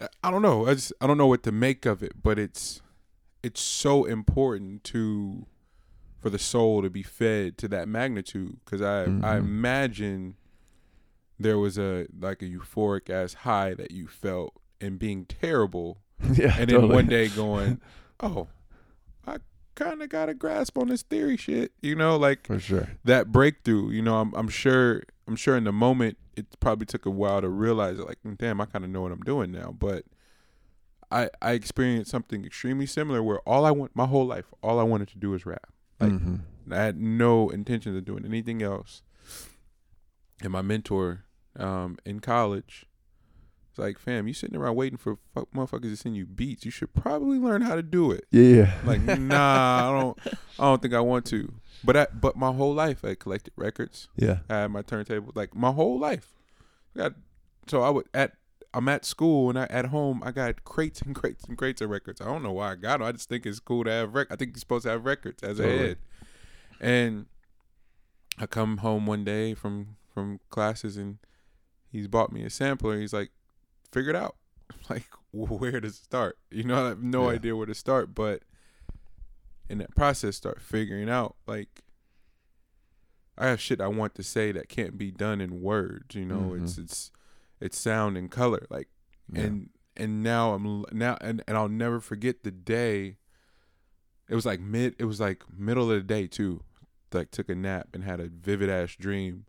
I- 0.00 0.08
I 0.24 0.30
don't 0.30 0.42
know. 0.42 0.66
I 0.66 0.74
just 0.74 0.92
I 1.00 1.06
don't 1.06 1.18
know 1.18 1.26
what 1.26 1.42
to 1.44 1.52
make 1.52 1.86
of 1.86 2.02
it, 2.02 2.22
but 2.22 2.38
it's 2.38 2.80
it's 3.42 3.60
so 3.60 4.04
important 4.04 4.84
to 4.84 5.46
for 6.18 6.28
the 6.30 6.38
soul 6.38 6.82
to 6.82 6.90
be 6.90 7.02
fed 7.02 7.56
to 7.58 7.68
that 7.68 7.88
magnitude 7.88 8.58
because 8.64 8.82
I 8.82 9.04
I 9.04 9.06
Mhm. 9.06 9.38
imagine 9.38 10.36
there 11.38 11.58
was 11.58 11.78
a 11.78 12.06
like 12.18 12.42
a 12.42 12.46
euphoric 12.46 13.08
ass 13.08 13.32
high 13.34 13.72
that 13.74 13.90
you 13.90 14.06
felt 14.06 14.54
and 14.80 14.98
being 14.98 15.24
terrible 15.24 15.98
yeah, 16.34 16.54
and 16.58 16.68
then 16.68 16.76
totally. 16.76 16.94
one 16.94 17.06
day 17.06 17.28
going, 17.28 17.80
oh, 18.20 18.48
I 18.48 18.59
kind 19.74 20.02
of 20.02 20.08
got 20.08 20.28
a 20.28 20.34
grasp 20.34 20.76
on 20.78 20.88
this 20.88 21.02
theory 21.02 21.36
shit, 21.36 21.72
you 21.82 21.94
know, 21.94 22.16
like 22.16 22.46
for 22.46 22.58
sure. 22.58 22.88
that 23.04 23.32
breakthrough. 23.32 23.90
You 23.90 24.02
know, 24.02 24.16
I'm 24.20 24.34
I'm 24.34 24.48
sure 24.48 25.02
I'm 25.26 25.36
sure 25.36 25.56
in 25.56 25.64
the 25.64 25.72
moment 25.72 26.18
it 26.36 26.46
probably 26.60 26.86
took 26.86 27.06
a 27.06 27.10
while 27.10 27.40
to 27.40 27.48
realize 27.48 27.98
it. 27.98 28.06
Like, 28.06 28.18
damn, 28.38 28.60
I 28.60 28.66
kind 28.66 28.84
of 28.84 28.90
know 28.90 29.02
what 29.02 29.12
I'm 29.12 29.22
doing 29.22 29.50
now. 29.52 29.74
But 29.78 30.04
I 31.10 31.28
I 31.42 31.52
experienced 31.52 32.10
something 32.10 32.44
extremely 32.44 32.86
similar 32.86 33.22
where 33.22 33.40
all 33.40 33.64
I 33.64 33.70
want 33.70 33.94
my 33.94 34.06
whole 34.06 34.26
life, 34.26 34.46
all 34.62 34.78
I 34.78 34.84
wanted 34.84 35.08
to 35.08 35.18
do 35.18 35.30
was 35.30 35.44
rap. 35.46 35.72
Like, 35.98 36.12
Mhm. 36.12 36.40
I 36.70 36.76
had 36.76 36.98
no 37.00 37.50
intention 37.50 37.96
of 37.96 38.04
doing 38.04 38.24
anything 38.24 38.62
else. 38.62 39.02
And 40.42 40.50
my 40.52 40.62
mentor 40.62 41.24
um, 41.56 41.98
in 42.06 42.20
college 42.20 42.86
was 43.76 43.78
like, 43.78 43.98
fam, 43.98 44.26
you 44.28 44.34
sitting 44.34 44.56
around 44.56 44.76
waiting 44.76 44.98
for 44.98 45.18
fuck 45.34 45.48
motherfuckers 45.52 45.82
to 45.90 45.96
send 45.96 46.16
you 46.16 46.26
beats. 46.26 46.64
You 46.64 46.70
should 46.70 46.92
probably 46.94 47.38
learn 47.38 47.62
how 47.62 47.74
to 47.76 47.82
do 47.82 48.10
it. 48.10 48.26
Yeah, 48.30 48.42
yeah. 48.42 48.74
Like, 48.84 49.00
nah, 49.18 49.90
I 49.90 50.00
don't 50.00 50.18
I 50.58 50.64
don't 50.64 50.82
think 50.82 50.94
I 50.94 51.00
want 51.00 51.24
to. 51.26 51.52
But 51.84 51.96
I, 51.96 52.06
but 52.12 52.36
my 52.36 52.52
whole 52.52 52.74
life 52.74 53.04
I 53.04 53.14
collected 53.14 53.52
records. 53.56 54.08
yeah. 54.16 54.40
I 54.48 54.58
had 54.62 54.70
my 54.70 54.82
turntable 54.82 55.32
like 55.34 55.54
my 55.54 55.70
whole 55.72 55.98
life. 55.98 56.34
Got 56.96 57.14
so 57.68 57.82
I 57.82 57.90
would 57.90 58.06
at 58.12 58.32
I'm 58.74 58.88
at 58.88 59.04
school 59.04 59.48
and 59.48 59.58
I 59.58 59.64
at 59.70 59.86
home 59.86 60.22
I 60.24 60.30
got 60.32 60.64
crates 60.64 61.00
and 61.02 61.14
crates 61.20 61.44
and 61.44 61.56
crates 61.56 61.80
of 61.80 61.90
records. 61.90 62.20
I 62.20 62.24
don't 62.26 62.42
know 62.42 62.52
why 62.52 62.72
I 62.72 62.74
got 62.74 62.98
them. 62.98 63.08
I 63.08 63.12
just 63.12 63.28
think 63.28 63.46
it's 63.46 63.60
cool 63.60 63.84
to 63.84 63.90
have 63.90 64.14
rec. 64.14 64.26
I 64.30 64.36
think 64.36 64.52
you're 64.52 64.60
supposed 64.60 64.84
to 64.84 64.90
have 64.90 65.04
records 65.04 65.42
as 65.42 65.58
a 65.58 65.62
Totally. 65.62 65.88
head. 65.88 65.98
And 66.80 67.26
I 68.38 68.46
come 68.46 68.78
home 68.78 69.06
one 69.06 69.24
day 69.24 69.54
from 69.54 69.96
from 70.12 70.40
classes 70.50 70.96
and 70.96 71.18
he's 71.90 72.08
bought 72.08 72.32
me 72.32 72.42
a 72.42 72.50
sampler. 72.50 72.98
He's 72.98 73.12
like, 73.12 73.30
figure 73.92 74.10
it 74.10 74.16
out. 74.16 74.36
Like 74.88 75.06
where 75.32 75.80
to 75.80 75.90
start? 75.90 76.38
You 76.50 76.64
know, 76.64 76.84
I 76.84 76.88
have 76.88 77.02
no 77.02 77.28
Yeah. 77.28 77.36
idea 77.36 77.56
where 77.56 77.66
to 77.66 77.74
start, 77.74 78.14
but 78.14 78.42
in 79.68 79.78
that 79.78 79.94
process, 79.94 80.36
start 80.36 80.60
figuring 80.60 81.08
out 81.08 81.36
like 81.46 81.82
I 83.38 83.46
have 83.46 83.60
shit 83.60 83.80
I 83.80 83.86
want 83.88 84.14
to 84.16 84.22
say 84.22 84.52
that 84.52 84.68
can't 84.68 84.98
be 84.98 85.10
done 85.10 85.40
in 85.40 85.60
words. 85.62 86.14
You 86.14 86.24
know, 86.24 86.54
it's 86.54 86.72
mm-hmm. 86.72 86.82
it's 86.82 87.10
it's 87.60 87.78
sound 87.78 88.16
and 88.16 88.30
color. 88.30 88.66
Like 88.70 88.88
Yeah. 89.32 89.42
and 89.42 89.70
and 89.96 90.22
now 90.22 90.54
I'm 90.54 90.84
now 90.92 91.16
and 91.20 91.42
and 91.46 91.56
I'll 91.56 91.68
never 91.68 92.00
forget 92.00 92.42
the 92.42 92.50
day. 92.50 93.16
It 94.28 94.34
was 94.34 94.46
like 94.46 94.60
mid. 94.60 94.94
It 94.98 95.04
was 95.04 95.20
like 95.20 95.42
middle 95.56 95.90
of 95.90 95.96
the 95.96 96.02
day 96.02 96.26
too. 96.26 96.62
Like 97.12 97.30
took 97.30 97.48
a 97.48 97.54
nap 97.54 97.88
and 97.94 98.04
had 98.04 98.20
a 98.20 98.28
vivid 98.28 98.70
ass 98.70 98.94
dream, 98.96 99.46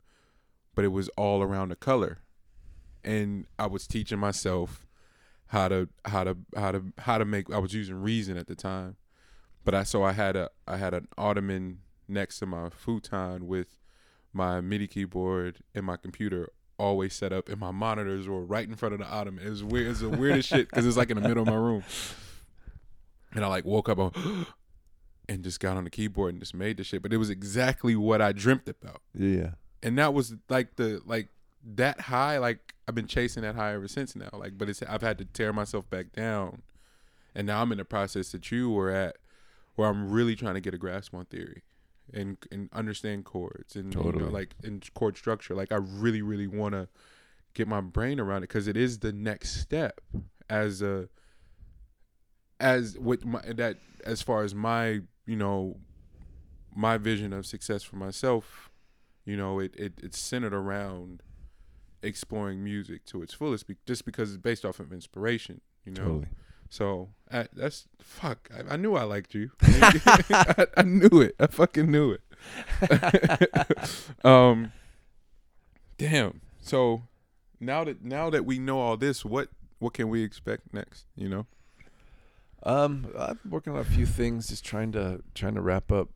but 0.75 0.85
it 0.85 0.89
was 0.89 1.09
all 1.09 1.41
around 1.43 1.69
the 1.69 1.75
color, 1.75 2.19
and 3.03 3.45
I 3.59 3.67
was 3.67 3.87
teaching 3.87 4.19
myself 4.19 4.85
how 5.47 5.67
to 5.67 5.89
how 6.05 6.23
to 6.23 6.37
how 6.55 6.71
to 6.71 6.83
how 6.99 7.17
to 7.17 7.25
make. 7.25 7.51
I 7.53 7.57
was 7.59 7.73
using 7.73 7.95
Reason 8.01 8.37
at 8.37 8.47
the 8.47 8.55
time, 8.55 8.95
but 9.65 9.73
I 9.75 9.83
so 9.83 10.03
I 10.03 10.11
had 10.13 10.35
a 10.35 10.49
I 10.67 10.77
had 10.77 10.93
an 10.93 11.07
ottoman 11.17 11.79
next 12.07 12.39
to 12.39 12.45
my 12.45 12.69
futon 12.69 13.47
with 13.47 13.79
my 14.33 14.61
MIDI 14.61 14.87
keyboard 14.87 15.57
and 15.75 15.85
my 15.85 15.97
computer 15.97 16.49
always 16.77 17.13
set 17.13 17.31
up, 17.31 17.47
and 17.49 17.59
my 17.59 17.71
monitors 17.71 18.27
were 18.27 18.43
right 18.43 18.67
in 18.67 18.75
front 18.75 18.93
of 18.93 18.99
the 18.99 19.05
ottoman. 19.05 19.45
It 19.45 19.49
was 19.49 19.63
weird. 19.63 19.87
It's 19.91 19.99
the 19.99 20.09
weirdest 20.09 20.49
shit 20.49 20.69
because 20.69 20.85
it's 20.85 20.97
like 20.97 21.09
in 21.11 21.21
the 21.21 21.27
middle 21.27 21.43
of 21.43 21.47
my 21.49 21.55
room. 21.55 21.83
And 23.33 23.45
I 23.45 23.47
like 23.47 23.65
woke 23.65 23.87
up 23.87 23.99
on 23.99 24.45
and 25.29 25.43
just 25.43 25.59
got 25.59 25.77
on 25.77 25.83
the 25.83 25.89
keyboard 25.89 26.33
and 26.33 26.41
just 26.41 26.53
made 26.55 26.77
the 26.77 26.83
shit. 26.83 27.01
But 27.01 27.13
it 27.13 27.17
was 27.17 27.29
exactly 27.29 27.95
what 27.95 28.21
I 28.21 28.31
dreamt 28.31 28.67
about, 28.67 29.01
Yeah. 29.13 29.51
and 29.83 29.97
that 29.97 30.13
was 30.13 30.33
like 30.49 30.75
the 30.75 31.01
like 31.05 31.29
that 31.75 32.01
high. 32.01 32.37
Like 32.37 32.73
I've 32.87 32.95
been 32.95 33.07
chasing 33.07 33.43
that 33.43 33.55
high 33.55 33.73
ever 33.73 33.87
since 33.87 34.15
now. 34.15 34.29
Like, 34.33 34.57
but 34.57 34.69
it's 34.69 34.81
I've 34.83 35.01
had 35.01 35.17
to 35.19 35.25
tear 35.25 35.53
myself 35.53 35.89
back 35.89 36.13
down, 36.13 36.61
and 37.35 37.47
now 37.47 37.61
I'm 37.61 37.71
in 37.71 37.77
the 37.77 37.85
process 37.85 38.31
that 38.31 38.51
you 38.51 38.69
were 38.69 38.89
at, 38.91 39.17
where 39.75 39.89
I'm 39.89 40.09
really 40.09 40.35
trying 40.35 40.55
to 40.55 40.61
get 40.61 40.73
a 40.73 40.77
grasp 40.77 41.13
on 41.13 41.25
theory. 41.25 41.63
And, 42.13 42.35
and 42.51 42.67
understand 42.73 43.23
chords 43.23 43.77
and 43.77 43.95
you 43.95 44.11
know, 44.11 44.27
like 44.27 44.53
in 44.65 44.81
chord 44.95 45.15
structure 45.15 45.55
like 45.55 45.71
I 45.71 45.77
really 45.77 46.21
really 46.21 46.47
want 46.47 46.73
to 46.73 46.89
get 47.53 47.69
my 47.69 47.79
brain 47.79 48.19
around 48.19 48.39
it 48.39 48.49
because 48.49 48.67
it 48.67 48.75
is 48.75 48.99
the 48.99 49.13
next 49.13 49.61
step 49.61 50.01
as 50.49 50.81
a 50.81 51.07
as 52.59 52.97
with 52.99 53.25
my 53.25 53.41
that 53.55 53.77
as 54.05 54.21
far 54.21 54.43
as 54.43 54.53
my 54.53 55.01
you 55.25 55.35
know 55.35 55.77
my 56.75 56.97
vision 56.97 57.33
of 57.33 57.45
success 57.45 57.83
for 57.83 57.95
myself 57.95 58.69
you 59.25 59.35
know 59.35 59.59
it, 59.59 59.73
it 59.75 59.93
it's 60.03 60.19
centered 60.19 60.53
around 60.53 61.21
exploring 62.03 62.63
music 62.63 63.05
to 63.05 63.21
its 63.21 63.33
fullest 63.33 63.67
be, 63.67 63.75
just 63.85 64.05
because 64.05 64.29
it's 64.29 64.41
based 64.41 64.65
off 64.65 64.79
of 64.79 64.91
inspiration 64.91 65.61
you 65.85 65.93
know? 65.93 66.03
Totally. 66.03 66.27
so 66.69 67.09
I, 67.31 67.47
that's 67.53 67.87
fuck 67.99 68.49
I, 68.55 68.73
I 68.73 68.77
knew 68.77 68.95
i 68.95 69.03
liked 69.03 69.33
you. 69.33 69.51
I, 69.61 70.67
I 70.77 70.83
knew 70.83 71.21
it. 71.21 71.35
I 71.39 71.47
fucking 71.47 71.89
knew 71.89 72.11
it. 72.11 72.21
Um 74.23 74.71
damn. 75.97 76.41
So 76.61 77.03
now 77.59 77.83
that 77.83 78.03
now 78.03 78.29
that 78.29 78.45
we 78.45 78.57
know 78.59 78.79
all 78.79 78.97
this 78.97 79.23
what 79.23 79.49
what 79.79 79.93
can 79.93 80.09
we 80.09 80.23
expect 80.23 80.73
next 80.73 81.05
you 81.15 81.29
know? 81.29 81.45
Um, 82.63 83.07
I've 83.17 83.41
been 83.41 83.51
working 83.51 83.73
on 83.73 83.79
a 83.79 83.83
few 83.83 84.05
things, 84.05 84.47
just 84.47 84.63
trying 84.63 84.91
to 84.91 85.23
trying 85.33 85.55
to 85.55 85.61
wrap 85.61 85.91
up 85.91 86.09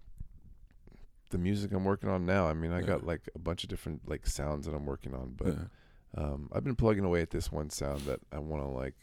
the 1.30 1.38
music 1.38 1.72
I'm 1.74 1.84
working 1.86 2.10
on 2.10 2.26
now. 2.26 2.48
I 2.48 2.54
mean, 2.54 2.72
I 2.72 2.80
Yeah. 2.80 2.86
got 2.88 3.06
like 3.06 3.30
a 3.36 3.40
bunch 3.40 3.64
of 3.64 3.70
different 3.70 4.08
like 4.08 4.28
sounds 4.28 4.66
that 4.66 4.74
I'm 4.76 4.86
working 4.86 5.14
on, 5.14 5.34
but 5.36 5.48
yeah. 5.56 6.24
um, 6.24 6.50
I've 6.54 6.64
been 6.64 6.76
plugging 6.76 7.04
away 7.06 7.22
at 7.22 7.32
this 7.32 7.52
one 7.52 7.70
sound 7.70 8.02
that 8.02 8.20
I 8.32 8.40
want 8.40 8.64
to 8.64 8.68
like, 8.70 8.96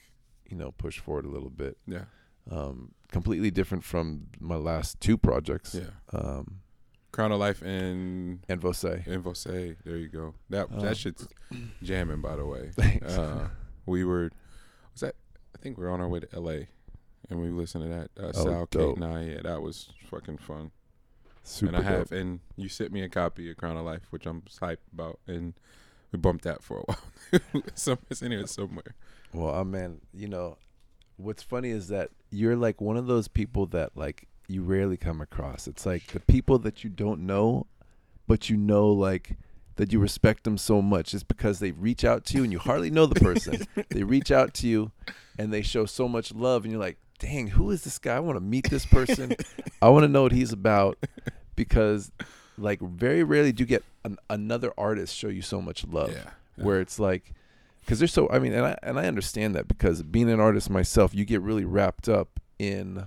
you 0.49 0.57
know, 0.57 0.73
push 0.73 0.99
forward 0.99 1.25
a 1.25 1.29
little 1.31 1.51
bit. 1.51 1.77
yeah, 1.87 2.05
Um, 2.51 2.93
completely 3.11 3.51
different 3.51 3.85
from 3.85 4.29
my 4.41 4.57
last 4.57 5.01
two 5.01 5.17
projects. 5.19 5.75
yeah. 5.75 5.91
Um, 6.19 6.61
Crown 7.13 7.31
of 7.33 7.41
Life 7.41 7.61
and 7.61 8.41
and 8.49 8.59
Vose. 8.61 8.85
and 8.85 9.23
Vose. 9.23 9.45
There 9.45 9.77
you 9.99 10.09
go. 10.09 10.35
That 10.49 10.73
Um, 10.73 10.81
that 10.81 10.97
shit's 10.97 11.29
jamming. 11.83 12.23
By 12.23 12.37
the 12.37 12.47
way, 12.47 12.71
Thanks. 12.75 13.13
uh, 13.19 13.49
we 13.85 14.03
were 14.05 14.31
was 14.93 15.01
that 15.03 15.17
I 15.55 15.59
think 15.59 15.77
we 15.77 15.85
are 15.85 15.91
on 15.91 16.01
our 16.01 16.09
way 16.09 16.21
to 16.21 16.29
L.A. 16.35 16.69
and 17.29 17.39
we 17.43 17.51
listened 17.51 17.85
to 17.85 17.91
that 17.91 18.11
uh, 18.19 18.29
Oh, 18.29 18.45
Sal 18.45 18.67
dope. 18.71 18.95
Kate 18.97 19.01
Nine. 19.01 19.29
Yeah, 19.29 19.41
that 19.43 19.61
was 19.61 19.93
fucking 20.09 20.39
fun. 20.39 20.71
Super 21.45 21.75
and 21.75 21.85
I 21.85 21.91
have 21.91 22.13
and 22.13 22.41
you 22.57 22.69
sent 22.69 22.93
me 22.93 23.03
a 23.03 23.09
copy 23.09 23.51
of 23.51 23.57
Crown 23.57 23.77
of 23.77 23.85
Life, 23.85 24.03
which 24.11 24.27
I'm 24.27 24.43
hyped 24.43 24.77
about, 24.93 25.19
and 25.27 25.55
we 26.13 26.19
bumped 26.19 26.45
that 26.45 26.63
for 26.63 26.79
a 26.79 26.83
while. 26.87 27.63
Some 27.75 27.99
it's 28.11 28.23
in 28.23 28.33
here 28.33 28.47
somewhere. 28.47 28.95
Well, 29.33 29.55
uh, 29.55 29.65
man, 29.65 30.01
you 30.13 30.29
know, 30.29 30.59
what's 31.17 31.43
funny 31.43 31.71
is 31.71 31.89
that 31.89 32.11
you're 32.31 32.57
like 32.57 32.81
one 32.81 32.97
of 32.97 33.07
those 33.07 33.29
people 33.29 33.67
that 33.67 33.97
like 33.97 34.29
you 34.49 34.63
rarely 34.63 34.97
come 34.97 35.21
across. 35.21 35.67
It's 35.67 35.87
like 35.87 36.09
the 36.09 36.21
people 36.21 36.59
that 36.61 36.85
you 36.85 36.91
don't 36.91 37.21
know, 37.21 37.67
but 38.27 38.51
you 38.51 38.57
know 38.57 38.89
like 38.89 39.37
that 39.77 39.93
you 39.93 39.99
respect 39.99 40.45
them 40.45 40.59
so 40.59 40.83
much 40.83 41.11
just 41.13 41.29
because 41.29 41.59
they 41.59 41.73
reach 41.73 42.05
out 42.05 42.25
to 42.27 42.37
you 42.37 42.45
and 42.45 42.53
you 42.53 42.59
hardly 42.59 42.91
know 42.91 43.07
the 43.07 43.21
person. 43.21 43.67
they 43.91 44.03
reach 44.03 44.31
out 44.31 44.53
to 44.55 44.69
you 44.69 44.93
and 45.39 45.53
they 45.53 45.63
show 45.63 45.87
so 45.87 46.09
much 46.09 46.35
love 46.35 46.65
and 46.65 46.73
you're 46.73 46.81
like, 46.81 46.99
"Dang, 47.23 47.47
who 47.49 47.71
is 47.71 47.85
this 47.85 47.99
guy? 47.99 48.17
I 48.17 48.21
want 48.21 48.37
to 48.37 48.41
meet 48.45 48.69
this 48.69 48.85
person. 48.87 49.35
I 49.81 49.89
want 49.89 50.03
to 50.05 50.09
know 50.09 50.23
what 50.25 50.33
he's 50.33 50.53
about." 50.53 50.99
Because 51.55 52.11
like 52.57 52.81
very 52.81 53.23
rarely 53.23 53.53
do 53.53 53.63
you 53.63 53.67
get 53.67 53.85
an, 54.05 54.17
another 54.31 54.73
artist 54.79 55.15
show 55.15 55.29
you 55.29 55.43
so 55.43 55.61
much 55.61 55.87
love 55.87 56.11
Yeah, 56.11 56.31
where 56.57 56.81
it's 56.81 56.99
like 56.99 57.35
because 57.81 57.99
they're 57.99 58.09
so 58.09 58.27
i 58.31 58.39
mean 58.39 58.55
and 58.55 58.65
i 58.65 58.77
and 58.83 58.99
i 58.99 59.05
understand 59.07 59.55
that 59.55 59.69
because 59.69 60.03
being 60.03 60.31
an 60.31 60.41
artist 60.41 60.71
myself 60.71 61.15
you 61.15 61.27
get 61.27 61.43
really 61.43 61.67
wrapped 61.67 62.09
up 62.09 62.41
in 62.59 63.07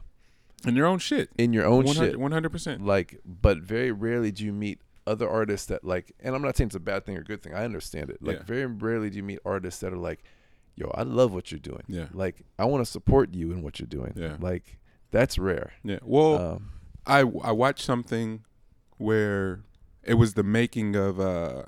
in 0.67 0.75
your 0.75 0.85
own 0.85 0.99
shit. 0.99 1.29
in 1.39 1.53
your 1.53 1.65
own 1.65 1.85
shit 1.87 2.19
One 2.19 2.31
hundred 2.31 2.51
percent. 2.51 2.85
like 2.85 3.19
but 3.25 3.57
very 3.57 3.91
rarely 3.91 4.31
do 4.31 4.45
you 4.45 4.53
meet 4.53 4.79
other 5.07 5.27
artists 5.27 5.65
that 5.67 5.83
like 5.83 6.11
and 6.19 6.35
i'm 6.35 6.41
not 6.43 6.55
saying 6.55 6.67
it's 6.67 6.75
a 6.75 6.79
bad 6.79 7.03
thing 7.05 7.17
or 7.17 7.23
good 7.23 7.41
thing 7.41 7.53
i 7.55 7.65
understand 7.65 8.11
it 8.11 8.21
like 8.21 8.37
Yeah. 8.37 8.43
very 8.45 8.65
rarely 8.67 9.09
do 9.09 9.17
you 9.17 9.23
meet 9.23 9.39
artists 9.43 9.79
that 9.81 9.91
are 9.91 9.97
like 9.97 10.23
yo 10.75 10.91
i 10.95 11.03
love 11.03 11.33
what 11.33 11.51
you're 11.51 11.59
doing 11.59 11.83
Yeah. 11.87 12.07
like 12.13 12.43
i 12.59 12.65
want 12.65 12.83
to 12.85 12.91
support 12.91 13.33
you 13.33 13.51
in 13.51 13.61
what 13.61 13.79
you're 13.79 13.87
doing 13.87 14.13
Yeah. 14.15 14.37
like 14.39 14.77
that's 15.11 15.37
rare 15.37 15.73
Yeah. 15.83 15.99
Well, 16.03 16.37
um, 16.55 16.71
I 17.05 17.19
I 17.19 17.51
watched 17.51 17.83
something 17.85 18.43
where 18.97 19.61
it 20.03 20.15
was 20.15 20.33
the 20.33 20.43
making 20.43 20.95
of 20.95 21.19
uh 21.19 21.63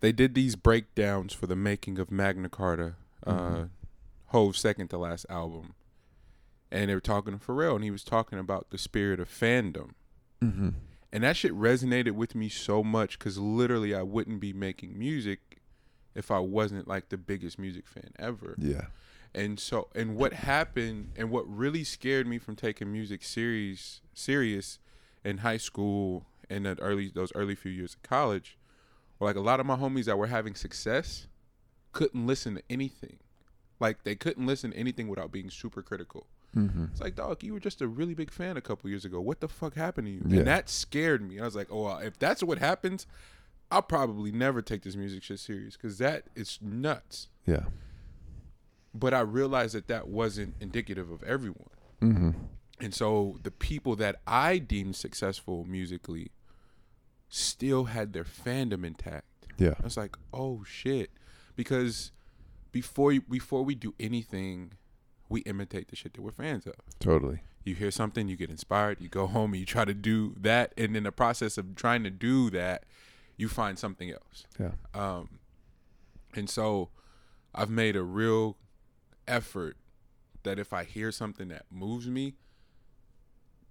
they 0.00 0.12
did 0.12 0.34
these 0.34 0.56
breakdowns 0.56 1.32
for 1.32 1.46
the 1.46 1.56
making 1.56 1.98
of 1.98 2.10
Magna 2.10 2.48
Carta, 2.48 2.94
uh 3.26 3.32
Mhm. 3.32 3.70
Hov's 4.26 4.58
second 4.60 4.88
to 4.88 4.98
last 4.98 5.24
album. 5.30 5.74
And 6.70 6.90
they 6.90 6.94
were 6.94 7.00
talking 7.00 7.38
to 7.38 7.44
Pharrell 7.44 7.74
and 7.76 7.84
he 7.84 7.90
was 7.90 8.04
talking 8.04 8.38
about 8.38 8.68
the 8.70 8.78
spirit 8.78 9.20
of 9.20 9.28
fandom. 9.28 9.92
mhm. 10.42 10.74
And 11.10 11.24
that 11.24 11.36
shit 11.38 11.52
resonated 11.52 12.10
with 12.12 12.34
me 12.34 12.50
so 12.50 12.84
much 12.84 13.18
cuz 13.18 13.38
literally 13.38 13.94
I 13.94 14.02
wouldn't 14.02 14.40
be 14.40 14.52
making 14.52 14.98
music 14.98 15.47
if 16.14 16.30
I 16.30 16.38
wasn't 16.38 16.88
like 16.88 17.08
the 17.08 17.16
biggest 17.16 17.58
music 17.58 17.86
fan 17.86 18.10
ever. 18.18 18.54
yeah 18.58 18.86
And 19.34 19.60
so, 19.60 19.88
and 19.94 20.16
what 20.16 20.32
happened, 20.32 21.12
and 21.16 21.30
what 21.30 21.44
really 21.46 21.84
scared 21.84 22.26
me 22.26 22.38
from 22.38 22.56
taking 22.56 22.90
music 22.90 23.22
serious, 23.22 24.00
serious, 24.14 24.78
in 25.24 25.38
high 25.38 25.58
school 25.58 26.26
and 26.48 26.64
that 26.64 26.78
early, 26.80 27.10
those 27.14 27.32
early 27.34 27.54
few 27.54 27.70
years 27.70 27.94
of 27.94 28.02
college, 28.02 28.56
were 29.18 29.26
like 29.26 29.36
a 29.36 29.40
lot 29.40 29.60
of 29.60 29.66
my 29.66 29.76
homies 29.76 30.06
that 30.06 30.16
were 30.16 30.28
having 30.28 30.54
success 30.54 31.26
couldn't 31.92 32.26
listen 32.26 32.54
to 32.54 32.62
anything, 32.70 33.18
like 33.80 34.04
they 34.04 34.14
couldn't 34.14 34.46
listen 34.46 34.70
to 34.70 34.76
anything 34.76 35.08
without 35.08 35.30
being 35.30 35.50
super 35.50 35.82
critical. 35.82 36.26
mm-hmm. 36.56 36.86
It's 36.92 37.00
like, 37.00 37.16
dog, 37.16 37.42
you 37.42 37.52
were 37.52 37.60
just 37.60 37.82
a 37.82 37.86
really 37.88 38.14
big 38.14 38.30
fan 38.30 38.56
a 38.56 38.60
couple 38.60 38.88
years 38.88 39.04
ago. 39.04 39.20
What 39.20 39.40
the 39.40 39.48
fuck 39.48 39.74
happened 39.74 40.06
to 40.06 40.12
you? 40.12 40.22
Yeah. 40.26 40.38
And 40.38 40.46
that 40.46 40.68
scared 40.70 41.26
me. 41.28 41.38
I 41.38 41.44
was 41.44 41.56
like, 41.56 41.68
oh, 41.70 41.84
well, 41.84 41.98
if 41.98 42.18
that's 42.18 42.42
what 42.42 42.58
happens, 42.58 43.06
I'll 43.70 43.82
probably 43.82 44.32
never 44.32 44.62
take 44.62 44.82
this 44.82 44.96
music 44.96 45.22
shit 45.22 45.40
serious 45.40 45.76
because 45.76 45.98
that 45.98 46.24
is 46.34 46.58
nuts 46.62 47.28
yeah 47.46 47.64
but 48.94 49.14
I 49.14 49.20
realized 49.20 49.74
that 49.74 49.88
that 49.88 50.08
wasn't 50.08 50.54
indicative 50.60 51.10
of 51.10 51.22
everyone. 51.22 51.68
mm-hmm. 52.02 52.30
And 52.80 52.94
so 52.94 53.38
the 53.42 53.50
people 53.50 53.96
that 53.96 54.20
I 54.26 54.58
deemed 54.58 54.94
successful 54.94 55.64
musically 55.64 56.30
still 57.28 57.84
had 57.84 58.12
their 58.12 58.24
fandom 58.24 58.84
intact. 58.84 59.48
yeah 59.58 59.74
I 59.80 59.84
was 59.84 59.96
like, 59.96 60.16
"Oh 60.32 60.62
shit." 60.64 61.10
Because 61.56 62.12
before 62.70 63.12
you, 63.12 63.22
before 63.22 63.64
we 63.64 63.74
do 63.74 63.94
anything, 63.98 64.74
we 65.28 65.40
imitate 65.40 65.88
the 65.88 65.96
shit 65.96 66.14
that 66.14 66.22
we're 66.22 66.30
fans 66.30 66.66
of. 66.66 66.74
totally 67.00 67.40
You 67.64 67.74
hear 67.74 67.90
something, 67.90 68.28
you 68.28 68.36
get 68.36 68.48
inspired, 68.50 69.00
you 69.00 69.08
go 69.08 69.26
home 69.26 69.52
and 69.52 69.60
you 69.60 69.66
try 69.66 69.84
to 69.84 69.94
do 69.94 70.34
that 70.38 70.72
and 70.76 70.96
in 70.96 71.02
the 71.02 71.12
process 71.12 71.58
of 71.58 71.74
trying 71.74 72.04
to 72.04 72.10
do 72.10 72.48
that, 72.50 72.84
you 73.38 73.48
find 73.48 73.78
something 73.78 74.10
else. 74.10 74.46
yeah 74.58 74.72
Um, 74.94 75.38
and 76.34 76.50
so 76.50 76.90
I've 77.54 77.70
made 77.70 77.96
a 77.96 78.02
real 78.02 78.56
effort 79.26 79.76
that 80.42 80.58
if 80.58 80.72
I 80.74 80.84
hear 80.84 81.10
something 81.10 81.48
that 81.48 81.64
moves 81.70 82.06
me, 82.08 82.34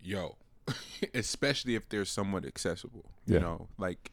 yo, 0.02 0.38
especially 1.14 1.76
if 1.76 1.88
they're 1.90 2.06
somewhat 2.06 2.46
accessible, 2.46 3.12
you 3.28 3.40
know, 3.40 3.68
like, 3.78 4.12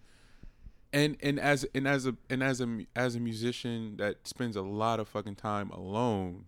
and 0.92 1.16
and 1.22 1.40
as 1.40 1.64
and 1.74 1.88
as 1.88 2.06
a 2.06 2.14
and 2.30 2.42
as 2.42 2.60
a 2.60 2.86
as 2.94 3.14
a 3.16 3.20
musician 3.20 3.96
that 3.96 4.26
spends 4.28 4.54
a 4.56 4.62
lot 4.62 5.00
of 5.00 5.08
fucking 5.08 5.36
time 5.36 5.70
alone. 5.70 6.44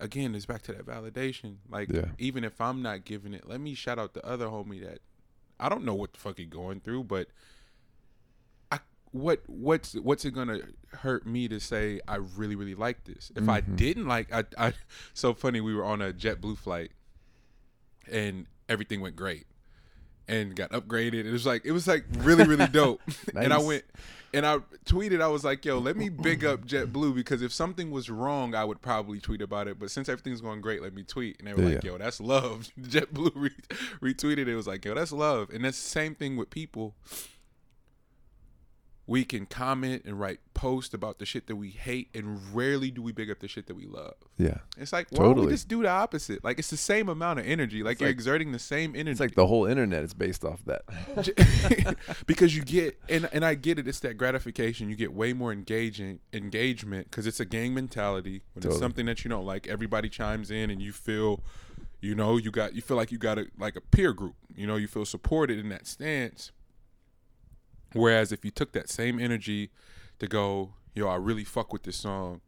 Again, 0.00 0.34
it's 0.34 0.46
back 0.46 0.62
to 0.62 0.72
that 0.72 0.84
validation. 0.84 1.56
Like, 1.70 1.88
Yeah. 1.88 2.06
even 2.18 2.42
if 2.42 2.60
I'm 2.60 2.82
not 2.82 3.04
giving 3.04 3.34
it, 3.34 3.46
let 3.48 3.60
me 3.60 3.74
shout 3.74 4.00
out 4.00 4.14
the 4.14 4.26
other 4.26 4.46
homie 4.46 4.82
that 4.84 4.98
I 5.60 5.68
don't 5.68 5.84
know 5.84 5.94
what 5.94 6.12
the 6.12 6.18
fuck 6.18 6.38
he 6.38 6.44
going 6.44 6.80
through, 6.80 7.04
but 7.04 7.28
what 9.12 9.42
what's 9.46 9.94
what's 9.94 10.24
it 10.24 10.32
gonna 10.32 10.58
hurt 10.94 11.26
me 11.26 11.46
to 11.48 11.60
say 11.60 12.00
I 12.08 12.16
really 12.16 12.56
really 12.56 12.74
like 12.74 13.04
this? 13.04 13.30
If 13.36 13.48
I 13.48 13.60
Mhm. 13.60 13.76
didn't 13.76 14.06
like, 14.08 14.32
I 14.32 14.44
I 14.58 14.72
so 15.14 15.32
funny. 15.34 15.60
We 15.60 15.74
were 15.74 15.84
on 15.84 16.02
a 16.02 16.12
JetBlue 16.12 16.58
flight, 16.58 16.90
and 18.10 18.46
everything 18.68 19.00
went 19.00 19.16
great, 19.16 19.46
and 20.28 20.54
got 20.56 20.70
upgraded. 20.70 21.24
It 21.26 21.30
was 21.32 21.46
like 21.46 21.64
it 21.64 21.72
was 21.72 21.86
like 21.86 22.04
really 22.18 22.44
really 22.46 22.66
dope. 22.72 23.00
and 23.36 23.52
I 23.52 23.58
went 23.58 23.84
and 24.34 24.46
I 24.46 24.58
tweeted. 24.86 25.20
I 25.20 25.28
was 25.28 25.44
like, 25.44 25.64
"Yo, 25.64 25.78
let 25.78 25.96
me 25.96 26.08
big 26.08 26.44
up 26.44 26.66
JetBlue 26.66 27.14
because 27.14 27.42
if 27.42 27.52
something 27.52 27.90
was 27.90 28.08
wrong, 28.08 28.54
I 28.54 28.64
would 28.64 28.80
probably 28.80 29.20
tweet 29.20 29.42
about 29.42 29.68
it. 29.68 29.78
But 29.78 29.90
since 29.90 30.08
everything's 30.08 30.40
going 30.40 30.60
great, 30.62 30.80
let 30.82 30.94
me 30.94 31.02
tweet." 31.02 31.38
And 31.38 31.48
they 31.48 31.54
were 31.54 31.62
Yeah, 31.68 31.74
like, 31.74 31.84
"Yo, 31.84 31.98
that's 31.98 32.20
love." 32.20 32.70
JetBlue 32.80 33.32
re- 33.34 34.14
retweeted. 34.14 34.46
It 34.48 34.56
was 34.56 34.66
like, 34.66 34.84
"Yo, 34.84 34.94
that's 34.94 35.12
love." 35.12 35.50
And 35.50 35.64
that's 35.64 35.80
the 35.82 35.88
same 35.90 36.14
thing 36.14 36.36
with 36.36 36.48
people. 36.50 36.94
We 39.06 39.24
can 39.24 39.46
comment 39.46 40.04
and 40.06 40.18
write 40.20 40.38
posts 40.54 40.94
about 40.94 41.18
the 41.18 41.26
shit 41.26 41.48
that 41.48 41.56
we 41.56 41.70
hate, 41.70 42.08
and 42.14 42.38
rarely 42.54 42.90
do 42.92 43.02
we 43.02 43.10
big 43.10 43.30
up 43.32 43.40
the 43.40 43.48
shit 43.48 43.66
that 43.66 43.74
we 43.74 43.84
love. 43.86 44.14
yeah 44.38 44.58
It's 44.78 44.92
like, 44.92 45.08
why 45.10 45.24
don't 45.24 45.40
we 45.44 45.48
just 45.50 45.66
do 45.66 45.82
the 45.82 45.88
opposite? 45.88 46.44
Like, 46.44 46.58
it's 46.60 46.70
the 46.70 46.76
same 46.76 47.08
amount 47.08 47.40
of 47.40 47.46
energy. 47.46 47.82
Like, 47.82 47.94
It's 47.94 48.00
you're 48.02 48.08
like- 48.10 48.14
exerting 48.14 48.52
the 48.52 48.60
same 48.60 48.94
energy. 48.94 49.10
it's 49.10 49.20
like 49.20 49.34
the 49.34 49.46
whole 49.48 49.66
internet 49.66 50.04
is 50.04 50.14
based 50.14 50.44
off 50.44 50.64
that 50.66 50.82
because 52.26 52.54
you 52.56 52.62
get 52.62 52.98
and 53.08 53.28
and 53.32 53.44
I 53.44 53.54
get 53.54 53.78
it. 53.78 53.88
It's 53.88 54.00
that 54.00 54.16
gratification. 54.16 54.88
You 54.88 54.96
get 54.96 55.12
way 55.12 55.32
more 55.32 55.52
engaging 55.52 56.20
engagement 56.32 57.10
because 57.10 57.26
it's 57.26 57.40
a 57.40 57.44
gang 57.44 57.74
mentality. 57.74 58.42
When 58.54 58.62
Totally. 58.62 58.74
it's 58.74 58.80
something 58.80 59.06
that 59.06 59.24
you 59.24 59.28
don't 59.30 59.44
like, 59.46 59.66
everybody 59.66 60.08
chimes 60.08 60.50
in, 60.50 60.70
and 60.70 60.80
you 60.80 60.92
feel, 60.92 61.42
you 62.00 62.14
know, 62.14 62.36
you 62.36 62.50
got 62.50 62.74
you 62.74 62.82
feel 62.82 62.96
like 62.96 63.10
you 63.10 63.18
got 63.18 63.38
a 63.38 63.46
like 63.58 63.74
a 63.76 63.80
peer 63.80 64.12
group. 64.12 64.34
You 64.54 64.66
know, 64.66 64.76
you 64.76 64.86
feel 64.86 65.04
supported 65.04 65.58
in 65.58 65.68
that 65.70 65.86
stance. 65.86 66.52
Whereas 67.94 68.32
if 68.32 68.44
you 68.44 68.50
took 68.50 68.72
that 68.72 68.88
same 68.88 69.18
energy 69.20 69.70
to 70.18 70.26
go, 70.26 70.74
yo, 70.94 71.08
I 71.08 71.16
really 71.16 71.44
fuck 71.44 71.72
with 71.72 71.82
this 71.84 71.96
song. 71.96 72.40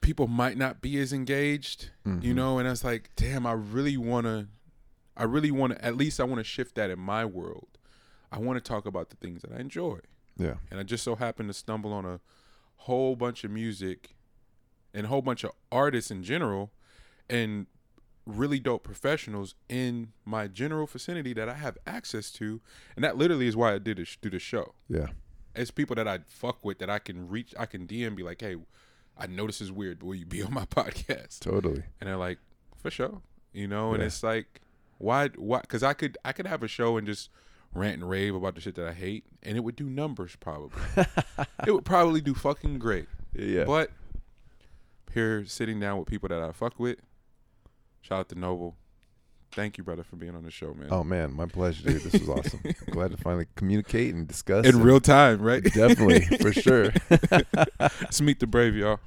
People 0.00 0.26
might 0.26 0.58
not 0.58 0.82
be 0.82 0.98
as 1.00 1.12
engaged, 1.14 1.90
you 2.04 2.32
Mhm. 2.32 2.34
know, 2.34 2.58
and 2.58 2.68
it's 2.68 2.84
like, 2.84 3.10
damn, 3.16 3.46
I 3.46 3.52
really 3.52 3.96
want 3.96 4.26
to 4.26 4.48
I 5.16 5.22
really 5.22 5.52
want 5.52 5.72
to, 5.72 5.84
at 5.84 5.96
least 5.96 6.18
I 6.18 6.24
want 6.24 6.40
to 6.40 6.44
shift 6.44 6.74
that 6.74 6.90
in 6.90 6.98
my 6.98 7.24
world. 7.24 7.78
I 8.32 8.40
want 8.40 8.56
to 8.56 8.60
talk 8.60 8.84
about 8.84 9.10
the 9.10 9.16
things 9.16 9.42
that 9.42 9.52
I 9.52 9.60
enjoy. 9.60 10.00
yeah 10.36 10.56
And 10.72 10.80
I 10.80 10.82
just 10.82 11.04
so 11.04 11.14
happened 11.14 11.48
to 11.50 11.54
stumble 11.54 11.92
on 11.92 12.04
a 12.04 12.18
whole 12.78 13.14
bunch 13.14 13.44
of 13.44 13.52
music 13.52 14.16
and 14.92 15.06
a 15.06 15.08
whole 15.08 15.22
bunch 15.22 15.44
of 15.44 15.52
artists 15.70 16.10
in 16.10 16.24
general 16.24 16.72
and 17.30 17.68
really 18.26 18.58
dope 18.58 18.82
professionals 18.82 19.54
in 19.68 20.12
my 20.24 20.46
general 20.46 20.86
vicinity 20.86 21.32
that 21.34 21.48
I 21.48 21.54
have 21.54 21.76
access 21.86 22.30
to. 22.32 22.60
And 22.96 23.04
that 23.04 23.16
literally 23.16 23.46
is 23.46 23.56
why 23.56 23.74
I 23.74 23.78
did 23.78 24.06
do 24.20 24.30
the 24.30 24.38
show. 24.38 24.74
yeah 24.88 25.08
It's 25.54 25.70
people 25.70 25.96
that 25.96 26.08
I 26.08 26.20
fuck 26.26 26.64
with 26.64 26.78
that 26.78 26.88
I 26.90 26.98
can 26.98 27.28
reach, 27.28 27.54
I 27.58 27.66
can 27.66 27.86
DM, 27.86 28.16
be 28.16 28.22
like, 28.22 28.40
hey, 28.40 28.56
I 29.16 29.26
know 29.26 29.46
this 29.46 29.60
is 29.60 29.70
weird, 29.70 30.00
but 30.00 30.06
will 30.06 30.14
you 30.14 30.26
be 30.26 30.42
on 30.42 30.52
my 30.52 30.64
podcast? 30.66 31.40
Totally. 31.40 31.84
And 32.00 32.08
they're 32.08 32.16
like, 32.16 32.38
for 32.76 32.90
sure, 32.90 33.20
you 33.52 33.68
know. 33.68 33.94
And 33.94 34.02
it's 34.02 34.22
like, 34.22 34.60
why? 34.98 35.28
Why? 35.28 35.60
Because 35.60 35.82
I 35.82 35.92
could, 35.92 36.18
I 36.24 36.32
could 36.32 36.46
have 36.46 36.62
a 36.62 36.68
show 36.68 36.96
and 36.96 37.06
just 37.06 37.30
rant 37.74 37.94
and 37.94 38.08
rave 38.08 38.34
about 38.34 38.54
the 38.54 38.60
shit 38.60 38.74
that 38.76 38.86
I 38.86 38.92
hate, 38.92 39.24
and 39.42 39.56
it 39.56 39.60
would 39.60 39.76
do 39.76 39.88
numbers 39.88 40.36
probably. 40.36 40.80
it 41.66 41.72
would 41.72 41.84
probably 41.84 42.20
do 42.20 42.34
fucking 42.34 42.78
great. 42.78 43.06
Yeah. 43.34 43.64
But 43.64 43.90
here, 45.12 45.44
sitting 45.46 45.80
down 45.80 45.98
with 45.98 46.08
people 46.08 46.28
that 46.28 46.42
I 46.42 46.52
fuck 46.52 46.78
with. 46.78 46.98
Shout 48.04 48.20
out 48.20 48.28
to 48.28 48.38
Noble. 48.38 48.76
Thank 49.52 49.78
you, 49.78 49.84
brother, 49.84 50.02
for 50.02 50.16
being 50.16 50.36
on 50.36 50.42
the 50.42 50.50
show, 50.50 50.74
man. 50.74 50.88
Oh 50.90 51.02
man, 51.02 51.32
my 51.32 51.46
pleasure, 51.46 51.88
dude. 51.88 52.02
This 52.02 52.20
was 52.20 52.28
awesome. 52.28 52.60
Glad 52.90 53.12
to 53.12 53.16
finally 53.16 53.46
communicate 53.56 54.14
and 54.14 54.28
discuss. 54.28 54.66
In 54.66 54.74
and- 54.74 54.84
real 54.84 55.00
time, 55.00 55.40
right? 55.40 55.64
Definitely, 55.64 56.20
for 56.36 56.52
sure. 56.52 56.92
Let's 57.80 58.20
meet 58.20 58.40
the 58.40 58.46
brave, 58.46 58.76
y'all. 58.76 59.00